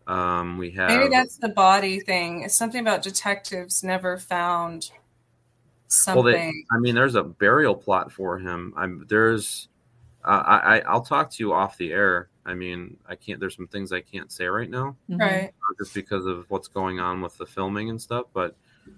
Um, 0.07 0.57
we 0.57 0.71
have 0.71 0.89
Maybe 0.89 1.09
that's 1.09 1.35
the 1.35 1.49
body 1.49 1.99
thing. 1.99 2.43
It's 2.43 2.55
something 2.55 2.79
about 2.79 3.01
detectives 3.01 3.83
never 3.83 4.17
found 4.17 4.91
something. 5.89 6.23
Well, 6.23 6.33
they- 6.33 6.53
I 6.71 6.79
mean, 6.79 6.95
there's 6.95 7.15
a 7.15 7.23
burial 7.23 7.75
plot 7.75 8.09
for 8.09 8.39
him. 8.39 8.73
I'm 8.77 9.05
there's, 9.09 9.67
uh, 10.23 10.43
I, 10.45 10.77
I 10.77 10.79
I'll 10.87 11.01
talk 11.01 11.29
to 11.31 11.43
you 11.43 11.51
off 11.51 11.77
the 11.77 11.91
air. 11.91 12.29
I 12.45 12.53
mean, 12.53 12.95
I 13.05 13.15
can't. 13.15 13.37
There's 13.37 13.57
some 13.57 13.67
things 13.67 13.91
I 13.91 13.99
can't 13.99 14.31
say 14.31 14.45
right 14.45 14.69
now, 14.69 14.95
right. 15.09 15.49
uh, 15.49 15.73
just 15.77 15.93
because 15.93 16.25
of 16.25 16.45
what's 16.47 16.69
going 16.69 17.01
on 17.01 17.21
with 17.21 17.37
the 17.37 17.45
filming 17.45 17.89
and 17.89 18.01
stuff. 18.01 18.27
But 18.33 18.55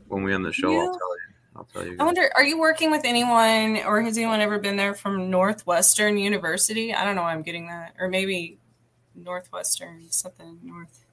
when 0.08 0.24
we 0.24 0.34
end 0.34 0.46
the 0.46 0.54
show, 0.54 0.72
Yeah. 0.72 0.80
I'll 0.80 0.94
tell 0.94 0.96
you. 0.96 1.20
I'll 1.56 1.66
tell 1.66 1.86
you. 1.86 1.98
I 2.00 2.04
wonder, 2.04 2.32
are 2.36 2.44
you 2.44 2.60
working 2.60 2.90
with 2.90 3.02
anyone 3.06 3.78
or 3.86 4.02
has 4.02 4.18
anyone 4.18 4.42
ever 4.42 4.58
been 4.60 4.76
there 4.76 4.94
from 4.96 5.30
Northwestern 5.30 6.18
University? 6.18 6.94
I 6.94 7.06
don't 7.06 7.16
know 7.16 7.22
why 7.22 7.34
I'm 7.34 7.44
getting 7.44 7.68
that. 7.68 7.94
Or 8.00 8.08
maybe 8.08 8.58
Northwestern, 9.16 10.10
something 10.10 10.60
North. 10.64 11.06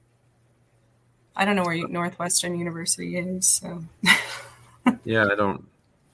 I 1.35 1.45
don't 1.45 1.55
know 1.55 1.63
where 1.63 1.87
Northwestern 1.87 2.57
University 2.57 3.17
is. 3.17 3.45
So 3.47 3.83
Yeah, 5.03 5.27
I 5.31 5.35
don't. 5.35 5.65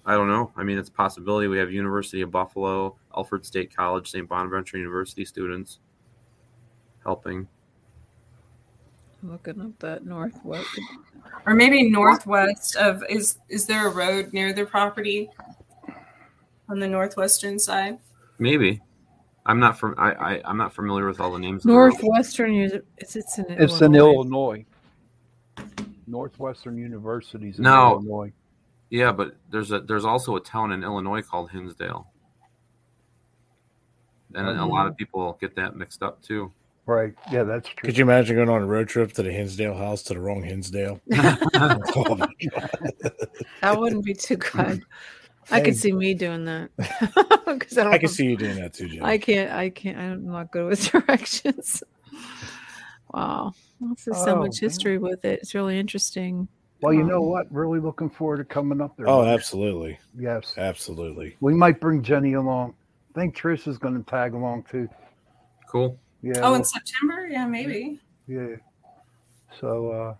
I 0.05 0.13
don't 0.13 0.29
know. 0.29 0.51
I 0.55 0.63
mean, 0.63 0.77
it's 0.77 0.87
a 0.89 0.93
possibility. 0.93 1.47
We 1.47 1.57
have 1.57 1.71
University 1.71 2.21
of 2.21 2.31
Buffalo, 2.31 2.95
Alfred 3.15 3.45
State 3.45 3.75
College, 3.75 4.09
St. 4.09 4.27
Bonaventure 4.27 4.77
University 4.77 5.25
students 5.25 5.79
helping. 7.03 7.47
I'm 9.27 9.33
looking 9.33 9.61
up 9.61 9.77
that 9.79 10.05
northwest. 10.05 10.67
or 11.45 11.53
maybe 11.53 11.89
northwest 11.89 12.77
of 12.77 13.03
is 13.09 13.37
is 13.49 13.65
there 13.65 13.87
a 13.87 13.89
road 13.89 14.31
near 14.31 14.53
their 14.53 14.65
property 14.65 15.29
on 16.69 16.79
the 16.79 16.87
northwestern 16.87 17.59
side? 17.59 17.99
Maybe. 18.39 18.81
I'm 19.45 19.59
not 19.59 19.77
from. 19.77 19.95
I, 19.97 20.11
I 20.13 20.41
I'm 20.45 20.57
not 20.57 20.73
familiar 20.73 21.07
with 21.07 21.19
all 21.19 21.31
the 21.31 21.39
names. 21.39 21.65
of 21.65 21.69
the 21.69 21.77
roads. 21.77 22.01
Northwestern. 22.01 22.53
Uni- 22.53 22.79
It's 22.97 23.15
it's 23.17 23.37
in 23.37 23.45
It's 23.49 23.81
in 23.81 23.95
Illinois. 23.95 24.65
Northwestern 26.05 26.77
University's 26.77 27.57
in 27.57 27.63
No. 27.63 27.95
Illinois. 27.95 28.31
Yeah, 28.89 29.11
but 29.11 29.35
there's 29.51 29.73
a 29.73 29.81
there's 29.81 30.05
also 30.05 30.37
a 30.37 30.39
town 30.39 30.71
in 30.71 30.83
Illinois 30.83 31.21
called 31.21 31.51
Hinsdale, 31.51 32.07
and 34.33 34.47
a 34.47 34.53
mm-hmm. 34.53 34.69
lot 34.71 34.87
of 34.87 34.95
people 34.95 35.37
get 35.41 35.55
that 35.57 35.75
mixed 35.75 36.01
up 36.01 36.21
too. 36.21 36.53
Right. 36.87 37.13
Yeah, 37.31 37.43
that's 37.43 37.67
true. 37.67 37.85
Could 37.87 37.97
you 37.97 38.05
imagine 38.05 38.37
going 38.37 38.47
on 38.49 38.61
a 38.61 38.65
road 38.65 38.87
trip 38.87 39.11
to 39.13 39.23
the 39.23 39.31
Hinsdale 39.31 39.75
house 39.75 40.01
to 40.03 40.13
the 40.13 40.21
wrong 40.21 40.41
Hinsdale? 40.41 41.01
Oh 41.13 42.15
my 42.15 42.27
God. 42.53 42.93
That 43.61 43.77
wouldn't 43.79 44.05
be 44.05 44.13
too 44.13 44.37
good. 44.37 44.81
I 45.51 45.59
could 45.59 45.75
see 45.75 45.91
me 45.91 46.13
doing 46.13 46.45
that. 46.45 46.69
'Cause 47.59 47.77
I, 47.77 47.83
don't 47.83 47.93
I 47.93 47.97
can 47.97 48.07
see 48.09 48.25
you 48.25 48.37
doing 48.37 48.55
that 48.55 48.73
too, 48.73 48.87
Jim. 48.87 49.03
I 49.03 49.17
can't. 49.17 49.51
I 49.51 49.69
can't. 49.69 49.97
I'm 49.97 50.25
not 50.25 50.51
good 50.51 50.67
with 50.67 50.91
directions. 50.91 51.83
Wow, 53.13 53.53
there's 53.79 54.05
just 54.05 54.23
so 54.25 54.35
Oh, 54.35 54.39
much 54.39 54.61
man. 54.61 54.69
history 54.69 54.97
with 54.97 55.23
it. 55.25 55.39
It's 55.41 55.55
really 55.55 55.79
interesting. 55.79 56.47
Well, 56.81 56.93
you 56.93 57.03
know 57.03 57.21
Um, 57.23 57.29
what? 57.29 57.51
Really 57.51 57.79
looking 57.79 58.09
forward 58.09 58.37
to 58.37 58.43
coming 58.45 58.81
up 58.81 58.95
there. 58.97 59.07
oh, 59.07 59.23
Mike. 59.23 59.33
absolutely, 59.33 59.97
Yes. 60.17 60.53
absolutely. 60.57 61.35
We 61.41 61.53
might 61.53 61.79
bring 61.81 62.03
Jenny 62.03 62.33
along. 62.33 62.75
I 63.15 63.19
think 63.19 63.35
Trish 63.35 63.67
is 63.67 63.77
going 63.77 63.95
to 63.95 64.09
tag 64.09 64.33
along 64.33 64.65
too. 64.69 64.87
Cool. 65.69 65.97
Yeah. 66.21 66.41
Oh, 66.41 66.55
in 66.55 66.63
September? 66.63 67.27
Yeah, 67.27 67.45
maybe. 67.47 67.99
yeah. 68.27 68.55
So, 69.59 69.91
uh, 69.91 70.15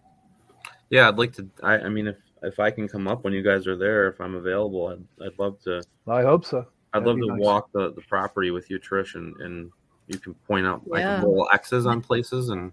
Yeah, 0.90 1.10
I'd 1.10 1.18
like 1.18 1.34
to. 1.34 1.48
I, 1.64 1.80
I 1.80 1.90
mean, 1.90 2.08
if 2.08 2.18
if 2.44 2.60
I 2.60 2.72
can 2.72 2.88
come 2.88 3.08
up 3.08 3.24
when 3.24 3.34
you 3.34 3.42
guys 3.42 3.68
are 3.68 3.76
there, 3.78 4.08
if 4.08 4.22
I'm 4.22 4.36
available, 4.36 4.88
I'd, 4.88 5.26
I'd 5.26 5.40
love 5.40 5.60
to. 5.64 5.84
I 6.08 6.22
hope 6.22 6.46
so. 6.46 6.60
I'd 6.94 7.04
That'd 7.04 7.08
love 7.08 7.18
to 7.18 7.28
nice. 7.28 7.40
walk 7.40 7.70
the, 7.74 7.94
the 7.94 8.02
property 8.08 8.52
with 8.52 8.70
you, 8.70 8.80
Trish, 8.80 9.16
and, 9.16 9.36
and 9.42 9.72
you 10.08 10.18
can 10.20 10.34
point 10.48 10.66
out 10.66 10.82
like 10.88 11.02
Yeah. 11.02 11.20
little 11.20 11.48
X's 11.54 11.86
on 11.86 12.02
places 12.02 12.50
and 12.50 12.72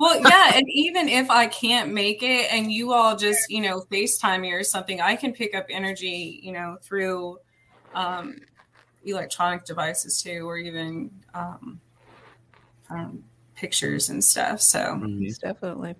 Well, 0.00 0.20
yeah, 0.20 0.52
and 0.54 0.64
even 0.68 1.08
if 1.08 1.30
I 1.30 1.46
can't 1.46 1.92
make 1.92 2.22
it 2.22 2.52
and 2.52 2.72
you 2.72 2.92
all 2.92 3.16
just, 3.16 3.38
you 3.48 3.60
know, 3.60 3.82
FaceTime 3.90 4.40
me 4.40 4.52
or 4.52 4.64
something, 4.64 5.00
I 5.00 5.14
can 5.14 5.32
pick 5.32 5.54
up 5.54 5.66
energy, 5.70 6.40
you 6.42 6.52
know, 6.52 6.76
through 6.82 7.38
um, 7.94 8.36
electronic 9.04 9.64
devices 9.64 10.20
too, 10.22 10.48
or 10.48 10.56
even 10.58 11.10
um, 11.34 11.80
um, 12.92 13.24
pictures 13.54 14.08
and 14.10 14.22
stuff. 14.22 14.60
So, 14.60 15.00
Yes, 15.18 15.38
definitely. 15.38 15.94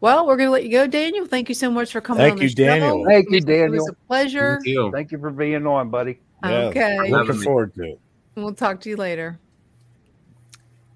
Well, 0.00 0.26
we're 0.26 0.36
going 0.36 0.48
to 0.48 0.52
let 0.52 0.64
you 0.64 0.70
go, 0.70 0.86
Daniel. 0.86 1.26
Thank 1.26 1.48
you 1.48 1.54
so 1.54 1.70
much 1.70 1.92
for 1.92 2.00
coming 2.00 2.20
Thank 2.22 2.32
on 2.32 2.38
the 2.38 2.42
you, 2.44 2.48
show. 2.50 2.54
Daniel. 2.64 3.04
Thank 3.06 3.30
you, 3.30 3.40
Daniel. 3.40 3.74
It 3.74 3.78
was 3.78 3.88
a 3.90 4.06
pleasure. 4.06 4.54
Thank 4.56 4.66
you. 4.66 4.90
Thank 4.92 5.12
you 5.12 5.18
for 5.18 5.30
being 5.30 5.66
on, 5.66 5.90
buddy. 5.90 6.20
Yeah, 6.44 6.50
Okay. 6.66 6.96
Having 6.96 7.10
Looking 7.12 7.42
forward 7.42 7.74
to 7.74 7.82
it. 7.84 8.00
We'll 8.34 8.54
talk 8.54 8.80
to 8.82 8.88
you 8.88 8.96
later. 8.96 9.38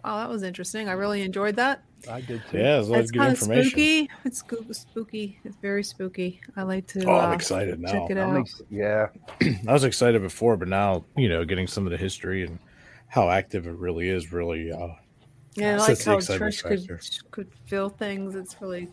Wow, 0.05 0.19
that 0.19 0.29
was 0.29 0.43
interesting. 0.43 0.89
I 0.89 0.93
really 0.93 1.23
enjoyed 1.23 1.57
that. 1.57 1.83
I 2.09 2.21
did 2.21 2.41
too. 2.51 2.59
Yeah, 2.59 2.79
it's 2.79 2.89
a 2.89 2.93
lot 2.93 3.01
of 3.01 3.13
good 3.13 3.19
kind 3.19 3.33
of 3.33 3.39
information. 3.43 3.71
spooky. 3.71 4.11
It's 4.25 4.45
spooky. 4.79 5.41
It's 5.45 5.57
very 5.57 5.83
spooky. 5.83 6.41
I 6.57 6.63
like 6.63 6.87
to 6.89 7.05
Oh, 7.05 7.15
uh, 7.17 7.19
I'm 7.21 7.33
excited 7.33 7.81
now. 7.81 7.91
check 7.91 8.11
it 8.11 8.17
I'm 8.19 8.37
out. 8.37 8.41
ex- 8.41 8.63
yeah. 8.71 9.09
I 9.69 9.73
was 9.73 9.83
excited 9.83 10.23
before, 10.23 10.57
but 10.57 10.69
now 10.69 11.05
you 11.17 11.29
know, 11.29 11.45
getting 11.45 11.67
some 11.67 11.85
of 11.87 11.91
the 11.91 11.97
history 11.97 12.45
and 12.45 12.59
how 13.09 13.29
active 13.31 13.67
it 13.67 13.73
really 13.73 14.09
is, 14.09 14.33
really. 14.33 14.71
Uh, 14.71 14.89
Yeah, 15.57 15.73
I 15.73 15.75
It's 15.75 15.89
like 15.89 16.05
how 16.05 16.17
excitement 16.19 16.55
Trish 16.55 16.63
could 17.31 17.31
could 17.31 17.49
feel 17.67 17.89
things. 17.89 18.35
It's 18.35 18.61
really 18.61 18.89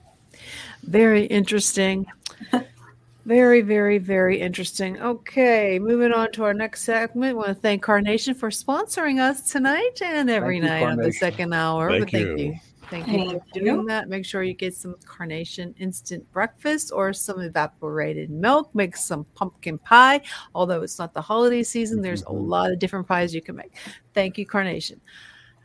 very 0.84 1.26
interesting. 1.26 2.06
very, 3.26 3.62
very, 3.62 3.98
very 3.98 4.40
interesting. 4.40 5.00
Okay, 5.02 5.78
moving 5.80 6.12
on 6.14 6.32
to 6.34 6.44
our 6.44 6.54
next 6.54 6.84
segment. 6.84 7.36
want 7.38 7.50
to 7.50 7.54
thank 7.56 7.84
Carnation 7.84 8.34
for 8.34 8.50
sponsoring 8.50 9.20
us 9.20 9.52
tonight 9.52 10.02
and 10.02 10.30
every 10.30 10.60
Thank 10.60 10.64
you, 10.64 10.86
night 10.86 10.92
on 10.92 10.98
the 10.98 11.12
second 11.12 11.54
hour. 11.54 11.90
Thank 11.90 12.06
but 12.06 12.12
thank 12.12 12.40
you. 12.40 12.46
you. 12.46 12.56
Thank 12.90 13.08
you 13.08 13.42
for 13.54 13.60
doing 13.60 13.82
you. 13.82 13.88
that. 13.88 14.08
Make 14.08 14.24
sure 14.24 14.44
you 14.44 14.54
get 14.54 14.76
some 14.76 14.96
Carnation 15.06 15.74
instant 15.80 16.30
breakfast 16.32 16.92
or 16.94 17.12
some 17.12 17.40
evaporated 17.42 18.30
milk. 18.30 18.70
Make 18.76 18.96
some 18.96 19.26
pumpkin 19.36 19.80
pie. 19.80 20.22
Although 20.54 20.84
it's 20.84 21.00
not 21.00 21.14
the 21.14 21.22
holiday 21.22 21.64
season, 21.64 22.02
there's 22.02 22.22
a 22.24 22.26
Mhm. 22.26 22.48
lot 22.48 22.72
of 22.72 22.78
different 22.80 23.08
pies 23.08 23.34
you 23.34 23.42
can 23.42 23.56
make. 23.56 23.74
Thank 24.14 24.38
you, 24.38 24.46
Carnation. 24.46 25.02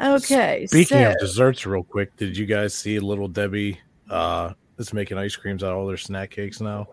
Okay. 0.00 0.66
Speaking 0.66 0.98
so- 0.98 1.10
of 1.10 1.18
desserts, 1.18 1.66
real 1.66 1.82
quick, 1.82 2.16
did 2.16 2.36
you 2.36 2.46
guys 2.46 2.74
see 2.74 2.98
Little 3.00 3.28
Debbie 3.28 3.80
uh, 4.10 4.52
is 4.78 4.92
making 4.92 5.18
ice 5.18 5.36
creams 5.36 5.62
out 5.64 5.72
of 5.72 5.78
all 5.78 5.86
their 5.86 5.96
snack 5.96 6.30
cakes 6.30 6.60
now? 6.60 6.88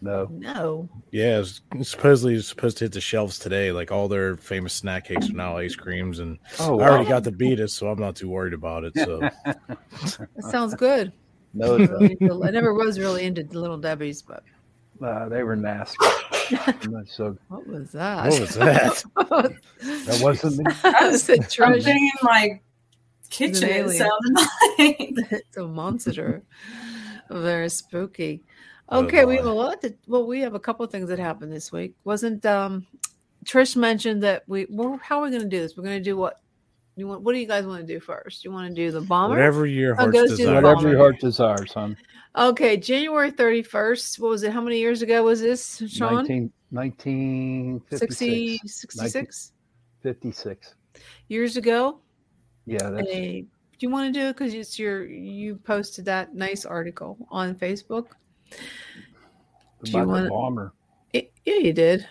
No. 0.00 0.28
No. 0.30 0.88
Yeah, 1.10 1.40
it's, 1.40 1.60
it's 1.74 1.90
supposedly 1.90 2.34
it's 2.34 2.46
supposed 2.46 2.78
to 2.78 2.84
hit 2.84 2.92
the 2.92 3.00
shelves 3.00 3.38
today. 3.38 3.72
Like 3.72 3.90
all 3.90 4.06
their 4.08 4.36
famous 4.36 4.72
snack 4.72 5.06
cakes 5.06 5.28
are 5.28 5.32
now 5.32 5.56
ice 5.56 5.74
creams, 5.74 6.20
and 6.20 6.38
Oh, 6.60 6.78
I 6.80 6.88
already 6.88 7.08
got 7.08 7.24
the 7.24 7.32
beat 7.32 7.58
so 7.68 7.88
I'm 7.88 7.98
not 7.98 8.14
too 8.14 8.28
worried 8.28 8.52
about 8.54 8.84
it. 8.84 8.92
So 8.96 9.18
That 9.44 10.28
sounds 10.50 10.74
good. 10.74 11.12
no, 11.54 11.76
it 11.76 11.90
Really 11.90 12.16
into- 12.20 12.44
I 12.44 12.50
never 12.50 12.74
was 12.74 12.98
really 13.00 13.24
into 13.24 13.42
little 13.58 13.78
Debbie's, 13.78 14.22
but 14.22 14.44
doesn't. 14.44 14.57
Uh, 15.02 15.28
they 15.28 15.42
were 15.42 15.56
nasty. 15.56 15.96
Not 16.88 17.08
so 17.08 17.36
what 17.48 17.66
was 17.66 17.92
that? 17.92 18.30
what 18.30 18.40
was 18.40 18.54
that? 18.54 19.04
that 19.16 20.20
wasn't 20.22 20.58
me. 20.58 20.64
I 20.84 21.16
said 21.16 21.40
Trish. 21.40 21.82
something 21.82 21.96
in 21.96 22.10
my 22.22 22.60
kitchen 23.30 23.68
it 23.68 23.90
sounded 23.90 24.34
like. 24.34 24.50
it's 25.32 25.56
a 25.56 25.66
monster. 25.66 26.42
Very 27.30 27.68
spooky. 27.68 28.42
Oh, 28.88 29.04
Okay, 29.04 29.24
we 29.24 29.36
have 29.36 29.44
a 29.46 29.52
lot 29.52 29.82
to 29.82 29.94
well, 30.06 30.26
we 30.26 30.40
have 30.40 30.54
a 30.54 30.60
couple 30.60 30.84
of 30.84 30.90
things 30.90 31.08
that 31.10 31.18
happened 31.18 31.52
this 31.52 31.70
week. 31.70 31.94
Wasn't 32.04 32.44
um 32.46 32.86
Trish 33.44 33.76
mentioned 33.76 34.22
that 34.22 34.44
we 34.46 34.66
well, 34.70 34.98
how 35.02 35.20
are 35.20 35.24
we 35.24 35.30
gonna 35.30 35.48
do 35.48 35.60
this? 35.60 35.76
We're 35.76 35.84
gonna 35.84 36.00
do 36.00 36.16
what 36.16 36.40
you 36.98 37.08
want 37.08 37.22
what 37.22 37.32
do 37.32 37.38
you 37.38 37.46
guys 37.46 37.66
want 37.66 37.86
to 37.86 37.86
do 37.86 38.00
first? 38.00 38.44
You 38.44 38.50
want 38.52 38.68
to 38.68 38.74
do 38.74 38.90
the 38.90 39.00
bomber? 39.00 39.34
Whatever 39.36 39.66
your 39.66 39.92
I'll 39.94 40.06
heart's 40.06 40.12
go 40.12 40.24
to 40.24 40.30
the 40.30 40.36
desire. 40.36 40.62
Whatever 40.62 40.88
your 40.88 40.98
heart 40.98 41.20
desires, 41.20 41.72
son. 41.72 41.96
Okay, 42.36 42.76
January 42.76 43.32
31st. 43.32 44.18
What 44.20 44.28
was 44.30 44.42
it? 44.42 44.52
How 44.52 44.60
many 44.60 44.78
years 44.78 45.02
ago 45.02 45.22
was 45.24 45.40
this, 45.40 45.82
Sean? 45.88 46.14
19, 46.26 46.52
1956. 46.70 48.18
60, 48.18 48.58
66 48.68 49.52
56. 50.02 50.74
years 51.28 51.56
ago. 51.56 52.00
Yeah, 52.66 52.90
that's 52.90 53.08
Hey, 53.08 53.40
do 53.42 53.48
you 53.80 53.90
want 53.90 54.12
to 54.12 54.20
do 54.20 54.26
it 54.26 54.34
because 54.36 54.54
it's 54.54 54.78
your 54.78 55.06
you 55.06 55.56
posted 55.56 56.04
that 56.04 56.34
nice 56.34 56.64
article 56.64 57.16
on 57.30 57.54
Facebook? 57.54 58.08
do 59.82 59.90
you 59.90 60.06
wanna- 60.06 60.24
the 60.24 60.28
bomber. 60.28 60.72
It- 61.12 61.32
yeah, 61.44 61.56
you 61.56 61.72
did. 61.72 62.06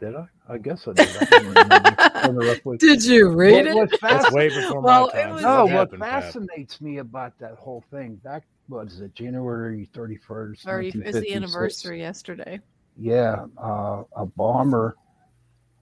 Did 0.00 0.14
I? 0.14 0.26
I 0.48 0.58
guess 0.58 0.86
I 0.86 0.92
did. 0.92 1.08
I 1.18 2.22
don't 2.26 2.78
Did 2.80 3.04
you 3.04 3.28
read 3.30 3.52
What- 3.52 3.66
it? 3.66 3.74
what 3.74 4.00
That's 4.00 4.26
fasc- 4.26 4.32
way 4.32 4.48
before 4.48 4.80
Well, 4.80 5.10
my 5.12 5.18
it 5.20 5.22
time. 5.24 5.32
was- 5.32 5.42
so 5.42 5.48
No, 5.48 5.62
what 5.64 5.70
happened, 5.70 6.02
Pat? 6.02 6.22
fascinates 6.24 6.80
me 6.80 6.98
about 6.98 7.38
that 7.40 7.54
whole 7.54 7.82
thing, 7.90 8.16
back 8.16 8.44
was 8.68 9.00
it 9.00 9.14
January 9.14 9.88
31st? 9.94 10.62
Very, 10.64 10.88
it's 10.88 11.20
the 11.20 11.32
anniversary 11.34 12.00
yesterday. 12.00 12.60
Yeah, 12.96 13.46
uh, 13.62 14.02
a 14.16 14.26
bomber 14.26 14.96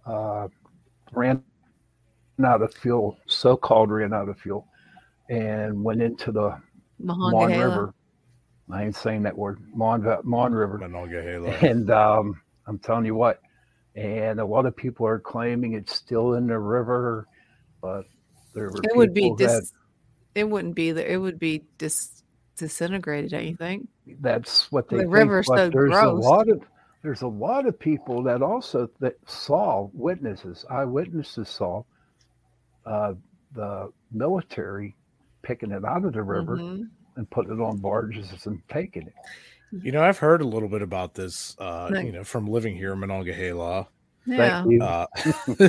uh, 0.06 0.48
ran 1.12 1.42
out 2.44 2.60
of 2.62 2.74
fuel, 2.74 3.16
so 3.26 3.56
called 3.56 3.90
ran 3.90 4.12
out 4.12 4.28
of 4.28 4.38
fuel, 4.38 4.66
and 5.30 5.82
went 5.82 6.02
into 6.02 6.32
the 6.32 6.58
Mon 6.98 7.50
River. 7.50 7.94
I 8.70 8.84
ain't 8.84 8.96
saying 8.96 9.22
that 9.24 9.36
word, 9.36 9.60
Mon, 9.74 10.02
Mon 10.24 10.52
River. 10.52 10.78
Monongahela. 10.78 11.50
And 11.62 11.90
um, 11.90 12.40
I'm 12.66 12.78
telling 12.78 13.04
you 13.04 13.14
what, 13.14 13.40
and 13.94 14.40
a 14.40 14.44
lot 14.44 14.66
of 14.66 14.74
people 14.76 15.06
are 15.06 15.18
claiming 15.20 15.74
it's 15.74 15.94
still 15.94 16.34
in 16.34 16.46
the 16.46 16.58
river, 16.58 17.26
but 17.80 18.04
there 18.54 18.70
were 18.70 18.80
It 18.82 18.96
would 18.96 19.14
be 19.14 19.22
people 19.22 19.36
that. 19.36 19.64
It 20.34 20.48
wouldn't 20.50 20.74
be 20.74 20.90
there. 20.92 21.06
It 21.06 21.18
would 21.18 21.38
be 21.38 21.64
dis 21.78 22.22
disintegrated. 22.56 23.30
Don't 23.30 23.44
you 23.46 23.56
think? 23.56 23.88
that's 24.20 24.70
what 24.70 24.88
they 24.88 24.96
The 24.98 25.02
think, 25.04 25.14
river's 25.14 25.46
so 25.46 25.70
there's 25.70 25.90
gross. 25.90 26.02
a 26.24 26.28
lot 26.28 26.48
of 26.48 26.62
there's 27.02 27.22
a 27.22 27.26
lot 27.28 27.66
of 27.66 27.78
people 27.78 28.22
that 28.24 28.42
also 28.42 28.88
that 29.00 29.16
saw 29.26 29.88
witnesses 29.92 30.64
eyewitnesses 30.70 31.48
saw 31.48 31.82
uh, 32.86 33.14
the 33.54 33.90
military 34.12 34.94
picking 35.42 35.70
it 35.70 35.84
out 35.84 36.04
of 36.04 36.12
the 36.14 36.22
river 36.22 36.56
Mhm. 36.56 36.88
and 37.16 37.30
putting 37.30 37.52
it 37.52 37.62
on 37.62 37.78
barges 37.78 38.46
and 38.46 38.60
taking 38.68 39.06
it 39.06 39.14
You 39.82 39.92
know, 39.92 40.02
I've 40.02 40.18
heard 40.18 40.40
a 40.42 40.46
little 40.46 40.68
bit 40.68 40.82
about 40.82 41.14
this. 41.14 41.56
Uh, 41.58 41.88
Nice. 41.92 42.04
you 42.06 42.12
know, 42.12 42.24
from 42.24 42.46
living 42.46 42.76
here 42.76 42.92
in 42.92 43.00
Monongahela. 43.00 43.88
Yeah. 44.26 44.64
Uh, 44.80 45.06
you 45.58 45.68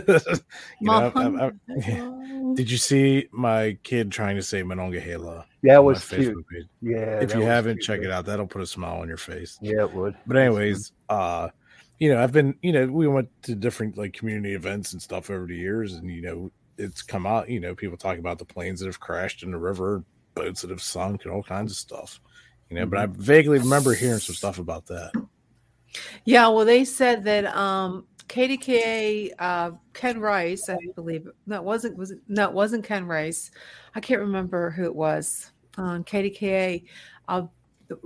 know, 0.81 0.93
I've- 0.93 1.19
I've- 1.19 1.37
I've- 1.69 2.53
did 2.55 2.71
you 2.71 2.77
see 2.77 3.27
my 3.31 3.77
kid 3.83 4.11
trying 4.11 4.35
to 4.37 4.43
say 4.43 4.63
Monongahela? 4.63 5.45
that 5.63 5.77
on 5.79 5.85
was 5.85 6.07
cute 6.07 6.35
page? 6.49 6.65
yeah 6.81 7.19
If 7.19 7.33
you 7.35 7.41
haven't, 7.41 7.75
cute. 7.77 7.83
check 7.83 8.01
it 8.01 8.11
out. 8.11 8.25
That'll 8.25 8.47
put 8.47 8.61
a 8.61 8.65
smile 8.65 9.01
on 9.01 9.07
your 9.07 9.17
face. 9.17 9.57
yeah 9.61 9.81
it 9.81 9.93
would 9.93 10.15
But 10.25 10.37
anyways, 10.37 10.91
uh, 11.09 11.49
you 11.99 12.13
know, 12.13 12.21
I've 12.21 12.31
been, 12.31 12.55
you 12.61 12.71
know, 12.71 12.85
we 12.87 13.07
went 13.07 13.29
to 13.43 13.55
different 13.55 13.97
like 13.97 14.13
community 14.13 14.53
events 14.53 14.93
and 14.93 15.01
stuff 15.01 15.29
over 15.29 15.45
the 15.47 15.55
years, 15.57 15.93
and 15.93 16.09
you 16.09 16.21
know, 16.21 16.51
it's 16.77 17.01
come 17.01 17.25
out, 17.25 17.49
you 17.49 17.59
know, 17.59 17.73
people 17.75 17.97
talk 17.97 18.17
about 18.19 18.37
the 18.37 18.45
planes 18.45 18.79
that 18.79 18.85
have 18.87 18.99
crashed 18.99 19.43
in 19.43 19.51
the 19.51 19.57
river, 19.57 20.03
boats 20.33 20.61
that 20.61 20.69
have 20.69 20.81
sunk, 20.81 21.23
and 21.25 21.33
all 21.33 21.43
kinds 21.43 21.71
of 21.71 21.77
stuff. 21.77 22.19
You 22.69 22.77
know, 22.77 22.85
but 22.85 22.99
I 22.99 23.05
vaguely 23.05 23.59
remember 23.59 23.93
hearing 23.93 24.19
some 24.19 24.35
stuff 24.35 24.59
about 24.59 24.87
that. 24.87 25.11
Yeah, 26.25 26.47
well, 26.47 26.65
they 26.65 26.83
said 26.83 27.23
that 27.25 27.45
um, 27.55 28.05
KDKA, 28.27 29.31
uh, 29.37 29.71
Ken 29.93 30.19
Rice, 30.19 30.69
I 30.69 30.77
believe. 30.95 31.27
No, 31.45 31.57
it 31.57 31.63
wasn't. 31.63 31.97
Was 31.97 32.11
it? 32.11 32.19
No, 32.27 32.45
it 32.45 32.53
wasn't 32.53 32.83
Ken 32.83 33.05
Rice. 33.05 33.51
I 33.93 33.99
can't 33.99 34.21
remember 34.21 34.71
who 34.71 34.85
it 34.85 34.95
was. 34.95 35.51
Um, 35.77 36.03
KDKA, 36.03 36.85
uh, 37.27 37.43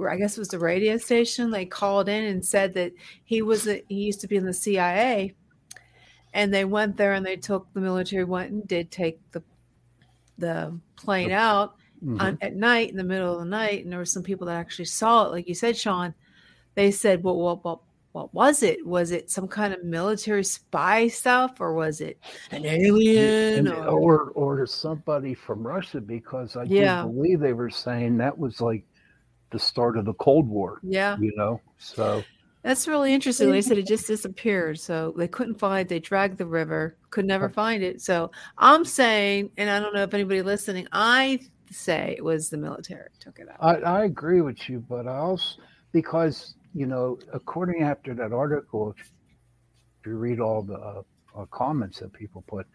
I 0.08 0.18
guess 0.18 0.38
it 0.38 0.42
was 0.42 0.50
the 0.50 0.60
radio 0.60 0.98
station. 0.98 1.52
They 1.52 1.66
called 1.66 2.10
in 2.10 2.26
and 2.26 2.46
said 2.46 2.74
that 2.74 2.92
he 3.24 3.42
was. 3.42 3.68
A, 3.68 3.84
he 3.88 3.96
used 3.96 4.22
to 4.22 4.28
be 4.28 4.36
in 4.36 4.46
the 4.46 4.54
CIA, 4.54 5.36
and 6.34 6.54
they 6.54 6.66
went 6.66 6.98
there 6.98 7.14
and 7.14 7.26
they 7.26 7.38
took 7.38 7.72
the 7.74 7.82
military 7.82 8.26
went 8.26 8.52
and 8.52 8.68
did 8.68 8.92
take 8.92 9.20
the 9.32 9.42
the 10.38 10.78
plane 10.96 11.32
out 11.32 11.76
Mhm. 12.04 12.22
on, 12.22 12.38
at 12.42 12.56
night 12.56 12.90
in 12.92 12.98
the 12.98 13.04
middle 13.04 13.34
of 13.34 13.40
the 13.40 13.46
night, 13.46 13.84
and 13.84 13.92
there 13.92 14.00
were 14.00 14.06
some 14.06 14.24
people 14.24 14.48
that 14.48 14.56
actually 14.56 14.86
saw 14.86 15.26
it. 15.26 15.32
Like 15.32 15.48
you 15.48 15.54
said, 15.56 15.76
Sean, 15.76 16.14
they 16.76 16.92
said, 16.92 17.24
"Well, 17.24 17.36
what, 17.38 17.64
what, 17.66 17.80
what 18.14 18.34
was 18.34 18.64
it? 18.64 18.86
Was 18.86 19.12
it 19.12 19.30
some 19.30 19.48
kind 19.48 19.74
of 19.74 19.84
military 19.84 20.44
spy 20.44 21.08
stuff, 21.10 21.60
or 21.60 21.74
was 21.74 22.00
it 22.02 22.18
an 22.52 22.66
alien?" 22.66 23.68
And- 23.68 23.70
Or, 23.70 24.32
or 24.32 24.60
or 24.62 24.66
somebody 24.66 25.34
from 25.34 25.66
Russia 25.66 26.00
because 26.02 26.56
I 26.56 26.64
Yeah. 26.64 27.04
do 27.04 27.10
believe 27.10 27.40
they 27.40 27.54
were 27.54 27.70
saying 27.70 28.18
that 28.18 28.38
was 28.38 28.62
like 28.62 28.86
the 29.52 29.60
start 29.60 29.98
of 29.98 30.06
the 30.06 30.14
Cold 30.14 30.48
War. 30.48 30.80
yeah, 30.84 31.18
You 31.20 31.34
know, 31.36 31.60
so 31.80 32.24
that's 32.62 32.88
really 32.88 33.14
interesting. 33.14 33.50
They 33.52 33.62
said 33.62 33.78
it 33.78 33.88
just 33.88 34.06
disappeared, 34.16 34.80
so 34.80 35.14
they 35.18 35.28
couldn't 35.28 35.56
find. 35.60 35.90
They 35.90 36.00
dragged 36.00 36.38
the 36.38 36.46
river, 36.46 36.96
could 37.10 37.26
never 37.26 37.50
find 37.50 37.82
it. 37.84 38.00
So 38.02 38.32
I'm 38.58 38.86
saying, 38.86 39.52
and 39.58 39.70
I 39.70 39.80
don't 39.80 39.94
know 39.94 40.04
if 40.04 40.14
anybody 40.14 40.42
listening, 40.44 40.88
I 40.92 41.40
say 41.72 42.16
it 42.18 42.24
was 42.24 42.50
the 42.50 42.58
military 42.58 43.10
took 43.20 43.40
it 43.40 43.48
out. 43.50 43.58
I, 43.60 44.00
I 44.00 44.04
agree 44.06 44.42
with 44.42 44.70
you, 44.70 44.80
but 44.80 45.08
I 45.08 45.18
also 45.18 45.62
because 45.92 46.56
you 46.74 46.86
know, 46.86 47.18
according 47.34 47.84
after 47.84 48.14
that 48.14 48.32
article, 48.32 48.96
if 49.00 50.06
you 50.06 50.16
read 50.18 50.40
all 50.40 50.62
the 50.62 51.04
uh, 51.36 51.46
comments 51.52 52.00
that 52.00 52.14
people 52.14 52.44
put, 52.48 52.68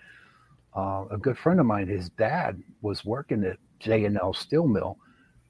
uh, 0.76 1.04
a 1.10 1.18
good 1.18 1.38
friend 1.38 1.60
of 1.60 1.66
mine, 1.66 1.86
his 1.86 2.08
dad 2.10 2.60
was 2.82 3.04
working 3.04 3.44
at 3.44 3.58
J 3.78 4.04
and 4.04 4.18
L 4.18 4.34
Steel 4.34 4.66
Mill, 4.66 4.98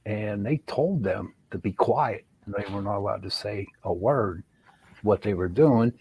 and 0.04 0.44
they 0.44 0.58
told 0.66 1.02
them 1.02 1.34
to 1.50 1.58
be 1.58 1.72
quiet. 1.72 2.26
and 2.44 2.54
They 2.54 2.70
were 2.72 2.82
not 2.82 2.98
allowed 2.98 3.22
to 3.22 3.30
say 3.30 3.66
a 3.84 3.92
word 3.92 4.44
what 5.02 5.22
they 5.22 5.34
were 5.34 5.48
doing. 5.48 5.92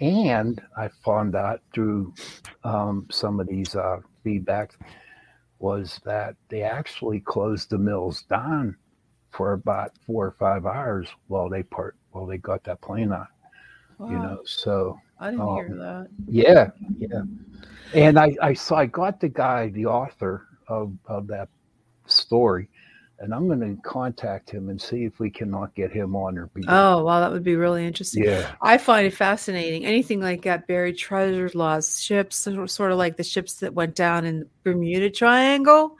And 0.00 0.60
I 0.76 0.88
found 1.04 1.36
out 1.36 1.60
through 1.72 2.14
um, 2.64 3.06
some 3.10 3.38
of 3.38 3.46
these 3.46 3.76
uh, 3.76 3.98
feedbacks 4.24 4.72
was 5.64 5.98
that 6.04 6.36
they 6.50 6.60
actually 6.60 7.20
closed 7.20 7.70
the 7.70 7.78
mills 7.78 8.20
down 8.28 8.76
for 9.30 9.54
about 9.54 9.92
four 10.06 10.26
or 10.26 10.32
five 10.32 10.66
hours 10.66 11.08
while 11.28 11.48
they 11.48 11.62
part 11.62 11.96
while 12.10 12.26
they 12.26 12.36
got 12.36 12.62
that 12.64 12.82
plane 12.82 13.10
out. 13.10 13.28
You 13.98 14.18
know, 14.18 14.40
so 14.44 14.98
I 15.18 15.30
didn't 15.30 15.54
hear 15.54 15.68
um, 15.70 15.78
that. 15.78 16.08
yeah, 16.28 16.70
yeah. 16.98 17.22
And 17.94 18.18
I, 18.18 18.36
I 18.42 18.52
saw 18.52 18.76
I 18.76 18.86
got 18.86 19.20
the 19.20 19.30
guy, 19.30 19.70
the 19.70 19.86
author 19.86 20.46
of, 20.68 20.92
of 21.06 21.28
that 21.28 21.48
story, 22.06 22.68
and 23.24 23.34
I'm 23.34 23.48
gonna 23.48 23.74
contact 23.82 24.48
him 24.50 24.68
and 24.68 24.80
see 24.80 25.04
if 25.04 25.18
we 25.18 25.30
cannot 25.30 25.74
get 25.74 25.90
him 25.90 26.14
on 26.14 26.38
or 26.38 26.46
be 26.48 26.62
Oh, 26.68 27.02
wow, 27.02 27.20
that 27.20 27.32
would 27.32 27.42
be 27.42 27.56
really 27.56 27.84
interesting. 27.86 28.22
yeah. 28.24 28.52
I 28.62 28.78
find 28.78 29.06
it 29.06 29.14
fascinating. 29.14 29.84
Anything 29.84 30.20
like 30.20 30.42
that, 30.42 30.66
buried 30.68 30.96
treasures, 30.98 31.54
lost 31.54 32.02
ships, 32.02 32.36
sort 32.66 32.92
of- 32.92 32.98
like 32.98 33.16
the 33.16 33.24
ships 33.24 33.54
that 33.56 33.74
went 33.74 33.94
down 33.96 34.24
in 34.24 34.40
the 34.40 34.46
Bermuda 34.62 35.10
Triangle. 35.10 35.96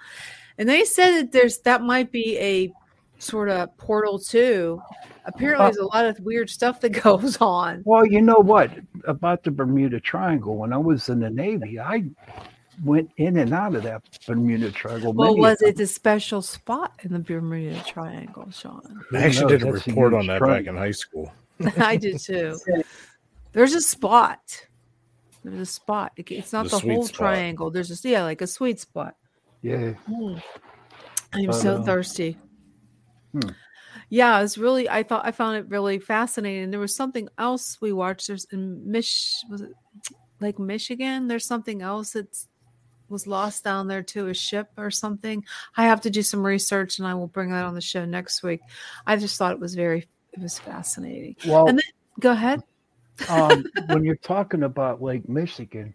And 0.59 0.69
they 0.69 0.85
said 0.85 1.17
that 1.17 1.33
there's 1.33 1.59
that 1.61 1.83
might 1.83 2.13
be 2.13 2.39
a 2.39 2.73
sort 3.19 3.49
of 3.49 3.77
portal 3.79 4.19
too. 4.19 4.81
Apparently, 5.27 5.65
there's 5.65 5.79
a 5.79 5.87
lot 5.87 6.05
of 6.05 6.21
weird 6.21 6.51
stuff 6.51 6.81
that 6.83 6.91
goes 7.03 7.39
on. 7.41 7.83
Well, 7.87 8.07
you 8.07 8.21
know 8.21 8.37
what 8.39 8.71
about 9.05 9.43
the 9.43 9.51
Bermuda 9.51 9.99
Triangle? 9.99 10.57
When 10.57 10.73
I 10.73 10.77
was 10.77 11.09
in 11.09 11.21
the 11.21 11.31
Navy, 11.31 11.81
I 11.81 12.05
went 12.83 13.11
in 13.17 13.37
and 13.39 13.53
out 13.53 13.75
of 13.75 13.83
that 13.85 14.03
Bermuda 14.27 14.71
Triangle. 14.73 15.13
Well, 15.13 15.31
many 15.31 15.41
was 15.41 15.63
it 15.63 15.79
a 15.81 15.87
special 15.87 16.43
spot 16.43 16.93
in 17.03 17.13
the 17.13 17.19
Bermuda 17.19 17.83
Triangle, 17.87 18.51
Sean? 18.51 19.05
I 19.13 19.19
actually 19.25 19.59
did 19.59 19.63
a 19.63 19.73
That's 19.73 19.87
a 19.87 19.91
report 19.91 20.15
on 20.15 20.27
that 20.29 20.39
triangle. 20.39 20.65
back 20.65 20.67
in 20.69 20.77
high 20.77 20.91
school. 20.91 21.33
I 21.79 21.97
did 21.97 22.19
too. 22.19 22.59
There's 23.53 23.75
a 23.75 23.81
spot. 23.81 24.67
There's 25.45 25.61
a 25.61 25.67
spot. 25.67 26.13
It's 26.17 26.53
not 26.53 26.65
The 26.71 26.79
the, 26.79 26.93
whole 26.95 27.05
spot. 27.05 27.17
triangle. 27.19 27.71
There's 27.71 27.89
just 27.89 28.05
yeah, 28.05 28.23
like 28.25 28.41
a 28.41 28.47
sweet 28.47 28.81
spot. 28.81 29.15
Yeah. 29.63 29.95
I'm 31.33 31.47
But, 31.47 31.53
so 31.53 31.77
uh, 31.77 31.83
thirsty. 31.83 32.39
hmm. 33.33 33.51
Yeah, 34.11 34.43
it's 34.43 34.59
really. 34.59 34.89
I 34.89 35.03
thought 35.03 35.27
I 35.27 35.31
found 35.33 35.57
it 35.57 35.69
really 35.69 35.99
fascinating. 35.99 36.71
There 36.71 36.81
was 36.81 36.95
something 36.95 37.29
else 37.39 37.79
we 37.81 37.93
watched. 37.93 38.27
There's 38.29 38.45
in 38.53 38.91
Mich 38.91 39.35
was 39.51 39.63
it 39.63 39.73
Lake 40.41 40.59
Michigan. 40.59 41.27
There's 41.29 41.47
something 41.47 41.81
else 41.83 42.13
that's 42.13 42.49
was 43.15 43.27
lost 43.27 43.65
down 43.65 43.89
there 43.89 44.03
to 44.03 44.29
a 44.29 44.35
ship 44.35 44.69
or 44.77 44.91
something. 44.91 45.43
I 45.79 45.85
have 45.85 46.03
to 46.03 46.11
do 46.11 46.23
some 46.23 46.45
research, 46.45 46.99
and 46.99 47.09
I 47.09 47.15
will 47.15 47.29
bring 47.29 47.51
that 47.53 47.65
on 47.65 47.75
the 47.75 47.81
show 47.81 48.05
next 48.05 48.43
week. 48.43 48.61
I 49.07 49.17
just 49.17 49.39
thought 49.39 49.53
it 49.53 49.61
was 49.61 49.75
very. 49.75 50.07
It 50.33 50.41
was 50.41 50.59
fascinating. 50.59 51.37
Well, 51.47 51.69
And 51.69 51.79
then 51.79 51.85
go 52.21 52.33
ahead. 52.33 52.63
um, 53.31 53.65
when 53.87 54.05
you're 54.05 54.17
talking 54.17 54.65
about 54.65 55.01
Lake 55.01 55.29
Michigan, 55.29 55.95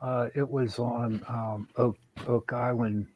uh, 0.00 0.28
it 0.34 0.48
was 0.48 0.78
on 0.78 1.22
um, 1.28 1.68
Oak, 1.76 1.98
Oak 2.26 2.52
Island. 2.52 3.06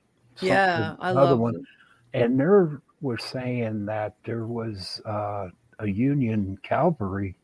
Yeah, 0.40 0.96
I 1.00 1.12
another 1.12 1.30
love 1.30 1.38
one, 1.38 1.66
and 2.12 2.38
they 2.38 2.44
were 2.44 3.18
saying 3.18 3.86
that 3.86 4.16
there 4.24 4.46
was 4.46 5.00
uh, 5.06 5.48
a 5.78 5.86
Union 5.86 6.58
cavalry 6.62 7.36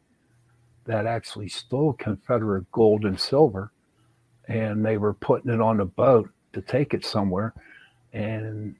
that 0.84 1.06
actually 1.06 1.48
stole 1.48 1.92
Confederate 1.94 2.70
gold 2.72 3.04
and 3.04 3.18
silver, 3.18 3.70
and 4.48 4.84
they 4.84 4.98
were 4.98 5.14
putting 5.14 5.52
it 5.52 5.60
on 5.60 5.80
a 5.80 5.84
boat 5.84 6.30
to 6.52 6.60
take 6.60 6.94
it 6.94 7.04
somewhere, 7.04 7.54
and 8.12 8.74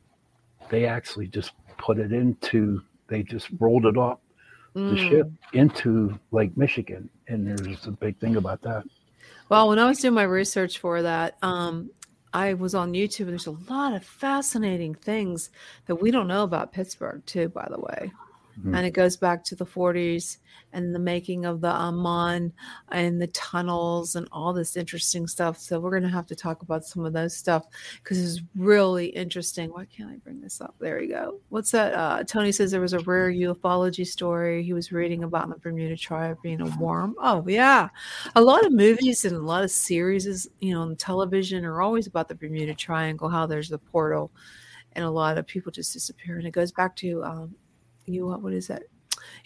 they 0.68 0.86
actually 0.86 1.28
just 1.28 1.52
put 1.78 1.98
it 1.98 2.12
into. 2.12 2.82
They 3.08 3.22
just 3.22 3.48
rolled 3.58 3.86
it 3.86 3.96
off 3.96 4.18
the 4.74 4.94
Mm. 4.94 5.08
ship 5.08 5.30
into 5.52 6.18
Lake 6.30 6.56
Michigan, 6.56 7.10
and 7.28 7.46
there's 7.46 7.86
a 7.86 7.90
big 7.90 8.18
thing 8.18 8.36
about 8.36 8.62
that. 8.62 8.84
Well, 9.48 9.68
when 9.68 9.78
I 9.78 9.86
was 9.86 10.00
doing 10.00 10.14
my 10.14 10.22
research 10.22 10.78
for 10.78 11.02
that, 11.02 11.36
um, 11.42 11.90
I 12.32 12.54
was 12.54 12.74
on 12.74 12.92
YouTube, 12.94 13.20
and 13.20 13.30
there's 13.30 13.46
a 13.46 13.50
lot 13.70 13.92
of 13.92 14.02
fascinating 14.02 14.94
things 14.94 15.50
that 15.86 15.96
we 15.96 16.10
don't 16.10 16.26
know 16.26 16.42
about 16.42 16.72
Pittsburgh, 16.72 17.22
too, 17.26 17.50
by 17.50 17.68
the 17.70 17.78
way. 17.78 18.12
Mhm. 18.64 18.76
And 18.76 18.86
it 18.86 18.92
goes 18.92 19.16
back 19.16 19.42
to 19.44 19.56
the 19.56 19.66
40s 19.66 20.38
and 20.72 20.94
the 20.94 20.98
making 20.98 21.44
of 21.44 21.60
the 21.60 21.68
Amman 21.70 22.52
and 22.90 23.20
the 23.20 23.26
tunnels 23.28 24.14
and 24.16 24.28
all 24.32 24.52
this 24.52 24.76
interesting 24.76 25.26
stuff. 25.26 25.58
So 25.58 25.80
we're 25.80 25.90
going 25.90 26.02
to 26.04 26.08
have 26.08 26.26
to 26.28 26.36
talk 26.36 26.62
about 26.62 26.84
some 26.84 27.04
of 27.04 27.12
those 27.12 27.36
stuff 27.36 27.66
because 28.02 28.18
it's 28.22 28.42
really 28.56 29.06
interesting. 29.06 29.70
Why 29.70 29.84
can't 29.86 30.10
I 30.10 30.16
bring 30.16 30.40
this 30.40 30.60
up? 30.60 30.74
There 30.78 31.00
you 31.02 31.08
go. 31.08 31.40
What's 31.48 31.70
that? 31.72 31.94
Uh, 31.94 32.22
Tony 32.24 32.52
says 32.52 32.70
there 32.70 32.80
was 32.80 32.92
a 32.92 33.00
rare 33.00 33.30
ufology 33.32 34.06
story 34.06 34.62
he 34.62 34.72
was 34.72 34.92
reading 34.92 35.24
about 35.24 35.44
in 35.44 35.50
the 35.50 35.56
Bermuda 35.58 35.96
Triangle 35.96 36.38
being 36.42 36.60
a 36.60 36.66
worm. 36.78 37.14
Oh, 37.18 37.44
yeah. 37.48 37.88
A 38.36 38.40
lot 38.40 38.64
of 38.64 38.72
movies 38.72 39.24
and 39.24 39.34
a 39.36 39.40
lot 39.40 39.64
of 39.64 39.70
series, 39.70 40.48
you 40.60 40.72
know, 40.74 40.82
on 40.82 40.96
television 40.96 41.64
are 41.64 41.82
always 41.82 42.06
about 42.06 42.28
the 42.28 42.34
Bermuda 42.34 42.74
Triangle, 42.74 43.28
how 43.28 43.46
there's 43.46 43.68
the 43.68 43.78
portal 43.78 44.30
and 44.94 45.04
a 45.04 45.10
lot 45.10 45.38
of 45.38 45.46
people 45.46 45.72
just 45.72 45.92
disappear. 45.92 46.38
And 46.38 46.46
it 46.46 46.50
goes 46.52 46.72
back 46.72 46.97
to, 46.97 47.24
um, 47.24 47.55
you, 48.07 48.27
what, 48.27 48.43
what 48.43 48.53
is 48.53 48.69
that? 48.69 48.83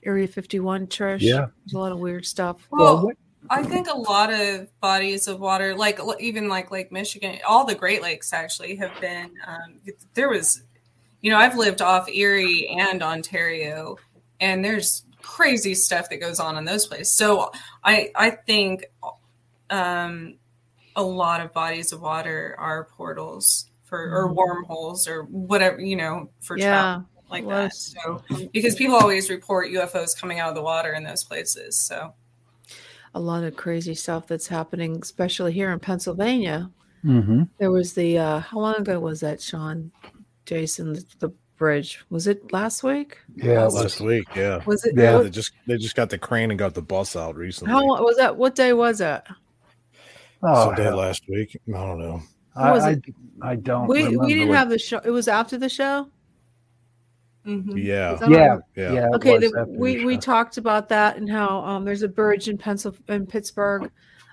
Area 0.05 0.27
51, 0.27 0.87
Trish. 0.87 1.21
Yeah. 1.21 1.47
There's 1.65 1.75
a 1.75 1.79
lot 1.79 1.93
of 1.93 1.99
weird 1.99 2.25
stuff. 2.27 2.67
Well, 2.71 3.05
what- 3.05 3.17
I 3.49 3.63
think 3.63 3.89
a 3.89 3.97
lot 3.97 4.33
of 4.33 4.69
bodies 4.81 5.29
of 5.29 5.39
water, 5.39 5.77
like 5.77 6.01
even 6.19 6.49
like 6.49 6.71
Lake 6.73 6.91
Michigan, 6.91 7.39
all 7.47 7.65
the 7.65 7.77
Great 7.77 8.03
Lakes 8.03 8.33
actually 8.33 8.77
have 8.77 8.91
been. 9.01 9.31
Um, 9.47 9.81
there 10.15 10.29
was, 10.29 10.63
you 11.21 11.31
know, 11.31 11.39
I've 11.39 11.57
lived 11.57 11.81
off 11.81 12.09
Erie 12.09 12.67
and 12.67 13.05
Ontario, 13.05 13.99
and 14.41 14.65
there's 14.65 15.05
crazy 15.23 15.75
stuff 15.75 16.11
that 16.11 16.17
goes 16.17 16.41
on 16.41 16.57
in 16.57 16.65
those 16.65 16.87
places. 16.87 17.13
So 17.13 17.53
I 17.85 18.11
I 18.17 18.31
think 18.31 18.87
um, 19.71 20.39
a 20.95 21.03
lot 21.03 21.41
of 21.41 21.53
bodies 21.53 21.93
of 21.93 22.01
water 22.01 22.55
are 22.59 22.89
portals 22.97 23.71
for 23.85 24.11
or 24.11 24.33
wormholes 24.33 25.07
or 25.07 25.23
whatever 25.25 25.81
you 25.81 25.95
know 25.97 26.31
for 26.41 26.57
travel 26.57 27.07
yeah. 27.15 27.16
Like 27.31 27.45
Well, 27.45 27.63
that. 27.63 27.75
So 27.75 28.23
because 28.53 28.75
people 28.75 28.97
always 28.97 29.31
report 29.31 29.69
UFOs 29.71 30.19
coming 30.19 30.39
out 30.41 30.49
of 30.51 30.55
the 30.55 30.63
water 30.63 30.93
in 30.93 31.05
those 31.05 31.25
places. 31.25 31.77
So 31.77 32.15
A 33.15 33.21
lot 33.21 33.45
of 33.45 33.57
crazy 33.57 33.95
stuff 33.95 34.27
that's 34.27 34.47
happening, 34.49 34.99
especially 35.03 35.53
here 35.53 35.71
in 35.73 35.79
Pennsylvania. 35.81 36.71
Mm-hmm. 37.05 37.45
There 37.59 37.71
was 37.71 37.95
the, 37.95 38.19
uh, 38.19 38.39
how 38.41 38.59
long 38.59 38.75
ago 38.77 38.99
was 39.01 39.21
that, 39.21 39.41
Sean? 39.41 39.93
Jason, 40.45 40.93
the, 40.95 41.05
the 41.21 41.33
bridge. 41.57 42.05
Was 42.11 42.27
it 42.27 42.53
last 42.53 42.83
week? 42.83 43.19
Yeah, 43.35 43.65
it 43.67 43.73
Last 43.73 43.83
was, 43.83 44.01
week, 44.01 44.27
yeah. 44.37 44.63
Was 44.67 44.85
it? 44.85 44.95
Yeah. 44.97 45.15
what- 45.17 45.23
They 45.25 45.31
just 45.31 45.53
they 45.67 45.77
just 45.77 45.97
got 45.97 46.11
the 46.11 46.19
crane 46.19 46.51
and 46.51 46.59
got 46.59 46.75
the 46.75 46.83
bus 46.83 47.17
out 47.17 47.35
recently. 47.37 47.73
how 47.73 47.85
was 47.85 48.17
that? 48.19 48.37
What 48.37 48.55
day 48.55 48.73
was 48.73 49.01
it? 49.01 49.23
oh, 50.43 50.67
Someday 50.67 50.85
hell. 50.85 50.97
last 50.97 51.23
week. 51.29 51.57
I 51.69 51.73
don't 51.73 51.99
know. 51.99 52.23
I, 52.55 52.71
was 52.73 52.85
I, 52.85 52.91
it? 52.93 53.05
I 53.43 53.57
don't. 53.57 53.87
We, 53.87 54.17
we 54.17 54.35
didn't 54.35 54.49
what- 54.49 54.59
have 54.59 54.71
the 54.71 54.79
show. 54.79 54.99
It 55.05 55.11
was 55.11 55.27
after 55.29 55.59
the 55.59 55.69
show. 55.69 56.09
Mhm. 57.47 57.83
Yeah. 57.83 58.19
Yeah, 58.29 58.59
Yeah. 58.75 58.93
yeah. 58.93 59.09
Okay, 59.15 59.39
the, 59.39 59.67
we 59.69 60.05
we 60.05 60.17
talked 60.19 60.59
about 60.59 60.89
that 60.89 61.17
and 61.17 61.31
how 61.31 61.65
um, 61.65 61.85
there's 61.85 62.03
a 62.03 62.09
bridge 62.09 62.49
in 62.49 62.59
Pencil 62.59 62.95
in 63.09 63.27
Pittsburgh, 63.27 63.91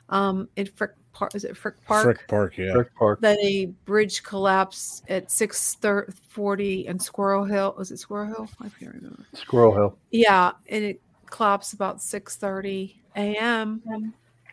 um, 0.10 0.50
in 0.56 0.66
Frick 0.66 0.92
Park. 1.14 1.36
Is 1.36 1.44
it 1.46 1.56
Frick 1.56 1.76
Park? 1.86 2.04
Frick 2.04 2.28
Park, 2.28 2.58
yeah. 2.58 2.74
Frick 2.74 2.96
Park. 2.96 3.22
That 3.22 3.38
a 3.40 3.68
bridge 3.86 4.24
collapsed 4.24 5.04
at 5.10 5.32
six 5.32 5.78
forty 6.30 6.88
and 6.88 7.02
Squirrel 7.02 7.46
Hill. 7.46 7.76
Was 7.78 7.92
it 7.92 7.98
Squirrel 7.98 8.28
Hill? 8.28 8.50
I 8.60 8.70
can't 8.80 8.94
remember. 8.94 9.26
Squirrel 9.34 9.74
Hill. 9.74 9.98
Yeah, 10.12 10.52
and 10.68 10.84
it 10.84 11.02
collapsed 11.28 11.74
about 11.74 12.02
six 12.02 12.36
thirty 12.36 13.00
a.m. 13.16 13.82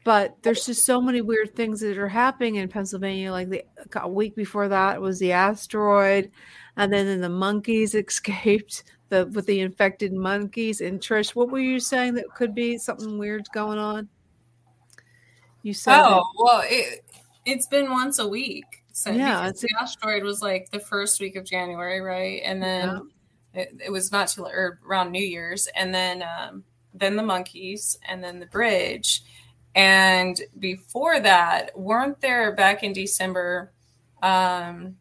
but 0.05 0.37
there's 0.43 0.67
just 0.67 0.85
so 0.85 1.01
many 1.01 1.21
weird 1.21 1.55
things 1.55 1.81
that 1.81 1.99
are 1.99 2.09
happening 2.09 2.57
in 2.57 2.69
Pennsylvania. 2.69 3.33
Like 3.33 3.49
the 3.49 3.65
a 3.97 4.09
week 4.09 4.35
before 4.35 4.69
that 4.69 5.01
was 5.01 5.19
the 5.19 5.33
asteroid, 5.33 6.31
and 6.85 6.93
then, 6.93 7.21
the 7.21 7.29
monkeys 7.29 7.95
escaped 7.95 8.85
the 9.09 9.27
with 9.27 9.47
the 9.47 9.61
infected 9.61 10.13
monkeys. 10.13 10.81
And 10.81 11.01
Trish, 11.01 11.35
what 11.35 11.51
were 11.51 11.61
you 11.61 11.81
saying 11.81 12.15
that 12.15 12.33
could 12.35 12.55
be 12.55 12.79
something 12.79 13.19
weird 13.19 13.47
going 13.53 13.79
on? 13.79 14.09
You 15.63 15.75
said, 15.75 16.01
Oh 16.01 16.25
well, 16.39 16.63
it 16.65 17.05
it's 17.45 17.67
been 17.67 17.91
once 17.91 18.19
a 18.19 18.27
week. 18.27 18.65
So 18.93 19.11
Yeah, 19.11 19.51
the 19.51 19.69
asteroid 19.81 20.23
was 20.23 20.43
like 20.43 20.71
the 20.71 20.81
first 20.81 21.21
week 21.21 21.37
of 21.37 21.45
January, 21.45 22.01
right? 22.01 22.43
And 22.45 22.63
then 22.63 23.11
it, 23.55 23.75
it 23.87 23.91
was 23.91 24.13
not 24.13 24.29
till 24.29 24.47
or 24.47 24.81
around 24.87 25.11
New 25.11 25.25
Year's, 25.25 25.67
and 25.75 25.95
then 25.95 26.23
um, 26.23 26.65
then 26.95 27.17
the 27.17 27.23
monkeys, 27.23 27.99
and 28.09 28.23
then 28.23 28.41
the 28.41 28.47
bridge, 28.47 29.23
and 29.75 30.41
before 30.59 31.21
that, 31.21 31.79
weren't 31.79 32.21
there 32.21 32.55
back 32.55 32.83
in 32.83 32.93
December? 32.93 33.73
Um, 34.23 34.97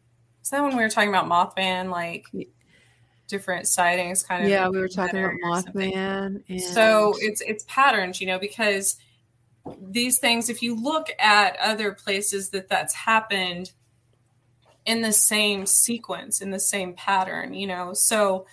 is 0.50 0.58
that 0.58 0.64
when 0.64 0.76
we 0.76 0.82
were 0.82 0.88
talking 0.88 1.10
about 1.10 1.26
Mothman, 1.26 1.90
like 1.90 2.26
different 3.28 3.68
sightings, 3.68 4.24
kind 4.24 4.42
of? 4.42 4.50
yeah, 4.50 4.68
we 4.68 4.80
were 4.80 4.88
talking 4.88 5.20
about? 5.20 5.36
Mothman. 5.44 6.42
And 6.48 6.60
So 6.60 7.14
it's 7.18 7.40
it's 7.42 7.64
patterns, 7.68 8.20
you 8.20 8.26
know, 8.26 8.40
because 8.40 8.96
these 9.80 10.18
things, 10.18 10.48
if 10.48 10.60
you 10.60 10.74
look 10.74 11.06
at 11.20 11.56
other 11.60 11.92
places 11.92 12.50
that 12.50 12.68
that's 12.68 12.92
happened 12.92 13.70
in 14.84 15.02
the 15.02 15.12
same 15.12 15.66
sequence, 15.66 16.40
in 16.40 16.50
the 16.50 16.58
same 16.58 16.94
pattern, 16.94 17.54
you 17.54 17.68
know, 17.68 17.92
so 17.94 18.44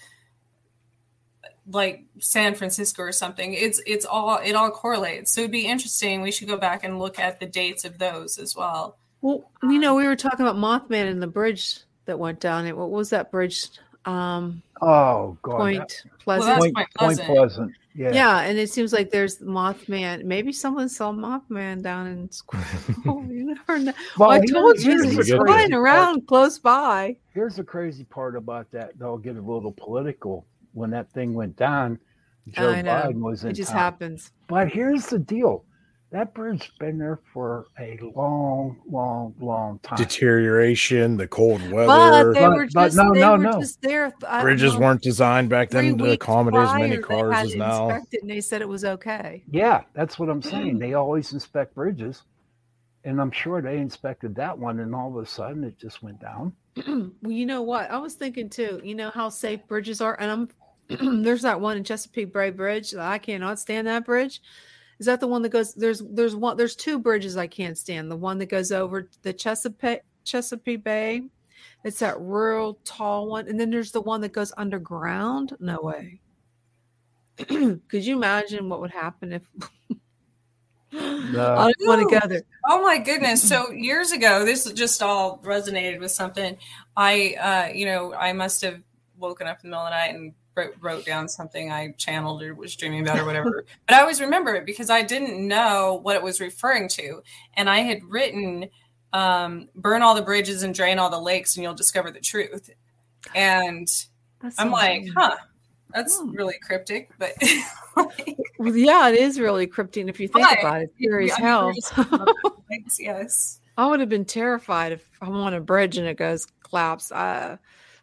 like 1.66 2.06
San 2.20 2.54
Francisco 2.54 3.02
or 3.02 3.12
something, 3.12 3.56
it's 3.56 3.82
it's 3.88 4.06
all 4.06 4.38
it 4.38 4.54
all 4.54 4.70
correlates. 4.70 5.34
So 5.34 5.42
it'd 5.42 5.52
be 5.52 5.66
interesting. 5.66 6.22
We 6.22 6.32
should 6.32 6.48
go 6.48 6.58
back 6.58 6.84
and 6.84 7.00
look 7.00 7.18
at 7.18 7.40
the 7.40 7.48
dates 7.48 7.86
of 7.86 7.98
those 7.98 8.38
as 8.38 8.56
well. 8.56 9.00
Well, 9.22 9.50
you 9.64 9.80
know, 9.80 9.92
um, 9.92 9.98
we 9.98 10.08
were 10.08 10.16
talking 10.16 10.46
about 10.46 10.58
Mothman 10.58 11.10
and 11.10 11.22
the 11.22 11.28
bridge 11.28 11.80
that 12.08 12.18
went 12.18 12.40
down. 12.40 12.66
It 12.66 12.76
what 12.76 12.90
was 12.90 13.10
that 13.12 13.32
bridge? 13.32 13.70
Um, 14.06 14.62
Oh 14.82 15.38
God, 15.42 15.58
Point 15.58 15.80
that- 15.90 16.20
Pleasant. 16.20 16.48
that's 16.48 16.60
Point, 16.66 16.76
Point 16.76 16.88
Point 16.98 17.18
Pleasant. 17.20 17.28
Pleasant. 17.28 17.72
Yeah. 17.96 18.12
yeah. 18.14 18.40
and 18.42 18.58
it 18.60 18.70
seems 18.70 18.94
like 18.94 19.10
there's 19.10 19.40
Mothman. 19.40 20.24
Maybe 20.24 20.54
someone 20.54 20.88
saw 20.88 21.12
Mothman 21.12 21.82
down 21.82 22.06
in 22.08 22.32
Squirrel. 22.32 22.66
you 23.30 23.56
never 23.68 23.80
know. 23.80 23.94
Well, 24.18 24.30
I 24.30 24.40
told 24.46 24.80
you 24.80 25.02
he's 25.04 25.30
flying 25.30 25.46
crazy 25.46 25.70
part- 25.70 25.72
around 25.74 26.28
close 26.28 26.60
by. 26.60 27.18
Here's 27.34 27.56
the 27.56 27.64
crazy 27.64 28.04
part 28.04 28.36
about 28.36 28.70
that. 28.72 28.98
They'll 29.00 29.18
get 29.18 29.36
a 29.36 29.42
little 29.42 29.72
political. 29.74 30.46
When 30.74 30.92
that 30.92 31.12
thing 31.12 31.34
went 31.34 31.56
down, 31.56 31.98
Joe 32.50 32.72
Biden 32.74 33.16
was 33.20 33.44
in 33.44 33.50
It 33.50 33.54
just 33.54 33.72
town. 33.72 33.80
happens. 33.80 34.32
But 34.48 34.70
here's 34.70 35.08
the 35.08 35.18
deal: 35.20 35.66
that 36.12 36.34
bridge's 36.34 36.70
been 36.80 36.98
there 36.98 37.20
for 37.34 37.68
a 37.80 38.00
long, 38.16 38.78
long, 38.90 39.36
long 39.42 39.80
time. 39.80 39.98
Deterioration, 39.98 41.18
the 41.18 41.28
cold 41.28 41.62
weather. 41.70 41.88
But 41.88 42.12
weather. 42.12 42.34
they 42.34 42.40
But- 42.40 42.56
were 42.56 42.68
but 42.74 42.84
just 42.86 42.98
no, 42.98 43.14
they 43.14 43.20
no, 43.20 43.32
were 43.34 43.38
no. 43.40 43.60
just 43.60 43.82
there. 43.82 44.14
I 44.28 44.42
Bridges 44.42 44.74
know, 44.74 44.80
weren't 44.80 45.02
designed 45.02 45.50
back 45.50 45.70
then 45.70 45.98
to 45.98 46.12
accommodate 46.12 46.62
as 46.62 46.74
many 46.76 46.98
prior, 46.98 47.26
they 47.26 47.32
cars 47.32 47.36
had 47.36 47.46
as 47.48 47.54
it 47.54 47.58
now. 47.58 47.90
inspected 47.90 48.22
And 48.22 48.30
they 48.30 48.42
said 48.42 48.62
it 48.62 48.70
was 48.70 48.86
okay. 48.86 49.44
Yeah, 49.52 49.82
that's 49.94 50.18
what 50.18 50.30
I'm 50.30 50.42
saying. 50.42 50.80
They 50.80 50.94
always 50.94 51.34
inspect 51.34 51.76
bridges, 51.76 52.24
and 53.04 53.20
I'm 53.20 53.32
sure 53.32 53.62
they 53.62 53.78
inspected 53.78 54.34
that 54.36 54.58
one, 54.58 54.80
and 54.80 54.96
all 54.96 55.10
of 55.18 55.22
a 55.24 55.28
sudden 55.28 55.64
it 55.66 55.78
just 55.78 56.02
went 56.04 56.22
down. 56.22 56.54
well, 56.88 57.12
you 57.32 57.46
know 57.46 57.64
what? 57.64 57.92
I 57.92 57.98
was 57.98 58.14
thinking 58.14 58.50
too. 58.50 58.80
You 58.84 58.96
know 58.96 59.10
how 59.10 59.28
safe 59.28 59.68
bridges 59.68 60.00
are, 60.00 60.18
and 60.20 60.32
I'm 60.32 60.50
there's 61.24 61.42
that 61.42 61.60
one 61.60 61.76
in 61.76 61.84
Chesapeake 61.84 62.32
Bay 62.32 62.50
Bridge. 62.50 62.92
that 62.92 63.02
I 63.02 63.18
cannot 63.18 63.60
stand 63.60 63.88
that 63.88 64.06
bridge. 64.06 64.42
Is 65.00 65.06
that 65.06 65.20
the 65.20 65.28
one 65.28 65.42
that 65.44 65.50
goes? 65.50 65.74
There's 65.74 66.02
there's 66.10 66.36
one. 66.36 66.58
There's 66.58 66.76
two 66.76 67.00
bridges 67.00 67.38
I 67.38 67.48
can't 67.48 67.78
stand. 67.78 68.10
The 68.10 68.16
one 68.16 68.38
that 68.40 68.48
goes 68.48 68.72
over 68.72 69.10
the 69.22 69.34
Chesapeake 69.34 70.02
Chesapeake 70.24 70.84
Bay. 70.84 71.24
It's 71.84 72.00
that 72.00 72.20
real 72.20 72.80
tall 72.84 73.28
one, 73.28 73.48
and 73.48 73.60
then 73.60 73.70
there's 73.70 73.92
the 73.92 74.02
one 74.02 74.22
that 74.22 74.34
goes 74.34 74.52
underground. 74.58 75.56
No 75.60 75.80
way. 75.82 76.20
Could 77.38 78.06
you 78.06 78.16
imagine 78.16 78.70
what 78.70 78.82
would 78.82 78.92
happen 78.92 79.34
if? 79.34 79.44
I 80.94 81.72
don't 81.78 81.88
want 81.88 82.10
to 82.10 82.20
go 82.20 82.28
there. 82.28 82.42
Oh 82.66 82.82
my 82.82 82.98
goodness. 82.98 83.48
So 83.48 83.72
years 83.72 84.12
ago, 84.12 84.46
this 84.46 84.72
just 84.72 85.04
all 85.04 85.40
resonated 85.40 86.00
with 86.00 86.12
something. 86.12 86.58
I, 86.96 87.36
uh, 87.40 87.74
you 87.74 87.86
know, 87.86 88.14
I 88.14 88.34
must 88.34 88.62
have 88.62 88.82
woken 89.18 89.48
up 89.48 89.64
in 89.64 89.70
the 89.70 89.76
middle 89.76 89.86
of 89.86 89.92
the 89.92 89.98
night 89.98 90.16
and 90.16 90.34
wrote, 90.58 90.76
wrote 90.82 91.06
down 91.06 91.30
something 91.30 91.72
I 91.72 91.92
channeled 91.98 92.42
or 92.42 92.54
was 92.56 92.76
dreaming 92.76 93.02
about 93.02 93.20
or 93.20 93.26
whatever. 93.26 93.64
but 93.88 93.96
I 93.96 94.02
always 94.02 94.20
remember 94.20 94.56
it 94.56 94.66
because 94.66 94.90
I 94.90 95.04
didn't 95.04 95.48
know 95.48 96.00
what 96.04 96.16
it 96.16 96.24
was 96.24 96.42
referring 96.42 96.90
to. 96.90 97.22
And 97.54 97.70
I 97.70 97.80
had 97.80 98.04
written, 98.04 98.68
um, 99.14 99.70
burn 99.76 100.02
all 100.02 100.16
the 100.16 100.22
bridges 100.22 100.64
and 100.64 100.74
drain 100.76 101.00
all 101.00 101.10
the 101.10 101.20
lakes 101.22 101.56
and 101.56 101.64
you'll 101.64 101.74
discover 101.76 102.12
the 102.12 102.20
truth. 102.20 102.70
And 103.36 103.88
That 104.42 104.54
I'm 104.58 104.72
like, 104.72 105.06
huh, 105.16 105.38
that's 105.94 106.20
Hmm. 106.20 106.32
really 106.32 106.56
cryptic, 106.62 107.10
but 107.18 107.32
like, 107.96 108.38
Well, 108.60 108.76
yeah, 108.76 109.08
it 109.10 109.16
is 109.16 109.40
really 109.40 109.68
cryptic 109.68 110.08
if 110.08 110.20
you 110.20 110.28
think 110.28 110.48
about 110.60 110.82
it. 110.82 110.92
Scary 111.00 111.32
as 111.32 111.38
hell. 111.38 111.72
curious 111.72 111.92
about 111.98 112.30
lakes, 112.70 113.00
yes. 113.00 113.62
I 113.78 113.86
would 113.86 114.00
have 114.00 114.10
been 114.10 114.26
terrified 114.26 114.92
if 114.94 115.08
I'm 115.22 115.34
on 115.36 115.54
a 115.54 115.62
bridge 115.62 115.98
and 116.00 116.08
it 116.08 116.18
goes 116.18 116.48
collapse. 116.64 117.12
Uh, 117.12 117.58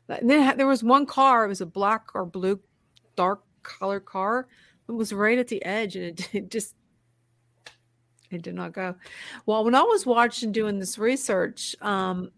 and 0.09 0.29
then 0.29 0.57
there 0.57 0.67
was 0.67 0.83
one 0.83 1.07
car. 1.07 1.45
It 1.45 1.49
was 1.49 1.61
a 1.61 1.67
black 1.67 2.09
or 2.15 2.27
blue, 2.27 2.61
dark 3.17 3.43
color 3.63 4.01
car. 4.01 4.47
It 4.89 4.93
was 4.93 5.13
right 5.13 5.39
at 5.39 5.49
the 5.49 5.65
edge, 5.65 5.97
and 5.97 6.05
it, 6.21 6.29
it 6.35 6.51
just 6.51 6.75
it 8.31 8.43
did 8.43 8.55
not 8.55 8.73
go. 8.73 8.95
Well, 9.47 9.65
when 9.65 9.75
I 9.75 9.83
was 9.83 10.07
watching 10.07 10.53
doing 10.53 10.79
this 10.79 10.99
research, 10.99 11.77
um, 11.81 12.31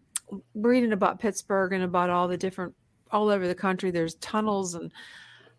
reading 0.55 0.93
about 0.93 1.19
Pittsburgh 1.19 1.73
and 1.73 1.83
about 1.83 2.09
all 2.09 2.27
the 2.27 2.37
different 2.37 2.73
all 3.11 3.29
over 3.29 3.47
the 3.47 3.55
country, 3.55 3.91
there's 3.91 4.15
tunnels 4.15 4.75
and 4.75 4.91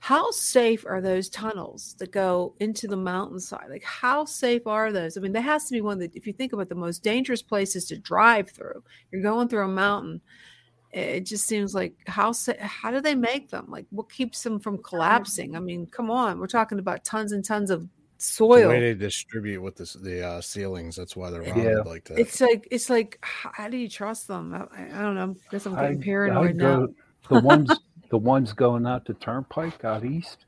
how 0.00 0.30
safe 0.30 0.84
are 0.86 1.00
those 1.00 1.28
tunnels 1.28 1.96
that 1.98 2.12
go 2.12 2.54
into 2.60 2.86
the 2.86 2.96
mountainside? 2.96 3.68
Like, 3.68 3.82
how 3.82 4.24
safe 4.24 4.66
are 4.66 4.92
those? 4.92 5.16
I 5.16 5.20
mean, 5.20 5.32
that 5.32 5.42
has 5.42 5.66
to 5.66 5.72
be 5.72 5.80
one 5.80 5.98
that, 5.98 6.14
if 6.14 6.26
you 6.26 6.32
think 6.32 6.52
about 6.52 6.68
the 6.68 6.74
most 6.74 7.02
dangerous 7.02 7.42
places 7.42 7.84
to 7.86 7.98
drive 7.98 8.50
through, 8.50 8.84
you're 9.10 9.22
going 9.22 9.48
through 9.48 9.64
a 9.64 9.68
mountain. 9.68 10.20
It 10.92 11.20
just 11.26 11.46
seems 11.46 11.74
like 11.74 11.94
how 12.06 12.32
how 12.60 12.90
do 12.90 13.00
they 13.00 13.14
make 13.14 13.50
them? 13.50 13.66
Like, 13.68 13.86
what 13.90 14.10
keeps 14.10 14.42
them 14.42 14.58
from 14.58 14.78
collapsing? 14.82 15.54
I 15.56 15.60
mean, 15.60 15.86
come 15.86 16.10
on, 16.10 16.38
we're 16.38 16.46
talking 16.46 16.78
about 16.78 17.04
tons 17.04 17.32
and 17.32 17.44
tons 17.44 17.70
of 17.70 17.82
The 17.82 17.88
soil. 18.18 18.68
way 18.70 18.80
they 18.80 18.94
distribute 18.94 19.60
with 19.60 19.76
the, 19.76 19.98
the 20.02 20.26
uh, 20.26 20.40
ceilings, 20.40 20.96
that's 20.96 21.14
why 21.14 21.30
they're 21.30 21.42
rounded 21.42 21.64
Yeah. 21.64 21.78
like 21.84 22.04
that. 22.04 22.18
It's 22.18 22.40
like 22.40 22.66
it's 22.70 22.88
like 22.88 23.18
how 23.20 23.68
do 23.68 23.76
you 23.76 23.88
trust 23.88 24.28
them? 24.28 24.54
I, 24.54 24.98
I 24.98 25.02
don't 25.02 25.14
know. 25.14 25.36
I 25.38 25.50
guess 25.50 25.66
I'm 25.66 25.74
getting 25.74 26.00
I- 26.00 26.04
paranoid 26.04 26.48
I'd 26.50 26.56
now. 26.56 26.88
the 27.28 27.40
ones, 27.40 27.70
the 28.10 28.16
ones 28.18 28.54
going 28.54 28.86
out 28.86 29.04
to 29.06 29.14
Turnpike 29.14 29.84
out 29.84 30.04
east. 30.06 30.46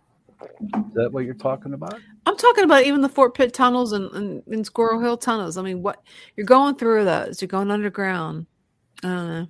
Is 0.63 0.95
that 0.95 1.13
what 1.13 1.27
you're 1.27 1.35
talking 1.35 1.75
about? 1.75 2.01
I'm 2.25 2.37
talking 2.39 2.65
about 2.65 2.85
even 2.85 3.03
the 3.03 3.11
Fort 3.11 3.35
Pitt 3.35 3.53
tunnels 3.53 3.93
and, 3.93 4.11
and, 4.13 4.43
and 4.47 4.65
Squirrel 4.65 4.99
Hill 4.99 5.19
tunnels. 5.19 5.59
I 5.59 5.63
mean, 5.63 5.83
what 5.83 6.03
you're 6.35 6.47
going 6.47 6.77
through 6.77 7.05
those? 7.05 7.43
You're 7.43 7.49
going 7.49 7.71
underground. 7.71 8.47
I 9.05 9.07
don't 9.09 9.29
know. 9.29 9.47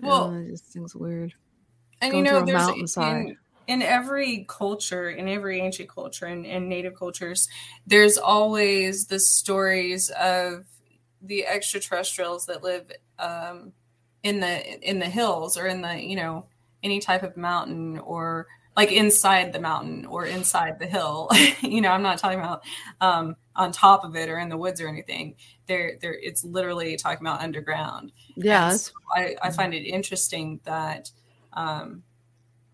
Well, 0.00 0.32
it 0.32 0.48
just 0.48 0.72
seems 0.72 0.94
weird. 0.94 1.34
and 2.00 2.12
going 2.12 2.24
you 2.24 2.30
know 2.30 2.44
there's 2.44 2.66
mountainside. 2.66 3.26
in, 3.26 3.36
in 3.66 3.82
every 3.82 4.44
culture 4.48 5.10
in 5.10 5.28
every 5.28 5.60
ancient 5.60 5.88
culture 5.88 6.26
and, 6.26 6.46
and 6.46 6.68
native 6.68 6.94
cultures 6.96 7.48
there's 7.86 8.16
always 8.16 9.06
the 9.06 9.18
stories 9.18 10.10
of 10.10 10.64
the 11.22 11.46
extraterrestrials 11.46 12.46
that 12.46 12.62
live 12.62 12.90
um, 13.18 13.72
in 14.22 14.40
the 14.40 14.88
in 14.88 14.98
the 14.98 15.08
hills 15.08 15.58
or 15.58 15.66
in 15.66 15.82
the 15.82 16.00
you 16.00 16.16
know 16.16 16.46
any 16.82 17.00
type 17.00 17.22
of 17.22 17.36
mountain 17.36 17.98
or 17.98 18.46
like 18.78 18.92
inside 18.92 19.52
the 19.52 19.60
mountain 19.60 20.06
or 20.06 20.24
inside 20.24 20.78
the 20.78 20.86
hill 20.86 21.28
you 21.62 21.80
know 21.80 21.90
i'm 21.90 22.02
not 22.02 22.16
talking 22.18 22.38
about 22.38 22.62
um, 23.00 23.34
on 23.56 23.72
top 23.72 24.04
of 24.04 24.14
it 24.16 24.28
or 24.28 24.38
in 24.38 24.48
the 24.48 24.56
woods 24.56 24.80
or 24.80 24.88
anything 24.88 25.34
there 25.66 25.98
there 26.00 26.14
it's 26.14 26.44
literally 26.44 26.96
talking 26.96 27.26
about 27.26 27.40
underground 27.42 28.12
Yeah, 28.36 28.60
that's- 28.70 28.86
so 28.86 28.92
I, 29.16 29.34
I 29.42 29.50
find 29.50 29.74
it 29.74 29.82
interesting 29.82 30.60
that, 30.64 31.10
um, 31.54 32.02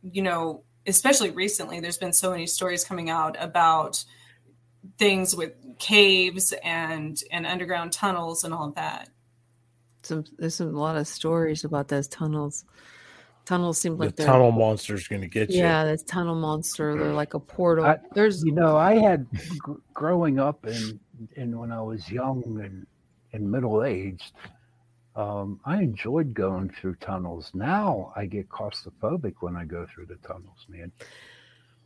you 0.03 0.21
know, 0.23 0.63
especially 0.87 1.31
recently, 1.31 1.81
there's 1.81 1.97
been 1.97 2.13
so 2.13 2.31
many 2.31 2.47
stories 2.47 2.85
coming 2.85 3.09
out 3.09 3.37
about 3.41 4.05
things 4.99 5.35
with 5.35 5.53
caves 5.79 6.53
and 6.63 7.19
and 7.31 7.47
underground 7.47 7.93
tunnels 7.93 8.45
and 8.45 8.53
all 8.53 8.69
of 8.69 8.75
that. 8.75 9.09
some 10.03 10.25
there's 10.39 10.57
some, 10.57 10.75
a 10.75 10.79
lot 10.79 10.97
of 10.97 11.07
stories 11.09 11.65
about 11.65 11.89
those 11.89 12.09
tunnels. 12.09 12.65
Tunnels 13.45 13.79
seem 13.79 13.97
the 13.99 14.07
like 14.07 14.17
they're 14.17 14.27
tunnel 14.27 14.53
monster's 14.53 15.07
going 15.07 15.21
to 15.21 15.29
get 15.29 15.51
you. 15.51 15.59
yeah, 15.59 15.85
this 15.85 16.03
tunnel 16.03 16.35
monster. 16.35 16.97
They're 16.97 17.13
like 17.13 17.35
a 17.35 17.39
portal. 17.41 17.85
I- 17.85 17.99
There's 18.15 18.43
You 18.43 18.53
know, 18.53 18.77
I 18.77 18.95
had 18.95 19.27
gr- 19.59 19.75
growing 19.93 20.39
up 20.39 20.65
and 20.65 20.99
and 21.37 21.59
when 21.59 21.71
I 21.71 21.81
was 21.83 22.11
young 22.11 22.43
and 22.65 22.87
and 23.33 23.51
middle 23.51 23.85
aged, 23.85 24.33
um, 25.17 25.61
I 25.65 25.83
enjoyed 25.83 26.33
going 26.35 26.71
through 26.71 26.95
tunnels. 26.97 27.51
Now 27.55 28.13
I 28.17 28.27
get 28.27 28.49
claustrophobic 28.49 29.35
when 29.41 29.57
I 29.57 29.65
go 29.65 29.87
through 29.93 30.07
the 30.07 30.17
tunnels, 30.27 30.65
man. 30.69 30.91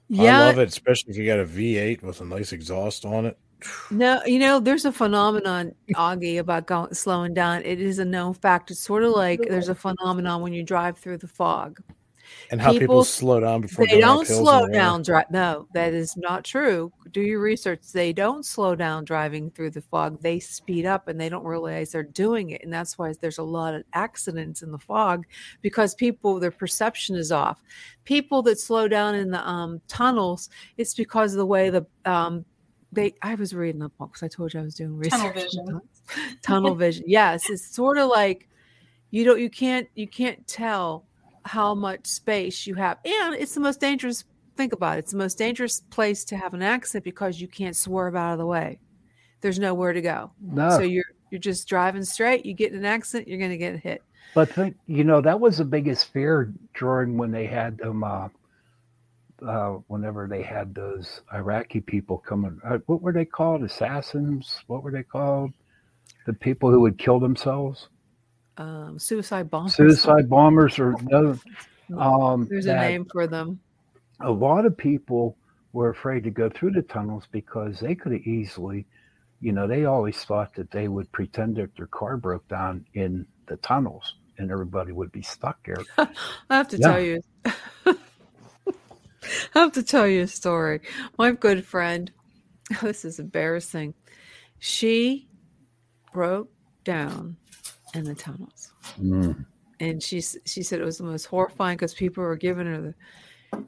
yeah, 0.09 0.43
I 0.43 0.47
love 0.47 0.59
it, 0.59 0.69
especially 0.69 1.11
if 1.13 1.17
you 1.19 1.27
got 1.27 1.41
a 1.41 1.45
V8 1.45 2.03
with 2.03 2.21
a 2.21 2.25
nice 2.25 2.53
exhaust 2.53 3.05
on 3.05 3.27
it. 3.27 3.37
No, 3.91 4.23
you 4.25 4.39
know, 4.39 4.61
there's 4.61 4.85
a 4.85 4.93
phenomenon, 4.93 5.75
Augie, 5.95 6.39
about 6.39 6.67
going, 6.67 6.95
slowing 6.95 7.35
down. 7.35 7.63
It 7.65 7.81
is 7.81 7.99
a 7.99 8.05
known 8.05 8.35
fact. 8.35 8.71
It's 8.71 8.81
sort 8.81 9.03
of 9.03 9.13
like 9.13 9.41
there's 9.49 9.69
a 9.69 9.75
phenomenon 9.75 10.43
when 10.43 10.53
you 10.53 10.63
drive 10.63 10.99
through 10.99 11.19
the 11.19 11.29
fog. 11.29 11.81
And 12.51 12.61
how 12.61 12.73
people, 12.73 12.81
People- 12.81 13.05
slow 13.05 13.41
down 13.41 13.63
before 13.63 13.87
They 13.87 14.01
don't 14.01 14.27
slow 14.27 14.67
down. 14.69 15.03
Dri- 15.03 15.25
no, 15.31 15.67
that 15.73 15.95
is 15.95 16.17
not 16.17 16.45
true. 16.45 16.93
Do 17.11 17.21
your 17.21 17.41
research. 17.41 17.81
They 17.93 18.13
don't 18.13 18.45
slow 18.45 18.75
down 18.75 19.05
driving 19.05 19.51
through 19.51 19.71
the 19.71 19.81
fog. 19.81 20.21
They 20.21 20.39
speed 20.39 20.87
up 20.87 21.09
and 21.09 21.21
they 21.21 21.29
don't 21.29 21.45
realize 21.45 21.91
they're 21.91 22.03
doing 22.03 22.51
it. 22.51 22.63
And 22.63 22.73
that's 22.73 22.99
why 22.99 23.15
there's 23.21 23.39
a 23.39 23.43
lot 23.43 23.75
of 23.75 23.83
accidents 23.93 24.63
in 24.63 24.71
the 24.71 24.79
fog 24.79 25.27
because 25.63 25.95
people, 25.95 26.39
their 26.39 26.51
perception 26.51 27.17
is 27.17 27.33
off. 27.33 27.63
People 28.05 28.43
that 28.43 28.61
slow 28.61 28.89
down 28.89 29.15
in 29.15 29.31
the 29.31 29.47
um, 29.47 29.81
tunnels, 29.89 30.49
it's 30.77 30.95
because 30.95 31.33
of 31.33 31.39
the 31.39 31.47
way 31.47 31.71
the 31.71 31.87
um, 32.05 32.45
they. 32.93 33.15
I 33.23 33.35
was 33.35 33.55
reading 33.55 33.81
the 33.81 33.89
book 33.91 34.13
because 34.13 34.23
I 34.23 34.29
told 34.29 34.55
you 34.55 34.61
I 34.61 34.63
was 34.63 34.75
doing 34.75 34.97
research. 34.97 35.21
Tunnel 35.21 35.33
vision. 35.33 35.81
Tunnel 36.43 36.75
vision. 36.75 37.05
Yes, 37.07 37.49
it's 37.51 37.67
sort 37.67 37.99
of 37.99 38.09
like 38.09 38.49
you 39.11 39.25
don't. 39.25 39.41
You 39.41 39.51
can't. 39.51 39.89
You 39.95 40.07
can't 40.09 40.47
tell 40.47 41.05
how 41.45 41.75
much 41.75 42.07
space 42.07 42.67
you 42.67 42.75
have. 42.75 42.99
And 43.05 43.35
it's 43.35 43.55
the 43.55 43.61
most 43.61 43.81
dangerous. 43.81 44.25
Think 44.57 44.73
about 44.73 44.97
it. 44.97 45.01
It's 45.01 45.13
the 45.13 45.19
most 45.19 45.39
dangerous 45.39 45.81
place 45.91 46.25
to 46.27 46.37
have 46.37 46.53
an 46.53 46.63
accident 46.63 47.05
because 47.05 47.41
you 47.41 47.47
can't 47.47 47.77
swerve 47.77 48.17
out 48.17 48.33
of 48.33 48.39
the 48.39 48.47
way. 48.47 48.81
There's 49.41 49.59
nowhere 49.59 49.93
to 49.93 50.03
go. 50.03 50.33
No, 50.41 50.71
So 50.71 50.81
you're 50.81 51.05
you're 51.31 51.39
just 51.39 51.69
driving 51.69 52.05
straight. 52.05 52.45
You 52.45 52.55
get 52.55 52.73
in 52.73 52.79
an 52.79 52.85
accident, 52.85 53.29
you're 53.29 53.39
going 53.39 53.51
to 53.51 53.57
get 53.59 53.77
hit. 53.79 54.03
but 54.35 54.49
think 54.51 54.77
you 54.87 55.05
know 55.05 55.21
that 55.21 55.39
was 55.39 55.59
the 55.59 55.65
biggest 55.65 56.13
fear 56.13 56.53
during 56.75 57.17
when 57.17 57.31
they 57.31 57.47
had 57.47 57.79
them. 57.79 58.03
Uh, 58.03 58.29
uh, 59.47 59.79
whenever 59.87 60.27
they 60.29 60.43
had 60.43 60.75
those 60.75 61.23
Iraqi 61.33 61.81
people 61.81 62.19
coming, 62.19 62.59
uh, 62.65 62.79
what 62.87 63.03
were 63.03 63.13
they 63.13 63.25
called? 63.25 63.63
Assassins? 63.63 64.63
What 64.67 64.83
were 64.83 64.93
they 64.93 65.03
called? 65.05 65.53
The 66.27 66.33
people 66.35 66.71
who 66.71 66.81
would 66.83 66.99
kill 66.99 67.21
themselves, 67.21 67.89
Um, 68.57 68.99
suicide 68.99 69.51
bombers. 69.51 69.75
suicide 69.75 70.29
bombers, 70.29 70.79
or 70.79 70.97
no? 71.03 71.39
Um, 71.99 72.47
There's 72.51 72.67
a 72.67 72.75
name 72.75 73.05
for 73.13 73.27
them. 73.27 73.61
a 74.21 74.31
lot 74.31 74.67
of 74.67 74.77
people 74.77 75.39
were 75.73 75.91
afraid 75.91 76.25
to 76.25 76.31
go 76.31 76.51
through 76.51 76.73
the 76.73 76.83
tunnels 76.83 77.25
because 77.33 77.81
they 77.81 77.95
could 77.95 78.13
have 78.13 78.23
easily, 78.23 78.87
you 79.41 79.53
know, 79.53 79.67
they 79.69 79.85
always 79.85 80.25
thought 80.25 80.55
that 80.55 80.71
they 80.71 80.89
would 80.89 81.11
pretend 81.13 81.57
that 81.57 81.71
their 81.77 81.87
car 81.89 82.17
broke 82.17 82.47
down 82.49 82.85
in 82.95 83.27
the 83.49 83.57
tunnels 83.59 84.15
and 84.39 84.51
everybody 84.51 84.93
would 84.93 85.13
be 85.13 85.23
stuck 85.23 85.59
there. 85.65 85.87
I 85.99 86.09
have 86.51 86.69
to 86.69 86.79
Yeah. 86.79 86.89
tell 86.89 87.01
you. 87.01 87.21
I 89.55 89.61
have 89.61 89.73
to 89.73 89.83
tell 89.83 90.07
you 90.07 90.23
a 90.23 90.27
story. 90.27 90.81
My 91.19 91.33
good 91.33 91.65
friend, 91.65 92.11
this 92.83 93.05
is 93.05 93.19
embarrassing. 93.19 93.95
She 94.59 95.29
broke 96.13 96.51
down 96.85 97.37
in 97.95 98.05
the 98.05 98.15
tunnels, 98.15 98.73
mm. 99.01 99.45
and 99.81 100.03
she 100.03 100.21
she 100.21 100.63
said 100.63 100.81
it 100.81 100.85
was 100.85 100.99
the 100.99 101.05
most 101.05 101.27
horrifying 101.27 101.77
because 101.77 101.95
people 101.95 102.23
were 102.23 102.37
giving 102.37 102.67
her 102.67 102.81
the. 102.81 102.95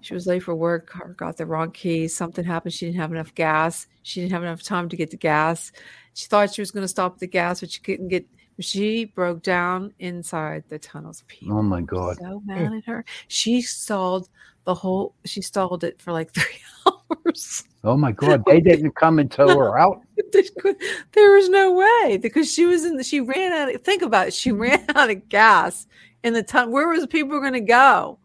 She 0.03 0.13
was 0.13 0.27
late 0.27 0.43
for 0.43 0.55
work, 0.55 0.95
or 1.01 1.15
got 1.15 1.39
the 1.39 1.47
wrong 1.47 1.71
keys. 1.71 2.15
Something 2.15 2.45
happened. 2.45 2.75
She 2.75 2.85
didn't 2.85 3.01
have 3.01 3.13
enough 3.13 3.35
gas. 3.35 3.87
She 4.03 4.21
didn't 4.21 4.33
have 4.33 4.43
enough 4.43 4.63
time 4.63 4.91
to 4.91 4.97
get 4.97 5.11
the 5.11 5.17
gas. 5.17 5.73
She 6.13 6.27
thought 6.27 6.53
she 6.53 6.61
was 6.61 6.71
going 6.71 6.85
to 6.85 6.89
stop 6.89 7.15
at 7.15 7.21
the 7.21 7.27
gas, 7.27 7.61
but 7.61 7.71
she 7.71 7.81
couldn't 7.81 8.09
get. 8.09 8.27
She 8.59 9.07
broke 9.07 9.43
down 9.43 9.95
inside 9.99 10.65
the 10.69 10.79
tunnels. 10.79 11.25
People 11.29 11.57
Oh 11.59 11.63
my 11.63 11.81
God. 11.81 12.19
so 12.19 12.43
mad 12.45 12.75
at 12.75 12.85
her. 12.85 13.07
She 13.29 13.63
stalled 13.63 14.29
the 14.65 14.75
whole. 14.75 15.15
She 15.25 15.43
stalled 15.43 15.85
it 15.85 16.01
for 16.01 16.13
like 16.13 16.31
three 16.35 16.61
hours. 16.87 17.65
Oh 17.83 17.97
my 17.97 18.13
God. 18.13 18.43
They 18.47 18.61
didn't 18.61 18.93
come 18.93 19.19
and 19.19 19.31
tow 19.31 19.49
her 19.49 19.79
out. 19.79 20.03
There 21.13 21.33
was 21.33 21.49
no 21.49 21.73
way 21.73 22.19
because 22.19 22.53
she 22.53 22.65
was 22.67 22.85
in. 22.85 22.97
The, 22.97 23.03
she 23.03 23.21
ran 23.21 23.53
out. 23.53 23.75
Of, 23.75 23.83
think 23.83 24.03
about 24.03 24.29
it. 24.29 24.35
She 24.35 24.51
mm-hmm. 24.51 24.61
ran 24.61 24.85
out 24.95 25.11
of 25.11 25.29
gas 25.29 25.87
in 26.23 26.35
the 26.35 26.43
tunnel. 26.43 26.73
Where 26.73 26.89
was 26.89 27.07
people 27.07 27.41
going 27.41 27.55
to 27.55 27.61
go? 27.61 28.19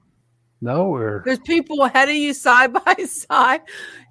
Nowhere. 0.61 1.23
There's 1.25 1.39
people 1.39 1.81
ahead 1.83 2.09
of 2.09 2.15
you 2.15 2.33
side 2.33 2.73
by 2.73 2.95
side. 3.05 3.61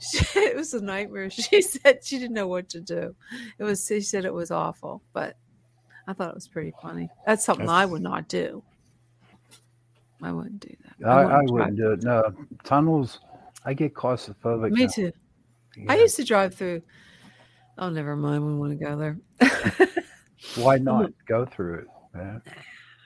She, 0.01 0.39
it 0.39 0.57
was 0.57 0.75
a 0.75 0.81
nightmare. 0.83 1.31
She 1.31 1.63
said 1.63 2.05
she 2.05 2.19
didn't 2.19 2.35
know 2.35 2.49
what 2.49 2.69
to 2.71 2.81
do. 2.81 3.15
It 3.59 3.65
was. 3.65 3.87
She 3.87 4.01
said 4.01 4.25
it 4.25 4.35
was 4.35 4.51
awful, 4.51 5.03
but 5.13 5.37
I 6.09 6.13
thought 6.13 6.31
it 6.31 6.35
was 6.35 6.49
pretty 6.49 6.73
funny. 6.83 7.09
That's 7.27 7.45
something 7.45 7.69
I 7.69 7.87
would 7.87 8.03
not 8.03 8.29
do. 8.29 8.63
I 10.25 10.33
wouldn't 10.33 10.61
do 10.61 10.75
that. 11.01 11.07
I, 11.09 11.21
I 11.23 11.25
drive- 11.27 11.51
wouldn't 11.51 11.77
do 11.77 11.93
it. 11.93 12.03
No. 12.03 12.33
Tunnels, 12.65 13.21
I 13.65 13.75
get 13.75 13.95
claustrophobic. 13.95 14.71
Me 14.73 14.85
now. 14.87 14.91
too. 14.91 15.13
I 15.89 15.97
used 15.97 16.17
to 16.17 16.25
drive 16.25 16.55
through. 16.55 16.83
Oh, 17.79 17.91
never 17.91 18.17
mind. 18.17 18.47
We 18.47 18.55
want 18.55 18.79
to 18.79 18.85
go 18.85 18.97
there. 18.97 19.19
Why 20.57 20.79
not 20.79 21.11
go 21.27 21.45
through 21.45 21.81
it? 21.81 21.87
Yeah. 22.15 22.39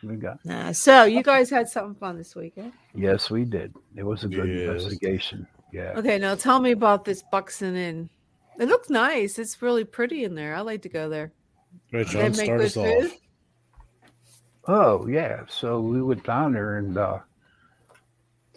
We 0.02 0.16
got, 0.16 0.38
nah. 0.44 0.72
So 0.72 1.04
you 1.04 1.22
guys 1.32 1.50
had 1.50 1.68
something 1.68 1.94
fun 1.98 2.18
this 2.18 2.36
weekend. 2.36 2.72
yes, 2.94 3.30
we 3.30 3.44
did. 3.44 3.74
It 3.96 4.02
was 4.04 4.22
a 4.24 4.28
good 4.28 4.48
Yes. 4.48 4.68
investigation. 4.84 5.46
Yeah. 5.72 5.92
Okay, 5.96 6.18
now 6.18 6.34
tell 6.34 6.60
me 6.60 6.70
about 6.72 7.04
this 7.04 7.22
Buxton 7.32 7.74
Inn. 7.74 8.08
It 8.60 8.68
looks 8.68 8.90
nice. 8.90 9.38
It's 9.38 9.60
really 9.62 9.84
pretty 9.84 10.24
in 10.24 10.34
there. 10.34 10.54
I 10.54 10.60
like 10.60 10.82
to 10.82 10.88
go 10.88 11.08
there. 11.08 11.32
Right, 11.92 12.06
They 12.06 12.12
John, 12.12 12.34
start 12.34 12.60
us 12.60 12.74
food. 12.74 13.06
off. 13.06 13.12
Oh 14.68 15.06
yeah, 15.06 15.40
so 15.48 15.80
we 15.80 16.02
went 16.02 16.24
down 16.24 16.52
there 16.52 16.76
and 16.76 16.96
uh, 16.98 17.20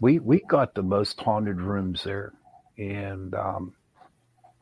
we 0.01 0.19
we 0.19 0.41
got 0.41 0.75
the 0.75 0.83
most 0.83 1.19
haunted 1.21 1.61
rooms 1.61 2.03
there, 2.03 2.33
and 2.77 3.33
um, 3.33 3.73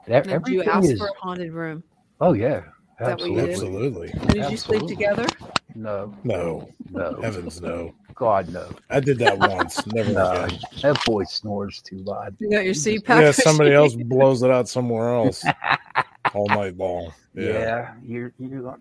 e- 0.08 0.12
Did 0.12 0.28
you 0.28 0.32
everything 0.32 0.70
ask 0.70 0.90
is. 0.92 1.00
for 1.00 1.08
a 1.08 1.14
haunted 1.20 1.52
room? 1.52 1.84
Oh 2.22 2.34
yeah, 2.34 2.62
that 3.00 3.20
what 3.20 3.32
you 3.32 3.40
absolutely. 3.40 3.42
did? 3.42 3.50
Absolutely. 3.50 4.12
And 4.12 4.30
did 4.30 4.52
you 4.52 4.58
sleep 4.58 4.86
together? 4.86 5.28
No, 5.76 6.14
No. 6.24 6.70
no, 6.92 7.20
Heavens, 7.22 7.62
no. 7.62 7.96
God 8.14 8.50
no, 8.50 8.70
I 8.92 9.00
did 9.00 9.18
that 9.20 9.40
once. 9.40 9.88
Never 9.88 10.14
no. 10.14 10.44
again. 10.44 10.60
That 10.84 11.04
boy 11.06 11.24
snores 11.24 11.82
too 11.82 11.98
loud. 12.00 12.36
You 12.40 12.52
got 12.52 12.66
your 12.66 12.74
CPAP. 12.74 13.22
Yeah, 13.22 13.32
somebody 13.32 13.74
else 13.74 13.96
blows 13.96 14.44
it 14.44 14.52
out 14.52 14.68
somewhere 14.70 15.16
else 15.16 15.44
all 16.34 16.48
night 16.50 16.78
long. 16.78 17.12
Yeah, 17.34 17.44
Yeah. 17.44 17.94
you're 18.04 18.34
you. 18.38 18.76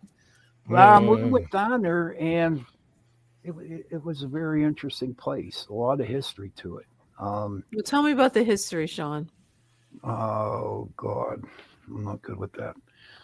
Um, 0.70 1.06
we 1.06 1.16
Yeah. 1.16 1.26
went 1.30 1.50
down 1.50 1.82
there 1.82 2.16
and 2.20 2.64
it, 3.42 3.54
it, 3.60 3.86
it 3.92 4.04
was 4.04 4.22
a 4.22 4.28
very 4.28 4.64
interesting 4.64 5.14
place. 5.14 5.66
A 5.70 5.72
lot 5.72 6.00
of 6.00 6.06
history 6.06 6.52
to 6.56 6.78
it. 6.78 6.86
Um, 7.18 7.64
Well, 7.72 7.82
tell 7.82 8.02
me 8.02 8.12
about 8.12 8.34
the 8.34 8.44
history, 8.44 8.86
Sean. 8.86 9.30
Oh 10.04 10.90
God, 10.96 11.42
I'm 11.88 12.04
not 12.04 12.22
good 12.22 12.36
with 12.38 12.52
that. 12.52 12.74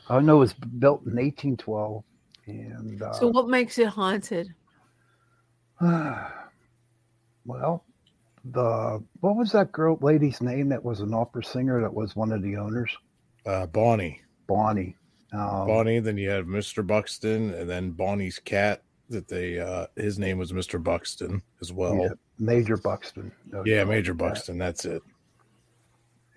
I 0.09 0.21
know 0.21 0.37
it 0.37 0.41
was 0.41 0.55
built 0.55 1.03
in 1.07 1.16
1812, 1.16 2.05
and 2.47 3.03
uh, 3.03 3.12
So, 3.15 3.29
what 3.29 3.49
makes 3.49 3.79
it 3.79 3.89
haunted? 3.89 4.49
well, 7.45 7.85
the 8.45 9.03
what 9.21 9.37
was 9.37 9.53
that 9.53 9.73
girl 9.73 9.99
lady's 10.01 10.41
name 10.41 10.69
that 10.71 10.85
was 10.85 11.01
an 11.01 11.15
opera 11.15 11.45
singer 11.45 11.81
that 11.81 11.95
was 11.95 12.16
one 12.16 12.33
of 12.33 12.43
the 12.43 12.57
owners? 12.57 12.91
Uh, 13.47 13.66
Bonnie. 13.66 14.21
Bonnie. 14.47 14.97
Um, 15.35 15.66
Bonnie, 15.66 15.98
then 16.01 16.16
you 16.19 16.31
have 16.31 16.47
Mr. 16.47 16.86
Buxton, 16.86 17.52
and 17.55 17.69
then 17.69 17.90
Bonnie's 17.90 18.39
cat 18.39 18.82
that 19.11 19.28
they 19.28 19.59
uh 19.61 19.86
his 19.97 20.19
name 20.19 20.39
was 20.39 20.52
Mr. 20.52 20.82
Buxton 20.82 21.43
as 21.61 21.73
well. 21.73 21.97
yeah, 21.97 22.09
Yeah, 22.09 22.15
Major 22.39 22.77
Buxton. 22.77 23.32
doubt 23.51 23.66
Major 23.66 24.12
about 24.12 24.24
that. 24.28 24.35
Buxton, 24.35 24.59
that's 24.59 24.85
it. 24.85 25.02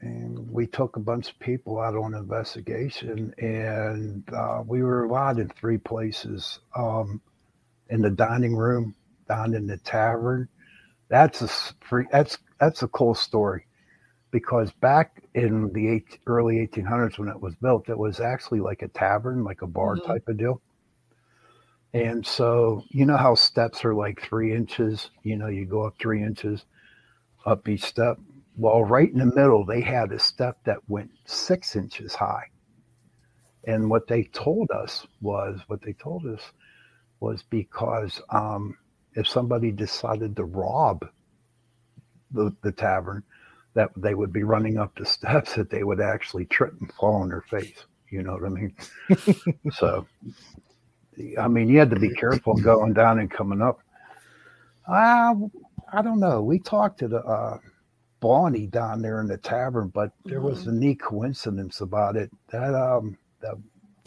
and 0.02 0.52
we 0.52 0.68
took 0.68 0.96
a 0.96 1.00
bunch 1.00 1.30
of 1.30 1.40
people 1.40 1.80
out 1.80 1.96
on 1.96 2.14
investigation 2.14 3.34
and 3.38 4.24
uh, 4.34 4.64
we 4.66 4.84
were 4.84 5.06
allowed 5.06 5.40
in 5.40 5.50
three 5.50 5.78
places 5.78 6.60
um, 6.76 7.22
in 7.90 8.02
the 8.02 8.10
dining 8.12 8.56
room 8.56 8.96
down 9.30 9.54
in 9.54 9.68
the 9.68 9.78
tavern 9.78 10.48
that's 11.10 11.42
a 11.42 11.48
free, 11.86 12.06
that's 12.12 12.38
that's 12.60 12.84
a 12.84 12.88
cool 12.90 13.16
story 13.16 13.67
because 14.40 14.72
back 14.82 15.24
in 15.36 15.72
the 15.74 15.88
eight, 15.88 16.20
early 16.28 16.60
1800s 16.60 17.18
when 17.20 17.30
it 17.30 17.42
was 17.42 17.56
built 17.56 17.90
it 17.90 17.98
was 17.98 18.20
actually 18.20 18.60
like 18.60 18.82
a 18.82 18.88
tavern 18.90 19.44
like 19.44 19.62
a 19.62 19.68
bar 19.68 19.96
Mhm. 19.96 20.06
type 20.06 20.28
of 20.28 20.38
deal 20.38 20.62
and 21.94 22.26
so 22.26 22.84
you 22.90 23.06
know 23.06 23.18
how 23.18 23.36
steps 23.36 23.86
are 23.86 23.96
like 23.96 24.22
three 24.22 24.54
inches 24.54 25.12
you 25.24 25.38
know 25.38 25.48
you 25.48 25.66
go 25.66 25.84
up 25.84 25.96
three 26.00 26.24
inches 26.24 26.66
up 27.46 27.68
each 27.68 27.84
step 27.84 28.18
well, 28.58 28.84
right 28.84 29.12
in 29.12 29.20
the 29.20 29.26
middle, 29.36 29.66
they 29.66 29.82
had 29.82 30.12
a 30.12 30.20
step 30.20 30.58
that 30.66 30.80
went 30.90 31.12
six 31.26 31.76
inches 31.76 32.16
high. 32.16 32.46
And 33.68 33.90
what 33.90 34.08
they 34.08 34.24
told 34.24 34.72
us 34.72 35.06
was, 35.22 35.62
what 35.68 35.82
they 35.82 35.94
told 35.94 36.26
us 36.26 36.42
was 37.20 37.44
because 37.44 38.22
um, 38.32 38.78
if 39.16 39.28
somebody 39.28 39.72
decided 39.72 40.36
to 40.38 40.46
rob 40.46 41.08
the, 42.32 42.56
the 42.64 42.72
tavern, 42.72 43.24
that 43.78 43.92
they 43.96 44.16
would 44.16 44.34
be 44.34 44.42
running 44.42 44.80
up 44.80 44.96
the 44.96 45.06
steps, 45.18 45.54
that 45.54 45.70
they 45.70 45.84
would 45.84 46.02
actually 46.02 46.46
trip 46.46 46.74
and 46.82 46.92
fall 46.94 47.16
on 47.16 47.30
their 47.30 47.44
face. 47.44 47.86
You 48.10 48.24
know 48.24 48.34
what 48.34 48.46
I 48.46 48.50
mean? 48.50 48.76
so, 49.72 50.08
I 51.40 51.48
mean, 51.48 51.70
you 51.70 51.78
had 51.78 51.92
to 51.92 52.00
be 52.00 52.10
careful 52.10 52.56
going 52.56 52.94
down 52.94 53.20
and 53.20 53.30
coming 53.30 53.62
up. 53.62 53.80
Uh, 54.88 55.36
I 55.94 56.02
don't 56.02 56.20
know. 56.20 56.42
We 56.42 56.58
talked 56.58 57.00
to 57.00 57.08
the 57.08 57.20
uh, 57.20 57.60
Bonnie 58.20 58.66
down 58.66 59.02
there 59.02 59.22
in 59.22 59.28
the 59.28 59.38
tavern, 59.38 59.90
but 59.90 60.12
there 60.26 60.42
was 60.42 60.66
a 60.66 60.72
neat 60.72 61.00
coincidence 61.00 61.82
about 61.82 62.16
it. 62.16 62.32
That 62.50 62.74
um 62.74 63.18
that 63.42 63.56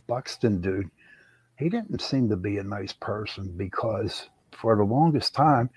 Buxton 0.09 0.61
dude, 0.61 0.91
he 1.59 1.69
didn't 1.69 2.01
seem 2.01 2.29
to 2.31 2.37
be 2.37 2.59
a 2.59 2.65
nice 2.65 2.93
person 2.93 3.55
because 3.57 4.29
for 4.51 4.77
the 4.77 4.83
longest 4.83 5.35
time 5.35 5.71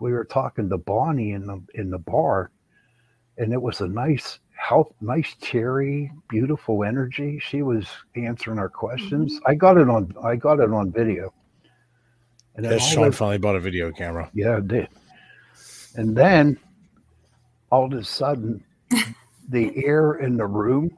we 0.00 0.12
were 0.12 0.24
talking 0.24 0.68
to 0.68 0.76
Bonnie 0.76 1.32
in 1.32 1.46
the 1.46 1.62
in 1.74 1.90
the 1.90 1.98
bar, 1.98 2.50
and 3.38 3.52
it 3.52 3.60
was 3.60 3.80
a 3.80 3.88
nice 3.88 4.38
health, 4.54 4.92
nice 5.00 5.34
cherry, 5.40 6.10
beautiful 6.28 6.84
energy. 6.84 7.38
She 7.40 7.62
was 7.62 7.86
answering 8.16 8.58
our 8.58 8.68
questions. 8.68 9.34
Mm-hmm. 9.34 9.50
I 9.50 9.54
got 9.54 9.76
it 9.78 9.88
on 9.88 10.12
I 10.22 10.36
got 10.36 10.60
it 10.60 10.72
on 10.72 10.90
video. 10.92 11.32
And 12.56 12.64
then 12.64 12.72
Yes, 12.72 12.88
Sean 12.92 13.06
of- 13.08 13.16
finally 13.16 13.38
bought 13.38 13.56
a 13.56 13.60
video 13.60 13.92
camera. 13.92 14.28
yeah, 14.34 14.56
I 14.56 14.60
did. 14.60 14.88
And 15.94 16.16
then 16.16 16.58
all 17.70 17.86
of 17.86 17.92
a 17.92 18.04
sudden, 18.04 18.64
the 19.48 19.72
air 19.84 20.14
in 20.14 20.36
the 20.36 20.46
room 20.46 20.90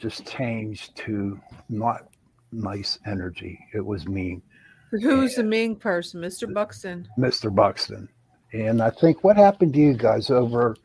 just 0.00 0.26
changed 0.26 0.94
to 0.96 1.38
not 1.68 2.08
nice 2.52 2.98
energy. 3.06 3.58
It 3.74 3.84
was 3.84 4.06
mean, 4.06 4.40
Who's 4.92 5.34
the 5.34 5.42
mean 5.42 5.74
person? 5.74 6.20
Mr. 6.20 6.52
Buxton. 6.52 7.08
Mr. 7.18 7.52
Buxton. 7.52 8.08
And 8.52 8.80
I 8.80 8.90
think 8.90 9.24
what 9.24 9.36
happened 9.36 9.72
to 9.74 9.80
you 9.80 9.94
guys 9.94 10.30
over 10.30 10.76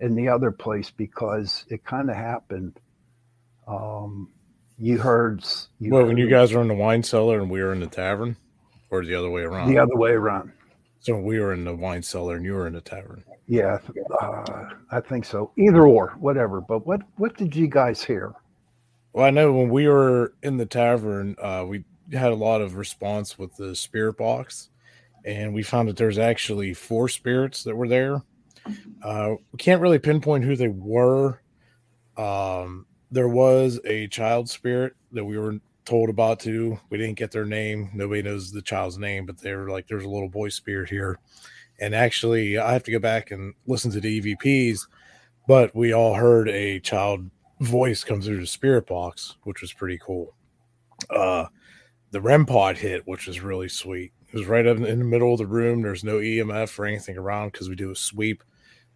in 0.00 0.14
the 0.14 0.28
other 0.28 0.50
place 0.50 0.90
because 0.90 1.64
it 1.68 1.84
kind 1.84 2.10
of 2.10 2.16
happened. 2.16 2.78
Um, 3.66 4.30
you 4.78 4.98
heard. 4.98 5.44
You 5.80 5.92
Well, 5.92 6.06
when 6.06 6.16
you 6.16 6.28
guys 6.28 6.52
were 6.52 6.62
in 6.62 6.68
the 6.68 6.74
wine 6.74 7.02
cellar 7.02 7.40
and 7.40 7.50
we 7.50 7.62
were 7.62 7.72
in 7.72 7.80
the 7.80 7.86
tavern, 7.86 8.36
or 8.90 9.04
the 9.04 9.14
other 9.14 9.30
way 9.30 9.42
around. 9.42 9.68
the 9.68 9.78
other 9.78 9.96
way 9.96 10.12
around. 10.12 10.52
So 11.00 11.16
we 11.16 11.38
were 11.38 11.52
in 11.52 11.64
the 11.64 11.74
wine 11.74 12.02
cellar 12.02 12.36
and 12.36 12.44
you 12.44 12.54
were 12.54 12.66
in 12.66 12.74
the 12.74 12.80
tavern. 12.80 13.24
Yeah, 13.46 13.78
uh, 14.20 14.68
I 14.90 15.00
think 15.00 15.24
so. 15.24 15.52
Either 15.56 15.86
or, 15.86 16.14
whatever. 16.18 16.60
But 16.60 16.86
what 16.86 17.00
what 17.16 17.36
did 17.36 17.56
you 17.56 17.66
guys 17.66 18.02
hear? 18.02 18.34
Well, 19.12 19.24
I 19.24 19.30
know 19.30 19.52
when 19.52 19.70
we 19.70 19.88
were 19.88 20.34
in 20.42 20.58
the 20.58 20.66
tavern, 20.66 21.34
uh, 21.40 21.64
we 21.66 21.84
had 22.12 22.30
a 22.30 22.36
lot 22.36 22.60
of 22.60 22.76
response 22.76 23.38
with 23.38 23.56
the 23.56 23.74
spirit 23.74 24.18
box, 24.18 24.68
and 25.24 25.54
we 25.54 25.62
found 25.62 25.88
that 25.88 25.96
there's 25.96 26.18
actually 26.18 26.74
four 26.74 27.08
spirits 27.08 27.64
that 27.64 27.74
were 27.74 27.88
there. 27.88 28.22
Uh, 29.02 29.34
we 29.52 29.56
can't 29.58 29.80
really 29.80 29.98
pinpoint 29.98 30.44
who 30.44 30.56
they 30.56 30.68
were. 30.68 31.40
Um, 32.16 32.86
there 33.10 33.28
was 33.28 33.80
a 33.84 34.08
child 34.08 34.48
spirit 34.48 34.94
that 35.12 35.24
we 35.24 35.38
were 35.38 35.58
told 35.84 36.10
about 36.10 36.40
too. 36.40 36.78
We 36.90 36.98
didn't 36.98 37.18
get 37.18 37.30
their 37.30 37.46
name. 37.46 37.90
Nobody 37.94 38.22
knows 38.22 38.52
the 38.52 38.62
child's 38.62 38.98
name, 38.98 39.24
but 39.24 39.38
they 39.38 39.54
were 39.54 39.70
like, 39.70 39.86
"There's 39.86 40.04
a 40.04 40.08
little 40.08 40.28
boy 40.28 40.50
spirit 40.50 40.90
here." 40.90 41.18
And 41.80 41.94
actually, 41.94 42.58
I 42.58 42.72
have 42.72 42.82
to 42.84 42.90
go 42.90 42.98
back 42.98 43.30
and 43.30 43.54
listen 43.66 43.90
to 43.92 44.00
the 44.00 44.20
EVPs, 44.20 44.86
but 45.46 45.74
we 45.74 45.92
all 45.92 46.14
heard 46.14 46.48
a 46.48 46.80
child 46.80 47.30
voice 47.60 48.04
come 48.04 48.20
through 48.20 48.40
the 48.40 48.46
spirit 48.46 48.86
box, 48.86 49.36
which 49.44 49.60
was 49.60 49.72
pretty 49.72 49.98
cool. 49.98 50.34
Uh, 51.08 51.46
the 52.10 52.20
REM 52.20 52.46
pod 52.46 52.76
hit, 52.76 53.06
which 53.06 53.26
was 53.26 53.40
really 53.40 53.68
sweet. 53.68 54.12
It 54.28 54.34
was 54.36 54.46
right 54.46 54.66
in 54.66 54.82
the 54.82 55.04
middle 55.04 55.32
of 55.32 55.38
the 55.38 55.46
room. 55.46 55.82
There's 55.82 56.04
no 56.04 56.18
EMF 56.18 56.78
or 56.78 56.84
anything 56.84 57.16
around 57.16 57.52
because 57.52 57.68
we 57.68 57.76
do 57.76 57.90
a 57.90 57.96
sweep 57.96 58.42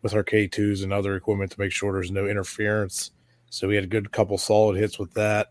with 0.02 0.14
our 0.14 0.24
K2s 0.24 0.82
and 0.82 0.92
other 0.92 1.14
equipment 1.14 1.52
to 1.52 1.60
make 1.60 1.72
sure 1.72 1.92
there's 1.92 2.10
no 2.10 2.26
interference. 2.26 3.12
So 3.50 3.68
we 3.68 3.76
had 3.76 3.84
a 3.84 3.88
good 3.88 4.10
couple 4.10 4.36
solid 4.38 4.76
hits 4.76 4.98
with 4.98 5.14
that. 5.14 5.48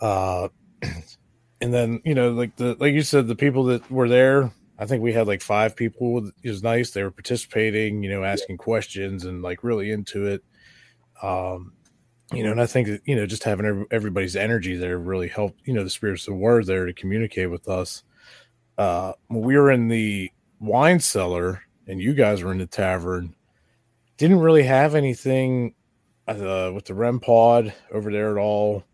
Uh, 0.00 0.48
and 1.60 1.74
then 1.74 2.00
you 2.04 2.14
know, 2.14 2.30
like 2.30 2.56
the 2.56 2.76
like 2.78 2.94
you 2.94 3.02
said, 3.02 3.26
the 3.26 3.34
people 3.34 3.64
that 3.64 3.90
were 3.90 4.08
there, 4.08 4.52
I 4.78 4.86
think 4.86 5.02
we 5.02 5.12
had 5.12 5.26
like 5.26 5.42
five 5.42 5.76
people. 5.76 6.30
It 6.42 6.48
was 6.48 6.62
nice. 6.62 6.90
They 6.90 7.02
were 7.02 7.10
participating, 7.10 8.02
you 8.02 8.10
know, 8.10 8.24
asking 8.24 8.58
questions 8.58 9.24
and 9.24 9.42
like 9.42 9.64
really 9.64 9.90
into 9.90 10.26
it. 10.26 10.44
Um, 11.22 11.72
you 12.32 12.44
know, 12.44 12.52
and 12.52 12.60
I 12.60 12.66
think 12.66 12.86
that 12.86 13.02
you 13.04 13.16
know, 13.16 13.26
just 13.26 13.44
having 13.44 13.66
every, 13.66 13.86
everybody's 13.90 14.36
energy 14.36 14.76
there 14.76 14.98
really 14.98 15.28
helped. 15.28 15.60
You 15.66 15.74
know, 15.74 15.84
the 15.84 15.90
spirits 15.90 16.26
that 16.26 16.34
were 16.34 16.62
there 16.62 16.86
to 16.86 16.92
communicate 16.92 17.50
with 17.50 17.68
us. 17.68 18.04
Uh, 18.78 19.12
we 19.28 19.58
were 19.58 19.70
in 19.70 19.88
the 19.88 20.30
wine 20.58 21.00
cellar 21.00 21.62
and 21.86 22.00
you 22.00 22.14
guys 22.14 22.42
were 22.42 22.52
in 22.52 22.58
the 22.58 22.66
tavern, 22.66 23.34
didn't 24.20 24.40
really 24.40 24.64
have 24.64 24.94
anything 24.94 25.74
uh, 26.28 26.70
with 26.74 26.84
the 26.84 26.92
REM 26.92 27.20
pod 27.20 27.72
over 27.90 28.12
there 28.12 28.30
at 28.30 28.40
all. 28.40 28.84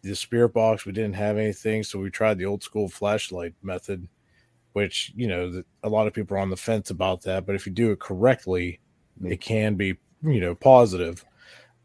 The 0.00 0.16
spirit 0.16 0.54
box, 0.54 0.86
we 0.86 0.92
didn't 0.92 1.16
have 1.16 1.36
anything, 1.36 1.82
so 1.82 1.98
we 1.98 2.08
tried 2.08 2.38
the 2.38 2.46
old 2.46 2.62
school 2.62 2.88
flashlight 2.88 3.52
method, 3.62 4.08
which 4.72 5.12
you 5.14 5.28
know 5.28 5.62
a 5.82 5.88
lot 5.90 6.06
of 6.06 6.14
people 6.14 6.34
are 6.34 6.40
on 6.40 6.48
the 6.48 6.56
fence 6.56 6.88
about 6.88 7.20
that. 7.24 7.44
But 7.44 7.56
if 7.56 7.66
you 7.66 7.72
do 7.72 7.90
it 7.90 8.00
correctly, 8.00 8.80
it 9.22 9.42
can 9.42 9.74
be 9.74 9.98
you 10.22 10.40
know 10.40 10.54
positive. 10.54 11.22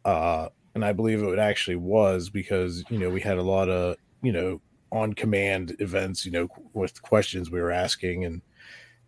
Uh, 0.05 0.47
and 0.73 0.85
I 0.85 0.93
believe 0.93 1.21
it 1.21 1.37
actually 1.37 1.75
was 1.75 2.29
because 2.29 2.85
you 2.89 2.97
know 2.97 3.09
we 3.09 3.19
had 3.19 3.37
a 3.37 3.43
lot 3.43 3.67
of 3.67 3.97
you 4.21 4.31
know 4.31 4.61
on 4.93 5.11
command 5.11 5.75
events, 5.79 6.25
you 6.25 6.31
know, 6.31 6.47
with 6.71 7.01
questions 7.01 7.51
we 7.51 7.59
were 7.59 7.71
asking, 7.71 8.23
and 8.23 8.41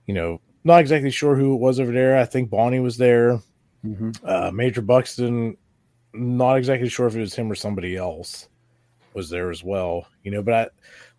you 0.07 0.13
know, 0.13 0.41
not 0.65 0.81
exactly 0.81 1.11
sure 1.11 1.37
who 1.37 1.53
it 1.55 1.61
was 1.61 1.79
over 1.79 1.93
there. 1.93 2.17
I 2.17 2.25
think 2.25 2.49
Bonnie 2.49 2.81
was 2.81 2.97
there. 2.97 3.39
Uh, 4.23 4.51
Major 4.53 4.81
Buxton, 4.81 5.57
not 6.13 6.55
exactly 6.57 6.89
sure 6.89 7.07
if 7.07 7.15
it 7.15 7.19
was 7.19 7.35
him 7.35 7.51
or 7.51 7.55
somebody 7.55 7.95
else 7.95 8.47
was 9.13 9.29
there 9.29 9.49
as 9.49 9.63
well. 9.63 10.07
You 10.23 10.31
know, 10.31 10.41
but 10.41 10.53
I, 10.53 10.67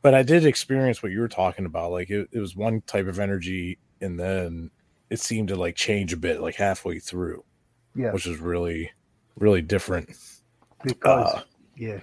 but 0.03 0.15
I 0.15 0.23
did 0.23 0.45
experience 0.47 1.03
what 1.03 1.12
you 1.12 1.20
were 1.20 1.28
talking 1.28 1.66
about. 1.66 1.90
Like 1.93 2.11
it, 2.11 2.28
it 2.32 2.39
was 2.40 2.57
one 2.57 2.81
type 2.82 3.07
of 3.07 3.19
energy, 3.19 3.78
and 4.01 4.19
then 4.19 4.70
it 5.11 5.20
seemed 5.20 5.49
to 5.49 5.57
like 5.57 5.74
change 5.77 6.12
a 6.12 6.16
bit, 6.16 6.40
like 6.40 6.55
halfway 6.55 6.99
through, 6.99 7.43
Yeah, 7.95 8.12
which 8.12 8.27
was 8.27 8.39
really, 8.39 8.90
really 9.39 9.62
different. 9.62 10.11
because 10.85 11.35
uh, 11.35 11.43
yeah. 11.77 12.01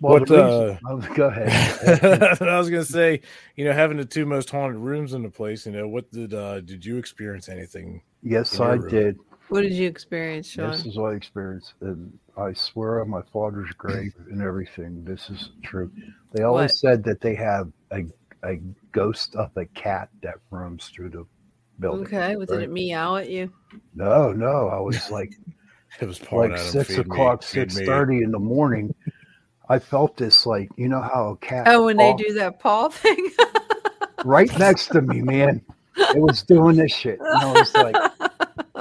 what, 0.00 0.26
the 0.26 0.44
reason- 0.44 0.78
oh, 0.88 1.14
go 1.14 1.26
ahead. 1.28 2.42
I 2.42 2.58
was 2.58 2.70
gonna 2.70 2.84
say, 2.84 3.20
you 3.56 3.64
know, 3.64 3.72
having 3.72 3.96
the 3.98 4.04
two 4.04 4.26
most 4.26 4.50
haunted 4.50 4.78
rooms 4.80 5.12
in 5.14 5.22
the 5.22 5.30
place, 5.30 5.66
you 5.66 5.72
know, 5.72 5.86
what 5.88 6.10
did 6.10 6.34
uh 6.34 6.60
did 6.60 6.84
you 6.84 6.96
experience 6.98 7.48
anything? 7.48 8.02
yes, 8.22 8.58
I 8.58 8.74
room. 8.74 8.88
did. 8.90 9.18
What 9.48 9.62
did 9.62 9.72
you 9.72 9.86
experience, 9.86 10.48
Sean? 10.48 10.70
This 10.70 10.86
is 10.86 10.96
what 10.96 11.12
I 11.12 11.16
experienced, 11.16 11.74
and 11.80 12.18
I 12.36 12.52
swear 12.54 13.00
on 13.02 13.10
my 13.10 13.22
father's 13.32 13.70
grave 13.72 14.14
and 14.30 14.40
everything. 14.42 15.04
This 15.04 15.28
is 15.30 15.50
true. 15.62 15.90
They 16.32 16.42
always 16.44 16.70
What? 16.70 16.76
said 16.76 17.04
that 17.04 17.20
they 17.20 17.34
have 17.34 17.70
a 17.92 18.04
a 18.46 18.60
ghost 18.92 19.34
of 19.36 19.50
a 19.56 19.64
cat 19.66 20.10
that 20.22 20.34
roams 20.50 20.88
through 20.88 21.08
the 21.10 21.24
building. 21.80 22.04
okay. 22.06 22.36
Well, 22.36 22.44
did 22.46 22.56
right? 22.56 22.64
it 22.64 22.70
meow 22.70 23.16
at 23.16 23.30
you? 23.30 23.50
No, 23.94 24.32
no, 24.32 24.68
I 24.68 24.78
was 24.80 25.10
like 25.18 25.32
It 26.00 26.06
was 26.06 26.18
pouring 26.18 26.50
like 26.52 26.60
of 26.60 26.66
six 26.66 26.88
feed 26.88 26.98
o'clock, 27.00 27.42
feed 27.42 27.70
six 27.72 27.76
me. 27.76 27.86
thirty 27.86 28.22
in 28.22 28.30
the 28.32 28.38
morning. 28.38 28.94
I 29.68 29.78
felt 29.78 30.16
this 30.16 30.44
like 30.46 30.68
you 30.76 30.88
know 30.88 31.00
how 31.00 31.30
a 31.30 31.36
cat. 31.36 31.66
Oh, 31.68 31.84
when 31.84 31.96
they 31.96 32.14
do 32.14 32.34
that 32.34 32.58
paw 32.60 32.88
thing. 32.90 33.30
right 34.24 34.56
next 34.58 34.88
to 34.88 35.00
me, 35.02 35.20
man. 35.22 35.62
It 35.96 36.20
was 36.20 36.42
doing 36.42 36.76
this 36.76 36.92
shit. 36.92 37.20
And 37.20 37.28
I 37.38 37.52
was 37.52 37.72
like, 37.74 37.96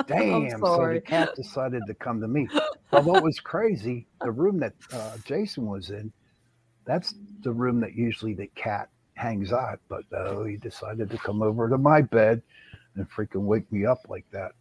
damn. 0.07 0.59
So 0.59 0.87
the 0.87 1.01
cat 1.01 1.35
decided 1.35 1.83
to 1.87 1.93
come 1.93 2.21
to 2.21 2.27
me. 2.27 2.47
But 2.91 3.05
what 3.05 3.23
was 3.23 3.39
crazy, 3.39 4.07
the 4.21 4.31
room 4.31 4.59
that 4.59 4.73
uh, 4.91 5.17
Jason 5.25 5.65
was 5.65 5.89
in, 5.89 6.11
that's 6.85 7.15
the 7.41 7.51
room 7.51 7.79
that 7.81 7.95
usually 7.95 8.33
the 8.33 8.47
cat 8.55 8.89
hangs 9.15 9.51
out. 9.51 9.79
But 9.89 10.03
uh, 10.15 10.43
he 10.43 10.57
decided 10.57 11.09
to 11.09 11.17
come 11.17 11.41
over 11.41 11.69
to 11.69 11.77
my 11.77 12.01
bed 12.01 12.41
and 12.95 13.09
freaking 13.09 13.43
wake 13.43 13.71
me 13.71 13.85
up 13.85 13.99
like 14.09 14.25
that. 14.31 14.51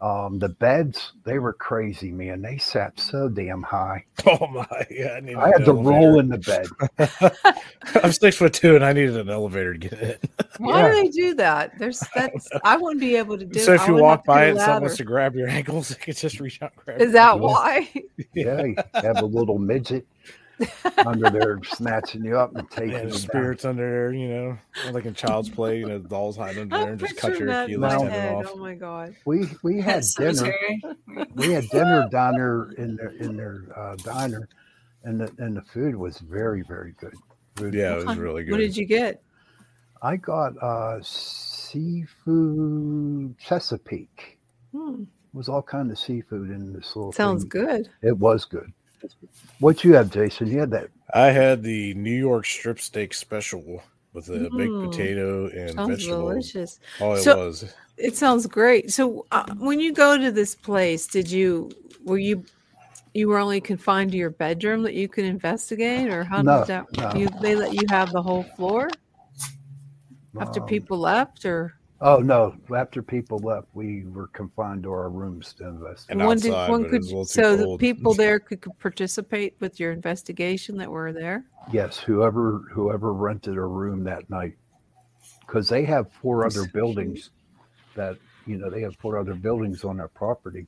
Um, 0.00 0.38
the 0.38 0.50
beds, 0.50 1.12
they 1.24 1.38
were 1.38 1.52
crazy, 1.54 2.10
man. 2.12 2.42
They 2.42 2.58
sat 2.58 2.98
so 3.00 3.28
damn 3.28 3.62
high. 3.62 4.04
Oh 4.26 4.46
my! 4.46 4.86
Yeah, 4.90 5.14
I, 5.16 5.20
needed 5.20 5.36
I 5.36 5.48
had 5.48 5.60
an 5.60 5.64
to 5.66 5.72
roll 5.74 6.18
in 6.18 6.28
the 6.28 6.38
bed. 6.38 6.66
I'm 8.02 8.10
six 8.12 8.36
foot 8.36 8.54
two, 8.54 8.74
and 8.74 8.84
I 8.84 8.92
needed 8.94 9.16
an 9.18 9.28
elevator 9.28 9.74
to 9.74 9.78
get 9.78 9.92
in. 10.00 10.16
Why 10.58 10.80
Yeah. 10.80 10.88
do 10.88 10.94
they 11.02 11.08
do 11.08 11.34
that? 11.34 11.78
There's 11.78 12.02
that's 12.14 12.48
I 12.64 12.76
wouldn't 12.78 13.00
be 13.00 13.16
able 13.16 13.36
to 13.38 13.44
do. 13.44 13.58
so 13.60 13.74
if 13.74 13.86
you 13.86 13.94
walk 13.94 14.20
have 14.20 14.22
to 14.24 14.26
do 14.26 14.34
by 14.34 14.44
it, 14.46 14.50
and 14.50 14.58
someone 14.58 14.72
ladder. 14.74 14.82
wants 14.84 14.96
to 14.96 15.04
grab 15.04 15.34
your 15.36 15.48
ankles, 15.48 15.88
they 15.90 15.94
could 15.96 16.16
just 16.16 16.40
reach 16.40 16.60
out 16.62 16.72
and 16.76 16.84
grab. 16.84 17.00
Is 17.02 17.12
that 17.12 17.34
ankles. 17.34 17.52
why? 17.52 17.92
Yeah, 18.34 18.64
you 18.64 18.76
have 18.94 19.18
a 19.20 19.26
little 19.26 19.58
midget 19.58 20.06
under 21.04 21.30
there 21.30 21.58
snatching 21.64 22.24
you 22.24 22.36
up 22.38 22.54
and 22.56 22.70
taking 22.70 22.90
Yeah, 22.90 22.96
you 22.96 23.02
there's 23.04 23.22
down. 23.22 23.30
spirits 23.30 23.64
under 23.64 23.82
there, 23.90 24.12
you 24.12 24.28
know, 24.28 24.58
like 24.92 25.04
in 25.04 25.14
Child's 25.14 25.48
Play, 25.50 25.78
you 25.78 25.86
know, 25.86 25.98
the 25.98 26.08
dolls 26.08 26.36
hide 26.36 26.56
under 26.58 26.76
there 26.78 26.90
and 26.92 27.00
just 27.00 27.16
cut 27.16 27.38
your 27.38 27.48
that 27.48 27.64
Achilles 27.68 27.90
tendon 27.92 28.10
head. 28.10 28.34
off. 28.34 28.50
Oh 28.54 28.56
my 28.56 28.74
god! 28.74 29.14
We 29.26 29.48
we 29.62 29.80
had 29.90 30.04
dinner. 30.16 30.34
Cemetery. 30.34 30.82
We 31.34 31.52
had 31.52 31.68
dinner 31.70 32.08
down 32.12 32.34
there 32.34 32.70
in 32.78 32.96
their 32.96 33.10
in 33.10 33.36
their 33.36 33.64
uh, 33.76 33.96
diner, 33.96 34.48
and 35.02 35.20
the 35.20 35.32
and 35.38 35.56
the 35.56 35.62
food 35.62 35.96
was 35.96 36.18
very 36.18 36.62
very 36.62 36.92
good. 36.98 37.14
Food 37.56 37.74
Yeah, 37.74 37.92
it 37.92 37.96
was- 37.96 38.04
was 38.06 38.16
really 38.18 38.44
good. 38.44 38.52
What 38.52 38.58
did 38.58 38.76
you 38.76 38.84
get? 38.86 39.22
I 40.02 40.16
got 40.16 40.52
uh, 40.62 41.00
seafood 42.14 43.36
Chesapeake. 43.38 44.38
Hmm, 44.72 45.02
It 45.02 45.34
was 45.36 45.48
all 45.48 45.62
kind 45.62 45.90
of 45.90 45.98
seafood 45.98 46.50
in 46.50 46.72
this 46.72 46.94
little. 46.94 47.12
sounds 47.12 47.42
thing. 47.44 47.48
good. 47.48 47.88
It 48.02 48.18
was 48.18 48.44
good. 48.44 48.72
What 49.60 49.84
you 49.84 49.94
have, 49.94 50.10
Jason? 50.10 50.48
You 50.48 50.60
had 50.60 50.70
that. 50.70 50.88
I 51.14 51.26
had 51.26 51.62
the 51.62 51.94
New 51.94 52.10
York 52.16 52.44
strip 52.46 52.80
steak 52.80 53.14
special 53.14 53.82
with 54.12 54.28
a 54.28 54.48
Mm. 54.50 54.56
baked 54.56 54.90
potato 54.92 55.46
and 55.48 55.70
Sounds 55.74 55.88
vegetables. 55.90 56.30
delicious. 56.32 56.80
All 57.00 57.14
it 57.14 57.22
So- 57.22 57.46
was. 57.46 57.74
It 57.96 58.16
sounds 58.16 58.46
great. 58.48 58.90
So, 58.92 59.24
uh, 59.30 59.44
when 59.58 59.78
you 59.78 59.92
go 59.92 60.18
to 60.18 60.32
this 60.32 60.54
place, 60.56 61.06
did 61.06 61.30
you 61.30 61.70
were 62.04 62.18
you 62.18 62.44
you 63.14 63.28
were 63.28 63.38
only 63.38 63.60
confined 63.60 64.10
to 64.10 64.16
your 64.18 64.30
bedroom 64.30 64.82
that 64.82 64.94
you 64.94 65.06
could 65.08 65.24
investigate, 65.24 66.08
or 66.10 66.24
how 66.24 66.42
No, 66.42 66.58
did 66.58 66.66
that? 66.66 66.86
no. 66.96 67.14
You 67.20 67.28
they 67.40 67.54
let 67.54 67.72
you 67.72 67.82
have 67.88 68.10
the 68.10 68.20
whole 68.20 68.42
floor 68.56 68.88
after 70.40 70.60
Um, 70.60 70.66
people 70.66 70.98
left, 70.98 71.44
or 71.44 71.74
Oh 72.00 72.18
no! 72.18 72.54
After 72.74 73.02
people 73.02 73.38
left, 73.38 73.68
we 73.72 74.04
were 74.04 74.26
confined 74.28 74.82
to 74.82 74.90
our 74.90 75.08
rooms 75.08 75.52
to 75.54 75.68
investigate. 75.68 76.18
And 76.18 76.26
one 76.26 76.38
did 76.38 76.50
outside, 76.50 76.70
one 76.70 76.90
could 76.90 77.02
was 77.02 77.10
a 77.10 77.14
little 77.14 77.24
too 77.24 77.42
so 77.42 77.56
the 77.56 77.76
people 77.78 78.14
there 78.14 78.38
could, 78.40 78.60
could 78.60 78.78
participate 78.78 79.54
with 79.60 79.78
your 79.78 79.92
investigation 79.92 80.76
that 80.78 80.90
were 80.90 81.12
there. 81.12 81.44
Yes, 81.72 81.98
whoever 81.98 82.64
whoever 82.72 83.12
rented 83.12 83.56
a 83.56 83.62
room 83.62 84.02
that 84.04 84.28
night, 84.28 84.54
because 85.46 85.68
they 85.68 85.84
have 85.84 86.10
four 86.20 86.44
other 86.44 86.66
buildings 86.66 87.30
that 87.94 88.18
you 88.46 88.58
know 88.58 88.68
they 88.68 88.82
have 88.82 88.96
four 88.96 89.16
other 89.16 89.34
buildings 89.34 89.84
on 89.84 89.96
their 89.96 90.08
property. 90.08 90.66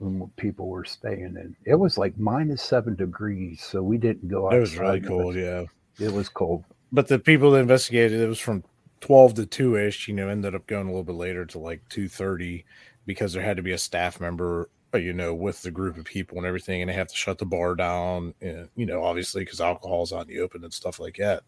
And 0.00 0.34
people 0.36 0.68
were 0.68 0.84
staying 0.84 1.36
in. 1.36 1.56
It 1.64 1.74
was 1.74 1.98
like 1.98 2.16
minus 2.18 2.62
seven 2.62 2.94
degrees, 2.94 3.62
so 3.62 3.82
we 3.82 3.98
didn't 3.98 4.28
go 4.28 4.46
out. 4.46 4.54
It 4.54 4.60
was 4.60 4.76
really 4.76 5.00
cold, 5.00 5.34
yeah. 5.34 5.64
It 5.98 6.12
was 6.12 6.28
cold. 6.28 6.64
But 6.92 7.08
the 7.08 7.18
people 7.18 7.50
that 7.52 7.58
investigated, 7.58 8.20
it 8.20 8.28
was 8.28 8.38
from 8.38 8.62
twelve 9.00 9.34
to 9.34 9.46
two 9.46 9.76
ish. 9.76 10.08
You 10.08 10.14
know, 10.14 10.28
ended 10.28 10.54
up 10.54 10.66
going 10.66 10.86
a 10.86 10.90
little 10.90 11.04
bit 11.04 11.14
later 11.16 11.44
to 11.46 11.58
like 11.58 11.82
two 11.88 12.08
thirty 12.08 12.64
because 13.06 13.32
there 13.32 13.42
had 13.42 13.56
to 13.56 13.62
be 13.62 13.72
a 13.72 13.78
staff 13.78 14.20
member, 14.20 14.68
uh, 14.94 14.98
you 14.98 15.14
know, 15.14 15.34
with 15.34 15.62
the 15.62 15.70
group 15.70 15.96
of 15.96 16.04
people 16.04 16.36
and 16.36 16.46
everything, 16.46 16.82
and 16.82 16.90
they 16.90 16.94
have 16.94 17.08
to 17.08 17.16
shut 17.16 17.38
the 17.38 17.46
bar 17.46 17.74
down. 17.74 18.34
And, 18.42 18.68
you 18.76 18.84
know, 18.84 19.02
obviously 19.02 19.42
because 19.42 19.60
alcohol's 19.62 20.12
out 20.12 20.28
in 20.28 20.34
the 20.34 20.40
open 20.40 20.62
and 20.62 20.72
stuff 20.72 21.00
like 21.00 21.16
that, 21.16 21.42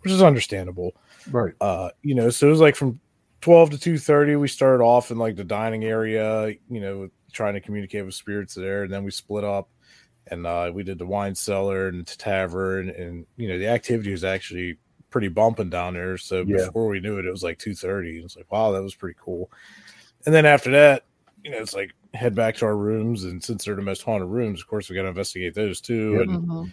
which 0.00 0.12
is 0.12 0.22
understandable. 0.22 0.94
Right. 1.30 1.54
uh 1.60 1.90
you 2.02 2.14
know 2.16 2.30
so 2.30 2.48
it 2.48 2.50
was 2.50 2.60
like 2.60 2.74
from 2.74 2.98
12 3.42 3.78
to 3.78 3.92
2.30 3.92 4.40
we 4.40 4.48
started 4.48 4.82
off 4.82 5.10
in 5.12 5.18
like 5.18 5.36
the 5.36 5.44
dining 5.44 5.84
area 5.84 6.54
you 6.68 6.80
know 6.80 7.08
trying 7.32 7.54
to 7.54 7.60
communicate 7.60 8.04
with 8.04 8.14
spirits 8.14 8.54
there 8.54 8.82
and 8.84 8.92
then 8.92 9.04
we 9.04 9.10
split 9.12 9.44
up 9.44 9.68
and 10.28 10.46
uh 10.46 10.70
we 10.74 10.82
did 10.82 10.98
the 10.98 11.06
wine 11.06 11.34
cellar 11.34 11.88
and 11.88 12.04
the 12.06 12.16
tavern 12.16 12.88
and 12.90 13.24
you 13.36 13.48
know 13.48 13.56
the 13.58 13.68
activity 13.68 14.10
was 14.10 14.24
actually 14.24 14.78
pretty 15.12 15.28
bumping 15.28 15.70
down 15.70 15.94
there 15.94 16.16
so 16.18 16.42
Yeah. 16.44 16.66
before 16.66 16.88
we 16.88 16.98
knew 17.00 17.18
it 17.18 17.26
it 17.26 17.30
was 17.30 17.44
like 17.44 17.58
2.30 17.58 18.24
It's 18.24 18.36
like 18.36 18.50
wow 18.50 18.72
that 18.72 18.82
was 18.82 18.94
pretty 18.96 19.16
cool 19.22 19.50
and 20.26 20.34
then 20.34 20.44
after 20.46 20.70
that 20.72 21.04
you 21.44 21.50
know 21.50 21.58
it's 21.58 21.74
like 21.74 21.92
head 22.14 22.34
back 22.34 22.56
to 22.56 22.66
our 22.66 22.76
rooms 22.76 23.24
and 23.24 23.42
since 23.42 23.64
they're 23.64 23.76
the 23.76 23.82
most 23.82 24.02
haunted 24.02 24.28
rooms 24.28 24.60
of 24.60 24.66
course 24.66 24.88
we 24.88 24.96
got 24.96 25.02
to 25.02 25.08
investigate 25.08 25.54
those 25.54 25.80
too 25.80 26.18
Yep. 26.18 26.28
and 26.28 26.46
Mhm. 26.48 26.72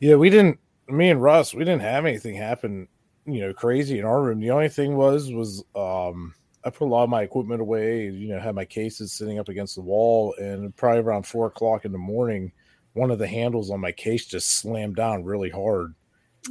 yeah, 0.00 0.14
we 0.16 0.30
didn't. 0.30 0.58
Me 0.88 1.10
and 1.10 1.22
Russ, 1.22 1.54
we 1.54 1.64
didn't 1.64 1.80
have 1.80 2.04
anything 2.06 2.36
happen, 2.36 2.86
you 3.24 3.40
know, 3.40 3.52
crazy 3.52 3.98
in 3.98 4.04
our 4.04 4.22
room. 4.22 4.38
The 4.40 4.50
only 4.50 4.68
thing 4.68 4.94
was, 4.94 5.32
was 5.32 5.64
um, 5.74 6.32
I 6.64 6.70
put 6.70 6.84
a 6.84 6.92
lot 6.92 7.02
of 7.04 7.10
my 7.10 7.22
equipment 7.22 7.60
away. 7.60 8.04
You 8.10 8.28
know, 8.28 8.38
had 8.38 8.54
my 8.54 8.64
cases 8.66 9.12
sitting 9.12 9.38
up 9.38 9.48
against 9.48 9.74
the 9.74 9.80
wall, 9.80 10.34
and 10.38 10.76
probably 10.76 11.00
around 11.00 11.26
four 11.26 11.46
o'clock 11.46 11.84
in 11.86 11.92
the 11.92 11.98
morning, 11.98 12.52
one 12.92 13.10
of 13.10 13.18
the 13.18 13.26
handles 13.26 13.70
on 13.70 13.80
my 13.80 13.90
case 13.90 14.26
just 14.26 14.50
slammed 14.58 14.96
down 14.96 15.24
really 15.24 15.50
hard. 15.50 15.94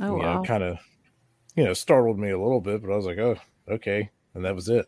Oh 0.02 0.18
you 0.18 0.24
wow! 0.24 0.40
know, 0.40 0.44
kind 0.44 0.64
of, 0.64 0.80
you 1.56 1.64
know, 1.64 1.74
startled 1.74 2.20
me 2.20 2.30
a 2.32 2.40
little 2.40 2.62
bit, 2.62 2.82
but 2.82 2.92
I 2.92 2.96
was 2.96 3.06
like, 3.06 3.18
oh, 3.18 3.38
okay, 3.70 4.10
and 4.34 4.44
that 4.46 4.56
was 4.56 4.70
it. 4.70 4.88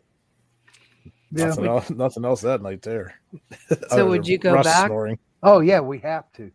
Yeah. 1.30 1.46
nothing, 1.46 1.66
else, 1.66 1.90
nothing 1.90 2.24
else 2.24 2.40
that 2.42 2.62
night 2.62 2.82
there. 2.82 3.14
So 3.90 4.08
would 4.08 4.26
you 4.26 4.38
go 4.38 4.54
Russ 4.54 4.66
back? 4.66 4.86
Snoring. 4.86 5.18
Oh 5.42 5.60
yeah, 5.60 5.80
we 5.80 5.98
have 5.98 6.32
to. 6.34 6.50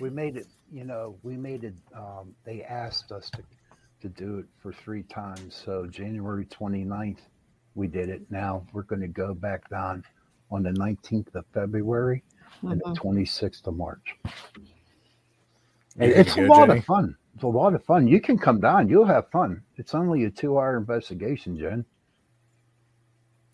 We 0.00 0.10
made 0.10 0.36
it. 0.36 0.46
You 0.72 0.84
know, 0.84 1.16
we 1.22 1.36
made 1.36 1.64
it. 1.64 1.74
Um, 1.94 2.34
they 2.44 2.62
asked 2.62 3.12
us 3.12 3.30
to 3.30 3.42
to 4.00 4.08
do 4.08 4.38
it 4.38 4.46
for 4.62 4.72
three 4.72 5.02
times. 5.04 5.60
So 5.64 5.86
January 5.86 6.46
29th, 6.46 7.18
we 7.74 7.86
did 7.86 8.08
it. 8.08 8.22
Now 8.30 8.66
we're 8.72 8.82
going 8.82 9.02
to 9.02 9.08
go 9.08 9.34
back 9.34 9.68
down 9.68 10.02
on 10.50 10.62
the 10.62 10.70
19th 10.70 11.34
of 11.34 11.44
February 11.52 12.22
and 12.62 12.80
the 12.80 12.94
26th 12.94 13.66
of 13.66 13.76
March. 13.76 14.16
You 14.24 16.06
it's 16.06 16.34
to 16.34 16.44
a 16.44 16.46
go, 16.46 16.52
lot 16.52 16.68
Jenny? 16.68 16.78
of 16.78 16.84
fun. 16.86 17.16
It's 17.40 17.44
a 17.46 17.48
lot 17.48 17.72
of 17.72 17.82
fun. 17.82 18.06
You 18.06 18.20
can 18.20 18.36
come 18.36 18.60
down. 18.60 18.90
You'll 18.90 19.06
have 19.06 19.30
fun. 19.30 19.62
It's 19.78 19.94
only 19.94 20.24
a 20.26 20.30
two-hour 20.30 20.76
investigation, 20.76 21.56
Jen. 21.58 21.86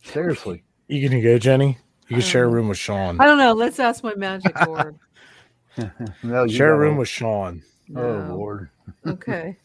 Seriously. 0.02 0.64
You 0.88 1.08
can 1.08 1.20
go, 1.20 1.36
Jenny. 1.38 1.78
You 2.08 2.16
can 2.16 2.20
share 2.20 2.44
a 2.44 2.48
Um, 2.48 2.54
room 2.54 2.68
with 2.68 2.78
Sean. 2.78 3.20
I 3.20 3.24
don't 3.26 3.38
know. 3.38 3.52
Let's 3.52 3.78
ask 3.80 4.02
my 4.04 4.14
magic 4.14 4.54
orb. 4.68 4.96
no, 6.22 6.46
Share 6.48 6.68
a 6.68 6.70
gotta- 6.70 6.76
room 6.76 6.96
with 6.96 7.08
Sean. 7.08 7.62
Oh 7.96 8.24
Lord. 8.30 8.70
Okay. 9.04 9.56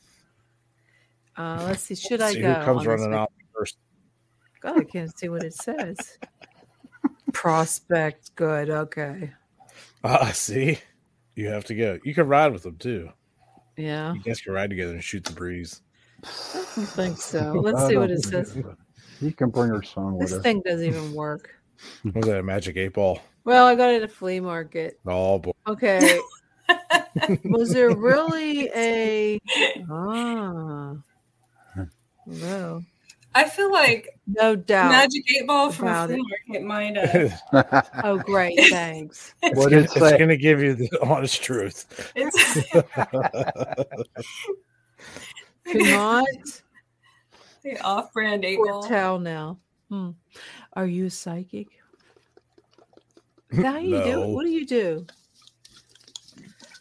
Uh, 1.38 1.64
let's 1.68 1.82
see. 1.84 1.94
Should 1.96 2.22
I 2.22 2.34
See 2.34 2.42
go? 2.42 2.54
who 2.56 2.64
comes 2.66 2.86
running 2.88 3.14
out 3.14 3.32
first. 3.56 3.78
God, 4.62 4.80
I 4.80 4.84
can't 4.84 5.16
see 5.18 5.30
what 5.30 5.44
it 5.44 5.54
says. 5.54 6.18
Prospect. 7.34 8.34
Good. 8.36 8.70
Okay. 8.72 9.32
Ah, 10.04 10.32
see, 10.32 10.80
you 11.36 11.48
have 11.50 11.66
to 11.66 11.76
go. 11.76 12.00
You 12.04 12.14
can 12.16 12.28
ride 12.28 12.52
with 12.52 12.64
them 12.64 12.78
too. 12.78 13.12
Yeah. 13.78 14.14
You 14.14 14.22
guys 14.22 14.42
can 14.42 14.54
ride 14.54 14.70
together 14.70 14.94
and 14.94 15.04
shoot 15.04 15.24
the 15.24 15.34
breeze. 15.34 15.82
I 16.24 16.28
don't 16.76 16.86
think 16.88 17.18
so. 17.18 17.54
Let's 17.54 17.88
see 17.88 17.98
what 17.98 18.12
it 18.12 18.24
says. 18.24 18.54
so. 18.54 18.76
You 19.22 19.32
can 19.32 19.50
bring 19.50 19.70
her 19.70 19.82
son 19.84 20.14
with 20.14 20.28
This 20.30 20.38
her. 20.38 20.42
thing 20.42 20.62
doesn't 20.66 20.86
even 20.86 21.14
work. 21.16 21.50
Was 22.04 22.26
that 22.26 22.40
a 22.40 22.44
magic 22.44 22.78
eight 22.78 22.94
ball? 22.94 23.20
Well, 23.44 23.66
I 23.66 23.76
got 23.76 23.90
it 23.92 24.04
at 24.04 24.04
a 24.04 24.08
flea 24.08 24.40
market. 24.40 25.00
Oh 25.06 25.40
boy, 25.40 25.52
Okay. 25.68 26.20
Was 27.46 27.72
there 27.74 27.94
really 27.96 28.70
a 28.76 29.40
ah 29.90 30.94
no 32.26 32.82
I 33.34 33.48
feel 33.48 33.72
like 33.72 34.10
no 34.28 34.56
doubt. 34.58 34.92
Magic 34.92 35.24
Eight 35.32 35.48
Ball 35.48 35.72
from 35.72 35.88
a 35.88 35.92
about 35.92 36.10
flea 36.10 36.20
it. 36.20 36.62
market 36.62 36.68
might 36.68 36.98
uh, 37.54 37.82
Oh 38.04 38.18
great, 38.18 38.60
thanks. 38.70 39.34
it's, 39.44 39.58
What 39.58 39.70
gonna, 39.70 39.84
it 39.84 39.86
it's 39.86 39.94
say? 39.94 40.18
gonna 40.18 40.36
give 40.38 40.62
you 40.62 40.76
the 40.76 40.90
honest 41.06 41.42
truth. 41.42 42.12
it's 42.16 42.62
Cannot 45.66 46.26
the 47.64 47.80
off-brand 47.82 48.44
eight 48.44 48.58
ball. 48.58 48.84
tell 48.84 49.20
now. 49.20 49.60
Hmm. 49.90 50.12
Are 50.74 50.86
you 50.86 51.10
psychic? 51.10 51.68
Is 53.52 53.60
that 53.60 53.66
how 53.74 53.78
you 53.80 54.02
do 54.04 54.12
No. 54.12 54.24
it? 54.24 54.28
What 54.30 54.44
do 54.44 54.50
you 54.50 54.66
do? 54.66 55.06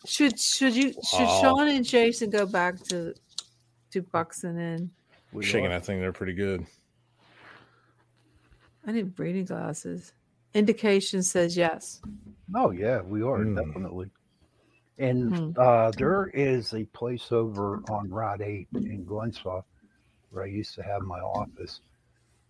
Should 0.07 0.41
should 0.41 0.75
you 0.75 0.93
should 0.93 1.21
Wow. 1.27 1.41
Sean 1.43 1.69
and 1.69 1.85
Jason 1.85 2.31
go 2.31 2.47
back 2.47 2.81
to 2.85 3.15
to 3.93 4.03
Buxton 4.03 4.59
Inn? 4.59 4.91
We 5.33 5.45
Shaking 5.45 5.67
are. 5.67 5.71
that 5.71 5.85
thing, 5.85 6.01
they're 6.01 6.13
pretty 6.13 6.33
good. 6.35 6.67
I 8.87 8.93
need 8.93 9.19
reading 9.19 9.45
glasses. 9.45 10.13
Indication 10.55 11.23
says 11.23 11.57
yes. 11.57 12.01
Oh 12.55 12.71
yeah, 12.71 13.01
we 13.03 13.23
are 13.23 13.45
Hmm. 13.45 13.55
definitely. 13.55 14.11
And 14.99 15.35
Hmm. 15.35 15.51
uh, 15.61 15.93
there 15.93 16.27
is 16.35 16.75
a 16.75 16.85
place 16.87 17.31
over 17.31 17.83
on 17.89 18.11
Route 18.11 18.43
Eight 18.43 18.69
in 18.75 19.05
Glenshaw 19.05 19.63
where 20.31 20.45
I 20.45 20.49
used 20.49 20.75
to 20.75 20.83
have 20.83 21.03
my 21.03 21.21
office, 21.21 21.81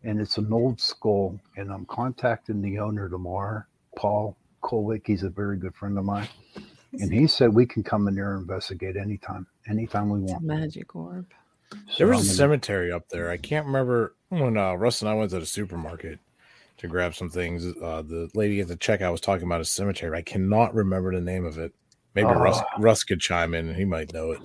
and 0.03 0.21
it's 0.21 0.39
an 0.39 0.53
old 0.53 0.81
school. 0.81 1.39
And 1.57 1.71
I'm 1.71 1.85
contacting 1.87 2.63
the 2.63 2.79
owner 2.79 3.09
tomorrow, 3.09 3.65
Paul 3.97 4.37
Kolwick. 4.63 5.07
He's 5.07 5.23
a 5.23 5.31
very 5.31 5.59
good 5.59 5.75
friend 5.75 5.99
of 5.99 6.05
mine, 6.05 6.29
and 6.95 7.13
he 7.13 7.27
said 7.27 7.53
we 7.55 7.67
can 7.67 7.83
come 7.83 8.09
in 8.09 8.15
there 8.15 8.33
and 8.33 8.41
investigate 8.43 8.97
anytime, 8.97 9.47
anytime 9.69 10.09
we 10.11 10.21
It's 10.23 10.31
a 10.31 10.35
want. 10.35 10.45
magic 10.45 10.97
orb. 10.97 11.27
So 11.73 11.79
There 11.99 12.09
was 12.09 12.29
a 12.29 12.35
cemetery 12.35 12.91
up 12.93 13.09
there. 13.09 13.31
I 13.31 13.37
can't 13.37 13.67
remember 13.67 14.15
when 14.29 14.57
uh, 14.57 14.75
Russ 14.75 15.01
and 15.03 15.09
I 15.09 15.15
went 15.15 15.31
to 15.31 15.41
the 15.41 15.47
supermarket 15.47 16.19
to 16.79 16.89
grab 16.89 17.15
some 17.15 17.31
things. 17.31 17.65
Uh, 17.67 18.03
the 18.03 18.29
lady 18.35 18.61
at 18.61 18.69
the 18.69 18.77
checkout 18.77 19.13
was 19.13 19.21
talking 19.21 19.47
about 19.47 19.61
a 19.61 19.65
cemetery. 19.65 20.17
I 20.17 20.23
cannot 20.23 20.75
remember 20.75 21.15
the 21.15 21.21
name 21.21 21.45
of 21.45 21.59
it. 21.59 21.73
Maybe 22.15 22.27
Russ 22.29 22.59
Ah. 22.59 22.77
Russ 22.79 23.05
could 23.05 23.21
chime 23.21 23.55
in. 23.55 23.73
He 23.75 23.85
might 23.85 24.13
know 24.13 24.33
it. 24.33 24.41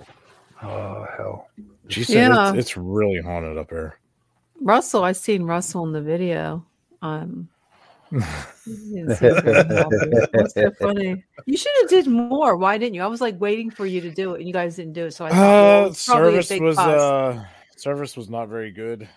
Oh 0.62 1.06
hell! 1.16 1.48
She 1.88 2.04
said 2.04 2.28
Yeah. 2.30 2.50
it's, 2.50 2.58
it's 2.58 2.76
really 2.76 3.20
haunted 3.20 3.58
up 3.58 3.68
there. 3.70 3.98
Russell, 4.60 5.02
I 5.02 5.12
seen 5.12 5.42
Russell 5.42 5.84
in 5.84 5.92
the 5.92 6.00
video. 6.00 6.64
Um, 7.02 7.48
he's 8.10 9.18
so. 9.18 9.34
That's 10.32 10.54
so 10.54 10.70
funny. 10.80 11.24
You 11.46 11.56
should 11.56 11.72
have 11.80 11.88
did 11.90 12.06
more. 12.06 12.56
Why 12.56 12.78
didn't 12.78 12.94
you? 12.94 13.02
I 13.02 13.06
was 13.06 13.20
like 13.20 13.40
waiting 13.40 13.70
for 13.70 13.86
you 13.86 14.00
to 14.00 14.10
do 14.10 14.34
it, 14.34 14.38
and 14.40 14.46
you 14.46 14.52
guys 14.52 14.76
didn't 14.76 14.92
do 14.94 15.06
it. 15.06 15.12
So 15.12 15.24
I 15.26 15.30
thought 15.30 15.84
Uh, 15.84 15.86
it's 15.88 16.06
probably 16.06 16.42
service 16.42 16.60
was 16.60 16.76
fuss. 16.76 16.86
uh 17.00 17.44
service 17.76 18.16
was 18.16 18.28
not 18.30 18.48
very 18.48 18.70
good 18.70 19.08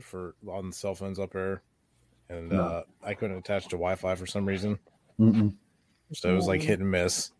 for 0.00 0.34
on 0.48 0.72
cell 0.72 0.94
phones 0.94 1.18
up 1.18 1.32
there, 1.32 1.62
and 2.28 2.50
No. 2.50 2.60
uh, 2.62 2.82
I 3.02 3.14
couldn't 3.14 3.38
attach 3.38 3.64
to 3.64 3.76
Wi-Fi 3.76 4.14
for 4.16 4.26
some 4.26 4.44
reason, 4.46 4.78
Mm-mm. 5.20 5.54
so 6.12 6.30
it 6.30 6.34
was 6.34 6.46
like 6.46 6.60
Mm. 6.60 6.64
hit 6.64 6.80
and 6.80 6.90
miss. 6.90 7.30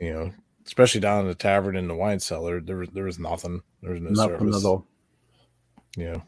You 0.00 0.12
know, 0.12 0.32
especially 0.66 1.00
down 1.00 1.22
in 1.22 1.28
the 1.28 1.34
tavern 1.34 1.76
in 1.76 1.86
the 1.88 1.94
wine 1.94 2.18
cellar, 2.20 2.60
there 2.60 2.76
was 2.78 2.88
there 2.90 3.04
was 3.04 3.18
nothing. 3.18 3.62
There 3.82 3.92
was 3.92 4.00
no 4.02 4.10
Nothing 4.10 4.38
service. 4.52 4.64
at 4.64 4.68
all. 4.68 4.86
You 5.96 6.04
know, 6.12 6.22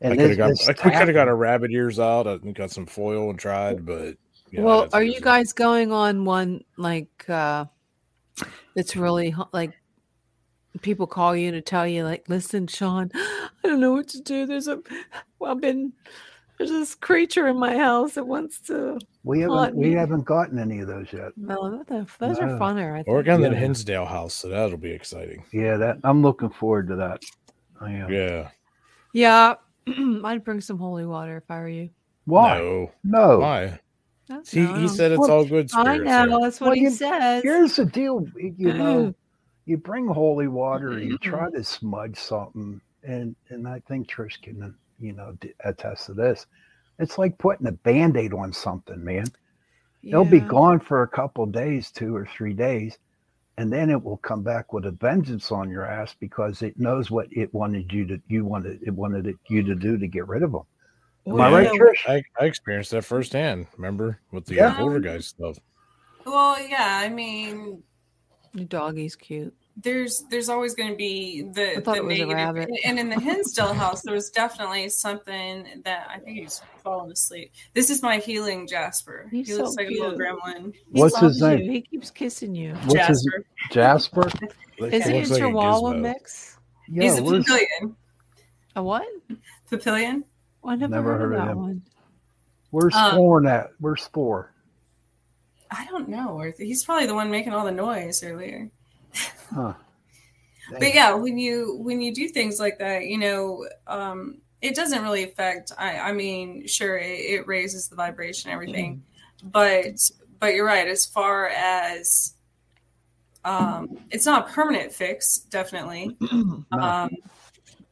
And 0.00 0.12
I 0.12 0.16
could 0.16 0.28
have 0.30 0.38
got 0.38 0.48
this 0.50 0.68
I 0.68 0.72
could 0.72 0.92
have 0.92 1.06
got 1.06 1.14
tavern- 1.14 1.28
our 1.28 1.36
rabbit 1.36 1.70
ears 1.72 1.98
out. 1.98 2.26
I 2.26 2.36
got 2.52 2.70
some 2.70 2.86
foil 2.86 3.30
and 3.30 3.38
tried, 3.38 3.84
but 3.84 4.16
you 4.50 4.60
know, 4.60 4.64
well, 4.64 4.88
are 4.92 5.02
you 5.02 5.14
was- 5.14 5.20
guys 5.22 5.52
going 5.52 5.92
on 5.92 6.24
one 6.24 6.62
like 6.76 7.28
uh 7.28 7.64
that's 8.74 8.94
really 8.96 9.34
like 9.52 9.72
people 10.82 11.06
call 11.08 11.34
you 11.34 11.50
to 11.50 11.60
tell 11.60 11.86
you, 11.86 12.04
like, 12.04 12.24
listen, 12.28 12.66
Sean, 12.68 13.10
I 13.14 13.48
don't 13.64 13.80
know 13.80 13.92
what 13.92 14.06
to 14.10 14.20
do. 14.22 14.46
There's 14.46 14.68
a, 14.68 14.78
well, 15.40 15.50
I've 15.50 15.60
been, 15.60 15.92
there's 16.56 16.70
this 16.70 16.94
creature 16.94 17.48
in 17.48 17.58
my 17.58 17.76
house 17.76 18.14
that 18.14 18.24
wants 18.24 18.60
to. 18.68 19.00
We 19.24 19.40
haven't 19.40 19.74
we 19.74 19.88
me. 19.88 19.94
haven't 19.94 20.24
gotten 20.24 20.58
any 20.60 20.78
of 20.78 20.86
those 20.86 21.12
yet. 21.12 21.32
No, 21.36 21.82
those 21.88 22.06
those 22.20 22.38
are 22.38 22.46
No. 22.46 22.58
funner. 22.60 22.96
I 22.96 23.02
Or 23.08 23.14
we're 23.14 23.18
think. 23.24 23.26
going 23.26 23.42
to 23.42 23.48
the 23.50 23.56
Hinsdale 23.56 24.06
house, 24.06 24.34
so 24.34 24.48
that'll 24.48 24.76
be 24.78 24.92
exciting. 24.92 25.44
Yeah, 25.52 25.76
that 25.78 25.98
I'm 26.04 26.22
looking 26.22 26.50
forward 26.50 26.86
to 26.88 26.96
that. 26.96 27.22
I 27.80 27.90
am. 27.92 28.12
Yeah. 28.12 28.50
Yeah, 29.12 29.54
I'd 30.24 30.44
bring 30.44 30.60
some 30.60 30.78
holy 30.78 31.06
water 31.06 31.36
if 31.38 31.50
I 31.50 31.58
were 31.60 31.68
you. 31.68 31.90
Why? 32.24 32.58
No. 32.58 32.90
No. 33.04 33.38
Why? 33.38 33.80
That's 34.28 34.50
He, 34.50 34.66
he 34.66 34.88
said 34.88 35.12
it's 35.12 35.20
Well, 35.20 35.30
all 35.30 35.44
good 35.46 35.70
I 35.74 35.96
know 35.96 36.04
there. 36.04 36.40
that's 36.40 36.60
what 36.60 36.68
Well, 36.68 36.74
he 36.74 36.82
you- 36.82 36.90
says. 36.90 37.42
Here's 37.42 37.76
the 37.76 37.86
deal. 37.86 38.26
You 38.36 38.74
know, 38.74 39.14
you 39.64 39.76
bring 39.78 40.06
holy 40.06 40.48
water, 40.48 40.98
you 40.98 41.16
try 41.18 41.50
to 41.54 41.64
smudge 41.64 42.18
something, 42.18 42.80
and 43.02 43.34
and 43.48 43.66
I 43.66 43.80
think 43.88 44.08
Trish 44.08 44.40
can, 44.42 44.74
you 45.00 45.12
know, 45.14 45.36
attest 45.64 46.06
to 46.06 46.14
this. 46.14 46.46
It's 46.98 47.16
like 47.16 47.38
putting 47.38 47.66
a 47.68 47.72
band-aid 47.72 48.34
on 48.34 48.52
something, 48.52 49.02
man. 49.02 49.26
It'll 50.02 50.24
be 50.24 50.40
gone 50.40 50.80
for 50.80 51.02
a 51.02 51.08
couple 51.08 51.46
days, 51.46 51.90
two 51.90 52.14
or 52.14 52.26
three 52.26 52.52
days, 52.54 52.98
and 53.58 53.72
then 53.72 53.90
it 53.90 54.02
will 54.02 54.16
come 54.18 54.42
back 54.42 54.72
with 54.72 54.86
a 54.86 54.92
vengeance 54.92 55.50
on 55.50 55.68
your 55.68 55.84
ass 55.84 56.14
because 56.20 56.62
it 56.62 56.78
knows 56.78 57.10
what 57.10 57.26
it 57.32 57.52
wanted 57.52 57.92
you 57.92 58.06
to 58.06 58.20
you 58.28 58.44
wanted 58.44 58.80
it 58.86 58.92
wanted 58.92 59.26
it, 59.26 59.36
you 59.48 59.62
to 59.64 59.74
do 59.74 59.98
to 59.98 60.06
get 60.06 60.26
rid 60.28 60.42
of 60.44 60.52
them. 60.52 60.62
Am 61.26 61.32
Well, 61.34 61.54
I 61.54 61.64
right, 61.64 61.72
Trish? 61.72 62.08
I, 62.08 62.22
I 62.40 62.46
experienced 62.46 62.92
that 62.92 63.04
firsthand. 63.04 63.66
Remember 63.76 64.20
with 64.30 64.46
the 64.46 64.54
Yeah. 64.54 64.68
uh, 64.68 64.76
poltergeist 64.76 65.30
stuff. 65.30 65.58
Well, 66.24 66.56
yeah, 66.66 67.00
I 67.02 67.08
mean, 67.08 67.82
the 68.54 68.64
doggy's 68.64 69.16
cute. 69.16 69.54
There's 69.80 70.24
there's 70.30 70.48
always 70.48 70.74
going 70.74 70.90
to 70.90 70.96
be 70.96 71.42
the, 71.52 71.76
I 71.78 71.80
thought 71.80 71.94
the 71.94 72.00
it 72.02 72.04
was 72.04 72.14
a 72.18 72.26
negative. 72.26 72.34
rabbit. 72.34 72.68
And- 72.68 72.78
And 72.84 72.98
in 72.98 73.08
the 73.08 73.20
Hinsdale 73.20 73.74
house, 73.74 74.02
there 74.02 74.14
was 74.14 74.28
definitely 74.30 74.88
something 74.88 75.82
that 75.84 76.08
I 76.12 76.18
think 76.18 76.38
he's 76.38 76.60
fallen 76.82 77.12
asleep. 77.12 77.52
This 77.74 77.88
is 77.90 78.02
my 78.02 78.16
healing 78.18 78.66
Jasper. 78.66 79.28
He's 79.30 79.48
he 79.48 79.54
looks 79.54 79.74
so 79.74 79.80
like 79.82 79.88
a 79.88 79.90
little 79.94 80.10
cute. 80.16 80.20
gremlin. 80.20 80.72
He 80.74 81.00
What's 81.00 81.18
his 81.20 81.40
name? 81.40 81.60
you. 81.60 81.72
He 81.72 81.80
keeps 81.82 82.10
kissing 82.10 82.54
you. 82.54 82.74
What's 82.86 83.06
his 83.06 83.28
Jasper. 83.70 84.28
Jasper? 84.30 84.48
Like, 84.80 84.92
Is 84.92 85.06
it 85.06 85.10
he 85.10 85.16
a 85.16 85.18
looks 85.18 85.30
like 85.30 85.40
Chihuahua 85.40 85.92
gizmo. 85.92 86.00
mix? 86.02 86.56
Yeah, 86.88 87.02
He's 87.02 87.18
a 87.18 87.22
where's- 87.24 87.44
papillion. 87.46 87.94
A 88.76 88.82
what? 88.84 89.02
Papillion. 89.68 90.22
Oh, 90.62 90.70
I 90.70 90.76
never, 90.76 90.94
Never 90.94 91.12
heard, 91.12 91.20
heard 91.20 91.32
of 91.34 91.40
of 91.40 91.46
that 91.46 91.50
him. 91.52 91.58
one. 91.58 91.82
where's 92.70 92.94
Um, 92.94 93.10
Thorn 93.16 93.46
at? 93.48 93.70
Where's 93.80 94.06
Thor? 94.06 94.52
I 95.70 95.84
don't 95.86 96.08
know. 96.08 96.38
Or 96.38 96.54
He's 96.56 96.84
probably 96.84 97.06
the 97.06 97.14
one 97.14 97.28
making 97.30 97.52
all 97.52 97.64
the 97.64 97.72
noise 97.72 98.22
earlier. 98.22 98.70
Huh. 99.54 99.74
but 100.70 100.94
yeah 100.94 101.14
when 101.14 101.38
you 101.38 101.78
when 101.82 102.00
you 102.00 102.12
do 102.12 102.28
things 102.28 102.60
like 102.60 102.78
that 102.78 103.06
you 103.06 103.18
know 103.18 103.66
um 103.86 104.38
it 104.60 104.74
doesn't 104.74 105.02
really 105.02 105.24
affect 105.24 105.72
i 105.78 105.98
i 105.98 106.12
mean 106.12 106.66
sure 106.66 106.98
it, 106.98 107.20
it 107.20 107.46
raises 107.46 107.88
the 107.88 107.96
vibration 107.96 108.50
and 108.50 108.54
everything 108.54 109.02
but 109.42 110.10
but 110.38 110.54
you're 110.54 110.66
right 110.66 110.88
as 110.88 111.06
far 111.06 111.48
as 111.48 112.34
um 113.44 113.88
it's 114.10 114.26
not 114.26 114.48
a 114.48 114.52
permanent 114.52 114.92
fix 114.92 115.38
definitely 115.38 116.16
No. 116.20 116.64
um 116.72 117.10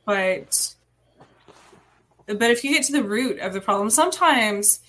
but 0.05 0.74
but 2.27 2.51
if 2.51 2.65
you 2.65 2.73
get 2.73 2.85
to 2.85 2.93
the 2.93 3.05
root 3.05 3.39
of 3.39 3.53
the 3.53 3.61
problem 3.61 3.89
sometimes 3.89 4.81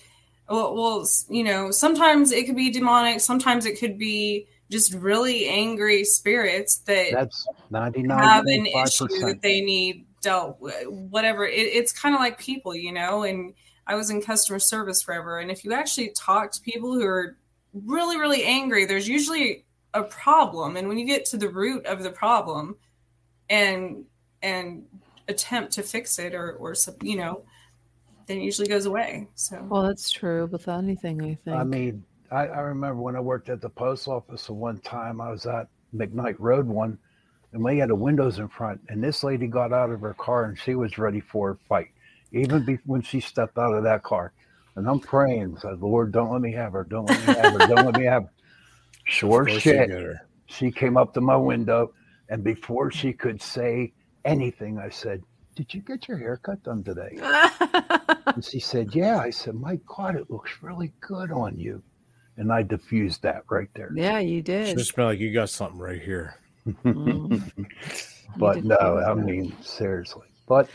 well, 0.48 0.74
well 0.74 1.08
you 1.28 1.44
know 1.44 1.70
sometimes 1.70 2.32
it 2.32 2.46
could 2.46 2.56
be 2.56 2.70
demonic 2.70 3.20
sometimes 3.20 3.66
it 3.66 3.78
could 3.78 3.98
be 3.98 4.46
just 4.70 4.92
really 4.94 5.48
angry 5.48 6.04
spirits 6.04 6.78
that 6.78 7.12
That's 7.12 7.46
have 7.72 8.44
an 8.46 8.66
issue 8.66 9.06
that 9.20 9.40
they 9.42 9.60
need 9.60 10.06
dealt 10.20 10.60
with 10.60 10.86
whatever. 10.86 11.46
It, 11.46 11.60
it's 11.60 11.92
kind 11.92 12.14
of 12.14 12.20
like 12.20 12.38
people 12.38 12.74
you 12.74 12.92
know 12.92 13.22
and 13.22 13.54
i 13.86 13.94
was 13.94 14.10
in 14.10 14.20
customer 14.20 14.58
service 14.58 15.02
forever 15.02 15.38
and 15.38 15.50
if 15.50 15.64
you 15.64 15.72
actually 15.72 16.10
talk 16.10 16.50
to 16.52 16.60
people 16.60 16.92
who 16.92 17.04
are 17.06 17.36
really 17.72 18.18
really 18.18 18.44
angry 18.44 18.84
there's 18.84 19.08
usually 19.08 19.64
a 19.94 20.02
problem 20.02 20.76
and 20.76 20.88
when 20.88 20.98
you 20.98 21.06
get 21.06 21.24
to 21.24 21.36
the 21.36 21.48
root 21.48 21.86
of 21.86 22.02
the 22.02 22.10
problem 22.10 22.76
and 23.48 24.04
and 24.42 24.84
attempt 25.28 25.72
to 25.72 25.82
fix 25.82 26.18
it 26.18 26.34
or 26.34 26.52
or 26.54 26.74
you 27.02 27.16
know 27.16 27.42
then 28.28 28.38
it 28.38 28.42
usually 28.42 28.68
goes 28.68 28.86
away 28.86 29.26
so. 29.34 29.66
Well, 29.68 29.82
that's 29.82 30.10
true 30.10 30.46
with 30.46 30.68
anything, 30.68 31.22
I 31.22 31.34
think. 31.34 31.56
I 31.56 31.64
mean, 31.64 32.04
I, 32.30 32.46
I 32.46 32.60
remember 32.60 33.00
when 33.02 33.16
I 33.16 33.20
worked 33.20 33.48
at 33.48 33.60
the 33.60 33.70
post 33.70 34.08
office, 34.08 34.48
and 34.48 34.58
one 34.58 34.80
time 34.80 35.20
I 35.20 35.30
was 35.30 35.46
at 35.46 35.68
McKnight 35.94 36.36
Road 36.38 36.66
one, 36.66 36.98
and 37.52 37.64
we 37.64 37.78
had 37.78 37.90
the 37.90 37.94
windows 37.94 38.38
in 38.38 38.48
front, 38.48 38.80
and 38.88 39.02
this 39.02 39.24
lady 39.24 39.46
got 39.46 39.72
out 39.72 39.90
of 39.90 40.00
her 40.02 40.14
car 40.14 40.44
and 40.44 40.58
she 40.58 40.74
was 40.74 40.98
ready 40.98 41.20
for 41.20 41.52
a 41.52 41.56
fight, 41.68 41.88
even 42.32 42.64
be, 42.64 42.78
when 42.84 43.02
she 43.02 43.20
stepped 43.20 43.58
out 43.58 43.74
of 43.74 43.84
that 43.84 44.02
car. 44.02 44.32
And 44.76 44.88
I'm 44.88 45.00
praying, 45.00 45.58
said, 45.58 45.80
Lord, 45.80 46.12
don't 46.12 46.30
let 46.32 46.42
me 46.42 46.52
have 46.52 46.72
her, 46.72 46.84
don't 46.84 47.08
let 47.08 47.18
me 47.18 47.30
have 47.30 47.52
her, 47.52 47.62
don't 47.62 47.84
let 47.84 47.94
me 47.94 48.04
have 48.04 48.24
her. 48.24 48.32
Sure 49.06 49.46
Of 49.46 49.52
course 49.52 49.70
you 49.72 49.72
shit. 49.72 49.90
her. 49.90 50.20
She 50.46 50.70
came 50.70 50.96
up 50.98 51.14
to 51.14 51.20
my 51.22 51.36
window, 51.36 51.94
and 52.28 52.44
before 52.44 52.90
she 52.90 53.12
could 53.14 53.40
say 53.42 53.94
anything, 54.24 54.78
I 54.78 54.90
said, 54.90 55.22
Did 55.56 55.72
you 55.74 55.80
get 55.82 56.08
your 56.08 56.18
hair 56.18 56.38
cut 56.42 56.62
done 56.62 56.84
today? 56.84 57.18
And 58.34 58.44
she 58.44 58.60
said, 58.60 58.94
Yeah. 58.94 59.18
I 59.18 59.30
said, 59.30 59.54
My 59.54 59.78
God, 59.96 60.16
it 60.16 60.30
looks 60.30 60.62
really 60.62 60.92
good 61.00 61.32
on 61.32 61.58
you. 61.58 61.82
And 62.38 62.50
I 62.52 62.62
diffused 62.62 63.22
that 63.22 63.42
right 63.50 63.68
there. 63.74 63.90
yeah, 63.94 64.20
you 64.20 64.40
did. 64.42 64.78
Just 64.78 64.92
smell 64.92 65.08
like 65.08 65.18
you 65.18 65.32
got 65.34 65.50
something 65.50 65.78
right 65.78 66.00
here. 66.00 66.36
Mm. 66.84 67.50
But 68.36 68.62
no, 68.62 68.76
I 69.04 69.14
mean 69.14 69.56
seriously. 69.62 70.26
But 70.46 70.68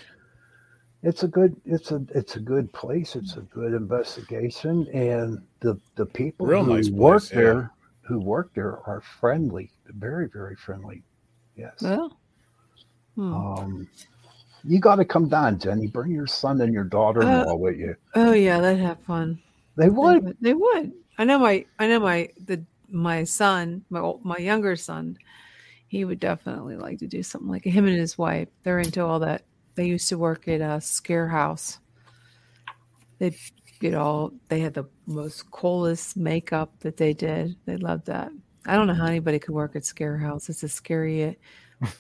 it's 1.03 1.23
a 1.23 1.27
good 1.27 1.56
it's 1.65 1.91
a 1.91 2.02
it's 2.14 2.35
a 2.35 2.40
good 2.40 2.73
place. 2.73 3.15
It's 3.15 3.38
a 3.38 3.41
good 3.41 3.73
investigation. 3.73 4.88
And 4.94 5.38
the 5.61 5.80
the 5.95 6.06
people 6.06 6.48
Real 6.48 6.64
who 6.65 6.76
nice 6.76 6.90
work 6.90 7.22
place, 7.22 7.31
yeah. 7.31 7.38
there 7.40 7.72
who 8.02 8.19
work 8.19 8.52
there 8.56 8.80
are 8.88 9.02
friendly, 9.19 9.69
very, 9.88 10.27
very 10.27 10.56
friendly. 10.56 11.03
Yes. 11.56 11.76
Well, 11.81 12.18
hmm. 13.15 13.34
Um 13.34 13.88
you 14.65 14.80
gotta 14.80 15.06
come 15.06 15.30
down, 15.30 15.60
Jenny. 15.60 15.88
Bring 15.88 16.11
your 16.11 16.27
son 16.27 16.60
and 16.60 16.73
your 16.73 16.85
daughter 16.85 17.22
in 17.22 17.27
law 17.45 17.56
with 17.56 17.77
you. 17.77 17.95
oh 18.15 18.34
yeah, 18.34 18.60
that'd 18.60 18.80
have 18.80 18.99
fun. 19.02 19.40
They 19.77 19.85
They 19.85 19.90
would. 19.90 20.23
would. 20.23 20.38
They 20.41 20.53
would. 20.56 20.91
I 21.18 21.26
know 21.26 21.40
my. 21.40 21.65
I 21.80 21.88
know 21.88 21.99
my 21.99 22.30
the 22.45 22.64
my 22.90 23.23
son, 23.23 23.84
my 23.90 24.14
my 24.23 24.38
younger 24.38 24.76
son. 24.76 25.18
He 25.88 26.06
would 26.06 26.19
definitely 26.19 26.76
like 26.76 26.99
to 26.99 27.07
do 27.07 27.22
something 27.22 27.49
like 27.49 27.65
him 27.65 27.85
and 27.85 27.98
his 27.98 28.18
wife. 28.18 28.48
They're 28.64 28.80
into 28.80 29.06
all 29.06 29.19
that. 29.19 29.44
They 29.76 29.85
used 29.85 30.10
to 30.10 30.18
work 30.18 30.48
at 30.48 30.61
a 30.61 30.81
scare 30.81 31.27
house. 31.27 31.80
They 33.19 33.35
get 33.80 33.94
all. 33.94 34.31
They 34.48 34.60
had 34.60 34.73
the 34.73 34.85
most 35.06 35.52
coolest 35.52 36.18
makeup 36.18 36.72
that 36.80 36.98
they 36.98 37.14
did. 37.14 37.56
They 37.65 37.77
loved 37.77 38.07
that. 38.07 38.31
I 38.65 38.76
don't 38.76 38.88
know 38.88 38.94
how 38.94 39.06
anybody 39.06 39.40
could 39.40 39.53
work 39.53 39.76
at 39.76 39.85
scare 39.85 40.18
house. 40.18 40.49
It's 40.49 40.64
a 40.64 40.69
scary. 40.69 41.38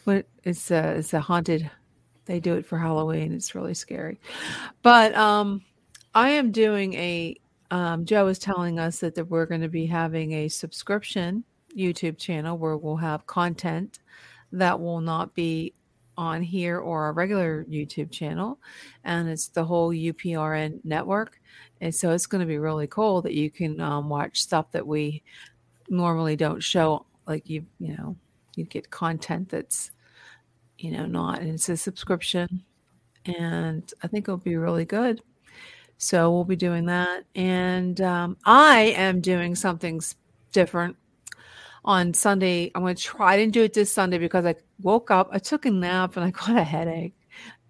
But 0.05 0.27
it's 0.43 0.71
a 0.71 0.95
it's 0.97 1.13
a 1.13 1.19
haunted. 1.19 1.69
They 2.25 2.39
do 2.39 2.55
it 2.55 2.65
for 2.65 2.77
Halloween. 2.77 3.33
It's 3.33 3.53
really 3.53 3.73
scary. 3.73 4.19
But 4.81 5.13
um, 5.13 5.61
I 6.15 6.29
am 6.29 6.51
doing 6.51 6.93
a 6.93 7.35
um, 7.73 8.05
Joe 8.05 8.27
is 8.27 8.37
telling 8.37 8.77
us 8.77 8.99
that, 8.99 9.15
that 9.15 9.25
we're 9.25 9.47
going 9.47 9.61
to 9.61 9.67
be 9.67 9.87
having 9.87 10.31
a 10.31 10.47
subscription 10.47 11.43
YouTube 11.75 12.19
channel 12.19 12.55
where 12.55 12.77
we'll 12.77 12.97
have 12.97 13.25
content 13.25 13.97
that 14.51 14.79
will 14.79 15.01
not 15.01 15.33
be 15.33 15.73
on 16.15 16.43
here 16.43 16.77
or 16.77 17.05
our 17.05 17.13
regular 17.13 17.65
YouTube 17.65 18.11
channel. 18.11 18.59
And 19.03 19.27
it's 19.27 19.47
the 19.47 19.65
whole 19.65 19.89
UPRN 19.89 20.81
network. 20.85 21.41
And 21.81 21.95
so 21.95 22.11
it's 22.11 22.27
going 22.27 22.41
to 22.41 22.45
be 22.45 22.59
really 22.59 22.85
cool 22.85 23.23
that 23.23 23.33
you 23.33 23.49
can 23.49 23.81
um, 23.81 24.07
watch 24.07 24.39
stuff 24.39 24.69
that 24.73 24.85
we 24.85 25.23
normally 25.89 26.35
don't 26.35 26.61
show. 26.61 27.07
Like 27.25 27.49
you, 27.49 27.65
you 27.79 27.97
know, 27.97 28.15
you 28.55 28.65
get 28.65 28.91
content 28.91 29.49
that's, 29.49 29.89
you 30.77 30.91
know, 30.91 31.07
not, 31.07 31.39
and 31.39 31.49
it's 31.49 31.69
a 31.69 31.75
subscription. 31.75 32.61
And 33.25 33.91
I 34.03 34.07
think 34.07 34.25
it'll 34.25 34.37
be 34.37 34.57
really 34.57 34.85
good. 34.85 35.23
So 35.97 36.31
we'll 36.31 36.43
be 36.43 36.55
doing 36.55 36.85
that. 36.87 37.23
And 37.35 37.99
um, 38.01 38.37
I 38.45 38.93
am 38.97 39.21
doing 39.21 39.55
something 39.55 40.01
different 40.51 40.97
on 41.85 42.13
Sunday. 42.13 42.71
I'm 42.73 42.81
going 42.81 42.95
to 42.95 43.01
try. 43.01 43.37
Didn't 43.37 43.53
do 43.53 43.63
it 43.63 43.73
this 43.73 43.91
Sunday 43.91 44.17
because 44.17 44.45
I 44.45 44.55
woke 44.81 45.11
up, 45.11 45.29
I 45.31 45.39
took 45.39 45.65
a 45.65 45.71
nap 45.71 46.15
and 46.15 46.25
I 46.25 46.31
got 46.31 46.57
a 46.57 46.63
headache. 46.63 47.15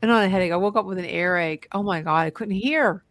And 0.01 0.09
not 0.09 0.25
a 0.25 0.29
headache, 0.29 0.51
I 0.51 0.57
woke 0.57 0.75
up 0.75 0.85
with 0.85 0.97
an 0.97 1.05
earache. 1.05 1.67
Oh 1.71 1.81
my 1.81 2.01
God, 2.01 2.27
I 2.27 2.29
couldn't 2.29 2.55
hear. 2.55 3.03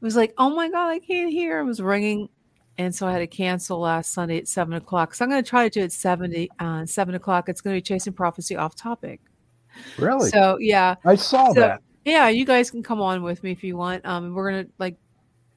It 0.00 0.04
was 0.04 0.16
like, 0.16 0.34
oh 0.36 0.50
my 0.50 0.68
God, 0.68 0.88
I 0.88 0.98
can't 0.98 1.30
hear. 1.30 1.60
It 1.60 1.64
was 1.64 1.80
ringing. 1.80 2.28
And 2.76 2.94
so 2.94 3.06
I 3.06 3.12
had 3.12 3.18
to 3.18 3.26
cancel 3.26 3.78
last 3.78 4.12
Sunday 4.12 4.38
at 4.38 4.48
seven 4.48 4.74
o'clock. 4.74 5.14
So 5.14 5.24
I'm 5.24 5.30
going 5.30 5.44
to 5.44 5.48
try 5.48 5.68
to 5.68 5.70
do 5.70 5.84
it 5.84 5.92
70, 5.92 6.50
uh, 6.58 6.86
seven 6.86 7.14
o'clock. 7.14 7.48
It's 7.48 7.60
going 7.60 7.76
to 7.76 7.78
be 7.78 7.82
Chasing 7.82 8.12
Prophecy 8.12 8.56
off 8.56 8.74
topic. 8.74 9.20
Really? 9.98 10.30
So 10.30 10.56
yeah, 10.58 10.96
I 11.04 11.14
saw 11.14 11.52
so- 11.52 11.60
that. 11.60 11.82
Yeah, 12.04 12.28
you 12.28 12.44
guys 12.44 12.70
can 12.70 12.82
come 12.82 13.00
on 13.00 13.22
with 13.22 13.42
me 13.42 13.52
if 13.52 13.62
you 13.64 13.76
want. 13.76 14.04
Um, 14.06 14.34
we're 14.34 14.50
gonna 14.50 14.66
like 14.78 14.96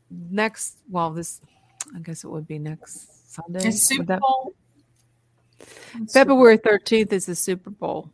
next. 0.10 0.78
Well, 0.90 1.12
this, 1.12 1.42
I 1.96 2.00
guess 2.00 2.24
it 2.24 2.28
would 2.28 2.48
be 2.48 2.60
next 2.60 3.34
Sunday. 3.34 3.68
It's 3.68 3.88
Super 3.88 4.04
that- 4.04 4.20
Bowl. 4.20 4.54
February 6.12 6.58
thirteenth 6.58 7.14
is 7.14 7.26
the 7.26 7.36
Super 7.36 7.70
Bowl. 7.70 8.10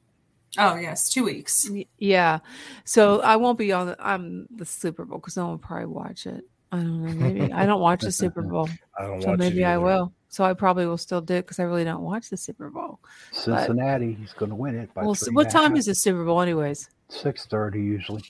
Oh 0.58 0.76
yes, 0.76 1.10
two 1.10 1.24
weeks. 1.26 1.70
Yeah. 1.98 2.40
So 2.84 3.22
I 3.22 3.36
won't 3.36 3.58
be 3.58 3.72
on 3.72 3.88
the, 3.88 4.08
um, 4.10 4.48
the 4.56 4.66
Super 4.66 5.06
Bowl 5.06 5.20
because 5.20 5.38
no 5.38 5.44
one 5.44 5.52
will 5.52 5.58
probably 5.60 5.86
watch 5.88 6.26
it. 6.26 6.44
I 6.72 6.78
don't 6.78 7.04
know. 7.04 7.14
Maybe 7.14 7.52
I 7.52 7.66
don't 7.66 7.82
watch 7.82 8.02
the 8.02 8.12
Super 8.12 8.42
Bowl. 8.44 8.70
I 9.00 9.04
don't 9.08 9.22
So 9.22 9.30
watch 9.30 9.40
maybe 9.40 9.62
it 9.62 9.66
I 9.66 9.78
will. 9.78 10.14
So 10.32 10.44
I 10.44 10.54
probably 10.54 10.86
will 10.86 10.98
still 10.98 11.22
do 11.22 11.36
it 11.36 11.42
because 11.42 11.60
I 11.60 11.64
really 11.64 11.84
don't 11.84 12.02
watch 12.04 12.30
the 12.30 12.38
Super 12.38 12.70
Bowl. 12.70 13.00
Cincinnati, 13.32 14.14
he's 14.14 14.32
going 14.34 14.50
to 14.50 14.56
win 14.56 14.76
it 14.78 14.94
by 14.94 15.04
Well, 15.04 15.16
what 15.32 15.50
time 15.50 15.72
half. 15.72 15.80
is 15.80 15.86
the 15.88 15.96
Super 15.96 16.24
Bowl, 16.24 16.40
anyways? 16.42 16.88
Six 17.10 17.48
thirty 17.48 17.80
usually. 17.82 18.24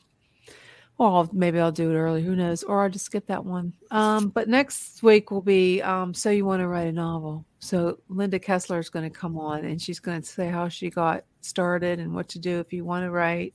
Well, 0.97 1.15
I'll- 1.15 1.29
maybe 1.33 1.59
I'll 1.59 1.71
do 1.73 1.91
it 1.91 1.95
early. 1.95 2.23
Who 2.23 2.35
knows? 2.35 2.63
Or 2.63 2.83
I'll 2.83 2.89
just 2.89 3.05
skip 3.05 3.27
that 3.27 3.43
one. 3.45 3.73
Um, 3.91 4.29
but 4.29 4.47
next 4.47 5.03
week 5.03 5.29
will 5.31 5.41
be 5.41 5.81
um, 5.81 6.13
So 6.13 6.29
You 6.29 6.45
Want 6.45 6.61
to 6.61 6.67
Write 6.67 6.87
a 6.87 6.91
Novel. 6.91 7.45
So 7.59 7.99
Linda 8.09 8.39
Kessler 8.39 8.79
is 8.79 8.89
going 8.89 9.09
to 9.09 9.15
come 9.17 9.37
on 9.37 9.65
and 9.65 9.81
she's 9.81 9.99
going 9.99 10.21
to 10.21 10.27
say 10.27 10.47
how 10.47 10.67
she 10.69 10.89
got 10.89 11.23
started 11.41 11.99
and 11.99 12.13
what 12.13 12.27
to 12.29 12.39
do 12.39 12.59
if 12.59 12.71
you 12.73 12.83
want 12.85 13.03
to 13.05 13.11
write. 13.11 13.53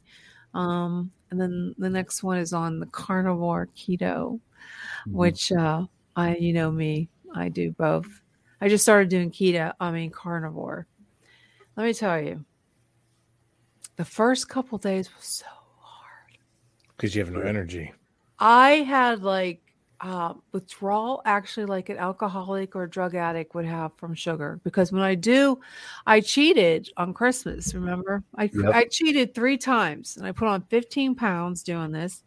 Um, 0.55 1.11
and 1.31 1.41
then 1.41 1.75
the 1.79 1.91
next 1.91 2.23
one 2.23 2.39
is 2.39 2.53
on 2.53 2.79
the 2.79 2.87
carnivore 2.87 3.69
keto, 3.77 4.41
Mhm. 5.07 5.13
which 5.13 5.51
uh, 5.53 5.85
I, 6.17 6.37
you 6.37 6.53
know 6.53 6.71
me, 6.71 7.09
I 7.35 7.49
do 7.49 7.73
both. 7.73 8.07
I 8.65 8.69
just 8.71 8.83
started 8.83 9.11
doing 9.11 9.31
keto, 9.31 9.75
I 9.79 9.91
mean 9.91 10.09
carnivore. 10.11 10.87
Let 11.77 11.85
me 11.85 11.93
tell 11.93 12.19
you, 12.19 12.47
the 13.97 14.07
first 14.07 14.49
couple 14.49 14.79
days 14.79 15.11
was 15.15 15.27
so 15.27 15.47
hard. 15.81 16.39
because 16.97 17.15
you 17.15 17.23
have 17.23 17.31
no 17.31 17.43
energy. 17.43 17.93
I 18.39 18.77
had 18.77 19.23
like 19.23 19.61
uh, 20.01 20.33
withdrawal, 20.53 21.21
actually, 21.27 21.67
like 21.67 21.91
an 21.91 21.99
alcoholic 21.99 22.75
or 22.75 22.87
drug 22.87 23.15
addict 23.15 23.55
would 23.55 23.67
have 23.67 23.93
from 23.99 24.15
sugar. 24.15 24.59
Because 24.65 24.93
when 24.93 25.03
I 25.03 25.15
do, 25.15 25.61
I 26.07 26.21
cheated 26.21 26.89
on 26.97 27.13
Christmas. 27.13 27.75
Remember, 27.75 28.25
I 28.35 28.45
Yep. 28.45 28.75
I 28.75 28.85
cheated 28.85 29.35
three 29.35 29.59
times, 29.59 30.17
and 30.17 30.27
I 30.27 30.33
put 30.33 30.49
on 30.49 30.63
15 30.63 31.17
pounds 31.17 31.63
doing 31.63 31.93
this. 31.93 32.23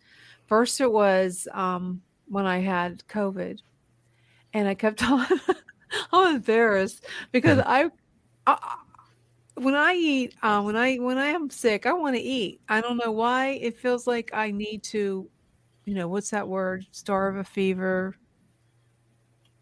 First, 0.46 0.82
it 0.82 0.92
was 0.92 1.48
um, 1.52 2.04
when 2.28 2.46
I 2.46 2.60
had 2.60 3.02
COVID, 3.08 3.58
and 4.54 4.68
I 4.68 4.76
kept 4.76 5.02
on. 5.10 5.26
I'm 6.12 6.36
embarrassed 6.36 7.06
because 7.32 7.60
I, 7.66 7.90
I 8.46 8.78
when 9.56 9.76
I 9.76 9.94
eat, 9.94 10.36
uh, 10.44 10.62
when 10.62 10.76
I 10.76 10.98
when 10.98 11.18
I 11.18 11.28
am 11.28 11.50
sick, 11.50 11.86
I 11.86 11.94
want 11.94 12.16
to 12.16 12.22
eat. 12.22 12.62
I 12.70 12.82
don't 12.82 12.98
know 12.98 13.12
why. 13.12 13.50
It 13.50 13.78
feels 13.78 14.06
like 14.06 14.32
I 14.34 14.52
need 14.52 14.84
to, 14.84 15.30
you 15.86 15.94
know, 15.96 16.08
what's 16.08 16.30
that 16.30 16.48
word? 16.48 16.86
Starve 16.92 17.38
a 17.38 17.44
fever. 17.44 18.16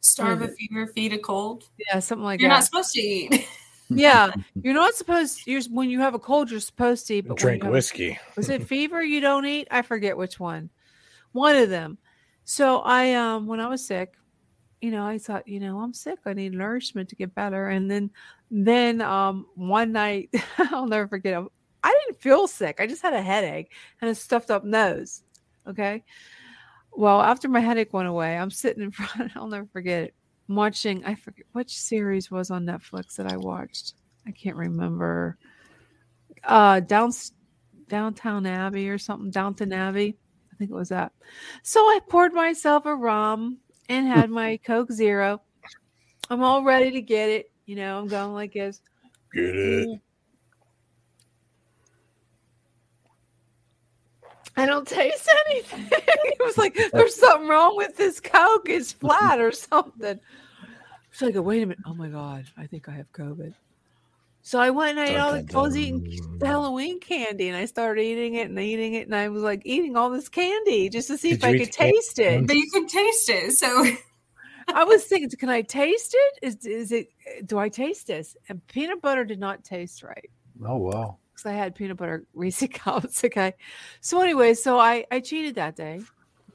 Starve 0.02 0.42
a 0.42 0.50
fever, 0.50 0.88
feed 0.88 1.14
a 1.14 1.18
cold. 1.18 1.64
Yeah, 1.78 2.00
something 2.00 2.24
like 2.24 2.40
that. 2.40 2.44
You're 2.44 2.52
not 2.52 2.64
supposed 2.64 2.94
to 2.94 3.02
eat. 3.02 3.48
yeah, 3.90 4.32
you're 4.62 4.74
not 4.74 4.96
supposed. 4.96 5.48
You're 5.48 5.62
when 5.72 5.90
you 5.90 6.00
have 6.02 6.14
a 6.14 6.20
cold, 6.20 6.52
you're 6.52 6.60
supposed 6.60 7.08
to 7.08 7.16
eat. 7.16 7.28
But 7.28 7.38
Drink 7.38 7.64
have 7.64 7.72
whiskey. 7.72 8.20
was 8.36 8.50
it 8.50 8.68
fever 8.68 9.02
you 9.04 9.22
don't 9.22 9.46
eat? 9.46 9.68
I 9.72 9.82
forget 9.82 10.18
which 10.18 10.40
one. 10.40 10.70
One 11.32 11.56
of 11.56 11.70
them. 11.70 11.98
So 12.44 12.80
I 12.80 13.14
um 13.14 13.48
when 13.48 13.60
I 13.60 13.68
was 13.68 13.86
sick, 13.86 14.14
you 14.86 14.92
know, 14.92 15.04
I 15.04 15.18
thought, 15.18 15.48
you 15.48 15.60
know, 15.60 15.80
I'm 15.80 15.94
sick. 15.94 16.20
I 16.28 16.34
need 16.34 16.54
nourishment 16.54 17.10
to 17.10 17.16
get 17.16 17.34
better. 17.34 17.70
And 17.70 17.90
then 17.90 18.12
then 18.52 19.02
um 19.02 19.48
one 19.56 19.92
night, 19.92 20.30
I'll 20.60 20.86
never 20.86 21.08
forget. 21.08 21.42
I- 21.84 21.96
didn't 22.06 22.22
feel 22.22 22.48
sick. 22.48 22.78
I 22.80 22.86
just 22.86 23.02
had 23.02 23.14
a 23.14 23.22
headache 23.22 23.72
and 24.00 24.12
a 24.12 24.16
stuffed 24.16 24.52
up 24.52 24.64
nose. 24.64 25.24
Okay. 25.68 26.04
Well, 26.92 27.20
after 27.20 27.48
my 27.50 27.62
headache 27.62 27.94
went 27.94 28.08
away, 28.08 28.38
I'm 28.38 28.52
sitting 28.52 28.84
in 28.84 28.92
front. 29.00 29.36
I'll 29.36 29.48
never 29.48 29.68
forget 29.74 30.04
it. 30.04 30.14
Watching. 30.48 31.04
I 31.04 31.16
forget 31.16 31.48
which 31.54 31.76
series 31.76 32.30
was 32.30 32.52
on 32.52 32.64
Netflix 32.64 33.16
that 33.16 33.32
I 33.32 33.38
watched. 33.38 33.96
I 34.28 34.32
can't 34.32 34.56
remember. 34.56 35.38
Uh, 36.44 36.80
down 36.82 37.12
Downtown 37.88 38.46
Abbey 38.46 38.88
or 38.88 39.00
something. 39.00 39.32
Downton 39.32 39.74
Abbey. 39.74 40.16
I 40.54 40.56
think 40.58 40.70
it 40.70 40.76
was 40.76 40.90
that. 40.90 41.12
So 41.64 41.80
I 41.80 42.00
poured 42.08 42.34
myself 42.34 42.86
a 42.86 42.96
rum 42.96 43.58
and 43.90 44.08
had 44.08 44.30
my 44.30 44.58
Coke 44.58 44.92
Zero. 44.92 45.42
I'm 46.30 46.44
all 46.44 46.64
ready 46.64 46.92
to 46.92 47.02
get 47.02 47.30
it. 47.30 47.52
You 47.66 47.76
know, 47.76 48.00
I'm 48.00 48.08
going 48.08 48.34
like 48.34 48.54
this. 48.54 48.82
Get 49.34 49.44
it. 49.44 50.00
I 54.58 54.66
don't 54.66 54.88
taste 54.88 55.30
anything. 55.48 55.88
it 55.92 56.38
was 56.40 56.58
like 56.58 56.80
there's 56.94 57.16
something 57.16 57.48
wrong 57.48 57.76
with 57.76 57.98
this 57.98 58.20
Coke. 58.20 58.70
It's 58.70 58.92
flat 58.92 59.40
or 59.40 59.52
something. 59.52 60.20
So 61.12 61.28
I 61.28 61.32
go, 61.32 61.42
wait 61.42 61.64
a 61.64 61.66
minute. 61.66 61.84
Oh 61.86 61.94
my 61.94 62.08
God, 62.08 62.46
I 62.58 62.66
think 62.68 62.88
I 62.88 62.94
have 62.94 63.12
COVID. 63.12 63.54
So 64.46 64.60
I 64.60 64.70
went 64.70 65.00
and 65.00 65.00
I 65.00 65.08
ate 65.08 65.18
all 65.18 65.32
the, 65.34 65.56
I 65.56 65.60
was 65.60 65.76
eating 65.76 66.06
Halloween 66.42 67.00
candy 67.00 67.48
and 67.50 67.58
I 67.58 67.66
started 67.66 68.02
eating 68.02 68.36
it 68.36 68.48
and 68.50 68.60
eating 68.60 68.94
it 68.94 69.08
and 69.08 69.16
I 69.16 69.30
was 69.30 69.44
like 69.44 69.64
eating 69.66 69.98
all 69.98 70.12
this 70.12 70.30
candy 70.30 70.88
just 70.90 71.08
to 71.08 71.18
see 71.18 71.32
Did 71.32 71.40
if 71.40 71.44
I 71.44 71.54
could 71.56 71.72
eat 71.72 71.76
candy? 71.78 71.96
taste 71.98 72.20
it. 72.20 72.48
but 72.48 72.56
you 72.56 72.70
can 72.72 72.88
taste 72.88 73.30
it. 73.30 73.54
So 73.54 73.86
I 74.74 74.84
was 74.84 75.06
thinking, 75.06 75.30
can 75.40 75.50
I 75.50 75.62
taste 75.64 76.16
it? 76.18 76.40
Is 76.44 76.66
is 76.66 76.92
it? 76.92 77.08
Do 77.46 77.58
I 77.60 77.70
taste 77.70 78.08
this? 78.08 78.38
And 78.50 78.66
peanut 78.68 79.02
butter 79.02 79.26
did 79.26 79.40
not 79.40 79.64
taste 79.64 80.04
right 80.04 80.30
Oh 80.62 80.76
wow. 80.78 81.20
because 81.34 81.50
I 81.50 81.54
had 81.54 81.76
peanut 81.76 81.98
butter 81.98 82.26
Reese 82.34 82.66
cups. 82.74 83.24
Okay, 83.24 83.54
so 84.02 84.22
anyway, 84.22 84.54
so 84.54 84.80
I 84.80 85.06
I 85.12 85.20
cheated 85.20 85.56
that 85.56 85.76
day, 85.76 86.08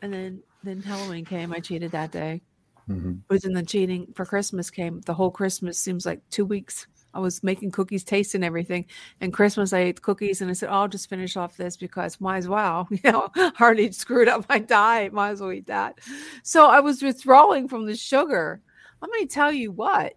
and 0.03 0.13
then 0.13 0.43
then 0.63 0.83
Halloween 0.83 1.25
came. 1.25 1.53
I 1.53 1.61
cheated 1.61 1.93
that 1.93 2.11
day, 2.13 2.43
hmm 2.89 3.23
but 3.29 3.43
then 3.43 3.55
the 3.55 3.65
cheating 3.65 4.13
for 4.15 4.27
Christmas 4.27 4.71
came. 4.71 5.01
The 5.03 5.15
whole 5.15 5.33
Christmas 5.33 5.79
seems 5.81 6.07
like 6.07 6.23
two 6.31 6.47
weeks. 6.47 6.87
I 7.13 7.21
was 7.21 7.43
making 7.43 7.73
cookies, 7.73 8.05
tasting 8.05 8.45
everything, 8.45 8.87
and 9.21 9.33
Christmas 9.33 9.73
I 9.73 9.81
ate 9.81 9.97
the 9.97 10.03
cookies, 10.03 10.41
and 10.41 10.51
I 10.51 10.55
said, 10.55 10.69
oh, 10.69 10.73
"I'll 10.73 10.89
just 10.89 11.09
finish 11.09 11.37
off 11.37 11.57
this 11.57 11.77
because 11.77 12.21
might 12.21 12.39
as 12.39 12.49
well." 12.49 12.89
You 13.03 13.13
know, 13.13 13.29
I 13.35 13.53
already 13.61 13.91
screwed 13.93 14.29
up 14.29 14.49
my 14.49 14.59
diet. 14.59 15.13
Might 15.13 15.31
as 15.31 15.41
well 15.41 15.53
eat 15.53 15.67
that. 15.67 15.99
So 16.43 16.69
I 16.69 16.81
was 16.81 17.03
withdrawing 17.03 17.69
from 17.69 17.87
the 17.87 17.97
sugar. 17.97 18.61
Let 19.01 19.11
me 19.11 19.27
tell 19.27 19.53
you 19.53 19.73
what. 19.73 20.15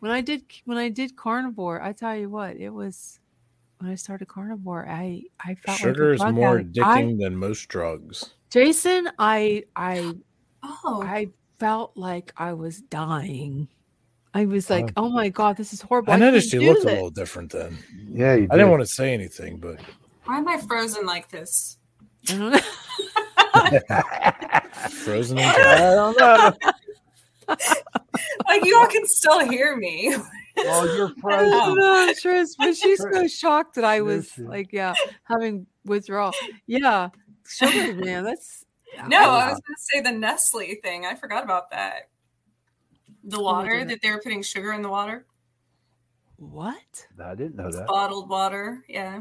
When 0.00 0.12
I 0.12 0.20
did 0.20 0.42
when 0.64 0.78
I 0.78 0.88
did 0.88 1.16
carnivore, 1.16 1.82
I 1.82 1.92
tell 1.92 2.16
you 2.16 2.28
what, 2.28 2.56
it 2.56 2.70
was 2.70 3.18
when 3.78 3.90
I 3.90 3.94
started 3.94 4.26
carnivore. 4.28 4.86
I 4.88 5.22
I 5.40 5.54
felt 5.54 5.78
Sugar 5.78 6.16
like 6.16 6.28
is 6.28 6.34
more 6.34 6.58
addict. 6.58 6.78
I- 6.78 7.02
addicting 7.02 7.20
than 7.20 7.36
most 7.36 7.68
drugs. 7.68 8.34
Jason, 8.50 9.10
I 9.18 9.64
I 9.76 10.14
oh, 10.62 11.02
I 11.04 11.28
felt 11.58 11.96
like 11.96 12.32
I 12.36 12.52
was 12.52 12.80
dying. 12.80 13.68
I 14.38 14.44
was 14.44 14.70
uh, 14.70 14.74
like, 14.74 14.92
Oh. 14.96 15.06
oh 15.06 15.08
my 15.10 15.28
god, 15.28 15.56
this 15.56 15.72
is 15.72 15.80
horrible. 15.82 16.12
I 16.12 16.16
can't 16.16 16.32
noticed 16.32 16.52
you 16.52 16.60
do 16.60 16.68
looked 16.72 16.84
a 16.84 16.86
little 16.86 17.10
different 17.10 17.50
then. 17.50 17.76
Yeah, 18.08 18.34
you 18.34 18.46
I 18.50 18.56
didn't 18.56 18.70
want 18.70 18.82
to 18.82 18.86
say 18.86 19.12
anything, 19.12 19.58
but 19.58 19.80
why 20.24 20.38
am 20.38 20.46
I 20.46 20.58
frozen 20.58 21.04
like 21.06 21.28
this? 21.28 21.78
I 22.28 22.36
don't 22.36 22.52
know. 22.52 22.60
frozen 24.90 25.38
I 25.40 25.94
don't 25.94 26.18
know. 26.18 26.52
Like 28.46 28.64
you 28.64 28.76
all 28.76 28.86
can 28.86 29.06
still 29.06 29.40
hear 29.48 29.76
me. 29.76 30.14
Oh, 30.58 30.84
you're 30.96 31.12
I 31.32 31.42
don't 31.44 31.76
frozen. 31.76 31.76
know, 31.76 32.12
Tris, 32.20 32.56
but 32.56 32.76
she's 32.76 32.98
so 33.00 33.26
shocked 33.28 33.74
that 33.76 33.84
I 33.84 34.00
was 34.00 34.36
like, 34.38 34.72
yeah, 34.72 34.94
having 35.24 35.66
withdrawal. 35.84 36.32
Yeah, 36.66 37.08
sugar, 37.46 37.94
man. 37.94 38.24
That's 38.24 38.64
No, 39.06 39.18
I 39.18 39.50
was 39.50 39.60
going 39.60 39.76
to 39.76 39.80
say 39.80 40.00
the 40.00 40.12
Nestle 40.12 40.74
thing. 40.82 41.06
I 41.06 41.14
forgot 41.14 41.44
about 41.44 41.70
that. 41.70 42.08
The 43.30 43.40
water 43.42 43.70
didn't. 43.70 43.88
that 43.88 44.02
they 44.02 44.10
were 44.10 44.20
putting 44.20 44.42
sugar 44.42 44.72
in 44.72 44.82
the 44.82 44.88
water, 44.88 45.26
what? 46.36 47.06
I 47.22 47.34
didn't 47.34 47.56
know 47.56 47.70
that. 47.70 47.86
bottled 47.86 48.28
water. 48.28 48.84
Yeah, 48.88 49.20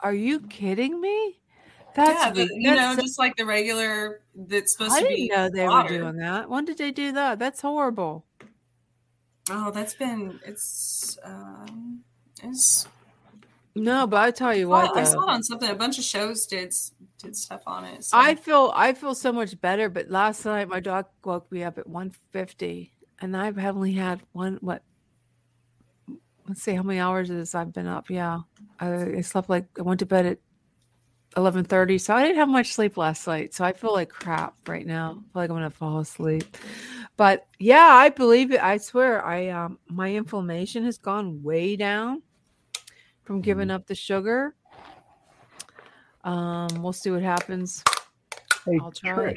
Are 0.00 0.14
you 0.14 0.40
kidding 0.40 1.00
me? 1.00 1.40
That's 1.94 2.10
yeah. 2.24 2.30
The, 2.30 2.40
re- 2.42 2.50
you 2.52 2.70
know, 2.70 2.76
that's- 2.76 2.96
just 3.02 3.18
like 3.18 3.36
the 3.36 3.46
regular 3.46 4.20
that's 4.34 4.72
supposed 4.72 4.92
I 4.92 5.00
to 5.02 5.08
didn't 5.08 5.16
be. 5.16 5.28
know 5.28 5.48
they 5.52 5.66
water. 5.66 5.92
were 5.94 5.98
doing 6.12 6.16
that. 6.18 6.48
When 6.48 6.64
did 6.64 6.78
they 6.78 6.92
do 6.92 7.12
that? 7.12 7.38
That's 7.38 7.60
horrible. 7.60 8.24
Oh, 9.50 9.70
that's 9.70 9.94
been 9.94 10.38
it's 10.44 11.18
um 11.24 12.00
it's. 12.42 12.86
No, 13.74 14.06
but 14.06 14.18
I 14.20 14.30
tell 14.30 14.54
you 14.54 14.68
Well, 14.68 14.86
what, 14.88 14.96
I 14.96 15.04
saw 15.04 15.22
it 15.22 15.28
on 15.30 15.42
something. 15.42 15.70
A 15.70 15.74
bunch 15.74 15.98
of 15.98 16.04
shows 16.04 16.46
did 16.46 16.74
did 17.22 17.34
stuff 17.36 17.62
on 17.66 17.84
it. 17.86 18.04
So. 18.04 18.18
I 18.18 18.34
feel 18.34 18.72
I 18.76 18.92
feel 18.92 19.14
so 19.14 19.32
much 19.32 19.58
better. 19.60 19.88
But 19.88 20.10
last 20.10 20.44
night 20.44 20.68
my 20.68 20.80
dog 20.80 21.06
woke 21.24 21.50
me 21.50 21.64
up 21.64 21.78
at 21.78 21.86
150, 21.88 22.92
and 23.20 23.36
I've 23.36 23.58
only 23.58 23.92
had 23.92 24.20
one. 24.32 24.58
What? 24.60 24.82
Let's 26.46 26.62
see 26.62 26.74
how 26.74 26.82
many 26.82 26.98
hours 26.98 27.30
it 27.30 27.36
is 27.36 27.54
I've 27.54 27.72
been 27.72 27.86
up. 27.86 28.08
Yeah, 28.08 28.40
I, 28.80 29.16
I 29.16 29.20
slept 29.20 29.50
like 29.50 29.66
I 29.78 29.82
went 29.82 30.00
to 30.00 30.06
bed 30.06 30.26
at 30.26 30.38
11:30, 31.36 32.00
so 32.00 32.14
I 32.14 32.22
didn't 32.22 32.38
have 32.38 32.48
much 32.48 32.72
sleep 32.72 32.96
last 32.96 33.26
night. 33.26 33.54
So 33.54 33.64
I 33.64 33.72
feel 33.72 33.92
like 33.92 34.08
crap 34.08 34.54
right 34.66 34.86
now. 34.86 35.10
I 35.10 35.14
feel 35.14 35.24
like 35.34 35.50
I'm 35.50 35.56
gonna 35.56 35.70
fall 35.70 35.98
asleep. 35.98 36.56
But 37.16 37.46
yeah, 37.58 37.88
I 37.88 38.08
believe 38.08 38.52
it. 38.52 38.62
I 38.62 38.76
swear, 38.78 39.24
I 39.24 39.48
um 39.48 39.78
my 39.88 40.14
inflammation 40.14 40.84
has 40.84 40.98
gone 40.98 41.42
way 41.42 41.76
down 41.76 42.22
from 43.24 43.40
giving 43.42 43.70
up 43.70 43.86
the 43.86 43.94
sugar. 43.94 44.54
Um, 46.24 46.68
we'll 46.82 46.92
see 46.92 47.10
what 47.10 47.22
happens. 47.22 47.84
Hey, 48.64 48.78
I'll 48.80 48.90
try 48.90 49.10
Trish. 49.10 49.36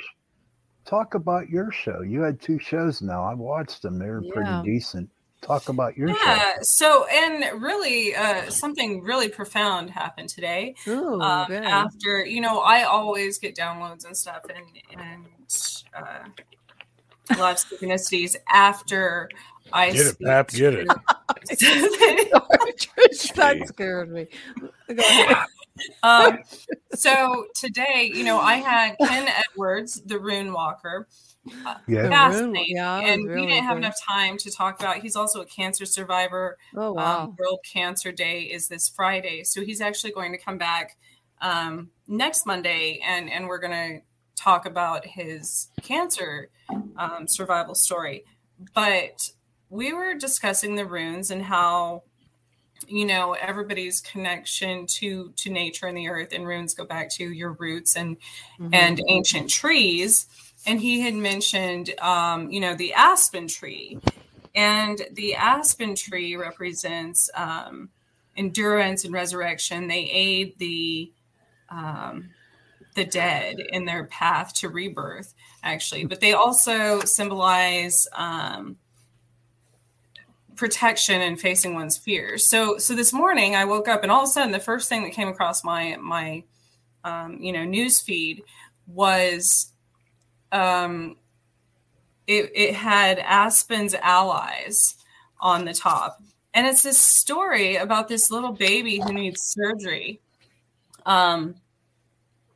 Talk 0.86 1.14
about 1.16 1.50
your 1.50 1.72
show. 1.72 2.02
You 2.02 2.22
had 2.22 2.42
two 2.42 2.60
shows 2.60 3.02
now. 3.02 3.24
I 3.24 3.34
watched 3.34 3.82
them. 3.82 3.98
They 4.00 4.08
were 4.08 4.22
Yeah. 4.24 4.32
pretty 4.34 4.62
decent. 4.64 5.10
talk 5.42 5.70
about 5.70 5.98
your 5.98 6.10
show. 6.10 6.16
Yeah. 6.24 6.54
So, 6.62 7.06
and 7.08 7.60
really, 7.64 8.14
uh, 8.16 8.48
something 8.52 9.02
really 9.02 9.28
profound 9.28 9.90
happened 9.90 10.30
today. 10.30 10.76
Ooh, 10.88 11.20
um, 11.20 11.48
good. 11.48 11.64
after 11.64 12.24
you 12.24 12.42
know 12.42 12.60
i 12.60 12.84
always 12.84 13.40
get 13.40 13.56
downloads 13.56 14.06
and 14.06 14.16
stuff 14.16 14.44
and 14.54 15.02
and 15.02 15.26
uh 15.98 16.28
live 17.40 17.58
synchronicities 17.58 18.36
after 18.54 19.30
i 19.74 19.90
Get 19.92 20.06
it, 20.06 20.18
Pap, 20.24 20.50
get 20.50 20.74
it. 20.76 20.88
That 23.36 23.68
scared 23.68 24.12
me. 24.12 24.28
Go 24.60 24.94
ahead. 24.98 25.38
um, 26.04 26.40
so 26.94 27.46
today 27.56 28.12
you 28.14 28.24
know 28.24 28.40
i 28.40 28.56
had 28.56 28.96
ken 29.08 29.28
edwards 29.28 30.02
the 30.06 30.20
rune 30.20 30.52
walker 30.54 31.08
Yeah. 31.88 32.10
Fascinating 32.10 32.76
yeah, 32.76 33.00
and 33.00 33.28
really 33.28 33.42
we 33.42 33.48
didn't 33.48 33.64
have 33.64 33.78
good. 33.78 33.84
enough 33.86 33.96
time 34.08 34.38
to 34.38 34.52
talk 34.52 34.80
about 34.80 34.98
he's 34.98 35.16
also 35.16 35.42
a 35.42 35.46
cancer 35.46 35.86
survivor 35.86 36.58
Oh 36.76 36.94
wow. 36.94 37.24
um, 37.24 37.36
World 37.40 37.60
Cancer 37.72 38.12
Day 38.12 38.42
is 38.44 38.68
this 38.68 38.88
Friday, 38.90 39.44
so 39.44 39.62
he's 39.66 39.82
actually 39.82 40.12
going 40.12 40.32
to 40.34 40.38
come 40.38 40.60
back 40.60 40.98
um, 41.42 41.90
next 42.08 42.46
Monday, 42.46 43.00
and 43.04 43.28
and 43.30 43.48
we're 43.48 43.58
going 43.58 43.72
to 43.72 44.02
talk 44.36 44.68
about 44.68 45.06
his 45.06 45.70
cancer 45.82 46.50
um, 46.96 47.28
survival 47.28 47.74
story. 47.74 48.24
But 48.76 49.18
we 49.70 49.94
were 49.94 50.14
discussing 50.14 50.76
the 50.76 50.86
runes 50.86 51.32
and 51.32 51.42
how 51.42 52.04
you 52.88 53.06
know 53.06 53.34
everybody's 53.34 54.02
connection 54.02 54.86
to 54.88 55.32
to 55.38 55.50
nature 55.50 55.88
and 55.88 55.98
the 55.98 56.10
earth 56.10 56.30
and 56.34 56.48
runes 56.48 56.74
go 56.74 56.86
back 56.86 57.10
to 57.12 57.32
your 57.32 57.54
roots 57.54 57.96
and 57.96 58.18
Mhm. 58.60 58.70
and 58.74 59.02
ancient 59.08 59.50
trees. 59.50 60.28
And 60.66 60.80
he 60.80 61.02
had 61.02 61.16
mentioned 61.16 61.94
um, 62.00 62.50
you 62.52 62.60
know 62.60 62.76
the 62.76 62.94
aspen 62.94 63.48
tree. 63.48 64.00
And 64.54 65.02
the 65.14 65.36
aspen 65.36 65.96
tree 65.96 66.36
represents 66.36 67.30
um, 67.36 67.90
endurance 68.36 69.06
and 69.06 69.14
resurrection. 69.14 69.88
They 69.88 70.10
aid 70.12 70.58
the 70.58 71.12
um, 71.70 72.30
the 72.96 73.06
dead 73.06 73.60
in 73.72 73.86
their 73.86 74.06
path 74.06 74.54
to 74.56 74.70
rebirth 74.70 75.34
actually. 75.64 76.06
But 76.06 76.20
they 76.20 76.34
also 76.34 77.00
symbolize 77.02 78.08
um, 78.14 78.76
protection 80.56 81.22
and 81.22 81.40
facing 81.40 81.74
one's 81.74 81.98
fears 81.98 82.48
so 82.48 82.78
so 82.78 82.94
this 82.94 83.14
morning 83.14 83.56
i 83.56 83.66
woke 83.66 83.88
up 83.88 84.04
and 84.04 84.12
all 84.12 84.24
of 84.24 84.30
a 84.30 84.32
sudden 84.32 84.52
the 84.52 84.60
first 84.60 84.90
thing 84.90 85.04
that 85.04 85.12
came 85.12 85.28
across 85.28 85.64
my 85.64 85.98
my 86.00 86.44
um, 87.04 87.38
you 87.40 87.52
know 87.52 87.64
news 87.64 88.00
feed 88.00 88.44
was 88.88 89.72
um, 90.52 91.16
it, 92.28 92.52
it 92.56 92.76
had 92.76 93.18
Aspen's 93.20 93.94
allies 93.96 94.96
on 95.40 95.66
the 95.66 95.74
top. 95.74 96.22
And 96.54 96.68
it's 96.68 96.84
this 96.84 96.98
story 96.98 97.78
about 97.78 98.10
this 98.10 98.30
little 98.30 98.52
baby 98.52 99.00
who 99.00 99.14
needs 99.14 99.42
surgery 99.42 100.20
um, 101.06 101.56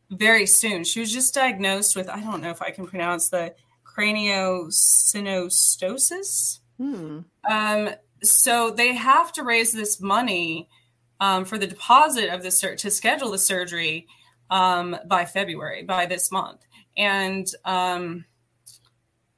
very 0.09 0.45
soon. 0.45 0.83
She 0.83 0.99
was 0.99 1.11
just 1.11 1.33
diagnosed 1.33 1.95
with, 1.95 2.07
I 2.09 2.19
don't 2.19 2.41
know 2.41 2.51
if 2.51 2.61
I 2.61 2.69
can 2.71 2.85
pronounce 2.85 3.29
the 3.29 3.55
craniosynostosis. 3.85 6.59
Hmm. 6.77 7.19
Um, 7.49 7.89
so 8.23 8.71
they 8.71 8.93
have 8.95 9.31
to 9.33 9.43
raise 9.43 9.71
this 9.71 10.01
money 10.01 10.69
um, 11.19 11.45
for 11.45 11.57
the 11.57 11.67
deposit 11.67 12.33
of 12.33 12.43
the 12.43 12.51
sur- 12.51 12.75
to 12.75 12.91
schedule 12.91 13.31
the 13.31 13.37
surgery 13.37 14.07
um, 14.49 14.97
by 15.05 15.25
February, 15.25 15.83
by 15.83 16.05
this 16.05 16.31
month. 16.31 16.61
And 16.97 17.47
um, 17.63 18.25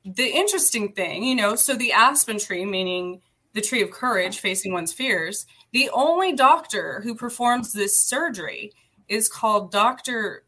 the 0.05 0.27
interesting 0.27 0.93
thing, 0.93 1.23
you 1.23 1.35
know, 1.35 1.55
so 1.55 1.75
the 1.75 1.91
aspen 1.91 2.39
tree, 2.39 2.65
meaning 2.65 3.21
the 3.53 3.61
tree 3.61 3.81
of 3.81 3.91
courage 3.91 4.39
facing 4.39 4.71
one's 4.71 4.93
fears, 4.93 5.45
the 5.71 5.89
only 5.93 6.33
doctor 6.33 7.01
who 7.03 7.15
performs 7.15 7.73
this 7.73 7.99
surgery 7.99 8.71
is 9.07 9.27
called 9.27 9.71
Dr. 9.71 10.43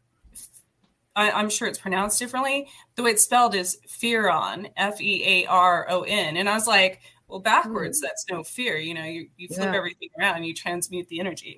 I, 1.16 1.30
I'm 1.30 1.50
sure 1.50 1.66
it's 1.68 1.78
pronounced 1.78 2.18
differently. 2.18 2.68
The 2.94 3.02
way 3.02 3.10
it's 3.12 3.22
spelled 3.22 3.54
is 3.54 3.78
Fearon, 3.88 4.70
F 4.76 5.00
E 5.00 5.24
A 5.44 5.46
R 5.46 5.86
O 5.90 6.02
N. 6.02 6.36
And 6.36 6.48
I 6.48 6.54
was 6.54 6.66
like, 6.66 7.00
well, 7.28 7.40
backwards, 7.40 8.00
that's 8.00 8.24
no 8.30 8.42
fear. 8.42 8.76
You 8.76 8.94
know, 8.94 9.04
you, 9.04 9.28
you 9.36 9.48
flip 9.48 9.60
Yeah. 9.72 9.76
everything 9.76 10.08
around, 10.18 10.44
you 10.44 10.54
transmute 10.54 11.08
the 11.08 11.20
energy. 11.20 11.56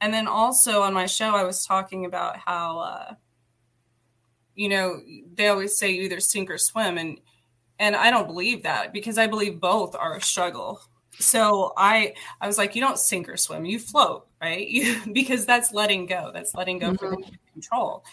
And 0.00 0.12
then 0.12 0.26
also 0.26 0.82
on 0.82 0.92
my 0.92 1.06
show, 1.06 1.34
I 1.34 1.44
was 1.44 1.64
talking 1.64 2.04
about 2.04 2.36
how, 2.38 2.78
uh, 2.78 3.14
you 4.54 4.68
know, 4.68 5.00
they 5.34 5.48
always 5.48 5.78
say 5.78 5.90
you 5.90 6.02
either 6.02 6.20
sink 6.20 6.50
or 6.50 6.58
swim. 6.58 6.98
And, 6.98 7.20
and 7.78 7.96
I 7.96 8.10
don't 8.10 8.26
believe 8.26 8.62
that 8.64 8.92
because 8.92 9.18
I 9.18 9.26
believe 9.26 9.60
both 9.60 9.96
are 9.96 10.16
a 10.16 10.20
struggle. 10.22 10.80
So 11.18 11.72
I, 11.76 12.14
I 12.40 12.46
was 12.46 12.58
like, 12.58 12.74
you 12.74 12.80
don't 12.80 12.98
sink 12.98 13.28
or 13.28 13.36
swim, 13.36 13.64
you 13.64 13.78
float, 13.78 14.26
right? 14.40 14.66
You, 14.68 15.00
because 15.12 15.46
that's 15.46 15.72
letting 15.72 16.06
go. 16.06 16.30
That's 16.34 16.54
letting 16.54 16.78
go 16.78 16.94
from 16.94 17.24
control. 17.52 18.04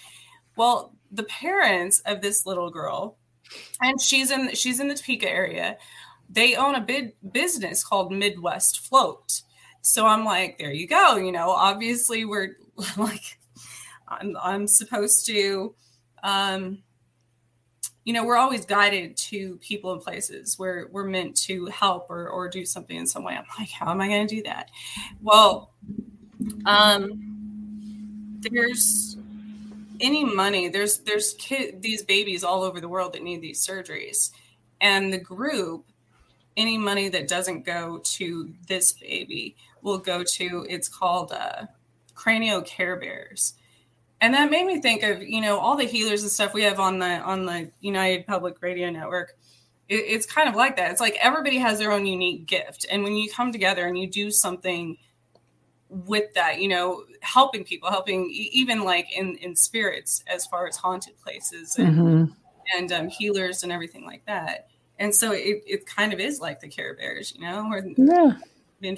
Well, 0.61 0.93
the 1.11 1.23
parents 1.23 2.01
of 2.05 2.21
this 2.21 2.45
little 2.45 2.69
girl, 2.69 3.17
and 3.81 3.99
she's 3.99 4.29
in 4.29 4.53
she's 4.53 4.79
in 4.79 4.89
the 4.89 4.93
Topeka 4.93 5.27
area. 5.27 5.75
They 6.29 6.55
own 6.55 6.75
a 6.75 6.81
big 6.81 7.15
business 7.31 7.83
called 7.83 8.11
Midwest 8.11 8.81
Float. 8.81 9.41
So 9.81 10.05
I'm 10.05 10.23
like, 10.23 10.59
there 10.59 10.71
you 10.71 10.87
go. 10.87 11.15
You 11.15 11.31
know, 11.31 11.49
obviously 11.49 12.25
we're 12.25 12.57
like, 12.97 13.39
I'm 14.07 14.37
I'm 14.39 14.67
supposed 14.67 15.25
to, 15.25 15.73
um, 16.21 16.83
you 18.05 18.13
know, 18.13 18.23
we're 18.23 18.37
always 18.37 18.63
guided 18.63 19.17
to 19.31 19.57
people 19.63 19.93
and 19.93 20.01
places 20.03 20.59
where 20.59 20.89
we're 20.91 21.05
meant 21.05 21.35
to 21.37 21.65
help 21.65 22.11
or 22.11 22.29
or 22.29 22.47
do 22.47 22.65
something 22.65 22.97
in 22.97 23.07
some 23.07 23.23
way. 23.23 23.33
I'm 23.33 23.45
like, 23.57 23.71
how 23.71 23.89
am 23.89 23.99
I 23.99 24.07
going 24.07 24.27
to 24.27 24.35
do 24.35 24.43
that? 24.43 24.69
Well, 25.23 25.71
um, 26.67 28.37
there's 28.41 29.17
any 30.01 30.23
money 30.23 30.67
there's 30.67 30.99
there's 30.99 31.33
kid 31.35 31.81
these 31.81 32.03
babies 32.03 32.43
all 32.43 32.63
over 32.63 32.81
the 32.81 32.89
world 32.89 33.13
that 33.13 33.23
need 33.23 33.41
these 33.41 33.65
surgeries. 33.65 34.31
And 34.81 35.13
the 35.13 35.19
group 35.19 35.85
any 36.57 36.77
money 36.77 37.07
that 37.09 37.27
doesn't 37.27 37.65
go 37.65 38.01
to 38.03 38.53
this 38.67 38.91
baby 38.93 39.55
will 39.81 39.99
go 39.99 40.23
to 40.23 40.65
it's 40.69 40.89
called 40.89 41.31
uh 41.31 41.65
cranio 42.15 42.65
care 42.65 42.97
bears. 42.97 43.53
And 44.19 44.33
that 44.35 44.51
made 44.51 44.65
me 44.65 44.81
think 44.81 45.03
of 45.03 45.21
you 45.23 45.41
know 45.41 45.59
all 45.59 45.77
the 45.77 45.85
healers 45.85 46.23
and 46.23 46.31
stuff 46.31 46.53
we 46.53 46.63
have 46.63 46.79
on 46.79 46.99
the 46.99 47.19
on 47.19 47.45
the 47.45 47.71
united 47.79 48.27
public 48.27 48.61
radio 48.61 48.89
network. 48.89 49.37
It, 49.87 49.95
it's 49.95 50.25
kind 50.25 50.49
of 50.49 50.55
like 50.55 50.77
that. 50.77 50.91
It's 50.91 51.01
like 51.01 51.17
everybody 51.21 51.57
has 51.57 51.79
their 51.79 51.91
own 51.91 52.05
unique 52.05 52.47
gift. 52.47 52.85
And 52.89 53.03
when 53.03 53.15
you 53.15 53.29
come 53.29 53.51
together 53.51 53.85
and 53.85 53.97
you 53.97 54.07
do 54.07 54.31
something 54.31 54.97
with 55.93 56.33
that 56.33 56.61
you 56.61 56.69
know 56.69 57.03
helping 57.21 57.65
people 57.65 57.89
helping 57.89 58.29
even 58.31 58.85
like 58.85 59.11
in 59.15 59.35
in 59.37 59.53
spirits 59.53 60.23
as 60.27 60.45
far 60.47 60.65
as 60.65 60.77
haunted 60.77 61.17
places 61.17 61.75
and, 61.77 61.97
Mhm. 61.97 62.35
and 62.77 62.91
um, 62.93 63.09
healers 63.09 63.63
and 63.63 63.73
everything 63.73 64.05
like 64.05 64.25
that 64.25 64.69
and 64.99 65.13
so 65.13 65.33
it, 65.33 65.61
it 65.67 65.85
kind 65.85 66.13
of 66.13 66.19
is 66.21 66.39
like 66.39 66.61
the 66.61 66.67
care 66.69 66.93
bears 66.95 67.33
you 67.35 67.41
know 67.41 67.67
where 67.67 67.85
Yeah, 67.97 68.35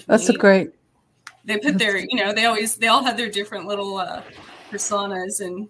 that's 0.06 0.30
a 0.30 0.34
great. 0.38 0.70
they 1.46 1.58
put 1.58 1.80
their 1.80 1.98
you 1.98 2.16
know 2.16 2.32
they 2.32 2.46
always 2.46 2.76
they 2.76 2.88
all 2.88 3.04
have 3.04 3.18
their 3.18 3.30
different 3.30 3.66
little 3.66 3.98
uh 3.98 4.22
personas 4.72 5.42
and 5.42 5.68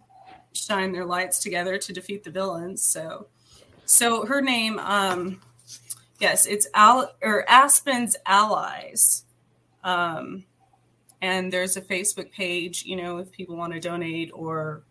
shine 0.52 0.92
their 0.92 1.06
lights 1.06 1.40
together 1.40 1.78
to 1.78 1.94
defeat 1.94 2.24
the 2.26 2.32
villains 2.32 2.84
so 2.84 3.28
so 3.86 4.26
her 4.26 4.42
name 4.42 4.78
um 4.80 5.42
yes 6.20 6.46
it's 6.46 6.68
al 6.74 7.10
or 7.22 7.50
aspen's 7.50 8.16
allies 8.26 9.24
um 9.86 10.44
and 11.24 11.52
there's 11.54 11.78
a 11.78 11.82
facebook 11.82 12.30
page 12.32 12.84
you 12.86 12.96
know 12.96 13.18
if 13.18 13.32
people 13.32 13.56
want 13.56 13.72
to 13.74 13.80
donate 13.80 14.30
or 14.34 14.84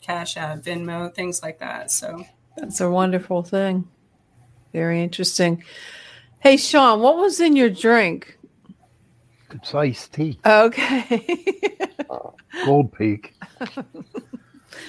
cash 0.00 0.36
app 0.36 0.58
venmo 0.58 1.12
things 1.14 1.42
like 1.42 1.58
that 1.58 1.90
so 1.90 2.24
That's 2.56 2.80
a 2.80 2.88
wonderful 2.88 3.42
thing. 3.42 3.88
Very 4.72 5.02
interesting. 5.02 5.62
Hey, 6.40 6.56
Sean, 6.56 7.00
what 7.00 7.16
was 7.16 7.40
in 7.40 7.56
your 7.56 7.68
drink? 7.70 8.38
It's 9.52 9.74
iced 9.74 10.12
tea, 10.12 10.38
Okay. 10.46 11.24
Gold 12.64 12.92
Peak. 12.92 13.34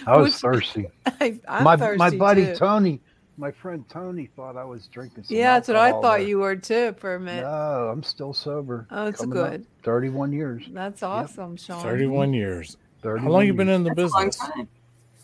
I 0.05 0.17
was 0.17 0.25
Which- 0.25 0.33
thirsty. 0.35 0.87
I, 1.05 1.39
I'm 1.47 1.63
my 1.63 1.77
thirsty 1.77 1.97
my 1.97 2.09
buddy 2.11 2.45
too. 2.47 2.55
Tony, 2.55 3.01
my 3.37 3.51
friend 3.51 3.83
Tony, 3.89 4.29
thought 4.35 4.55
I 4.57 4.63
was 4.63 4.87
drinking. 4.87 5.23
Some 5.25 5.35
Yeah, 5.37 5.55
that's 5.55 5.67
what 5.67 5.77
I 5.77 5.91
thought 5.91 6.19
there. 6.19 6.27
you 6.27 6.39
were 6.39 6.55
too 6.55 6.93
for 6.97 7.15
a 7.15 7.19
minute. 7.19 7.41
No, 7.43 7.89
I'm 7.91 8.03
still 8.03 8.33
sober. 8.33 8.87
Oh, 8.91 9.07
it's 9.07 9.19
Coming 9.19 9.37
up 9.39 9.49
good. 9.51 9.65
31 9.83 10.31
years. 10.31 10.63
That's 10.71 11.03
awesome, 11.03 11.57
Sean. 11.57 11.81
31 11.83 12.33
years. 12.33 12.77
31 13.01 13.23
How 13.25 13.31
long 13.31 13.45
you 13.45 13.53
been 13.53 13.69
in 13.69 13.83
the 13.83 13.93
that's 13.93 14.13
business? 14.13 14.39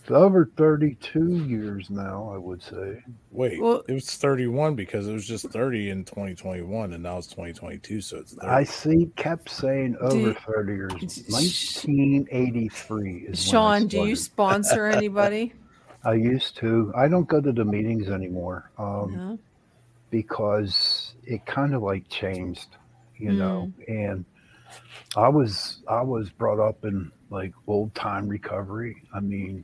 Over 0.09 0.49
32 0.57 1.45
years 1.45 1.89
now, 1.89 2.31
I 2.33 2.37
would 2.37 2.61
say. 2.61 3.01
Wait, 3.31 3.61
Well- 3.61 3.83
it 3.87 3.93
was 3.93 4.13
31 4.17 4.75
because 4.75 5.07
it 5.07 5.13
was 5.13 5.25
just 5.25 5.47
30 5.49 5.89
in 5.89 6.03
2021 6.03 6.91
and 6.93 7.03
now 7.03 7.17
it's 7.19 7.27
2022, 7.27 8.01
so 8.01 8.17
it's 8.17 8.33
30. 8.33 8.47
I 8.47 8.63
see, 8.65 9.11
kept 9.15 9.49
saying 9.49 9.95
over 10.01 10.17
you- 10.17 10.33
30 10.33 10.73
years. 10.73 10.91
1983 11.29 13.11
is 13.11 13.15
when 13.25 13.31
I 13.31 13.35
Sean, 13.35 13.87
do 13.87 14.05
you 14.05 14.15
sponsor 14.15 14.85
anybody? 14.97 15.53
I 16.03 16.13
used 16.13 16.57
to. 16.57 16.91
I 16.95 17.07
don't 17.07 17.27
go 17.27 17.41
to 17.41 17.51
the 17.51 17.65
meetings 17.65 18.09
anymore 18.09 18.71
um, 18.77 19.15
no. 19.15 19.39
because 20.09 21.13
it 21.23 21.45
kind 21.45 21.75
of 21.75 21.83
like 21.83 22.09
changed, 22.09 22.69
you 23.17 23.31
know. 23.31 23.71
And 23.87 24.25
I 25.15 25.29
was 25.29 25.83
I 25.87 26.01
was 26.01 26.29
brought 26.29 26.59
up 26.59 26.83
in 26.85 27.11
like 27.29 27.53
old 27.67 27.93
time 27.93 28.27
recovery. 28.27 29.03
I 29.13 29.19
mean, 29.19 29.63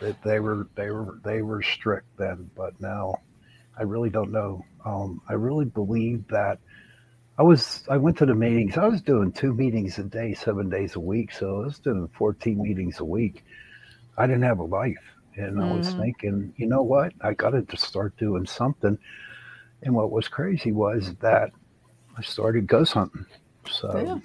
that 0.00 0.22
they 0.22 0.40
were 0.40 0.68
they 0.74 0.90
were 0.90 1.18
they 1.24 1.42
were 1.42 1.62
strict 1.62 2.06
then, 2.16 2.50
but 2.56 2.78
now 2.80 3.14
I 3.78 3.82
really 3.82 4.10
don't 4.10 4.32
know. 4.32 4.64
Um, 4.84 5.20
I 5.28 5.34
really 5.34 5.64
believe 5.64 6.26
that 6.28 6.58
I 7.38 7.42
was 7.42 7.84
I 7.88 7.96
went 7.96 8.18
to 8.18 8.26
the 8.26 8.34
meetings. 8.34 8.76
I 8.76 8.88
was 8.88 9.00
doing 9.00 9.32
two 9.32 9.54
meetings 9.54 9.98
a 9.98 10.04
day, 10.04 10.34
seven 10.34 10.68
days 10.68 10.96
a 10.96 11.00
week. 11.00 11.32
So 11.32 11.62
I 11.62 11.66
was 11.66 11.78
doing 11.78 12.08
14 12.18 12.60
meetings 12.60 13.00
a 13.00 13.04
week. 13.04 13.44
I 14.18 14.26
didn't 14.26 14.42
have 14.42 14.58
a 14.58 14.64
life. 14.64 14.98
And 15.36 15.62
I 15.62 15.72
was 15.72 15.94
Mhm. 15.94 16.00
thinking, 16.00 16.52
you 16.56 16.66
know 16.66 16.82
what? 16.82 17.12
I 17.20 17.32
gotta 17.32 17.62
just 17.62 17.84
start 17.84 18.16
doing 18.16 18.44
something. 18.44 18.98
And 19.82 19.94
what 19.94 20.10
was 20.10 20.26
crazy 20.26 20.72
was 20.72 21.14
that 21.20 21.52
I 22.16 22.22
started 22.22 22.66
ghost 22.66 22.92
hunting. 22.94 23.24
So 23.70 24.20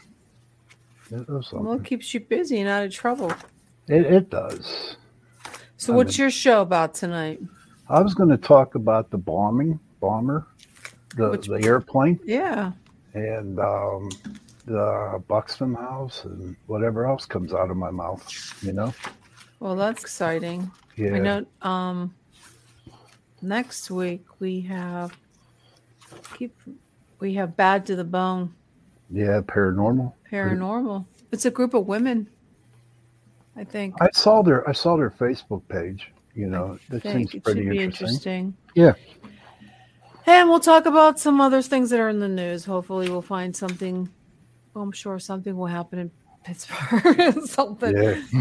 Yeah. 1.12 1.18
it 1.20 1.30
was 1.30 1.54
Well, 1.54 1.74
it 1.74 1.84
keeps 1.84 2.14
you 2.14 2.20
busy 2.20 2.60
and 2.60 2.68
out 2.68 2.84
of 2.84 2.92
trouble. 2.92 3.32
It, 3.88 4.06
it 4.06 4.30
does. 4.32 4.98
So, 5.78 5.94
I 5.94 5.98
what's 5.98 6.18
mean- 6.18 6.24
your 6.24 6.32
show 6.32 6.62
about 6.64 6.96
tonight? 6.96 7.40
I 7.90 8.02
was 8.02 8.14
going 8.16 8.30
to 8.30 8.38
talk 8.38 8.74
about 8.76 9.12
the 9.12 9.18
bombing 9.18 9.80
bomber, 10.00 10.48
the 11.16 11.30
Which- 11.32 11.48
the 11.48 11.62
airplane, 11.64 12.20
Yeah. 12.24 12.72
and 13.14 13.60
um, 13.60 14.10
the 14.66 15.22
Buxton 15.28 15.76
House, 15.76 16.24
and 16.26 16.56
whatever 16.68 17.06
else 17.06 17.26
comes 17.28 17.54
out 17.54 17.70
of 17.70 17.78
my 17.78 17.92
mouth. 17.92 18.26
You 18.64 18.74
know. 18.74 18.94
Well, 19.64 19.78
that's 19.78 20.02
exciting. 20.02 20.70
Yeah. 20.98 21.14
I 21.14 21.20
know. 21.20 21.46
Um, 21.62 22.14
next 23.42 23.90
week 23.90 24.26
we 24.40 24.60
have 24.60 25.18
keep 26.38 26.54
we 27.20 27.34
have 27.36 27.56
bad 27.56 27.86
to 27.86 27.96
the 27.96 28.04
bone 28.04 28.54
Yeah. 29.10 29.40
Paranormal. 29.40 30.12
paranormal. 30.30 31.06
It's 31.32 31.46
a 31.46 31.50
group 31.50 31.74
of 31.74 31.88
women. 31.88 32.28
I 33.56 33.64
think. 33.64 33.96
I 34.02 34.10
saw 34.12 34.42
their 34.42 34.68
I 34.68 34.74
saw 34.74 34.98
their 34.98 35.12
Facebook 35.12 35.66
page. 35.70 36.12
You 36.36 36.48
know, 36.48 36.78
that 36.90 37.04
think 37.04 37.32
seems 37.32 37.44
pretty 37.44 37.62
interesting. 37.62 37.84
interesting. 37.84 38.58
Yeah. 38.76 38.96
And 40.26 40.50
we'll 40.50 40.60
talk 40.60 40.86
about 40.88 41.22
some 41.22 41.40
other 41.40 41.62
things 41.62 41.90
that 41.92 42.02
are 42.02 42.10
in 42.10 42.20
the 42.20 42.28
news. 42.28 42.66
Hopefully, 42.66 43.10
we'll 43.10 43.22
find 43.22 43.56
something. 43.56 44.10
Well, 44.74 44.84
I'm 44.84 44.92
sure 44.92 45.20
something 45.20 45.56
will 45.56 45.68
happen 45.68 46.00
in 46.00 46.12
Pittsburgh. 46.44 47.42
something. 47.46 47.96
Yeah. 47.96 48.14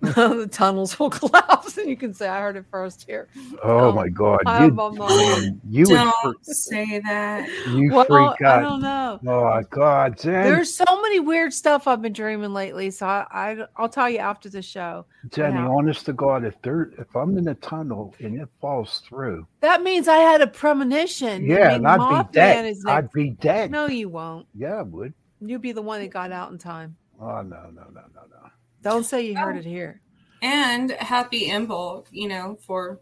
the 0.00 0.48
tunnels 0.50 0.98
will 0.98 1.10
collapse, 1.10 1.76
and 1.78 1.88
you 1.88 1.96
can 1.96 2.12
say, 2.12 2.28
"I 2.28 2.40
heard 2.40 2.56
it 2.56 2.64
first 2.70 3.04
here." 3.06 3.28
Oh 3.62 3.88
Um, 3.90 3.94
my 3.94 4.08
God. 4.08 4.40
I 4.46 4.58
You, 4.58 4.64
have 4.70 4.78
on 4.78 4.96
my- 4.96 5.50
you 5.68 5.84
would 5.86 5.94
Don't 5.94 6.14
freak, 6.22 6.36
say 6.44 7.00
that. 7.00 7.48
you 7.70 7.92
Well, 7.92 8.04
freak 8.04 8.42
I 8.48 8.60
don't 8.60 8.80
know. 8.82 9.20
Oh 9.26 9.44
my 9.44 9.62
God, 9.70 10.18
Jen. 10.18 10.32
There's 10.44 10.74
so 10.74 10.84
many 11.02 11.20
weird 11.20 11.52
stuff 11.52 11.86
I've 11.86 12.02
been 12.02 12.12
dreaming 12.12 12.52
lately, 12.52 12.90
so 12.90 13.06
I, 13.06 13.26
I 13.30 13.56
I'll 13.76 13.88
tell 13.88 14.08
you 14.10 14.18
after 14.18 14.48
the 14.48 14.62
show. 14.62 15.06
Jenny, 15.30 15.54
Yeah. 15.56 15.68
honest 15.68 16.06
to 16.06 16.12
God, 16.12 16.44
if 16.44 16.60
there 16.62 16.92
if 16.98 17.14
I'm 17.16 17.36
in 17.38 17.48
a 17.48 17.54
tunnel 17.54 18.14
and 18.20 18.40
it 18.40 18.48
falls 18.60 19.00
through, 19.08 19.46
That 19.60 19.82
means 19.82 20.08
I 20.08 20.18
had 20.18 20.40
a 20.40 20.46
premonition. 20.46 21.44
I 21.44 21.46
yeah, 21.46 21.68
mean, 21.68 21.76
and 21.78 21.88
I'd 21.88 22.00
Mothman 22.00 22.26
be 22.30 22.32
dead. 22.34 22.66
is 22.66 22.84
I'd 22.86 23.12
be 23.12 23.30
dead. 23.30 23.70
no, 23.70 23.86
you 23.86 24.08
won't. 24.08 24.46
Yeah, 24.54 24.76
I 24.76 24.82
would. 24.82 25.12
You'd 25.40 25.60
be 25.60 25.72
the 25.72 25.82
one 25.82 26.00
that 26.00 26.08
got 26.10 26.32
out 26.32 26.50
in 26.52 26.58
time. 26.58 26.96
Oh 27.20 27.42
no, 27.42 27.70
no, 27.70 27.70
no, 27.70 27.84
no, 27.92 28.22
no. 28.30 28.50
Don't 28.82 29.04
say 29.04 29.26
you 29.26 29.36
heard 29.36 29.56
Oh. 29.56 29.58
it 29.60 29.64
here. 29.64 30.00
And 30.42 30.90
happy 30.92 31.48
Imbolc, 31.48 32.06
you 32.10 32.28
know, 32.28 32.58
for 32.60 33.00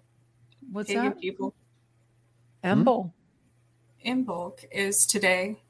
What's 0.70 0.88
pagan 0.88 1.04
that? 1.06 1.20
people. 1.20 1.54
Emble. 2.62 3.12
Imbolc 4.06 4.64
is 4.70 5.06
today. 5.06 5.60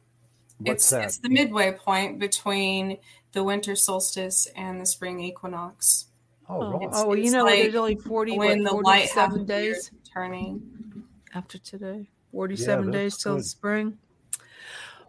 What's 0.59 0.85
it's 0.85 0.91
that? 0.91 1.05
it's 1.05 1.19
the 1.19 1.29
midway 1.31 1.73
point 1.73 2.19
between 2.19 2.99
the 3.33 3.43
winter 3.43 3.75
solstice 3.75 4.47
and 4.57 4.81
the 4.81 4.87
spring 4.87 5.21
equinox. 5.21 6.07
oh, 6.49 6.61
Oh, 6.62 6.73
right. 6.73 6.83
It's- 6.83 7.03
oh, 7.03 7.09
well, 7.09 7.16
you 7.19 7.31
know, 7.33 7.45
like 7.45 7.62
there's 7.62 7.75
only 7.75 7.97
40, 7.97 8.39
when 8.39 8.62
what, 8.62 8.71
the 8.71 8.77
light 8.77 9.11
half 9.11 9.31
47 9.31 9.47
the 9.47 9.62
year 9.65 9.73
days 9.75 9.91
turning. 10.12 11.05
after 11.35 11.59
today. 11.59 12.09
47 12.31 12.91
days 12.91 13.12
that's 13.15 13.23
till 13.23 13.37
good. 13.37 13.45
spring. 13.47 13.99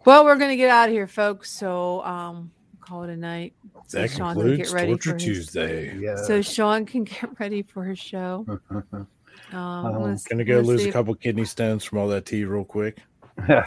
Well, 0.04 0.24
we're 0.24 0.36
going 0.36 0.50
to 0.50 0.56
get 0.56 0.70
out 0.70 0.88
of 0.88 0.94
here, 0.94 1.06
folks. 1.08 1.50
So 1.52 2.02
um, 2.04 2.50
call 2.86 3.02
it 3.04 3.10
a 3.10 3.16
night. 3.16 3.54
So 3.88 4.00
That 4.00 4.10
Sean 4.10 4.34
can 4.34 4.42
concludes 4.42 4.70
get 4.70 4.74
ready 4.74 4.92
Torture 4.92 5.10
for 5.10 5.14
his- 5.16 5.24
Tuesday. 5.24 5.96
yeah. 5.98 6.16
So 6.16 6.40
Sean 6.42 6.86
can 6.86 7.04
get 7.04 7.38
ready 7.40 7.62
for 7.62 7.84
his 7.84 7.98
show. 7.98 8.44
Um, 9.52 9.58
I'm 9.86 9.92
gonna, 9.92 10.16
Gonna 10.28 10.44
go 10.44 10.58
lose 10.60 10.80
see 10.80 10.86
a 10.86 10.88
if- 10.88 10.94
couple 10.94 11.14
kidney 11.14 11.44
stones 11.44 11.84
from 11.84 11.98
all 11.98 12.08
that 12.08 12.26
tea 12.26 12.44
real 12.44 12.64
quick. 12.64 12.98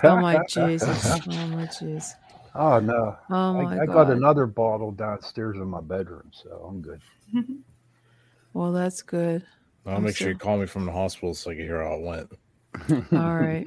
Oh 0.04 0.18
my 0.20 0.42
Jesus! 0.50 0.84
Oh 1.06 1.48
my 1.48 1.68
jeez! 1.68 2.16
oh 2.56 2.80
no. 2.80 3.16
Oh 3.30 3.54
my 3.54 3.78
I, 3.78 3.84
I 3.84 3.86
got 3.86 4.10
another 4.12 4.46
bottle 4.46 4.92
downstairs 4.92 5.56
in 5.58 5.68
my 5.68 5.80
bedroom, 5.80 6.32
so 6.34 6.66
I'm 6.68 6.82
good. 6.82 7.02
Well, 8.54 8.72
that's 8.74 9.02
good. 9.04 9.46
I'll 9.86 9.98
I'm 9.98 10.04
make 10.04 10.18
sure 10.18 10.30
you 10.30 10.36
call 10.38 10.58
me 10.58 10.66
from 10.66 10.86
the 10.86 10.92
hospital 10.92 11.34
so 11.36 11.52
I 11.52 11.56
can 11.56 11.64
hear 11.64 11.82
how 11.84 11.94
it 11.94 12.02
went. 12.02 13.12
All 13.14 13.36
right. 13.38 13.66